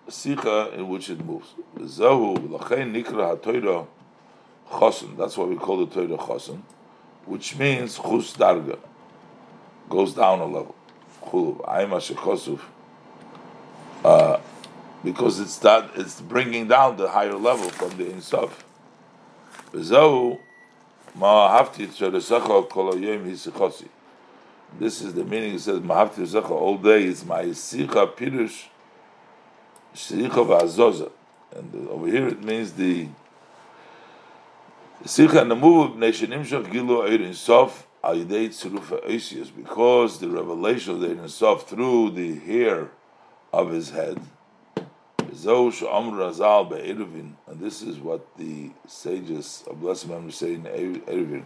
Sikha 0.09 0.73
in 0.75 0.89
which 0.89 1.09
it 1.11 1.25
moves. 1.25 1.55
Zahu, 1.79 2.37
Nikra. 2.39 3.87
That's 5.17 5.37
why 5.37 5.45
we 5.45 5.57
call 5.57 5.85
the 5.85 5.93
Torah 5.93 6.17
Chosen, 6.17 6.63
which 7.27 7.57
means 7.57 7.97
Chus 7.97 8.35
Darga. 8.37 8.79
goes 9.89 10.15
down 10.15 10.41
a 10.41 10.47
level. 10.47 10.75
Uh, 14.05 14.41
because 15.03 15.41
it's 15.41 15.59
that 15.59 15.91
it's 15.95 16.21
bringing 16.21 16.69
down 16.69 16.97
the 16.97 17.09
higher 17.09 17.35
level 17.35 17.69
from 17.71 17.97
the 17.97 18.11
Ein 18.11 18.21
Sof. 18.21 18.65
This 19.75 19.91
is 25.03 25.15
the 25.15 25.25
meaning. 25.25 25.55
It 25.55 25.61
says 25.61 25.81
Mahavti 25.81 26.25
Zecha 26.25 26.51
all 26.51 26.79
day. 26.79 27.03
It's 27.05 27.25
my 27.25 27.47
Sicha 27.47 28.15
Pirush 28.15 28.67
Sicha 29.93 30.31
V'Azoza, 30.31 31.11
and 31.57 31.89
over 31.89 32.07
here 32.07 32.29
it 32.29 32.41
means 32.43 32.73
the 32.75 33.09
Sicha 35.05 35.43
and 35.43 35.51
the 35.51 35.57
move 35.57 35.91
of 35.91 35.97
Imshach 35.97 36.71
Gilu 36.71 37.09
Eirin 37.09 37.35
Sof 37.35 37.89
Al 38.05 38.15
Yidei 38.15 38.51
Eisius 38.51 39.51
because 39.57 40.21
the 40.21 40.29
revelation 40.29 40.95
of 40.95 41.01
the 41.01 41.09
Eirin 41.09 41.29
Sof 41.29 41.69
through 41.69 42.11
the 42.11 42.39
hair 42.39 42.91
of 43.53 43.71
his 43.71 43.91
head. 43.91 44.21
And 47.47 47.61
this 47.61 47.83
is 47.83 47.99
what 47.99 48.37
the 48.37 48.71
sages 48.87 49.65
of 49.67 49.81
blessed 49.81 50.09
memory 50.09 50.31
say 50.31 50.55
in 50.55 50.63
Eruvin. 50.63 51.45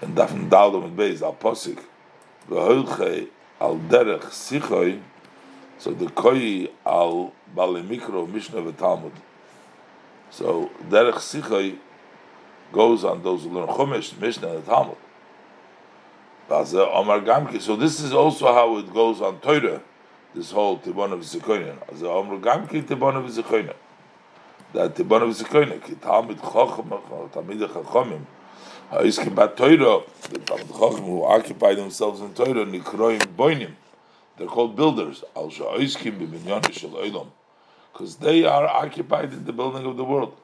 And 0.00 0.16
Dafn 0.16 0.48
Daldom 0.48 0.84
and 0.84 0.96
Beis 0.98 1.20
Al 1.20 1.34
Posik. 1.34 1.82
Al 2.50 3.76
Derech 3.76 4.22
Sichoi. 4.30 5.00
So 5.78 5.92
the 5.92 6.08
Koi 6.08 6.68
Al 6.86 7.32
Balimikro 7.54 8.26
Mishnah 8.28 8.72
Talmud. 8.72 9.12
So 10.30 10.70
Derech 10.88 11.16
Sichoi 11.16 11.76
goes 12.72 13.04
on 13.04 13.22
those 13.22 13.42
who 13.44 13.50
learn 13.50 13.68
Chumash, 13.68 14.18
Mishnah, 14.18 14.56
and 14.56 14.64
Talmud. 14.64 14.96
So 17.60 17.76
this 17.76 18.00
is 18.00 18.12
also 18.14 18.52
how 18.52 18.78
it 18.78 18.92
goes 18.92 19.20
on 19.20 19.40
Torah 19.40 19.82
this 20.34 20.50
whole 20.50 20.78
Tibbon 20.78 21.12
of 21.12 21.20
Zikoinen. 21.20 21.76
As 21.92 22.02
a 22.02 22.08
Omer 22.08 22.38
Gamki 22.38 22.86
Tibbon 22.86 23.16
of 23.16 23.30
Zikoinen. 23.30 23.74
That 24.72 24.94
Tibbon 24.94 25.22
of 25.22 25.30
Zikoinen, 25.30 25.82
Ki 25.82 25.94
Talmid 25.94 26.38
Chochem, 26.38 26.88
Talmid 27.30 27.66
Chachomim, 27.68 28.26
Ha'iskim 28.90 29.34
Bat 29.34 29.56
Torah, 29.56 30.02
the 30.30 30.38
Talmid 30.40 30.66
Chochem 30.66 31.04
who 31.04 31.24
occupy 31.24 31.74
themselves 31.74 32.20
in 32.20 32.34
Torah, 32.34 32.66
Nikroim 32.66 33.20
Boinim. 33.36 33.72
They're 34.36 34.46
called 34.46 34.76
builders. 34.76 35.24
Al 35.34 35.50
Sha'iskim 35.50 36.18
B'Binyon 36.18 36.72
Shel 36.72 36.90
Olam. 36.90 37.28
Because 37.92 38.16
they 38.16 38.44
are 38.44 38.66
occupied 38.66 39.32
in 39.32 39.44
the 39.44 39.52
building 39.52 39.86
of 39.86 39.96
the 39.96 40.04
world. 40.04 40.36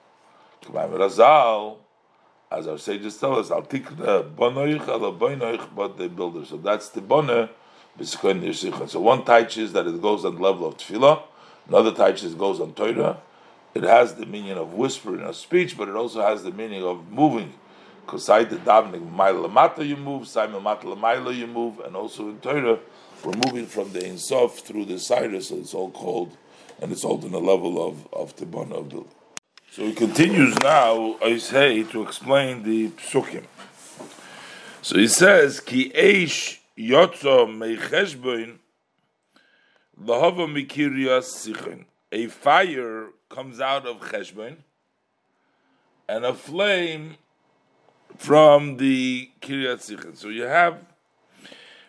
K'mayim 0.62 0.90
Razal, 0.98 1.76
as 2.50 2.66
our 2.66 2.78
sages 2.78 3.16
tell 3.18 3.38
us, 3.38 3.50
Al 3.50 3.62
Tikna 3.62 4.34
Bonoich, 4.34 4.88
Al 4.88 5.12
Boinoich, 5.12 5.68
but 5.76 5.98
the 5.98 6.08
builders. 6.08 6.48
So 6.48 6.56
that's 6.56 6.88
the 6.88 7.00
So 8.02 9.00
one 9.00 9.24
teaches 9.24 9.72
that 9.72 9.86
it 9.86 10.02
goes 10.02 10.24
on 10.24 10.34
the 10.34 10.42
level 10.42 10.66
of 10.66 10.76
tefillah, 10.76 11.22
another 11.68 12.06
it 12.08 12.38
goes 12.38 12.60
on 12.60 12.74
Torah. 12.74 13.18
It 13.74 13.84
has 13.84 14.14
the 14.14 14.26
meaning 14.26 14.52
of 14.52 14.74
whispering 14.74 15.22
of 15.22 15.36
speech, 15.36 15.76
but 15.76 15.88
it 15.88 15.94
also 15.94 16.22
has 16.22 16.42
the 16.42 16.50
meaning 16.50 16.82
of 16.82 17.10
moving. 17.10 17.52
Because 18.04 18.24
side 18.24 18.50
the 18.50 18.56
davening 18.56 19.14
lamata 19.14 19.86
you 19.86 19.96
move, 19.96 20.28
side 20.28 20.50
lamata 20.50 21.36
you 21.36 21.46
move, 21.46 21.80
and 21.80 21.96
also 21.96 22.28
in 22.28 22.38
Torah 22.40 22.78
we're 23.24 23.32
moving 23.46 23.66
from 23.66 23.92
the 23.92 24.06
Ein 24.06 24.18
Sof 24.18 24.58
through 24.58 24.84
the 24.84 24.98
Cyrus, 24.98 25.48
so 25.48 25.56
it's 25.56 25.72
all 25.72 25.90
called, 25.90 26.36
and 26.82 26.92
it's 26.92 27.04
all 27.04 27.24
on 27.24 27.30
the 27.30 27.40
level 27.40 27.84
of 27.86 28.06
of 28.12 28.36
Tibbon 28.36 28.72
of 28.72 28.90
the. 28.90 29.04
So 29.70 29.82
he 29.82 29.92
continues 29.92 30.56
now, 30.62 31.16
I 31.22 31.38
say, 31.38 31.82
to 31.84 32.02
explain 32.02 32.62
the 32.62 32.90
psukim. 32.90 33.44
So 34.82 34.98
he 34.98 35.08
says, 35.08 35.60
Ki 35.60 35.90
eish 35.96 36.58
Yotzo 36.78 37.46
meicheshboin 37.46 38.58
lahava 40.02 40.46
mikirias 40.46 41.28
sichin. 41.30 41.84
A 42.10 42.26
fire 42.26 43.08
comes 43.28 43.60
out 43.60 43.86
of 43.86 44.00
cheshboin, 44.00 44.56
and 46.08 46.24
a 46.24 46.34
flame 46.34 47.16
from 48.16 48.76
the 48.76 49.30
kiryat 49.40 49.88
sichin. 49.88 50.16
So 50.16 50.28
you 50.28 50.42
have, 50.42 50.78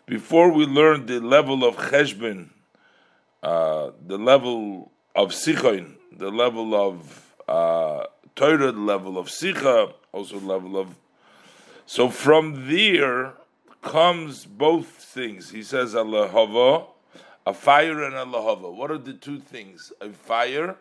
before 0.05 0.51
we 0.51 0.65
learn 0.65 1.05
the 1.05 1.19
level 1.19 1.63
of 1.63 1.77
cheshboin, 1.77 2.49
uh, 3.41 3.91
the 4.05 4.17
level 4.17 4.91
of 5.15 5.31
sichin, 5.31 5.95
the 6.15 6.29
level 6.29 6.75
of 6.75 7.31
uh, 7.47 8.05
Torah, 8.35 8.71
the 8.71 8.79
level 8.79 9.17
of 9.17 9.27
sicha, 9.27 9.93
also 10.11 10.39
the 10.39 10.45
level 10.45 10.77
of. 10.77 10.95
So 11.85 12.09
from 12.09 12.67
there 12.69 13.33
comes 13.85 14.45
both 14.45 14.87
things. 14.87 15.51
He 15.51 15.63
says 15.63 15.93
a 15.93 15.99
lahava, 15.99 16.87
a 17.45 17.53
fire 17.53 18.03
and 18.03 18.15
a 18.15 18.25
lahava. 18.25 18.73
What 18.73 18.91
are 18.91 18.97
the 18.97 19.13
two 19.13 19.39
things? 19.39 19.93
A 20.01 20.09
fire 20.09 20.75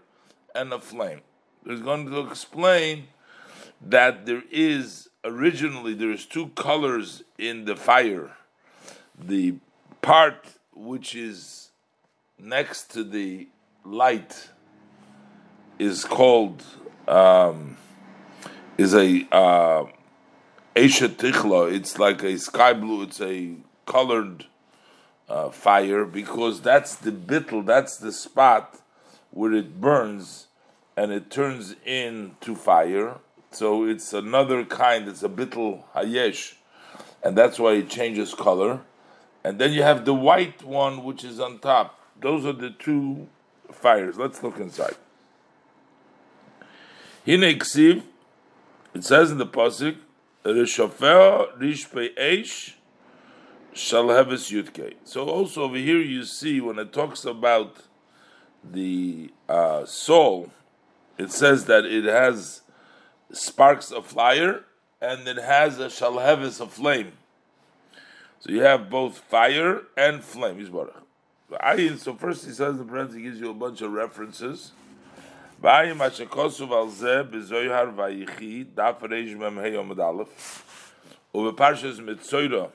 and 0.55 0.73
a 0.73 0.81
flame. 0.81 1.21
He's 1.65 1.81
going 1.81 2.07
to 2.07 2.21
explain 2.27 3.09
that 3.81 4.27
there 4.27 4.43
is 4.51 5.11
originally 5.25 5.95
there 5.95 6.11
is 6.11 6.27
two 6.27 6.49
colors 6.49 7.23
in 7.39 7.67
the 7.67 7.77
fire. 7.77 8.33
The 9.19 9.57
part 10.03 10.47
which 10.75 11.15
is 11.15 11.71
next 12.39 12.91
to 12.93 13.05
the 13.05 13.49
light 13.85 14.49
is 15.79 16.05
called 16.05 16.65
um, 17.07 17.77
is 18.79 18.95
a 18.95 19.29
uh, 19.31 19.85
Esha 20.75 21.09
Tichla, 21.09 21.73
it's 21.73 22.01
like 22.01 22.25
a 22.25 22.37
sky 22.37 22.73
blue, 22.73 23.05
it's 23.05 23.21
a 23.21 23.55
colored 23.87 24.47
uh, 25.29 25.51
fire 25.51 26.05
because 26.05 26.63
that's 26.63 26.97
the 26.97 27.13
bittel, 27.13 27.65
that's 27.65 27.97
the 27.99 28.11
spot 28.11 28.81
where 29.31 29.53
it 29.53 29.81
burns 29.81 30.49
and 30.97 31.13
it 31.13 31.31
turns 31.31 31.77
into 31.85 32.57
fire. 32.57 33.19
So 33.53 33.85
it's 33.85 34.13
another 34.13 34.65
kind, 34.65 35.07
it's 35.07 35.23
a 35.23 35.29
bittel 35.29 35.85
hayesh, 35.95 36.55
and 37.23 37.39
that's 37.39 37.61
why 37.61 37.75
it 37.75 37.89
changes 37.89 38.35
color. 38.35 38.81
And 39.45 39.61
then 39.61 39.73
you 39.73 39.85
have 39.85 40.05
the 40.05 40.15
white 40.15 40.65
one 40.65 41.05
which 41.05 41.23
is 41.23 41.39
on 41.39 41.61
top. 41.61 42.01
Those 42.21 42.45
are 42.45 42.53
the 42.53 42.71
two 42.71 43.29
fires. 43.71 44.17
Let's 44.17 44.43
look 44.43 44.59
inside. 44.59 44.97
Hine 47.25 47.45
it 48.95 49.05
says 49.05 49.31
in 49.31 49.39
the 49.39 49.47
pasuk, 50.45 50.55
Rishofer 50.55 51.59
Rishpe 51.59 52.17
Eish 52.17 52.75
Shalheves 53.75 54.51
Yudke. 54.53 54.95
So 55.05 55.29
also 55.29 55.63
over 55.63 55.77
here 55.77 55.99
you 55.99 56.25
see 56.25 56.61
when 56.61 56.79
it 56.79 56.93
talks 56.93 57.25
about 57.25 57.77
the 58.63 59.33
uh, 59.49 59.85
soul, 59.85 60.51
it 61.19 61.31
says 61.31 61.67
that 61.67 61.85
it 61.85 62.05
has 62.05 62.63
sparks 63.33 63.91
of 63.91 64.07
fire 64.07 64.65
and 65.01 65.27
it 65.29 65.37
has 65.37 65.79
a 65.79 65.87
shalheves 65.87 66.61
of 66.61 66.73
flame. 66.73 67.13
So 68.41 68.53
you 68.53 68.63
have 68.63 68.91
both 68.91 69.19
fire 69.19 69.83
and 69.97 70.23
flame. 70.23 70.65
So 71.99 72.15
first 72.15 72.47
he 72.47 72.53
says 72.53 72.79
the 72.79 72.85
prince 72.85 73.15
he 73.15 73.23
gives 73.23 73.41
you 73.41 73.51
a 73.51 73.55
bunch 73.55 73.81
of 73.81 73.93
references. 73.93 74.73
ואי 75.65 75.93
מה 75.93 76.11
שכוסוב 76.11 76.73
על 76.73 76.89
ze 77.01 77.25
be 77.31 77.37
ויחי 77.97 77.97
vaychi 77.97 78.65
daf 78.77 79.03
reish 79.03 79.35
mem 79.35 79.59
א' 80.01 80.23
ובפרשס 81.35 81.99
מצוירו 81.99 82.69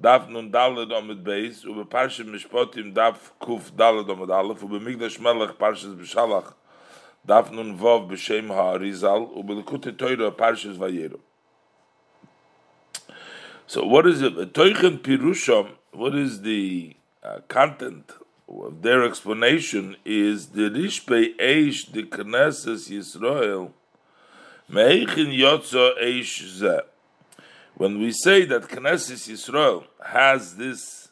U 0.00 0.28
נ"ד 0.28 0.56
parshes 0.56 1.22
בייס 1.22 1.64
ובפרשס 1.64 2.24
משפוטים 2.26 2.94
nun 2.94 3.30
קד 3.38 4.04
dom 4.08 4.28
mit 4.28 4.98
beis 4.98 5.20
u 5.20 5.52
פרשס 5.58 5.92
בשלח 6.00 6.54
דף 7.26 7.48
נ"ו 7.52 8.06
בשם 8.08 8.50
האריזל 8.50 9.20
kuf 9.34 9.90
תוירו 9.96 10.36
פרשס 10.36 10.76
ויירו 10.78 10.78
u 10.78 10.82
de 10.82 10.86
nun 10.86 10.88
vov 10.88 10.88
be 10.88 10.96
shem 10.96 11.16
u 11.16 11.16
vayero. 11.16 11.20
So 13.66 13.84
what 13.84 14.06
is 14.06 14.22
it? 14.22 14.52
Toychen 14.54 14.98
pirusham 14.98 15.68
what 15.92 16.14
is 16.14 16.40
the 16.40 16.96
uh, 17.22 17.40
content 17.48 18.12
their 18.80 19.04
explanation 19.04 19.96
is 20.04 20.48
the 20.48 20.70
Rishpe 20.70 21.36
Eish 21.36 21.90
the 21.92 22.02
Knesses 22.02 22.90
Yisrael 22.90 23.70
Meichin 24.70 25.36
Yotzo 25.36 25.96
Eish 26.02 26.46
Ze. 26.46 26.80
When 27.74 28.00
we 28.00 28.12
say 28.12 28.44
that 28.46 28.62
Knesses 28.68 29.28
Yisrael 29.28 29.84
has 30.04 30.56
this 30.56 31.08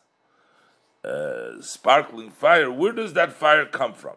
uh, 1.05 1.61
sparkling 1.61 2.31
fire, 2.31 2.71
where 2.71 2.93
does 2.93 3.13
that 3.13 3.33
fire 3.33 3.67
come 3.67 3.95
from? 3.95 4.17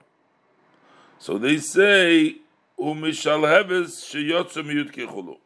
So 1.20 1.38
they 1.38 1.58
say 1.58 2.38
Umishal 2.80 3.44
Heves 3.44 4.04
Sheyotzo 4.04 4.64
Miyutke 4.64 5.08
Chulu. 5.08 5.38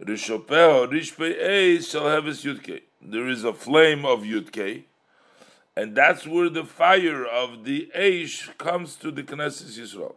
Rishopeo 0.00 0.90
Rishpe 0.90 1.38
Eish 1.38 1.90
Shal 1.90 2.04
Heves 2.04 2.42
Yutke. 2.44 2.82
There 3.02 3.28
is 3.28 3.44
a 3.44 3.52
flame 3.52 4.06
of 4.06 4.20
Yutke 4.20 4.84
and 5.76 5.96
that's 5.96 6.26
where 6.26 6.48
the 6.48 6.64
fire 6.64 7.24
of 7.24 7.64
the 7.64 7.90
Aish 7.96 8.56
comes 8.58 8.96
to 8.96 9.10
the 9.10 9.22
Knesset 9.22 9.78
Yisrael. 9.78 10.14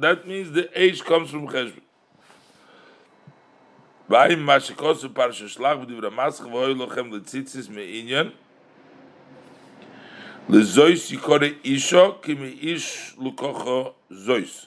That 0.00 0.26
means 0.26 0.52
the 0.52 0.62
Eish 0.76 1.04
comes 1.04 1.30
from 1.30 1.48
Cheshbon. 1.48 1.82
Zois. 14.10 14.66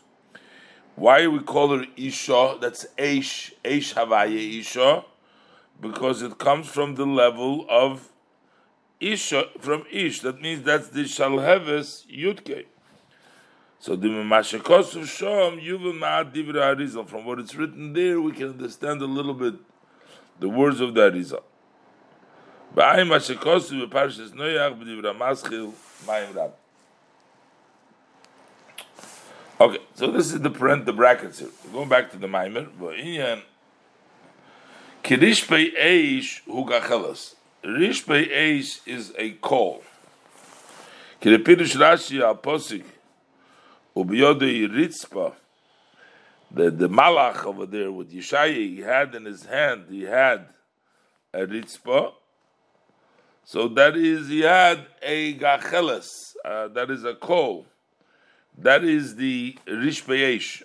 Why 1.01 1.25
we 1.25 1.39
call 1.39 1.75
her 1.75 1.85
isha? 1.97 2.59
That's 2.61 2.85
eish, 2.95 3.53
eish 3.65 3.95
havaya 3.95 4.59
isha, 4.59 5.03
because 5.81 6.21
it 6.21 6.37
comes 6.37 6.67
from 6.67 6.93
the 6.93 7.07
level 7.07 7.65
of 7.67 8.09
isha, 8.99 9.45
from 9.59 9.83
ish. 9.91 10.19
That 10.19 10.39
means 10.39 10.61
that's 10.61 10.89
the 10.89 11.05
shalheves 11.05 12.05
yudke. 12.05 12.65
So 13.79 13.95
the 13.95 14.09
Mashakos 14.09 14.95
of 14.95 15.07
Shom, 15.07 15.59
Yuva 15.59 15.91
Ma'at 15.99 16.35
Divra 16.35 16.75
Arizal. 16.75 17.07
From 17.07 17.25
what 17.25 17.39
it's 17.39 17.55
written 17.55 17.93
there, 17.93 18.21
we 18.21 18.31
can 18.31 18.49
understand 18.49 19.01
a 19.01 19.05
little 19.05 19.33
bit 19.33 19.55
the 20.39 20.49
words 20.49 20.79
of 20.81 20.93
the 20.93 21.01
Arizal. 21.09 21.41
Ba'ay 22.75 23.07
Mashakos 23.07 23.81
of 23.81 23.89
Parshas 23.89 24.33
Noyach 24.33 24.79
B'divra 24.79 25.17
Maschil 25.17 25.73
Mayim 26.05 26.35
Rab. 26.35 26.60
Okay, 29.61 29.77
so 29.93 30.09
this 30.09 30.33
is 30.33 30.41
the 30.41 30.49
print, 30.49 30.87
the 30.87 30.91
brackets 30.91 31.37
here. 31.37 31.49
Going 31.71 31.87
back 31.87 32.09
to 32.09 32.17
the 32.17 32.25
Maimer, 32.25 32.67
V'inyan 32.79 33.43
Kirish 35.03 35.47
Pei 35.47 35.69
Eish 35.69 36.41
Hu 36.45 36.65
Gachelas. 36.65 37.35
Rish 37.63 38.07
Pei 38.07 38.25
Eish 38.25 38.79
is 38.87 39.13
a 39.19 39.29
call. 39.33 39.83
Kiripirush 41.21 41.75
Rashi 41.77 42.23
Al 42.23 42.37
Posik 42.37 42.85
Ubiyode 43.95 44.67
Ritzpa, 44.67 45.33
the, 46.49 46.71
the 46.71 46.89
Malach 46.89 47.45
over 47.45 47.67
there 47.67 47.91
with 47.91 48.11
Yeshaya, 48.11 48.55
he 48.55 48.79
had 48.79 49.13
in 49.13 49.25
his 49.25 49.45
hand, 49.45 49.85
he 49.91 50.01
had 50.01 50.47
a 51.35 51.41
Ritzpa. 51.41 52.13
So 53.43 53.67
that 53.67 53.95
is, 53.95 54.27
he 54.27 54.41
had 54.41 54.87
a 55.03 55.35
Gacheles, 55.35 56.07
uh, 56.43 56.69
that 56.69 56.89
is 56.89 57.03
a 57.03 57.13
coal. 57.13 57.67
That 58.61 58.83
is 58.83 59.15
the 59.15 59.57
Rishpayesh. 59.67 60.61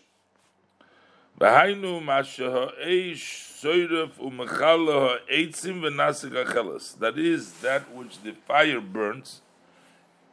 Behainu 1.40 2.02
Mashaha 2.02 2.70
Eish 2.84 3.62
Soyref 3.62 4.10
Umechalaha 4.18 5.18
Eitzim 5.32 5.80
Venasik 5.80 6.30
Gacheles. 6.30 6.98
That 6.98 7.18
is 7.18 7.52
that 7.60 7.90
which 7.94 8.22
the 8.22 8.32
fire 8.32 8.82
burns 8.82 9.40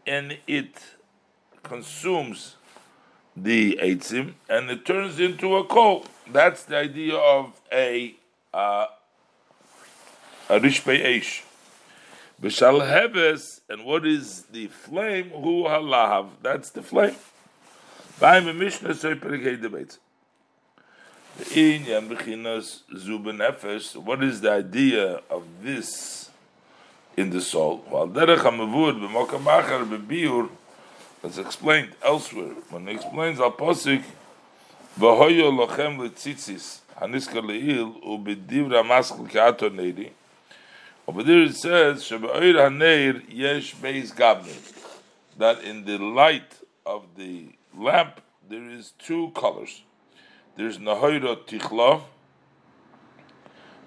and 0.05 0.37
it 0.45 0.75
consumes 1.63 2.55
the 3.35 3.79
eitzim, 3.81 4.33
and 4.49 4.69
it 4.69 4.85
turns 4.85 5.19
into 5.19 5.55
a 5.55 5.63
coal. 5.63 6.05
That's 6.29 6.63
the 6.63 6.77
idea 6.77 7.15
of 7.15 7.59
a 7.71 8.15
uh, 8.53 8.87
a 10.49 10.59
rishpei 10.59 11.03
eish. 11.03 11.43
B'shal 12.41 12.81
heves, 12.81 13.61
and 13.69 13.85
what 13.85 14.05
is 14.05 14.43
the 14.51 14.67
flame? 14.67 15.29
Hu 15.29 15.63
halahav. 15.63 16.27
That's 16.41 16.69
the 16.69 16.83
flame. 16.83 17.15
Ba'im 18.19 18.49
a 18.49 18.53
mishnah 18.53 18.93
so 18.93 19.13
debates. 19.13 19.99
The 21.37 21.45
inyan 21.45 22.09
b'chinas 22.09 22.81
zuben 22.93 23.37
nefesh. 23.37 23.95
What 23.95 24.23
is 24.23 24.41
the 24.41 24.51
idea 24.51 25.21
of 25.31 25.43
this 25.63 26.29
in 27.17 27.31
the 27.31 27.41
soul? 27.41 27.83
While 27.89 28.07
derech 28.07 28.37
hamavud 28.37 29.01
b'mokam 29.01 29.45
achar 29.45 29.83
b'biur 29.83 30.49
that's 31.23 31.39
explained 31.39 31.95
elsewhere. 32.03 32.53
When 32.69 32.85
he 32.85 32.93
explains 32.93 33.39
al 33.39 33.51
posik, 33.51 34.03
v'hoyo 34.99 35.51
lochem 35.51 35.97
letzitzis 35.97 36.81
haniska 36.99 37.41
leil 37.41 37.99
ubedivra 38.03 38.83
maskul 38.85 39.27
keato 39.27 39.71
neiri. 39.71 40.11
Over 41.07 41.23
there 41.23 41.41
it 41.41 41.55
says 41.55 42.03
shebeoir 42.03 42.55
haneir 42.69 43.23
yesh 43.27 43.73
beis 43.75 44.13
gabne. 44.13 44.53
That 45.39 45.63
in 45.63 45.83
the 45.85 45.97
light 45.97 46.59
of 46.85 47.05
the 47.17 47.47
lamp 47.77 48.21
there 48.49 48.69
is 48.69 48.93
two 48.99 49.31
colors. 49.35 49.83
There's 50.57 50.77
nahoira 50.77 51.37
tichla. 51.47 52.03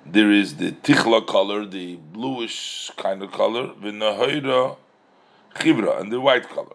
There 0.05 0.33
is 0.33 0.57
the 0.57 0.73
tichla 0.73 1.27
color, 1.27 1.67
the 1.67 1.97
bluish 1.97 2.91
kind 2.97 3.23
of 3.23 3.33
color, 3.33 3.67
the 3.67 3.91
nahoira 3.91 4.77
chibra, 5.57 6.01
and 6.01 6.11
the 6.11 6.21
white 6.21 6.49
color. 6.49 6.75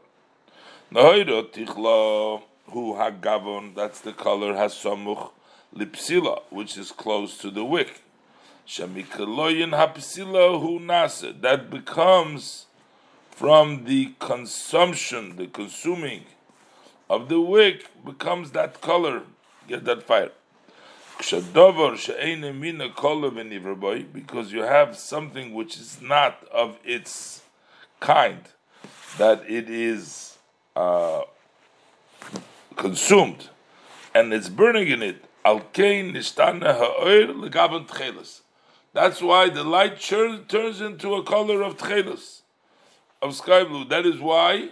Nahoira 0.91 1.43
tichla 1.51 2.43
hu 2.69 2.93
hagavon, 2.93 3.75
that's 3.75 4.01
the 4.01 4.13
color, 4.13 4.53
Hasamuch 4.53 5.31
lipsila, 5.75 6.43
which 6.49 6.77
is 6.77 6.91
close 6.91 7.37
to 7.39 7.49
the 7.49 7.65
wick. 7.65 8.03
Shamikaloyin 8.67 9.71
hapsila 9.71 10.61
hu 10.61 10.79
nase, 10.79 11.41
that 11.41 11.69
becomes 11.69 12.67
from 13.31 13.85
the 13.85 14.13
consumption, 14.19 15.35
the 15.37 15.47
consuming 15.47 16.25
of 17.11 17.27
the 17.27 17.41
wick 17.41 17.87
becomes 18.05 18.51
that 18.51 18.79
color, 18.79 19.23
get 19.67 19.83
that 19.83 20.01
fire. 20.01 20.31
Because 24.13 24.53
you 24.53 24.61
have 24.61 24.97
something 24.97 25.53
which 25.53 25.75
is 25.75 26.01
not 26.01 26.47
of 26.53 26.79
its 26.85 27.41
kind, 27.99 28.39
that 29.17 29.43
it 29.45 29.69
is 29.69 30.37
uh, 30.77 31.23
consumed 32.77 33.49
and 34.15 34.33
it's 34.33 34.47
burning 34.47 34.87
in 34.87 35.03
it. 35.03 35.25
That's 38.93 39.21
why 39.21 39.49
the 39.49 39.63
light 39.65 39.99
turns 39.99 40.81
into 40.81 41.15
a 41.15 41.23
color 41.23 41.61
of 41.61 41.77
tchelis, 41.77 42.41
of 43.21 43.35
sky 43.35 43.65
blue. 43.65 43.83
That 43.83 44.05
is 44.05 44.21
why, 44.21 44.69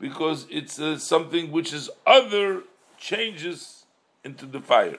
because 0.00 0.46
it's 0.50 0.78
uh, 0.78 0.98
something 0.98 1.50
which 1.50 1.72
is 1.72 1.90
other 2.06 2.62
changes 2.98 3.84
into 4.24 4.46
the 4.46 4.60
fire. 4.60 4.98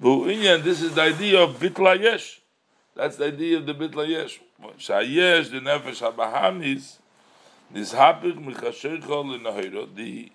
This 0.00 0.82
is 0.82 0.94
the 0.94 1.02
idea 1.02 1.42
of 1.42 1.58
bitla 1.58 2.00
yesh. 2.00 2.40
That's 2.94 3.16
the 3.16 3.26
idea 3.26 3.58
of 3.58 3.66
the 3.66 3.74
bitla 3.74 4.08
yesh. 4.08 4.40
Shayesh, 4.78 5.50
the 5.50 5.60
nefesh 5.60 6.00
habahamis, 6.00 6.96
this 7.70 7.92
hapik 7.92 8.42
mikasheichol 8.44 9.34
in 9.34 9.94
the 9.94 10.30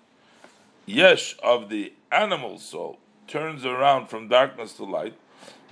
yesh 0.86 1.36
of 1.42 1.68
the 1.68 1.92
animal 2.12 2.58
soul 2.58 2.98
turns 3.26 3.64
around 3.64 4.08
from 4.08 4.28
darkness 4.28 4.72
to 4.74 4.84
light, 4.84 5.14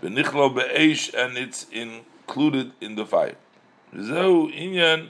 benichlo 0.01 0.55
be'esh, 0.55 1.13
and 1.15 1.37
it's 1.37 1.67
included 1.71 2.73
in 2.81 2.95
the 2.95 3.05
fire. 3.05 3.37
Zeu 3.95 4.49
inyan 4.51 5.09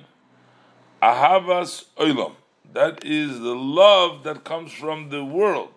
ahavas 1.03 1.85
oilam. 1.97 2.33
That 2.73 3.05
is 3.05 3.41
the 3.41 3.55
love 3.55 4.25
that 4.25 4.45
comes 4.45 4.73
from 4.73 5.11
the 5.11 5.25
world. 5.25 5.71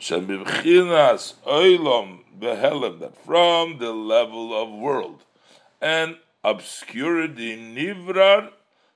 Shebibchinas 0.00 1.34
oilam 1.46 2.20
behelem, 2.38 3.00
that 3.00 3.16
from 3.24 3.78
the 3.78 3.92
level 3.92 4.54
of 4.54 4.70
world. 4.70 5.22
And 5.80 6.16
obscurity 6.44 7.56
nivrar 7.56 8.50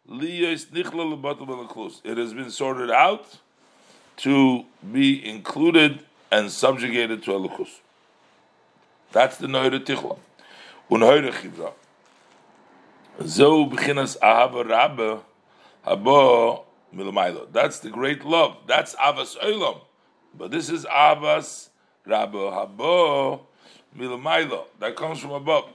it 0.09 2.19
has 2.19 2.35
been 2.35 2.51
sorted 2.51 2.90
out 2.93 3.39
to 4.19 4.65
be 4.93 5.28
included 5.28 6.05
and 6.31 6.51
subjugated 6.51 7.24
to 7.24 7.32
Elukus. 7.32 7.81
That's 9.11 9.36
the 9.39 9.48
Noire 9.48 9.70
Tichla. 9.70 10.16
Unhoire 10.90 11.32
Chibra. 11.32 11.73
Zeu 13.23 13.69
b'chinas 13.69 14.16
ahava 14.19 14.65
rabbe 14.65 15.20
habo 15.85 16.65
milamaylo. 16.97 17.52
That's 17.52 17.81
the 17.81 17.90
great 17.90 18.24
love. 18.24 18.56
That's 18.66 18.94
avas 18.97 19.36
olam. 19.39 19.81
But 20.36 20.51
this 20.51 20.70
is 20.70 20.85
avas 20.86 21.68
rabbe 22.06 22.35
habo 22.35 23.40
milamaylo. 23.97 24.64
That 24.81 24.97
comes 24.97 25.20
from 25.20 25.32
above. 25.32 25.68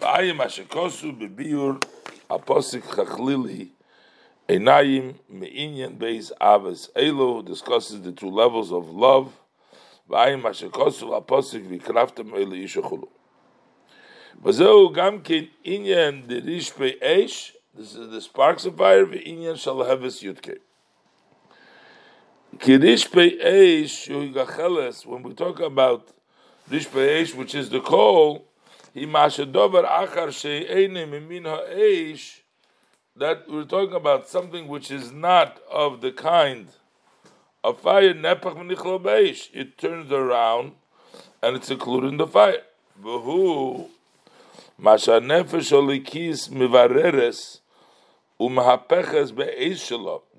V'ayim 0.00 0.38
ashekosu 0.38 1.16
bebiur 1.16 1.82
Aposik 2.28 2.82
Chachlili 2.82 3.68
Einayim 4.48 5.14
Me'inyan 5.30 5.96
Beis 5.96 6.32
Avas 6.40 6.88
Elo 6.96 7.42
discusses 7.42 8.02
the 8.02 8.10
two 8.10 8.30
levels 8.30 8.72
of 8.72 8.88
love. 8.88 9.32
V'ayim 10.10 10.42
Hashekosu 10.42 11.22
Aposik 11.22 11.68
V'kraftem 11.68 12.32
Elo 12.32 12.56
Yishachulu. 12.56 13.08
V'zeu 14.42 14.92
Gam 14.94 15.20
Ken 15.20 15.48
Inyan 15.64 16.26
Derish 16.26 16.72
Eish 17.00 17.52
This 17.74 17.94
is 17.94 18.10
the 18.10 18.20
sparks 18.20 18.66
of 18.66 18.76
fire 18.76 19.06
V'inyan 19.06 19.54
Shalaheves 19.54 20.22
Yudke. 20.22 20.58
Kirish 22.58 23.08
Eish 23.08 24.34
Shuhigacheles 24.34 25.06
When 25.06 25.22
we 25.22 25.32
talk 25.32 25.58
about 25.58 26.08
Rish 26.68 26.88
Eish 26.88 27.34
which 27.34 27.54
is 27.54 27.70
the 27.70 27.80
coal 27.80 28.44
that 28.94 29.24
we're 33.48 33.64
talking 33.64 33.94
about 33.94 34.28
something 34.28 34.68
which 34.68 34.90
is 34.90 35.10
not 35.10 35.58
of 35.70 36.02
the 36.02 36.12
kind 36.12 36.68
of 37.64 37.80
fire, 37.80 38.10
it 39.54 39.78
turns 39.78 40.12
around 40.12 40.72
and 41.42 41.56
it's 41.56 41.70
included 41.70 42.08
in 42.08 42.18
the 42.18 42.26
fire. 42.26 42.64
V'hu 43.02 43.88
masha 44.76 45.22
nefesh 45.22 45.72
olikis 45.72 46.50
mivareres 46.50 47.60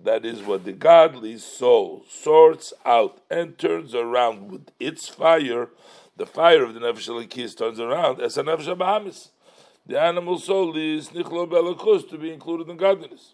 That 0.04 0.22
is 0.24 0.44
what 0.44 0.66
the 0.66 0.74
godly 0.74 1.38
soul 1.38 2.04
sorts 2.10 2.74
out 2.86 3.22
and 3.30 3.58
turns 3.58 3.96
around 3.96 4.52
with 4.52 4.72
its 4.80 5.08
fire. 5.08 5.70
The 6.18 6.26
fire 6.26 6.64
of 6.64 6.74
the 6.74 6.80
nefesh 6.80 7.10
olikis 7.10 7.58
turns 7.58 7.80
around 7.80 8.22
as 8.22 8.38
a 8.38 8.44
nefesh 8.44 8.78
bahamis. 8.78 9.30
The 9.86 10.00
animal 10.00 10.38
soul 10.40 10.76
is 10.78 11.10
nichlo 11.10 11.48
belakus 11.50 12.10
to 12.10 12.18
be 12.18 12.32
included 12.32 12.70
in 12.70 12.78
godliness. 12.78 13.34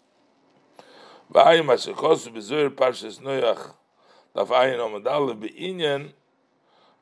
V'ayim 1.32 1.66
parshas 1.66 3.20
noyach 3.20 3.74
daf 4.36 4.48
ayin 4.48 4.78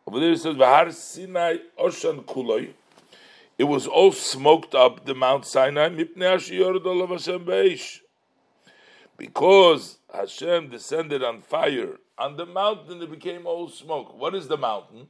over 0.09 0.21
there 0.21 0.33
it 0.33 0.39
says, 0.39 0.57
V'har 0.57 0.91
Sinai 0.91 1.57
Oshan 1.79 2.25
Kuloi. 2.25 2.73
It 3.59 3.65
was 3.65 3.89
all 3.89 4.13
smoked 4.13 4.75
up, 4.77 5.05
the 5.05 5.15
Mount 5.17 5.45
Sinai, 5.45 5.89
because 9.17 9.99
Hashem 10.15 10.71
descended 10.71 11.25
on 11.25 11.43
fire. 11.43 11.99
On 12.17 12.37
the 12.37 12.47
mountain 12.47 13.03
it 13.03 13.11
became 13.11 13.47
all 13.47 13.69
smoke. 13.69 14.17
What 14.17 14.37
is 14.37 14.47
the 14.47 14.57
mountain? 14.57 15.09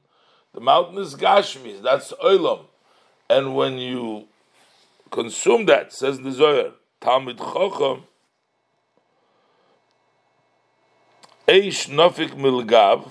The 0.54 0.60
mountain 0.60 0.98
is 0.98 1.14
Gashmis, 1.14 1.82
that's 1.82 2.12
Olam. 2.24 2.64
And 3.28 3.54
when 3.54 3.74
you 3.74 4.28
consume 5.10 5.66
that, 5.66 5.92
says 5.92 6.20
the 6.20 6.32
Zohar, 6.32 6.72
Talmud 7.02 7.36
Chochem, 7.36 8.04
Eish 11.46 11.88
Nofik 11.88 12.30
Milgav, 12.30 13.10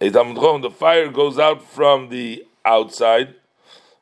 the 0.00 0.70
fire 0.70 1.08
goes 1.08 1.38
out 1.38 1.62
from 1.62 2.08
the 2.08 2.44
outside. 2.66 3.36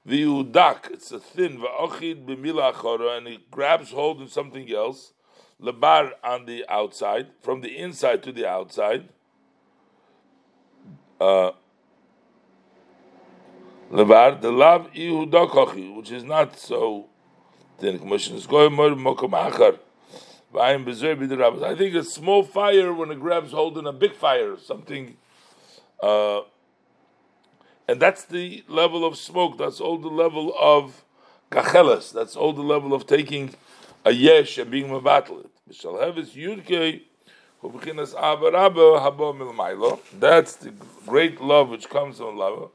The 0.06 0.22
udak, 0.24 0.90
it's 0.90 1.12
a 1.12 1.20
thin 1.20 1.58
va'ochid 1.58 2.26
b'mila 2.26 3.16
and 3.16 3.28
it 3.28 3.50
grabs 3.50 3.90
hold 3.90 4.20
of 4.20 4.32
something 4.32 4.70
else. 4.72 5.12
Lebar 5.62 6.10
on 6.22 6.46
the 6.46 6.64
outside, 6.68 7.28
from 7.40 7.60
the 7.60 7.76
inside 7.78 8.22
to 8.24 8.32
the 8.32 8.46
outside. 8.46 9.08
Uh, 11.20 11.52
lebar 13.90 14.40
the 14.40 14.50
lav 14.50 14.92
ihudakochi, 14.92 15.94
which 15.96 16.10
is 16.10 16.24
not 16.24 16.58
so 16.58 17.08
thin. 17.78 18.00
I 18.12 18.18
think 21.76 21.94
a 21.94 22.04
small 22.04 22.42
fire 22.42 22.92
when 22.92 23.10
it 23.10 23.20
grabs 23.20 23.52
hold 23.52 23.78
in 23.78 23.86
a 23.86 23.92
big 23.92 24.14
fire, 24.14 24.56
something 24.58 25.16
uh, 26.02 26.40
and 27.86 28.00
that's 28.00 28.24
the 28.24 28.64
level 28.68 29.04
of 29.04 29.16
smoke. 29.16 29.58
That's 29.58 29.80
all 29.80 29.98
the 29.98 30.08
level 30.08 30.54
of 30.58 31.04
kachelas. 31.50 32.12
That's 32.12 32.36
all 32.36 32.52
the 32.52 32.62
level 32.62 32.94
of 32.94 33.06
taking 33.06 33.54
a 34.04 34.12
yesh 34.12 34.58
and 34.58 34.70
being 34.70 34.88
mavatlit. 34.88 35.48
That's 40.20 40.56
the 40.56 40.72
great 41.06 41.40
love 41.40 41.68
which 41.70 41.88
comes 41.88 42.18
from 42.18 42.36
love. 42.36 42.70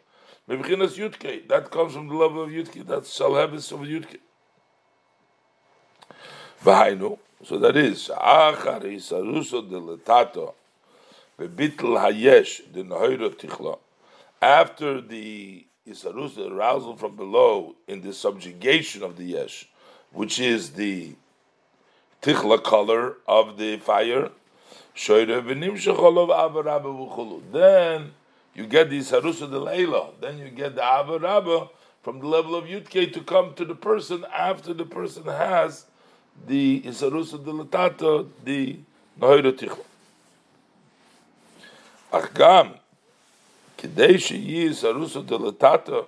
That 0.47 1.67
comes 1.71 1.93
from 1.93 2.07
the 2.07 2.15
level 2.15 2.43
of 2.43 2.49
yudke. 2.49 2.87
That's 2.87 3.19
shalhevis 3.19 3.71
of 3.71 3.81
yudke. 3.81 4.19
So 7.45 7.57
that 7.59 7.77
is 7.77 8.09
sha'achar 8.09 8.81
isaruso 8.83 9.61
de 9.69 9.79
letato 9.79 10.53
hayesh 11.39 12.61
the 12.73 12.83
tichla 12.83 13.77
after 14.41 15.01
the 15.01 15.65
Isarus, 15.87 16.35
the 16.35 16.47
arousal 16.47 16.95
from 16.95 17.15
below 17.15 17.75
in 17.87 18.01
the 18.01 18.13
subjugation 18.13 19.03
of 19.03 19.17
the 19.17 19.23
Yesh, 19.23 19.67
which 20.11 20.39
is 20.39 20.71
the 20.71 21.15
tichla 22.21 22.63
color 22.63 23.17
of 23.27 23.57
the 23.57 23.77
fire, 23.77 24.29
then 27.51 28.11
you 28.53 28.65
get 28.67 28.89
the 28.89 28.99
Isarus 28.99 29.41
of 29.41 29.51
the 29.51 29.59
Leila, 29.59 30.11
then 30.19 30.37
you 30.37 30.49
get 30.49 30.75
the 30.75 30.81
Avarabah 30.81 31.69
from 32.03 32.19
the 32.19 32.27
level 32.27 32.55
of 32.55 32.65
Yudke 32.65 33.11
to 33.13 33.21
come 33.21 33.53
to 33.55 33.65
the 33.65 33.75
person 33.75 34.25
after 34.33 34.73
the 34.73 34.85
person 34.85 35.23
has 35.25 35.85
the 36.47 36.81
Isarus 36.81 37.33
of 37.33 37.45
the 37.45 37.53
Latata, 37.53 38.27
the 38.43 38.79
Nahira 39.19 39.51
Tichla. 39.53 39.83
Achgam. 42.11 42.79
כדי 43.78 44.18
שיהיה 44.18 44.68
איסרוסו 44.68 45.22
דלתתא, 45.22 46.00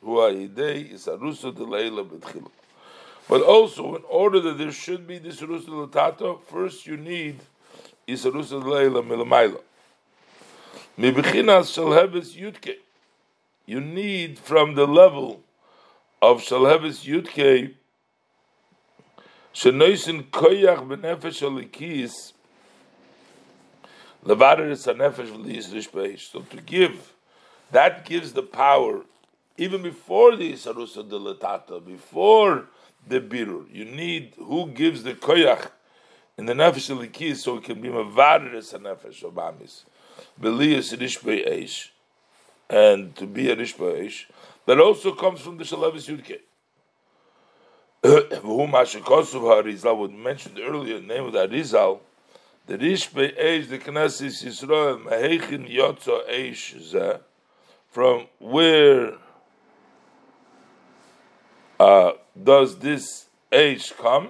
הוא 0.00 0.22
הידי 0.22 0.86
איסרוסו 0.90 1.50
דלילה 1.50 2.02
בתחילה. 2.02 2.48
But 3.28 3.42
also, 3.42 3.94
in 3.94 4.02
order 4.08 4.40
that 4.40 4.58
there 4.58 4.72
should 4.72 5.06
be 5.06 5.18
this 5.18 5.40
Rusul 5.40 5.90
Tato, 5.90 6.40
first 6.48 6.86
you 6.86 6.96
need 6.96 7.38
Isarusul 8.06 8.64
Leila 8.64 9.02
Milamaila. 9.02 9.60
Mibichinas 10.98 11.70
Shalhevis 11.72 12.36
Yutke. 12.36 12.76
You 13.64 13.80
need 13.80 14.38
from 14.38 14.74
the 14.74 14.86
level 14.86 15.40
of 16.20 16.42
Shalhevis 16.42 17.06
Yutke, 17.06 17.74
Shenoisin 19.54 20.24
Koyach 20.30 20.86
Benefesh 20.86 21.42
Alikis, 21.42 22.32
So 26.18 26.40
to 26.40 26.56
give, 26.66 27.12
that 27.71 28.05
gives 28.05 28.33
the 28.33 28.43
power, 28.43 29.01
even 29.57 29.81
before 29.81 30.35
the 30.35 30.53
Isarusa 30.53 31.07
de 31.07 31.17
Latata, 31.17 31.85
before 31.85 32.65
the 33.07 33.19
Birur. 33.19 33.65
You 33.71 33.85
need 33.85 34.33
who 34.37 34.67
gives 34.67 35.03
the 35.03 35.13
koyach 35.13 35.71
in 36.37 36.45
the 36.45 36.53
Nefesh 36.53 36.89
Elikis 36.95 37.37
so 37.37 37.57
it 37.57 37.63
can 37.63 37.81
be 37.81 37.89
Mavarir 37.89 38.53
as 38.55 38.73
a 38.73 38.79
Nefesh 38.79 39.23
of 39.23 39.37
Amis. 39.37 39.85
Beliyas 40.39 40.95
Rishbei 40.97 41.47
Eish, 41.47 41.89
and 42.69 43.15
to 43.15 43.25
be 43.25 43.49
a 43.49 43.55
Rishbei 43.55 44.03
Eish, 44.03 44.25
that 44.65 44.79
also 44.79 45.13
comes 45.13 45.41
from 45.41 45.57
the 45.57 45.63
Shalavis 45.63 46.07
Yudke. 46.07 46.39
Whom 48.41 48.71
Hashikosuv 48.71 49.63
HaRizal 49.63 49.97
would 49.97 50.13
mentioned 50.13 50.59
earlier, 50.59 50.99
the 50.99 51.05
name 51.05 51.25
of 51.25 51.33
the 51.33 51.47
Rizal, 51.47 52.01
the 52.67 52.77
Rish 52.77 53.09
Eish, 53.11 53.69
the 53.69 53.79
Knesset 53.79 54.45
Yisrael, 54.45 55.03
Mahechin 55.03 55.67
Yotzo 55.73 56.27
Eish 56.29 56.75
Zeh, 56.91 57.19
from 57.97 58.27
where 58.37 59.13
uh, 61.79 62.11
does 62.43 62.77
this 62.77 63.25
age 63.51 63.91
come? 63.97 64.29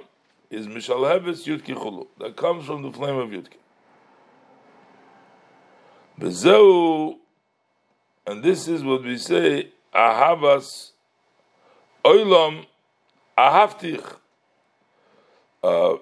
Is 0.49 0.67
Mishal 0.67 1.01
Heves 1.01 1.45
Yudki 1.45 1.75
Chulu. 1.75 2.07
That 2.17 2.37
comes 2.37 2.65
from 2.65 2.81
the 2.81 2.93
flame 2.93 3.17
of 3.17 3.29
Yudki. 3.29 3.57
Bezeu, 6.17 7.17
and 8.25 8.41
this 8.41 8.69
is 8.69 8.85
what 8.85 9.03
we 9.03 9.17
say, 9.17 9.67
Ahavas 9.93 10.91
Oilam 12.05 12.67
Ahavtich, 13.37 14.15
uh, 15.61 15.95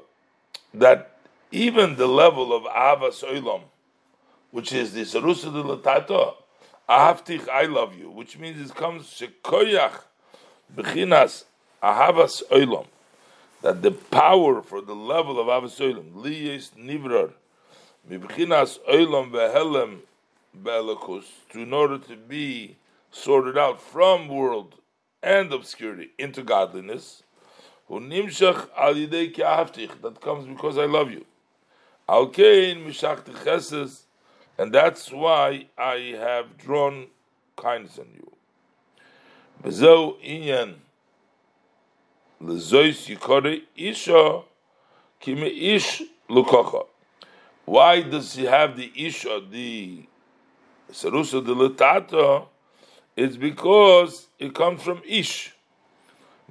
that 0.75 1.17
even 1.51 1.95
the 1.95 2.05
level 2.05 2.55
of 2.55 2.61
Ahavas 2.65 3.23
Olam, 3.23 3.61
which 4.51 4.71
is 4.71 4.93
the 4.93 5.01
Sarusa 5.01 5.51
de 5.51 5.63
Latato, 5.63 6.35
Ahavtich, 6.89 7.49
I 7.49 7.63
love 7.63 7.97
you, 7.97 8.11
which 8.11 8.37
means 8.37 8.69
it 8.69 8.75
comes 8.75 9.05
Shekoyach, 9.07 10.01
Bechinas, 10.75 11.45
Ahavas 11.81 12.43
Olam, 12.51 12.85
that 13.63 13.81
the 13.81 13.91
power 13.91 14.61
for 14.61 14.81
the 14.81 14.93
level 14.93 15.39
of 15.39 15.47
Avas 15.47 15.79
Olam, 15.79 16.13
Liyes 16.13 16.71
Nivrar, 16.77 17.33
Bechinas 18.07 18.77
Olam 18.87 19.31
Vehelem 19.31 19.99
Belakus, 20.55 21.25
to 21.49 21.61
in 21.61 21.73
order 21.73 21.97
to 21.97 22.15
be 22.15 22.75
sorted 23.09 23.57
out 23.57 23.81
from 23.81 24.27
world 24.27 24.75
and 25.23 25.51
obscurity 25.51 26.11
into 26.19 26.43
godliness, 26.43 27.23
who 27.87 27.99
nimshach 27.99 28.69
al 28.77 28.93
that 28.93 30.21
comes 30.21 30.45
because 30.45 30.77
I 30.77 30.85
love 30.85 31.09
you. 31.09 31.25
Alkein 32.07 32.85
cheses, 33.43 34.04
and 34.57 34.73
that's 34.73 35.11
why 35.11 35.67
I 35.77 36.15
have 36.17 36.57
drawn 36.57 37.07
kindness 37.55 37.99
on 37.99 38.07
you. 38.13 38.31
Why 47.65 48.01
does 48.01 48.35
he 48.35 48.45
have 48.45 48.77
the 48.77 48.91
isha, 48.95 49.41
the 49.49 50.05
sarusa 50.91 51.45
de 51.45 51.55
letato? 51.55 52.47
It's 53.15 53.37
because 53.37 54.27
it 54.37 54.53
comes 54.53 54.81
from 54.81 55.01
ish. 55.07 55.53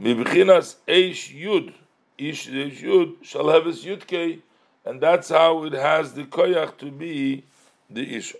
Mibchinas 0.01 0.77
eish 0.89 1.39
yud. 1.39 1.73
Ish 2.19 2.49
yud 2.49 3.23
shall 3.23 3.49
have 3.51 3.67
his 3.67 3.85
yudkei 3.85 4.41
and 4.85 5.01
that's 5.01 5.29
how 5.31 5.65
it 5.65 5.73
has 5.73 6.13
the 6.13 6.25
koyach 6.25 6.77
to 6.79 6.91
be 6.91 7.45
the 7.95 8.17
issue. 8.17 8.39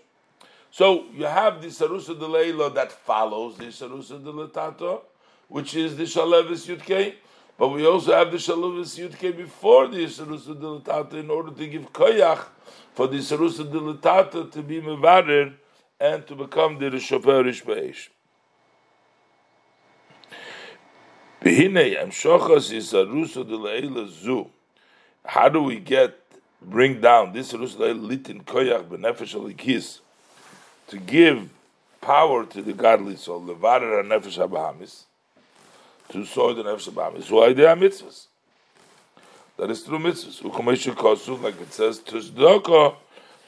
So 0.71 1.05
you 1.13 1.25
have 1.25 1.61
the 1.61 1.69
Sarusa 1.69 2.19
de 2.19 2.27
Leila 2.27 2.73
that 2.73 2.91
follows 2.91 3.57
the 3.57 3.65
Sarusa 3.65 4.23
de 4.23 4.31
Letato, 4.31 5.01
which 5.47 5.75
is 5.75 5.95
the 5.95 6.03
Shalevis 6.03 6.67
Yudke, 6.67 7.15
but 7.57 7.69
we 7.69 7.85
also 7.85 8.13
have 8.13 8.31
the 8.31 8.37
Shalevis 8.37 8.99
Yudke 8.99 9.37
before 9.37 9.87
the 9.87 10.05
Sarusa 10.05 10.47
de 10.59 10.65
Letato 10.65 11.13
in 11.13 11.29
order 11.29 11.51
to 11.51 11.67
give 11.67 11.93
Koyach 11.93 12.45
for 12.93 13.07
the 13.07 13.19
Sarusa 13.19 13.71
de 13.71 13.79
Letato 13.79 14.51
to 14.51 14.61
be 14.61 14.81
Mevarer 14.81 15.53
and 15.99 16.27
to 16.27 16.35
become 16.35 16.77
the 16.77 16.89
Rishofer 16.89 17.43
Rishbeish. 17.43 18.09
How 25.23 25.49
do 25.49 25.61
we 25.61 25.79
get 25.79 26.24
bring 26.65 26.99
down 27.01 27.33
this 27.33 27.53
litin 27.53 28.43
koyach 28.43 28.85
benefesh 28.87 29.35
alikis 29.35 29.99
to 30.87 30.97
give 30.97 31.49
power 32.01 32.45
to 32.45 32.61
the 32.61 32.73
godly 32.73 33.15
soul, 33.15 33.41
levarer 33.41 34.03
nefesh 34.05 34.37
habahamis, 34.37 35.03
to 36.09 36.25
sow 36.25 36.53
the 36.53 36.63
nefesh 36.63 36.89
habahamis. 36.89 37.29
Why 37.29 37.53
they 37.53 37.65
are 37.65 37.75
mitzvahs? 37.75 38.27
That 39.57 39.71
is 39.71 39.81
through 39.81 39.99
mitzvahs. 39.99 40.41
Ukomeshu 40.41 40.95
kosu, 40.95 41.41
like 41.41 41.59
it 41.61 41.73
says, 41.73 41.99
tzedakah 42.01 42.95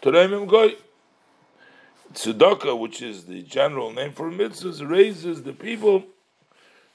toreimim 0.02 0.48
goy. 0.48 0.76
Tzedakah, 2.14 2.80
which 2.80 3.02
is 3.02 3.26
the 3.26 3.42
general 3.44 3.92
name 3.92 4.14
for 4.14 4.32
mitzvahs, 4.32 4.88
raises 4.88 5.44
the 5.44 5.54
people, 5.54 6.04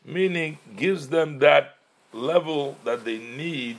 meaning 0.04 0.58
gives 0.76 1.08
them 1.08 1.38
that 1.40 1.76
level 2.12 2.76
that 2.84 3.04
they 3.04 3.18
need 3.18 3.78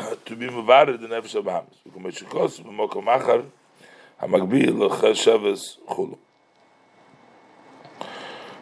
to 0.25 0.35
be 0.35 0.47
mevared 0.47 0.99
the 1.01 1.07
nefesh 1.07 1.41
habahamis. 1.41 1.77
Ukomeshu 1.89 2.25
kosu, 2.25 2.63
b'mokom 2.63 3.05
achar, 3.05 3.45
המקביל 4.19 4.85
לחשבס 4.85 5.77
חולו. 5.87 6.17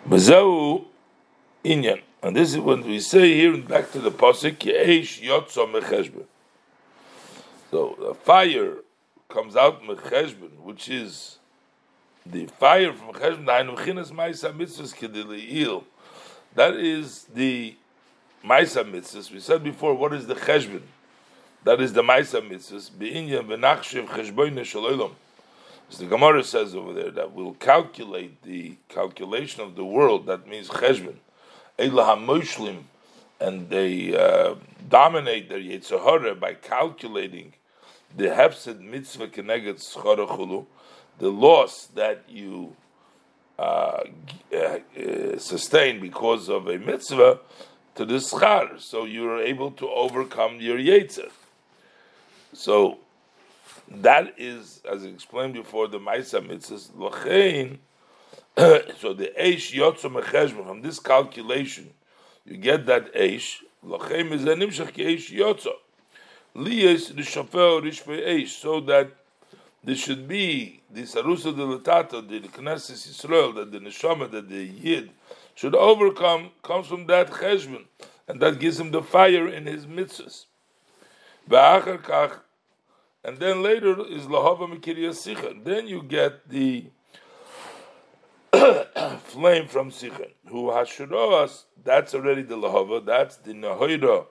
Bezeu 0.07 0.85
inyan. 1.63 2.01
And 2.21 2.35
this 2.35 2.53
is 2.53 2.59
when 2.59 2.85
we 2.85 2.99
say 2.99 3.33
here 3.33 3.57
back 3.57 3.91
to 3.91 3.99
the 3.99 4.11
posik 4.11 4.63
Yesh 4.63 5.21
Yotzo 5.21 5.71
Mecheshben. 5.71 6.25
So 7.69 7.97
the 7.99 8.13
fire 8.13 8.77
comes 9.29 9.55
out 9.55 9.83
Mecheshben, 9.83 10.57
which 10.59 10.89
is 10.89 11.39
the 12.25 12.45
fire 12.45 12.93
from 12.93 13.13
Mecheshben. 13.13 13.45
Dainu 13.45 13.75
Chinas 13.77 14.11
Ma'isa 14.11 14.53
Mitzvahs 14.55 14.95
Kediliil. 14.95 15.83
That 16.55 16.75
is 16.75 17.25
the 17.25 17.75
Ma'isa 18.43 18.89
Mitzvahs. 18.89 19.31
We 19.31 19.39
said 19.39 19.63
before, 19.63 19.93
what 19.93 20.13
is 20.13 20.25
the 20.25 20.35
Cheshben? 20.35 20.81
That 21.64 21.80
is 21.80 21.92
the 21.92 22.02
Ma'isa 22.02 22.40
Mitzvahs. 22.40 22.90
Be'inyan 22.96 23.46
v'nachshev 23.46 24.06
Cheshboine 24.08 24.60
Shaloilom. 24.60 25.12
So 25.90 26.04
the 26.04 26.10
Gemara 26.10 26.44
says 26.44 26.74
over 26.74 26.92
there 26.92 27.10
that 27.12 27.32
we'll 27.32 27.54
calculate 27.54 28.42
the 28.42 28.76
calculation 28.88 29.62
of 29.62 29.74
the 29.74 29.84
world. 29.84 30.26
That 30.26 30.46
means 30.46 30.68
cheshbon, 30.68 31.16
elah 31.78 32.84
and 33.40 33.70
they 33.70 34.14
uh, 34.14 34.56
dominate 34.88 35.48
their 35.48 35.60
yitzhahara 35.60 36.38
by 36.38 36.54
calculating 36.54 37.54
the 38.14 38.24
hefsed 38.24 38.80
mitzvah 38.80 39.28
keneged 39.28 39.80
schorachulu, 39.80 40.66
the 41.18 41.30
loss 41.30 41.86
that 41.94 42.22
you 42.28 42.76
uh, 43.58 44.02
uh, 44.54 45.38
sustain 45.38 46.00
because 46.00 46.48
of 46.50 46.68
a 46.68 46.78
mitzvah 46.78 47.38
to 47.94 48.04
the 48.04 48.14
schar. 48.14 48.78
So 48.78 49.04
you're 49.04 49.40
able 49.40 49.70
to 49.72 49.88
overcome 49.88 50.60
your 50.60 50.78
yetzer. 50.78 51.30
So 52.52 52.98
that 53.90 54.34
is, 54.36 54.80
as 54.90 55.04
explained 55.04 55.54
before, 55.54 55.88
the 55.88 55.98
Maisa 55.98 56.46
Mitzvahs, 56.46 56.90
Lochein, 56.96 57.78
so 58.98 59.14
the 59.14 59.32
Eish 59.40 59.72
Yotzo 59.72 60.10
Mecheshbon, 60.10 60.66
from 60.66 60.82
this 60.82 60.98
calculation, 60.98 61.90
you 62.44 62.56
get 62.56 62.86
that 62.86 63.14
Eish, 63.14 63.56
Lochein 63.84 64.32
is 64.32 64.44
an 64.44 64.60
Imshach 64.60 64.92
Eish 64.94 65.30
Yotzo. 65.30 65.72
Liyes 66.56 67.12
Rishofer 67.12 67.82
Rishpe 67.82 68.26
Eish, 68.26 68.48
so 68.48 68.80
that 68.80 69.10
there 69.84 69.94
should 69.94 70.26
be 70.26 70.82
the 70.90 71.02
Sarusa 71.02 71.54
de 71.56 71.62
Latato, 71.62 72.26
the 72.26 72.40
Knesset 72.40 72.96
Yisrael, 73.08 73.54
that 73.54 73.70
the 73.70 73.78
Neshama, 73.78 74.30
that 74.30 74.48
the 74.48 74.66
Yid 74.66 75.10
should 75.54 75.74
overcome, 75.74 76.50
comes 76.62 76.86
from 76.86 77.06
that 77.06 77.30
Cheshbon, 77.30 77.84
and 78.26 78.40
that 78.40 78.58
gives 78.58 78.80
him 78.80 78.90
the 78.90 79.02
fire 79.02 79.48
in 79.48 79.66
his 79.66 79.86
mitzvahs. 79.86 80.46
V'achar 81.48 82.02
kach, 82.02 82.40
and 83.24 83.38
then 83.38 83.62
later 83.62 84.00
is 84.06 84.26
lahava 84.26 84.68
mikiriya 84.68 85.10
sichen. 85.10 85.64
Then 85.64 85.86
you 85.86 86.02
get 86.02 86.48
the 86.48 86.86
flame 89.24 89.66
from 89.68 89.90
sichen. 89.90 90.30
Who 90.48 90.68
hashuroas, 90.68 91.64
that's 91.82 92.14
already 92.14 92.42
the 92.42 92.56
lahava, 92.56 93.04
that's 93.04 93.36
the 93.36 93.52
nahoira. 93.52 94.26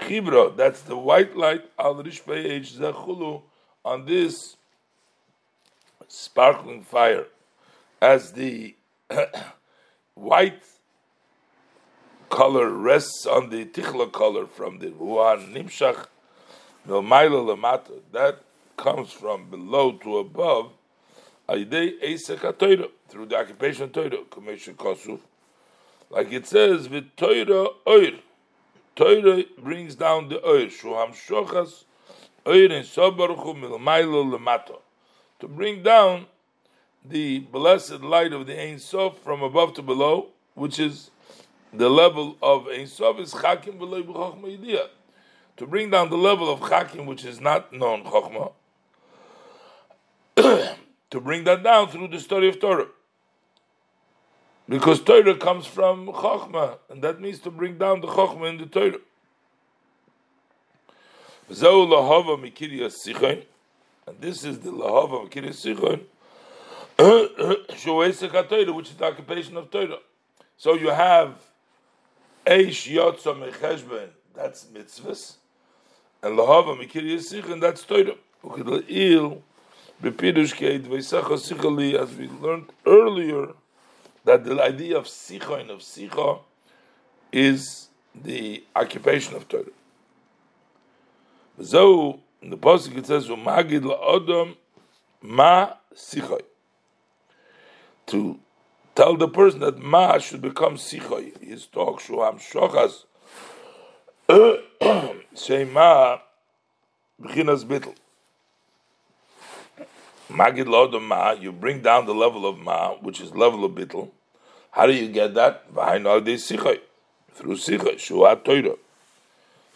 Chibra, 0.00 0.56
that's 0.56 0.82
the 0.82 0.96
white 0.96 1.36
light 1.36 1.64
al 1.78 1.96
rishpei 1.96 2.60
zechulu 2.60 3.42
on 3.84 4.04
this 4.04 4.56
sparkling 6.06 6.82
fire. 6.82 7.26
As 8.00 8.32
the 8.32 8.76
white 10.14 10.62
color 12.30 12.70
rests 12.70 13.26
on 13.26 13.50
the 13.50 13.64
tichla 13.64 14.12
color 14.12 14.46
from 14.46 14.78
the 14.78 14.90
ruan 14.90 15.52
nimshach 15.54 16.06
that 16.86 18.38
comes 18.76 19.12
from 19.12 19.50
below 19.50 19.92
to 19.92 20.18
above, 20.18 20.72
through 21.48 21.64
the 23.26 23.36
occupation 23.36 23.84
of 23.84 23.92
Torah, 23.92 24.10
Kosu. 24.10 25.18
Like 26.10 26.32
it 26.32 26.46
says, 26.46 26.88
with 26.88 27.14
Torah 27.16 27.68
oir. 27.86 28.12
Torah 28.96 29.44
brings 29.58 29.94
down 29.94 30.28
the 30.28 30.42
oir. 30.42 30.66
Shuham 30.66 31.10
shochas 31.14 31.84
oir 32.46 32.72
in 32.72 32.82
sobaruchu 32.82 33.54
milmailo 33.54 34.24
lemato. 34.30 34.80
To 35.40 35.48
bring 35.48 35.82
down 35.82 36.26
the 37.04 37.40
blessed 37.40 38.00
light 38.00 38.32
of 38.32 38.46
the 38.46 38.60
Ein 38.60 38.78
Sof 38.78 39.18
from 39.18 39.42
above 39.42 39.74
to 39.74 39.82
below, 39.82 40.28
which 40.54 40.78
is 40.78 41.10
the 41.72 41.88
level 41.88 42.36
of 42.42 42.66
Ein 42.68 42.86
Sof 42.86 43.18
is 43.18 43.34
chakim 43.34 43.78
below 43.78 44.02
b'chochma 44.02 44.88
to 45.58 45.66
bring 45.66 45.90
down 45.90 46.08
the 46.08 46.16
level 46.16 46.50
of 46.50 46.60
Chakim, 46.60 47.04
which 47.04 47.24
is 47.24 47.40
not 47.40 47.72
known 47.72 48.04
Chokhmah, 48.04 48.52
to 51.10 51.20
bring 51.20 51.42
that 51.44 51.64
down 51.64 51.88
through 51.90 52.08
the 52.08 52.20
study 52.20 52.48
of 52.48 52.60
Torah. 52.60 52.86
Because 54.68 55.00
Torah 55.02 55.36
comes 55.36 55.66
from 55.66 56.06
Chokhmah, 56.06 56.78
and 56.88 57.02
that 57.02 57.20
means 57.20 57.40
to 57.40 57.50
bring 57.50 57.76
down 57.76 58.00
the 58.00 58.06
Chokhmah 58.06 58.50
in 58.50 58.58
the 58.58 58.66
Torah. 58.66 59.00
And 61.48 61.56
this 64.20 64.44
is 64.44 64.60
the 64.60 64.70
Lahava 64.70 65.28
Mikirya 65.28 65.52
Sichon, 65.54 66.04
which 68.76 68.90
is 68.90 68.96
the 68.96 69.04
occupation 69.04 69.56
of 69.56 69.70
Torah. 69.70 69.98
So 70.56 70.74
you 70.74 70.90
have 70.90 71.40
Eish 72.46 72.94
Yotza 72.94 73.34
Mecheshben, 73.34 74.10
that's 74.34 74.64
mitzvahs 74.66 75.38
and 76.22 76.38
lahava 76.38 76.76
mikir 76.76 77.02
yisich, 77.02 77.50
and 77.50 77.62
that's 77.62 77.84
Torah. 77.84 78.16
Il 78.88 79.42
bepirush 80.02 80.54
keit 80.54 80.82
veisacha 80.82 81.36
sichali, 81.36 81.94
as 81.94 82.14
we 82.14 82.28
learned 82.28 82.72
earlier, 82.86 83.48
that 84.24 84.44
the 84.44 84.62
idea 84.62 84.96
of 84.96 85.06
sicha 85.06 85.60
and 85.60 85.70
of 85.70 85.80
sicha 85.80 86.40
is 87.32 87.88
the 88.14 88.64
occupation 88.74 89.36
of 89.36 89.48
Torah. 89.48 89.64
So 91.62 92.20
in 92.40 92.50
the 92.50 92.56
pasuk 92.56 92.96
it 92.96 93.06
says, 93.06 93.28
"Umagid 93.28 93.82
la'odom 93.82 94.56
ma 95.22 95.74
sichai." 95.94 96.42
To 98.06 98.38
tell 98.94 99.16
the 99.16 99.28
person 99.28 99.60
that 99.60 99.78
ma 99.78 100.18
should 100.18 100.40
become 100.40 100.74
sichai. 100.74 101.36
His 101.42 101.66
talk 101.66 102.00
shuam 102.00 102.40
shochas 102.40 103.04
Shema 105.34 106.18
B'chinas 107.18 107.64
Bittel. 107.64 107.94
Magid 110.28 110.66
Lodom 110.66 111.08
Ma, 111.08 111.30
you 111.32 111.50
bring 111.50 111.80
down 111.80 112.04
the 112.04 112.14
level 112.14 112.44
of 112.44 112.58
Ma, 112.58 112.92
which 112.96 113.22
is 113.22 113.34
level 113.34 113.64
of 113.64 113.72
Bittel. 113.72 114.10
How 114.70 114.84
do 114.84 114.92
you 114.92 115.08
get 115.08 115.32
that? 115.32 115.74
Through 115.74 117.56
Sichai, 117.56 117.98
Shua 117.98 118.36
Torah. 118.36 118.76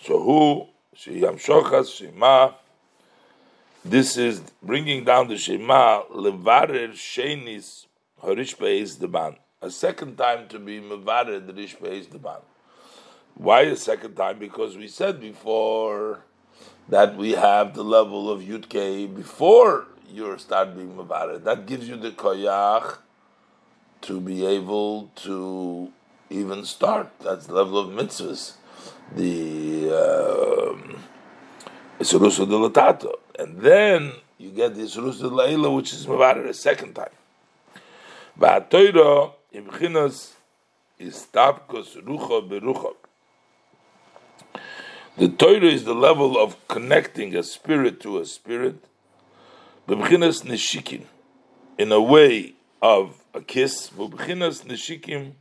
So 0.03 0.23
who, 0.23 0.67
Sheyam 0.95 1.41
Shochas, 1.41 1.97
Shema, 1.97 2.53
this 3.83 4.19
is 4.19 4.43
bringing 4.63 5.05
down 5.05 5.29
the 5.29 5.39
Shema, 5.39 6.03
Levarer 6.15 6.91
Shenis, 6.91 7.87
Horishpe 8.23 8.83
is. 8.83 9.03
A 9.63 9.71
second 9.71 10.19
time 10.19 10.47
to 10.49 10.59
be 10.59 10.79
Mevarer, 10.79 11.47
the 11.47 11.55
Rishpe 11.55 11.87
is 11.87 12.09
the 12.09 12.19
ban. 12.19 12.41
Why 13.35 13.63
a 13.63 13.77
second 13.77 14.15
time? 14.15 14.39
Because 14.39 14.77
we 14.77 14.89
said 14.89 15.21
before 15.21 16.21
that 16.89 17.17
we 17.17 17.33
have 17.33 17.75
the 17.75 17.83
level 17.83 18.31
of 18.31 18.43
Yudke 18.43 19.15
before 19.15 19.87
you 20.11 20.37
start 20.39 20.75
being 20.77 20.95
Mavarer. 20.95 21.43
That 21.43 21.67
gives 21.67 21.89
you 21.89 21.97
the 21.97 22.11
koyach 22.11 22.99
to 24.03 24.21
be 24.21 24.45
able 24.45 25.11
to 25.17 25.91
even 26.29 26.65
start. 26.65 27.11
That's 27.21 27.47
the 27.47 27.55
level 27.55 27.79
of 27.79 27.89
mitzvahs. 27.89 28.55
The 29.17 29.91
um, 29.91 31.03
Isurusa 31.99 32.47
de 32.47 32.69
Latato. 32.69 33.15
And 33.39 33.59
then 33.61 34.13
you 34.39 34.51
get 34.51 34.75
the 34.75 34.83
Isurusa 34.83 35.21
de 35.21 35.29
Laila, 35.29 35.71
which 35.71 35.93
is 35.93 36.07
Mavarer 36.07 36.49
a 36.49 36.55
second 36.55 36.95
time. 36.95 37.11
Va'atoiro, 38.39 39.33
imchinas, 39.55 40.33
is 40.99 41.27
tapkos 41.33 41.97
rucha 42.03 42.47
berucha. 42.49 42.95
The 45.17 45.29
Torah 45.29 45.67
is 45.67 45.85
the 45.85 45.95
level 45.95 46.39
of 46.39 46.57
connecting 46.69 47.37
a 47.37 47.43
spirit 47.43 48.01
to 48.01 48.19
a 48.19 48.25
spirit, 48.25 48.83
b'bchinas 49.87 50.43
neshikim, 50.43 51.05
in 51.77 51.93
a 51.93 52.01
way 52.01 52.55
of 52.81 53.23
a 53.35 53.43
kiss, 53.43 53.91
b'bchinas 53.91 54.65
neshikim 54.65 55.33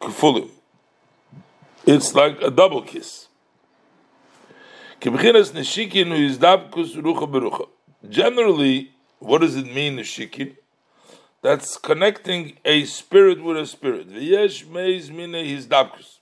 kufulim. 0.00 0.50
It's 1.84 2.14
like 2.14 2.40
a 2.40 2.50
double 2.50 2.82
kiss. 2.82 3.26
Kibchinas 5.00 5.50
neshikin 5.52 6.18
is 6.18 6.38
dabkus 6.38 6.94
rucha 6.94 7.30
berucha. 7.30 7.68
Generally, 8.08 8.92
what 9.18 9.40
does 9.40 9.56
it 9.56 9.66
mean 9.66 9.96
neshikin? 9.96 10.56
That's 11.42 11.76
connecting 11.76 12.56
a 12.64 12.84
spirit 12.84 13.42
with 13.42 13.58
a 13.58 13.66
spirit. 13.66 14.08
V'yesh 14.08 14.64
meiz 14.64 15.10
mine 15.10 15.44
his 15.44 15.66
dabkus. 15.66 16.13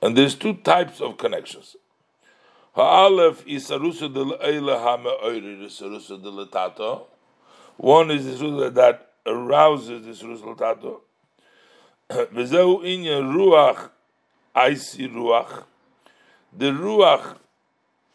And 0.00 0.16
there's 0.16 0.34
two 0.36 0.54
types 0.54 1.00
of 1.00 1.16
connections. 1.16 1.76
Ha'alef 2.74 3.44
le'tato. 6.30 7.06
One 7.76 8.10
is 8.10 8.38
the 8.38 8.70
that 8.70 9.10
arouses 9.26 10.04
the 10.04 10.98
inya 12.80 13.22
ruach. 14.54 15.64
The 16.56 16.70
ruach 16.70 17.36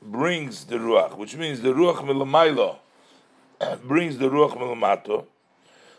brings 0.02 0.66
the 0.66 0.78
ruach, 0.78 1.18
which 1.18 1.36
means 1.36 1.62
the 1.62 1.74
ruach 1.74 1.98
milamailo 1.98 2.78
brings 3.84 4.18
the 4.18 4.30
ruach 4.30 4.58
milamato. 4.58 5.26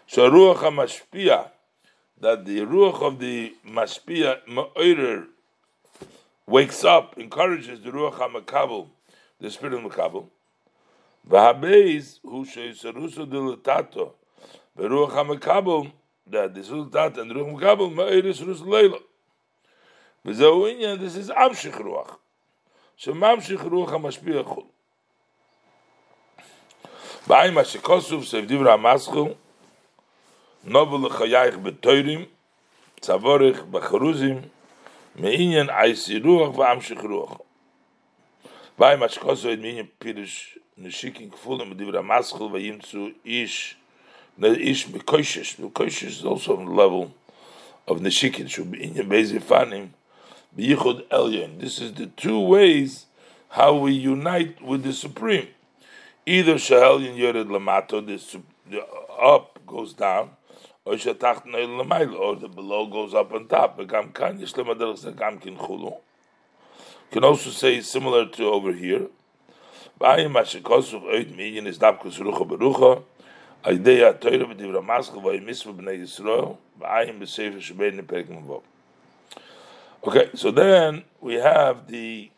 So 0.06 0.30
ruach 0.30 0.56
ha-mashpia, 0.56 1.50
that 2.20 2.44
the 2.46 2.60
ruach 2.60 3.02
of 3.02 3.18
the 3.18 3.54
mashpia 3.66 4.46
me'oirir 4.48 5.26
wakes 6.46 6.84
up, 6.84 7.18
encourages 7.18 7.80
the 7.80 7.90
Ruach 7.90 8.14
HaMakabel, 8.14 8.88
the 9.40 9.50
spirit 9.50 9.74
of 9.74 9.80
Makabel. 9.90 10.26
V'habeis 11.28 12.20
hu 12.22 12.44
sheyisaruso 12.44 13.26
dilatato, 13.26 14.12
v'ruach 14.78 15.10
HaMakabel, 15.10 15.92
that 16.26 16.54
the 16.54 16.60
Sultat 16.60 17.18
and 17.18 17.30
the 17.30 17.34
Ruach 17.34 17.60
HaMakabel, 17.60 17.94
ma'iris 17.94 18.46
rus 18.46 18.60
leila. 18.60 18.98
V'zehu 20.24 20.72
inyan, 20.74 20.98
this 20.98 21.16
is 21.16 21.30
Amshich 21.30 21.80
Ruach. 21.80 22.16
שממשיך 22.96 23.62
רוח 23.62 23.92
המשפיע 23.92 24.42
חול. 24.42 24.64
בעין 27.26 27.54
מה 27.54 27.64
שכוסוף 27.64 28.24
סביב 28.24 28.52
דברי 28.52 28.72
המסחו, 28.72 29.28
נובל 30.64 31.06
לחייך 31.06 31.58
בתוירים, 31.58 32.24
צבורך 33.00 33.62
בחרוזים, 33.62 34.40
מעניין 35.15 35.69
אייסי 35.69 36.19
רוח 36.19 36.57
ואמשך 36.57 36.97
רוח. 37.09 37.37
ואי 38.79 38.95
מה 38.95 39.09
שכוסו 39.09 39.53
את 39.53 39.57
מעניין 39.57 39.85
פירש 39.99 40.57
נשיקים 40.77 41.29
כפולים 41.29 41.69
בדברי 41.69 41.99
המסחל 41.99 42.43
וימצאו 42.43 43.07
איש, 43.25 43.75
איש 44.43 44.87
מקוישש, 44.87 45.59
מקוישש 45.59 46.21
is 46.21 46.25
also 46.25 46.55
on 46.55 46.65
the 46.65 46.71
level 46.71 47.11
of 47.87 47.99
Neshikin, 47.99 48.47
should 48.49 48.71
be 48.71 48.83
in 48.83 48.93
your 48.95 49.03
basic 49.03 49.41
fanim, 49.41 49.89
Yichud 50.57 51.07
Elyon. 51.09 51.59
This 51.59 51.79
is 51.79 51.93
the 51.93 52.07
two 52.07 52.39
ways 52.39 53.05
how 53.49 53.75
we 53.75 53.93
unite 53.93 54.61
with 54.61 54.83
the 54.83 54.93
Supreme. 54.93 55.47
Either 56.25 56.55
Shahelyon 56.55 57.17
Yored 57.17 57.47
Lamato, 57.47 58.05
the, 58.05 58.41
the 58.69 58.85
up 59.19 59.59
goes 59.65 59.93
down, 59.93 60.31
or 60.86 60.96
the 60.96 62.50
below 62.54 62.86
goes 62.86 63.14
up 63.14 63.32
on 63.32 63.46
top. 63.48 63.78
Can 67.10 67.24
also 67.24 67.50
say 67.50 67.80
similar 67.80 68.26
to 68.26 68.44
over 68.46 68.72
here. 68.72 69.08
Is. 70.00 71.78
Okay, 80.06 80.30
so 80.34 80.50
then 80.50 81.04
we 81.20 81.34
have 81.34 81.86
the 81.88 82.30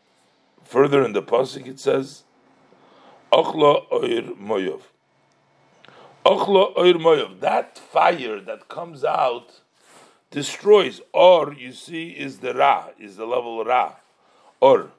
further 0.63 1.03
in 1.03 1.11
the 1.11 1.21
pasuk 1.21 1.67
it 1.67 1.79
says, 1.79 2.23
"Ochla 3.33 3.91
oir 3.91 4.35
moyov." 4.39 4.81
Ochla 6.31 6.77
oir 6.77 6.95
moyov. 6.95 7.39
That 7.39 7.77
fire 7.77 8.39
that 8.41 8.67
comes 8.67 9.03
out 9.03 9.61
destroys. 10.29 11.01
Or 11.13 11.53
you 11.53 11.71
see, 11.71 12.09
is 12.09 12.39
the 12.39 12.53
ra, 12.53 12.87
is 12.99 13.15
the 13.15 13.25
level 13.25 13.63
ra, 13.63 13.95
or 14.59 14.91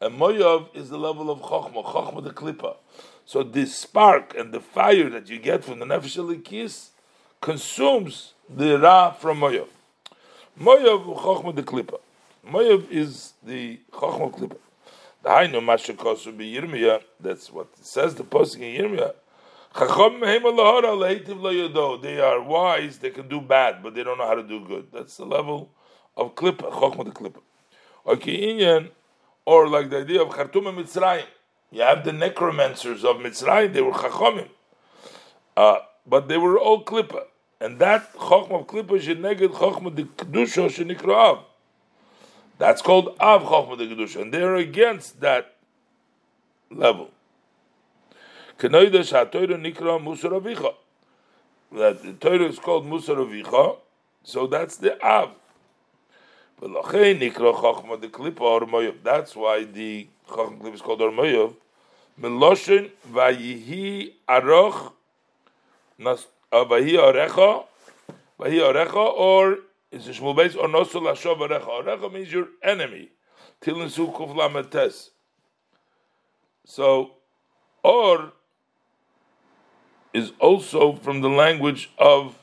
and 0.00 0.18
moyov 0.18 0.74
is 0.74 0.90
the 0.90 0.98
level 0.98 1.30
of 1.30 1.40
chokhma, 1.40 1.84
chokhma 1.84 2.24
the 2.24 2.30
klipa. 2.30 2.76
So 3.24 3.42
this 3.42 3.74
spark 3.74 4.34
and 4.36 4.52
the 4.52 4.60
fire 4.60 5.08
that 5.10 5.30
you 5.30 5.38
get 5.38 5.64
from 5.64 5.78
the 5.78 5.86
nefesh 5.86 6.44
kiss 6.44 6.90
consumes 7.40 8.34
the 8.48 8.78
ra 8.78 9.12
from 9.12 9.40
moyov. 9.40 9.68
Moyav 10.60 11.04
Chochma 11.16 11.52
the 11.52 11.64
Klippa. 11.64 11.98
Moyav 12.48 12.88
is 12.88 13.32
the 13.42 13.80
Chochma 13.90 14.32
klipa. 14.32 14.56
The 15.22 15.28
Hainu 15.28 15.60
Mashakosu 15.60 16.36
be 16.36 16.54
Yirmiyah, 16.54 17.02
that's 17.18 17.50
what 17.50 17.66
it 17.76 17.84
says 17.84 18.14
the 18.14 18.22
posting 18.22 18.62
in 18.62 18.84
Yirmiyah. 18.84 19.14
They 19.76 19.88
are 22.20 22.40
wise, 22.42 22.98
they 22.98 23.10
can 23.10 23.28
do 23.28 23.40
bad, 23.40 23.82
but 23.82 23.94
they 23.94 24.04
don't 24.04 24.18
know 24.18 24.26
how 24.26 24.34
to 24.34 24.42
do 24.42 24.60
good. 24.64 24.86
That's 24.92 25.16
the 25.16 25.24
level 25.24 25.70
of 26.16 26.36
Klippa, 26.36 26.70
Chochma 26.70 27.04
the 27.04 27.10
Klippa. 27.10 28.90
Or 29.46 29.68
like 29.68 29.90
the 29.90 29.98
idea 29.98 30.22
of 30.22 30.28
Khartoum 30.30 30.68
and 30.68 30.78
Mitzrayim. 30.78 31.26
You 31.72 31.82
have 31.82 32.04
the 32.04 32.12
necromancers 32.12 33.04
of 33.04 33.16
Mitzrayim, 33.16 33.72
they 33.72 33.82
were 33.82 33.90
Chachomim. 33.92 34.48
Uh, 35.56 35.78
but 36.06 36.28
they 36.28 36.38
were 36.38 36.56
all 36.58 36.84
Klippa. 36.84 37.24
And 37.60 37.78
that 37.80 38.12
Chokhmah 38.14 38.60
of 38.60 38.66
Klippa 38.68 39.00
sheneged 39.00 39.48
Chokhmah 39.48 39.96
the 39.96 40.04
Kedusha 40.04 40.68
shenikra 40.68 41.14
Av. 41.14 41.44
That's 42.58 42.80
called 42.80 43.16
Av 43.20 43.42
Chokhmah 43.42 43.78
the 43.78 43.86
Kedusha, 43.86 44.22
and 44.22 44.32
they're 44.32 44.54
against 44.54 45.20
that 45.20 45.56
level. 46.70 47.10
Nikra 48.58 50.02
Musar 50.02 50.40
Avicha. 50.40 50.74
That 51.72 52.02
the 52.02 52.12
Torah 52.12 52.44
is 52.44 52.58
called 52.58 52.86
Musar 52.86 53.16
Avicha, 53.16 53.76
so 54.22 54.46
that's 54.46 54.76
the 54.76 55.02
Av. 55.04 55.30
That's 56.60 56.72
why 56.72 57.14
the 57.14 57.30
Chokhmah 57.30 58.10
Klippa 60.28 60.74
is 60.74 60.80
called 60.80 61.02
Or 61.02 61.10
Moyov. 61.10 61.54
Meloshin 62.20 62.90
Vayihi 63.10 64.12
Aroch 64.28 64.92
Nas 65.98 66.26
uh, 66.52 66.64
Vahi 66.64 66.92
Orecha, 66.92 67.64
Vahi 68.38 68.60
Orecha, 68.60 68.96
or 68.96 69.58
is 69.90 70.08
it 70.08 70.16
Shmuel 70.16 70.36
Beis, 70.36 70.56
or 70.56 70.68
Nosu 70.68 71.00
Lashov 71.00 71.38
Orecha. 71.38 71.84
Orecha 71.84 72.12
means 72.12 72.32
your 72.32 72.48
enemy. 72.62 73.10
Tilin 73.60 73.88
Sukuf 73.88 74.34
Lametes. 74.34 75.10
So, 76.64 77.12
or 77.82 78.32
is 80.14 80.32
also 80.38 80.94
from 80.94 81.20
the 81.20 81.28
language 81.28 81.90
of 81.98 82.38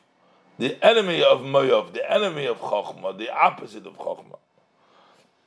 the 0.60 0.78
enemy 0.86 1.24
of 1.24 1.40
Moyav, 1.40 1.94
the 1.94 2.12
enemy 2.12 2.46
of 2.46 2.60
Chokhmah, 2.60 3.18
the 3.18 3.32
opposite 3.34 3.88
of 3.88 3.98
Chokhmah. 3.98 4.38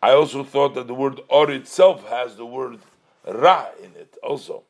I 0.03 0.13
also 0.13 0.43
thought 0.43 0.75
that 0.75 0.87
the 0.87 0.95
word 0.95 1.21
or 1.29 1.51
itself 1.51 2.09
has 2.09 2.37
the 2.37 2.47
word 2.47 2.79
ra 3.27 3.69
in 3.79 3.93
it 3.95 4.17
also. 4.23 4.65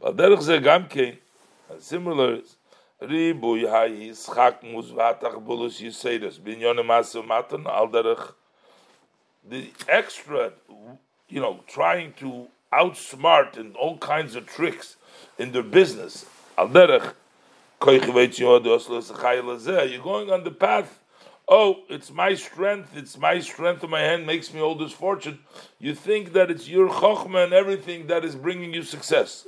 But 0.00 0.16
derech 0.16 0.42
ze 0.42 0.58
gamkein, 0.58 1.18
similar 1.78 2.40
ribu 3.00 3.56
yischak 3.56 4.62
muzvatach 4.62 5.42
bulus 5.44 5.80
yisedus 5.80 6.38
binyon 6.40 6.84
masu 6.84 7.26
matan 7.26 7.66
al 7.66 7.88
derech 7.88 8.34
the 9.48 9.70
extra, 9.88 10.52
you 11.28 11.40
know, 11.40 11.60
trying 11.68 12.12
to 12.14 12.48
outsmart 12.72 13.56
in 13.56 13.74
all 13.76 13.96
kinds 13.98 14.34
of 14.34 14.44
tricks 14.46 14.95
in 15.38 15.52
their 15.52 15.62
business. 15.62 16.26
Al 16.58 16.68
derech 16.68 17.14
you're 17.82 18.00
going 20.02 20.30
on 20.30 20.44
the 20.44 20.50
path. 20.50 21.02
Oh, 21.48 21.82
it's 21.88 22.10
my 22.10 22.34
strength. 22.34 22.96
It's 22.96 23.16
my 23.18 23.38
strength 23.38 23.84
of 23.84 23.90
my 23.90 24.00
hand 24.00 24.26
makes 24.26 24.52
me 24.52 24.60
all 24.60 24.74
this 24.74 24.92
fortune. 24.92 25.40
You 25.78 25.94
think 25.94 26.32
that 26.32 26.50
it's 26.50 26.68
your 26.68 26.88
chokhmah 26.88 27.44
and 27.44 27.52
everything 27.52 28.08
that 28.08 28.24
is 28.24 28.34
bringing 28.34 28.74
you 28.74 28.82
success. 28.82 29.46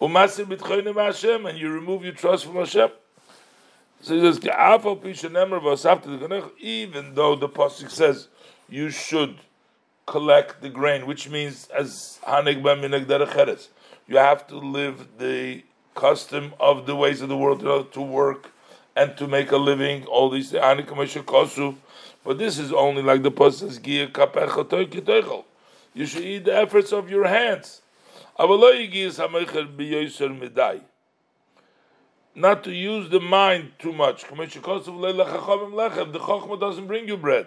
And 0.00 0.10
you 0.10 1.70
remove 1.70 2.02
your 2.04 2.14
trust 2.14 2.46
from 2.46 2.56
Hashem. 2.56 2.90
So 4.00 4.14
he 4.14 4.20
says, 4.20 4.40
even 6.58 7.14
though 7.14 7.36
the 7.36 7.48
pasuk 7.48 7.90
says 7.90 8.28
you 8.68 8.90
should 8.90 9.36
collect 10.06 10.60
the 10.60 10.70
grain, 10.70 11.06
which 11.06 11.28
means 11.28 11.68
as 11.68 12.18
hanig 12.26 12.62
b'minag 12.62 13.06
you 14.06 14.16
have 14.16 14.46
to 14.48 14.56
live 14.56 15.18
the 15.18 15.62
custom 15.94 16.54
of 16.58 16.86
the 16.86 16.96
ways 16.96 17.20
of 17.20 17.28
the 17.28 17.36
world 17.36 17.92
to 17.92 18.00
work 18.00 18.50
and 18.96 19.16
to 19.16 19.26
make 19.26 19.52
a 19.52 19.56
living. 19.56 20.04
All 20.06 20.30
these 20.30 20.52
kosu, 20.52 21.76
but 22.24 22.38
this 22.38 22.58
is 22.58 22.72
only 22.72 23.02
like 23.02 23.22
the 23.22 23.30
pasuk 23.30 23.70
says, 23.70 23.80
You 25.94 26.06
should 26.06 26.24
eat 26.24 26.44
the 26.44 26.56
efforts 26.56 26.92
of 26.92 27.10
your 27.10 27.26
hands 27.26 27.82
not 32.34 32.64
to 32.64 32.72
use 32.72 33.10
the 33.10 33.20
mind 33.20 33.72
too 33.78 33.92
much. 33.92 34.22
The 34.22 34.28
chokhmah 34.28 36.60
doesn't 36.60 36.86
bring 36.86 37.08
you 37.08 37.16
bread. 37.16 37.46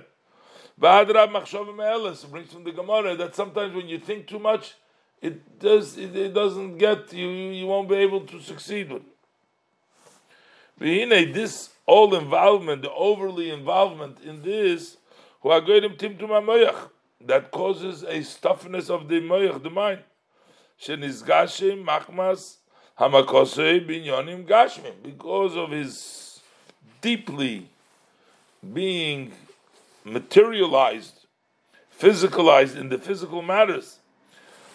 It 0.77 2.31
brings 2.31 2.53
from 2.53 2.63
the 2.63 2.71
Gemara 2.71 3.15
that 3.15 3.35
sometimes 3.35 3.73
when 3.73 3.87
you 3.87 3.97
think 3.97 4.27
too 4.27 4.39
much, 4.39 4.75
it 5.21 5.59
does 5.59 5.97
it, 5.97 6.15
it 6.15 6.33
doesn't 6.33 6.77
get 6.77 7.11
you, 7.13 7.27
you 7.27 7.67
won't 7.67 7.89
be 7.89 7.95
able 7.95 8.21
to 8.21 8.41
succeed 8.41 8.91
with. 8.91 9.03
This 10.79 11.69
all 11.85 12.15
involvement, 12.15 12.81
the 12.81 12.91
overly 12.91 13.51
involvement 13.51 14.19
in 14.21 14.41
this, 14.41 14.97
that 15.43 17.49
causes 17.51 18.03
a 18.03 18.23
stuffiness 18.23 18.89
of 18.89 19.07
the 19.07 19.21
moyach, 19.21 19.61
the 19.61 19.69
mind. 19.69 19.99
Machmas 20.81 22.57
binyonim 22.99 24.47
gashmim, 24.47 25.03
because 25.03 25.55
of 25.55 25.71
his 25.71 26.39
deeply 27.01 27.69
being 28.73 29.31
materialized, 30.03 31.25
physicalized 31.99 32.75
in 32.75 32.89
the 32.89 32.97
physical 32.97 33.41
matters. 33.41 33.99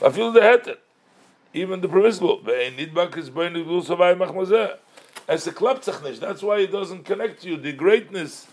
I 0.03 0.11
feel 0.11 0.33
the 0.33 0.41
heter, 0.41 0.77
even 1.53 1.81
the 1.81 1.89
permissible. 1.89 2.41
As 5.29 5.47
a 5.47 5.53
kleptzachnish, 5.53 6.19
that's 6.19 6.43
why 6.43 6.61
it 6.61 6.73
doesn't 6.73 7.05
connect 7.05 7.45
you. 7.45 7.57
The 7.57 7.73
greatness 7.73 8.47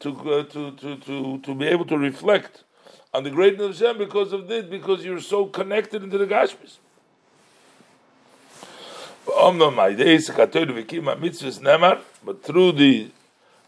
to, 0.00 0.10
uh, 0.10 0.44
to, 0.44 0.72
to, 0.72 0.96
to, 0.96 1.38
to 1.38 1.54
be 1.54 1.66
able 1.66 1.84
to 1.86 1.98
reflect 1.98 2.64
on 3.12 3.24
the 3.24 3.30
greatness 3.30 3.80
of 3.80 3.86
Hashem 3.86 3.98
because 3.98 4.32
of 4.32 4.48
this, 4.48 4.64
because 4.64 5.04
you're 5.04 5.20
so 5.20 5.46
connected 5.46 6.02
into 6.02 6.18
the 6.18 6.26
Gashmis. 6.26 6.78
But 12.24 12.42
through 12.42 12.72
the 12.72 13.10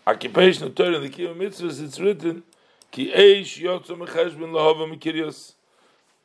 occupation 0.07 0.65
of 0.65 0.74
Torah 0.74 0.97
and 0.97 1.05
the 1.05 1.08
Mitzvahs, 1.10 1.82
it's 1.82 2.00
written, 2.00 2.42
Ki 2.90 3.12
eish 3.15 3.60
yotzo 3.60 3.97
mecheshbin 3.98 4.50
lahova 4.52 4.89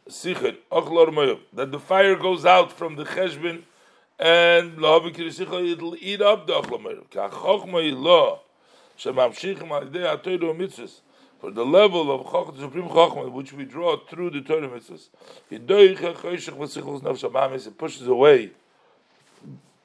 that 0.06 1.72
the 1.72 1.80
fire 1.80 2.16
goes 2.16 2.46
out 2.46 2.72
from 2.72 2.96
the 2.96 3.06
cheshbin 3.06 3.64
and 4.20 4.78
it'll 4.78 5.96
eat 6.00 6.22
up 6.22 6.46
the 6.46 6.54
mitzvahs, 10.54 11.02
for 11.40 11.52
the 11.52 11.66
level 11.66 12.12
of 12.12 12.56
the 12.56 12.62
supreme 12.62 12.88
Chokhmah, 12.88 13.32
which 13.32 13.54
we 13.54 13.66
draw 13.66 13.98
through 13.98 14.30
the 14.30 14.42
Torah 14.42 14.70
mitzvahs, 14.70 15.10
it 17.68 17.78
pushes 17.78 18.08
away 18.08 18.52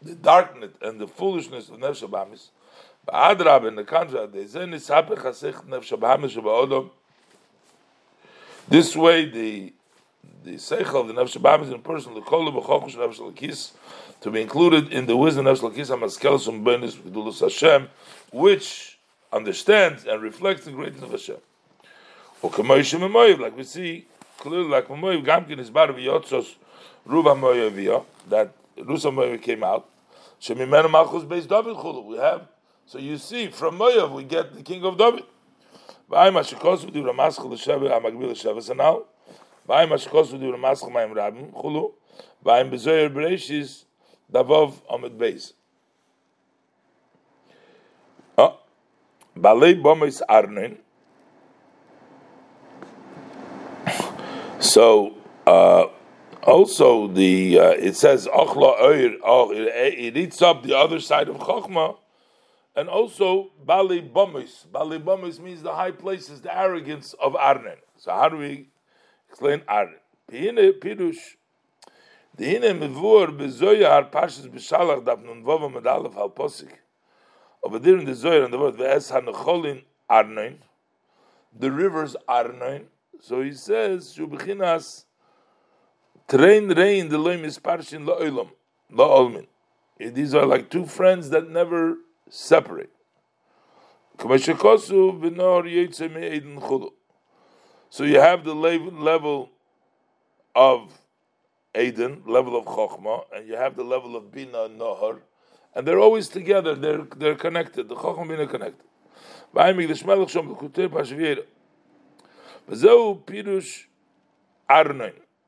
the 0.02 0.14
darkness 0.14 0.72
and 0.82 1.00
the 1.00 1.08
foolishness 1.08 1.68
of 1.68 1.78
Nefesh 1.78 2.08
Abamis. 2.08 2.50
Ba'adrab, 3.08 3.66
in 3.66 3.74
the 3.76 3.84
contrary. 3.84 4.26
This 8.68 8.94
way, 8.94 9.24
the 9.24 9.72
the 10.44 10.54
seichel 10.54 11.02
of 11.02 11.08
the 11.08 11.14
nefesh 11.14 11.36
abamis 11.36 11.72
in 11.72 11.80
person 11.82 12.14
the 12.14 12.20
kol 12.20 12.50
b'chochus 12.50 12.94
nefesh 12.96 13.18
lakis 13.18 13.72
to 14.20 14.30
be 14.30 14.40
included 14.40 14.92
in 14.92 15.06
the 15.06 15.16
wisdom 15.16 15.44
nefesh 15.46 15.70
lakis 15.70 15.90
hamaskelos 15.90 16.48
um 16.48 16.64
benis 16.64 16.96
v'gdulus 16.96 17.40
Hashem, 17.40 17.88
which 18.32 18.98
understands 19.32 20.04
and 20.04 20.22
reflects 20.22 20.64
the 20.64 20.72
greatness 20.72 21.02
of 21.02 21.10
Hashem. 21.10 21.36
Or 22.42 22.50
kamoyim 22.50 23.00
memoyiv, 23.00 23.38
like 23.38 23.56
we 23.56 23.64
see 23.64 24.06
clearly, 24.38 24.68
like 24.68 24.88
memoyiv 24.88 25.24
gamkin 25.24 25.58
is 25.58 25.70
bar 25.70 25.88
v'yotzos 25.88 26.54
ruba 27.04 27.30
moyaviyah 27.30 28.04
that 28.28 28.52
Rusa 28.78 29.12
Moav 29.12 29.42
came 29.42 29.64
out. 29.64 29.88
Shemimenu 30.40 30.90
Malchus 30.90 31.24
based 31.24 31.48
David 31.48 31.76
Chulu. 31.76 32.04
We 32.04 32.16
have 32.18 32.46
so 32.86 32.98
you 32.98 33.18
see 33.18 33.48
from 33.48 33.78
Moav 33.78 34.12
we 34.12 34.24
get 34.24 34.54
the 34.54 34.62
king 34.62 34.84
of 34.84 34.96
David. 34.96 35.24
V'ayim 36.10 36.34
hashikos 36.34 36.84
v'di 36.84 37.02
ramaschel 37.02 37.50
l'sheva 37.50 38.00
amagbil 38.00 38.30
l'sheva 38.30 38.58
sanal. 38.58 39.04
V'ayim 39.68 39.90
v'di 39.90 40.52
ramaschel 40.52 40.90
ma'im 40.90 41.14
rabim 41.14 41.52
Chulu. 41.52 41.92
V'ayim 42.44 42.70
bezoyer 42.70 43.12
bereishis 43.12 43.84
davov 44.32 44.74
beis. 45.18 45.52
Balei 49.36 49.80
bomis 49.80 50.20
arnin. 50.28 50.78
So. 54.60 55.14
Uh, 55.46 55.86
also 56.42 57.06
the 57.08 57.58
uh, 57.58 57.70
it 57.70 57.96
says 57.96 58.26
oir 58.26 59.12
oh 59.24 59.50
it, 59.52 60.16
eats 60.16 60.42
up 60.42 60.62
the 60.62 60.76
other 60.76 61.00
side 61.00 61.28
of 61.28 61.36
chokma, 61.36 61.96
and 62.76 62.88
also 62.88 63.50
bali 63.64 64.00
bomis. 64.00 64.70
Bali 64.70 64.98
bomis 64.98 65.38
means 65.40 65.62
the 65.62 65.74
high 65.74 65.90
places, 65.90 66.40
the 66.42 66.54
arrogance 66.56 67.14
of 67.14 67.34
Arnen. 67.34 67.76
So 67.96 68.12
how 68.12 68.28
do 68.28 68.36
we 68.36 68.68
explain 69.28 69.60
Arnen? 69.60 69.98
Pihine 70.30 70.72
pirush. 70.72 71.36
Dihine 72.36 72.78
mivur 72.78 73.28
bezoyar 73.38 74.10
pashas 74.10 74.48
b'shalach 74.48 75.04
daf 75.04 75.24
nun 75.24 75.42
vova 75.44 75.72
medalef 75.72 76.16
al 76.16 76.30
posik. 76.30 76.70
Over 77.62 77.78
there 77.78 77.98
in 77.98 78.04
the 78.04 78.12
Zoyar 78.12 78.44
and 78.44 78.52
the 78.52 78.58
word 78.58 78.74
ve'es 78.74 79.12
hanecholin 79.12 79.82
Arnen, 80.10 80.58
the 81.58 81.70
rivers 81.72 82.16
Arnen. 82.28 82.84
So 83.20 83.42
he 83.42 83.52
says 83.52 84.14
shubichinas 84.16 85.04
Train 86.28 86.68
rain 86.68 87.08
the 87.08 87.16
loim 87.16 87.42
is 87.44 87.58
parshin 87.58 88.04
la'olam, 88.04 88.50
la'olmin. 88.92 89.46
Eh, 89.98 90.10
these 90.10 90.34
are 90.34 90.44
like 90.44 90.68
two 90.68 90.84
friends 90.84 91.30
that 91.30 91.48
never 91.48 91.96
separate. 92.28 92.90
So 97.90 98.04
you 98.04 98.20
have 98.20 98.44
the 98.44 98.54
level 98.54 99.50
of 100.54 100.92
Aiden, 101.74 102.26
level 102.26 102.56
of 102.56 102.64
Chokhmah, 102.66 103.24
and 103.34 103.48
you 103.48 103.56
have 103.56 103.76
the 103.76 103.84
level 103.84 104.16
of 104.16 104.30
Bina 104.32 104.64
and 104.64 104.80
Nahar, 104.80 105.20
and 105.74 105.86
they're 105.86 106.00
always 106.00 106.28
together, 106.28 106.74
they're, 106.74 107.06
they're 107.16 107.34
connected, 107.34 107.88
the 107.88 107.94
Chokhmah 107.94 108.20
and 108.20 108.28
Bina 108.28 108.46
connected. 108.46 108.84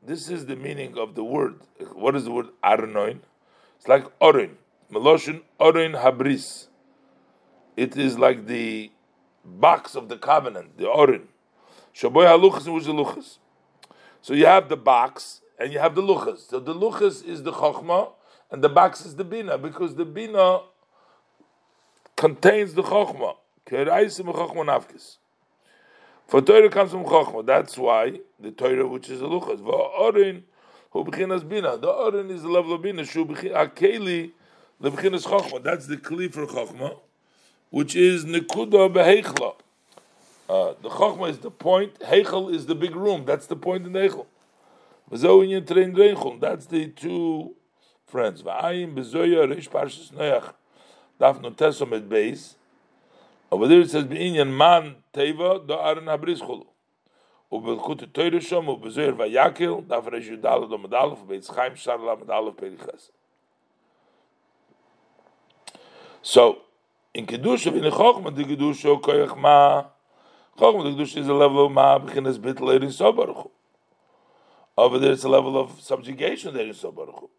This 0.03 0.31
is 0.31 0.47
the 0.47 0.57
meaning 0.57 0.97
of 0.97 1.15
the 1.15 1.25
word. 1.25 1.61
What 1.93 2.17
is 2.17 2.25
the 2.25 2.31
word 2.31 2.47
arnoin? 2.65 3.19
It's 3.77 3.87
like 3.87 4.07
orin. 4.21 4.57
Meloshin 4.91 5.43
orin 5.59 5.93
habris. 5.93 6.69
It 7.77 7.97
is 7.97 8.19
like 8.19 8.47
the 8.47 8.91
box 9.45 9.95
of 9.95 10.09
the 10.09 10.17
covenant, 10.17 10.79
the 10.79 10.89
orin. 10.89 11.29
Shaboy 11.95 12.27
haluchas 12.27 12.67
and 12.67 12.85
the 12.85 12.93
luchas. 12.93 13.39
So 14.23 14.35
you 14.35 14.47
have 14.47 14.69
the 14.69 14.77
box 14.77 15.41
and 15.59 15.73
you 15.73 15.79
have 15.79 15.95
the 15.95 16.03
luchas. 16.03 16.49
So 16.49 16.61
the 16.61 16.75
luchas 16.75 17.25
is 17.25 17.43
the 17.43 17.53
chokhmah 17.53 18.13
and 18.51 18.63
the 18.63 18.69
box 18.69 19.05
is 19.05 19.17
the 19.17 19.25
bina 19.25 19.59
because 19.59 19.95
the 19.95 20.05
bina 20.05 20.61
contains 22.17 22.75
the 22.75 22.83
chokhmah. 22.83 23.37
Keraisim 23.67 24.33
chokhmah 24.33 24.83
nafkis. 24.85 25.17
For 26.31 26.41
Torah 26.41 26.71
comes 26.71 26.93
from 26.93 27.03
Chokhmah. 27.03 27.45
That's 27.45 27.77
why 27.77 28.21
the 28.39 28.53
Torah, 28.53 28.87
which 28.87 29.11
is 29.11 29.19
the 29.19 29.27
Luchas, 29.27 29.61
Va'orin, 29.61 30.45
who 30.93 31.05
bechinas 31.05 31.47
bina. 31.47 31.77
The 31.77 31.89
Orin 31.89 32.31
is 32.31 32.43
the 32.43 32.49
level 32.49 32.73
of 32.73 32.83
bina. 32.83 33.05
Shu 33.05 33.25
akeli 33.27 34.31
the 34.81 34.93
bechinas 34.93 35.27
Chokhmah. 35.27 35.65
That's 35.65 35.89
the 35.89 35.97
kli 35.97 36.33
for 36.33 36.47
Chokhmah, 36.47 36.97
which 37.71 37.97
is 37.97 38.25
nekuda 38.25 38.95
behechla. 38.95 39.57
Uh, 40.51 40.75
the 40.83 40.89
Chokhmah 40.89 41.31
is 41.31 41.39
the 41.39 41.51
point. 41.51 42.01
Heichel 42.01 42.53
is 42.53 42.67
the 42.67 42.75
big 42.75 42.97
room. 42.97 43.25
That's 43.25 43.47
the 43.47 43.55
point 43.55 43.87
in 43.87 43.93
the 43.93 44.01
Heichel. 44.01 44.27
That's 46.41 46.67
the 46.67 46.89
two 46.89 47.55
friends. 48.05 48.43
Va'ayim 48.43 48.97
bezoya 48.97 49.49
rish 49.49 49.71
parshas 49.71 50.11
noyach. 50.13 50.55
Daf 51.21 51.41
notesom 51.41 51.93
et 51.97 52.09
beis. 52.09 52.57
Over 53.53 53.69
there 53.69 53.81
it 53.83 53.91
says 53.91 54.07
B'inyan 54.07 54.49
man 54.49 54.97
teva 55.15 55.65
do 55.65 55.75
aron 55.75 56.07
habris 56.07 56.41
chulu. 56.41 56.67
ובלכות 57.53 58.03
התוירה 58.03 58.41
שם, 58.41 58.69
ובזוהר 58.69 59.15
ויקל, 59.19 59.75
דף 59.87 60.05
רש 60.13 60.27
י"ד 60.27 60.47
עמוד 60.47 60.95
א', 60.95 61.07
ובעץ 61.23 61.51
חיים 61.51 61.77
שר 61.77 61.97
לעמוד 61.97 62.31
א' 62.31 62.51
פרק 62.57 62.81
חסד. 62.81 63.13
So, 66.23 66.59
in 67.13 67.27
Kedusha, 67.27 67.75
in 67.75 67.91
Chochma, 67.91 68.35
the 68.35 68.45
Kedusha, 68.45 69.01
Koyach 69.01 69.37
Ma, 69.37 69.85
Chochma, 70.61 70.85
the 70.85 70.91
Kedusha 71.03 71.17
is 71.17 71.27
a 71.27 71.33
level 71.33 71.65
of 71.65 71.73
Ma, 71.73 71.99
Bechinas 71.99 72.39
Bittel 72.39 72.75
Erin 72.75 72.91
Sobaruch. 72.91 73.49
Over 74.77 74.99
there, 74.99 75.13
it's 75.13 75.25
a 75.25 75.29
level 75.31 75.59
of 75.59 75.81
subjugation 75.81 76.53
there 76.53 76.67
in 76.67 76.75
Sobaruch. 76.75 77.31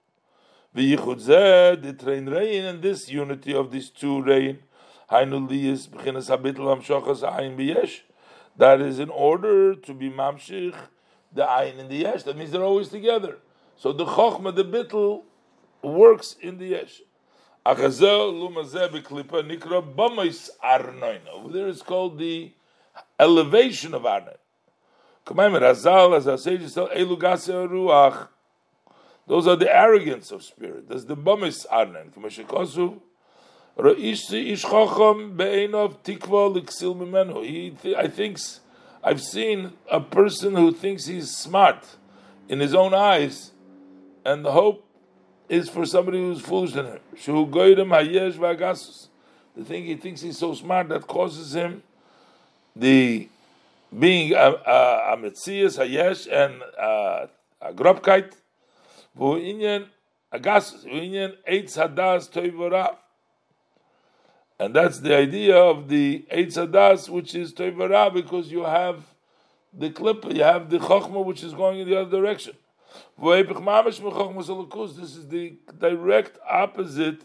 The 0.73 0.97
Yichud 0.97 1.21
Zeh, 1.21 1.79
the 1.79 1.93
Train 1.93 2.27
Rein, 2.27 2.65
and 2.65 2.81
this 2.81 3.11
unity 3.11 3.53
of 3.53 3.69
these 3.69 3.91
two 3.91 4.23
Rein, 4.23 4.63
Hainu 5.11 5.47
Liyis, 5.47 5.87
Bechinas 5.87 6.35
HaBittel 6.35 6.75
Amshochas 6.75 7.21
Ayin 7.21 7.55
B'yesh, 7.55 7.99
that 8.57 8.81
is 8.81 8.97
in 8.97 9.11
order 9.11 9.75
to 9.75 9.93
be 9.93 10.09
Mamshich, 10.09 10.73
the 11.31 11.43
Ayin 11.43 11.79
and 11.79 11.91
the 11.91 11.97
Yesh. 11.97 12.23
That 12.23 12.35
means 12.35 12.49
they're 12.49 12.63
always 12.63 12.89
together. 12.89 13.37
So 13.77 13.93
the 13.93 14.05
Chochma, 14.05 14.55
the 14.55 14.65
Bittel, 14.65 15.25
works 15.83 16.37
in 16.41 16.57
the 16.57 16.69
Yesh. 16.69 17.03
Over 17.63 17.87
there 17.87 18.07
it's 21.67 21.83
called 21.83 22.17
the 22.17 22.51
elevation 23.21 23.93
of 23.93 24.01
arnoin. 24.03 24.37
Kamaim 25.25 25.59
razal 25.61 26.17
as 26.17 26.27
I 26.27 26.35
say 26.35 26.57
just 26.57 26.75
elu 26.75 27.17
ruach. 27.17 28.27
Those 29.27 29.47
are 29.47 29.55
the 29.55 29.73
arrogance 29.73 30.31
of 30.31 30.43
spirit. 30.43 30.89
That's 30.89 31.05
the 31.05 31.15
b'mais 31.15 31.65
arnoin. 31.67 32.11
Kamashikosu 32.11 32.99
Ra'ishsi 33.77 34.51
ish 34.51 34.63
chacham 34.63 35.37
be'enov 35.37 36.03
tikva 36.03 36.53
l'ksil 36.53 36.95
mimenu. 36.95 37.45
He, 37.45 37.95
I 37.95 38.07
thinks, 38.07 38.59
I've 39.03 39.21
seen 39.21 39.73
a 39.89 40.01
person 40.01 40.55
who 40.55 40.73
thinks 40.73 41.05
he's 41.05 41.31
smart 41.31 41.85
in 42.49 42.59
his 42.59 42.75
own 42.75 42.93
eyes, 42.93 43.51
and 44.25 44.43
the 44.43 44.51
hope 44.51 44.85
is 45.47 45.69
for 45.69 45.85
somebody 45.85 46.17
who's 46.17 46.41
foolish 46.41 46.73
than 46.73 46.85
him. 46.85 46.99
Shu 47.17 47.45
goyim 47.45 47.89
hayesh 47.89 48.33
v'agasus. 48.33 49.07
The 49.55 49.63
thing 49.63 49.85
he 49.85 49.95
thinks 49.95 50.21
he's 50.21 50.37
so 50.37 50.53
smart 50.53 50.89
that 50.89 51.07
causes 51.07 51.55
him 51.55 51.83
the 52.75 53.29
being 53.97 54.33
a, 54.33 55.15
metzias 55.17 55.77
hayesh 55.77 56.27
and 56.31 56.61
a, 56.79 57.27
grobkeit. 57.73 58.33
V'inyan 59.17 59.87
agasus. 60.33 60.85
V'inyan 60.85 61.35
eitz 61.47 61.77
hadas 61.77 62.29
toivora. 62.29 62.95
And 64.59 64.75
that's 64.75 64.99
the 64.99 65.15
idea 65.15 65.57
of 65.57 65.87
the 65.89 66.25
eitz 66.31 66.55
hadas, 66.55 67.09
which 67.09 67.35
is 67.35 67.53
toivora, 67.53 68.13
because 68.13 68.51
you 68.51 68.63
have 68.63 69.03
the 69.73 69.89
clip, 69.89 70.25
you 70.33 70.43
have 70.43 70.69
the 70.69 70.77
chokhmah, 70.79 71.25
which 71.25 71.43
is 71.43 71.53
going 71.53 71.79
in 71.79 71.87
the 71.89 71.99
other 71.99 72.11
direction. 72.11 72.55
This 73.17 73.49
is 75.15 75.27
the 75.29 75.57
direct 75.79 76.37
opposite 76.49 77.21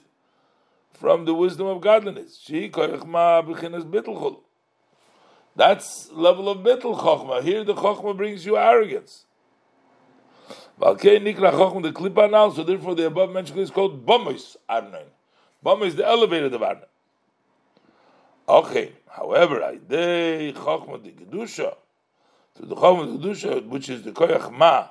from 0.92 1.25
the 1.25 1.34
wisdom 1.34 1.66
of 1.66 1.81
godliness. 1.81 2.39
That's 5.57 6.12
level 6.12 6.51
of 6.51 6.59
bittul 6.59 7.01
chokhmah. 7.01 7.43
Here 7.43 7.65
the 7.65 7.75
chokhmah 7.75 8.17
brings 8.17 8.44
you 8.44 8.59
arrogance. 8.59 9.25
Valkei 10.78 11.18
nikra 11.18 11.51
chokhmah 11.51 11.83
the 11.83 11.93
klipa 11.93 12.31
now, 12.31 12.51
so 12.51 12.62
therefore 12.62 12.94
the 12.94 13.07
above 13.07 13.31
mentioned 13.33 13.59
is 13.59 13.70
called 13.70 14.05
Bamois 14.05 14.57
Arnain. 14.68 15.07
Bamois 15.65 15.86
is 15.86 15.97
the 15.97 16.07
elevated 16.07 16.52
of 16.52 16.60
Arnain. 16.60 16.85
Okay, 18.47 18.93
however, 19.09 19.65
I 19.65 19.76
day 19.76 20.52
chokhmah 20.55 21.02
the 21.02 21.12
kedusha, 21.12 21.75
to 22.57 22.67
the 22.67 22.75
chokhmah 22.75 23.41
the 23.41 23.60
which 23.62 23.89
is 23.89 24.02
the 24.02 24.12
koyach 24.12 24.52
ma, 24.52 24.89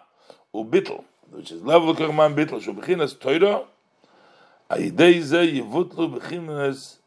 ubitl, 0.54 1.04
which 1.30 1.52
is 1.52 1.62
level 1.62 1.92
of 1.92 1.98
kagman 1.98 2.34
bitl, 2.34 2.60
shu 2.60 2.74
bechinas 2.74 3.16
toira, 3.16 3.66
ayidei 4.72 5.22
ze 5.22 5.62
yivutlu 5.62 6.20
bechinas 6.20 6.98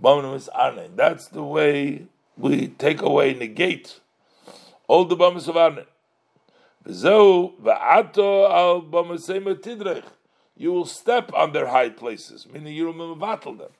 bominis 0.00 0.48
arne. 0.52 0.90
That's 0.96 1.28
the 1.28 1.44
way 1.44 2.08
we 2.36 2.68
take 2.68 3.02
away, 3.02 3.34
negate 3.34 4.00
all 4.88 5.04
the 5.04 5.16
bomis 5.16 5.48
of 5.48 5.56
arne. 5.56 5.84
V'zeu 6.86 7.54
v'ato 7.60 8.50
al 8.50 8.82
bomisema 8.82 9.54
tidrech. 9.54 10.04
You 10.56 10.72
will 10.72 10.86
step 10.86 11.32
on 11.34 11.52
their 11.52 11.66
high 11.66 11.88
places, 11.88 12.46
meaning 12.52 12.74
you 12.74 12.86
will 12.90 13.16
battle 13.16 13.54
them. 13.54 13.70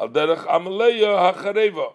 Al 0.00 0.08
derech 0.08 0.46
amaleya 0.46 1.34
hachareva. 1.34 1.94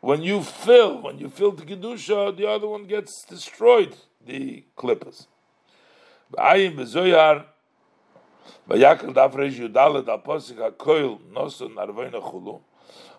When 0.00 0.22
you 0.22 0.42
fill, 0.42 1.02
when 1.02 1.18
you 1.18 1.28
fill 1.28 1.52
the 1.52 1.64
kedusha, 1.64 2.36
the 2.36 2.46
other 2.46 2.68
one 2.68 2.84
gets 2.84 3.24
destroyed 3.28 3.94
the 4.24 4.64
klippas. 4.76 5.26
Ba'ayim 6.32 6.76
bezoyar 6.76 7.44
vayakal 8.68 9.12
daf 9.14 9.32
reish 9.34 9.58
yudalet 9.58 10.08
al 10.08 10.20
posik 10.20 10.58
ha-koil 10.58 11.18
noson 11.32 11.74
arvoina 11.74 12.22
chulu 12.22 12.60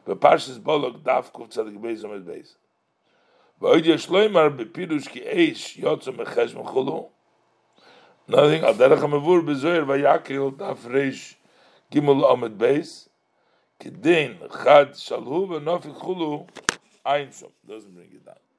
be 0.05 0.15
parshes 0.15 0.59
bolog 0.59 1.03
dav 1.03 1.31
kuf 1.33 1.49
tzadik 1.49 1.77
beis 1.81 2.03
um 2.03 2.13
beis 2.25 2.55
vayde 3.61 3.97
shloimer 4.05 4.49
be 4.57 4.65
pidush 4.65 5.07
ki 5.13 5.21
eish 5.21 5.77
yot 5.77 6.03
zum 6.03 6.17
khash 6.17 6.53
khulu 6.71 7.09
nothing 8.27 8.63
adar 8.63 8.97
kham 8.97 9.19
vur 9.25 9.41
be 9.41 9.53
zoyr 9.53 9.87
ve 9.87 10.01
yakil 10.07 10.51
dav 10.57 10.77
reish 10.95 11.35
gimol 11.91 12.23
um 12.33 12.41
beis 12.63 13.09
kedin 13.79 14.37
khad 14.49 14.89
shalhu 15.07 15.47
ve 15.49 15.59
nof 15.59 15.83
khulu 16.01 16.47
eins 17.05 17.43
doesn't 17.67 17.93
bring 17.95 18.11
it 18.13 18.25
down. 18.25 18.50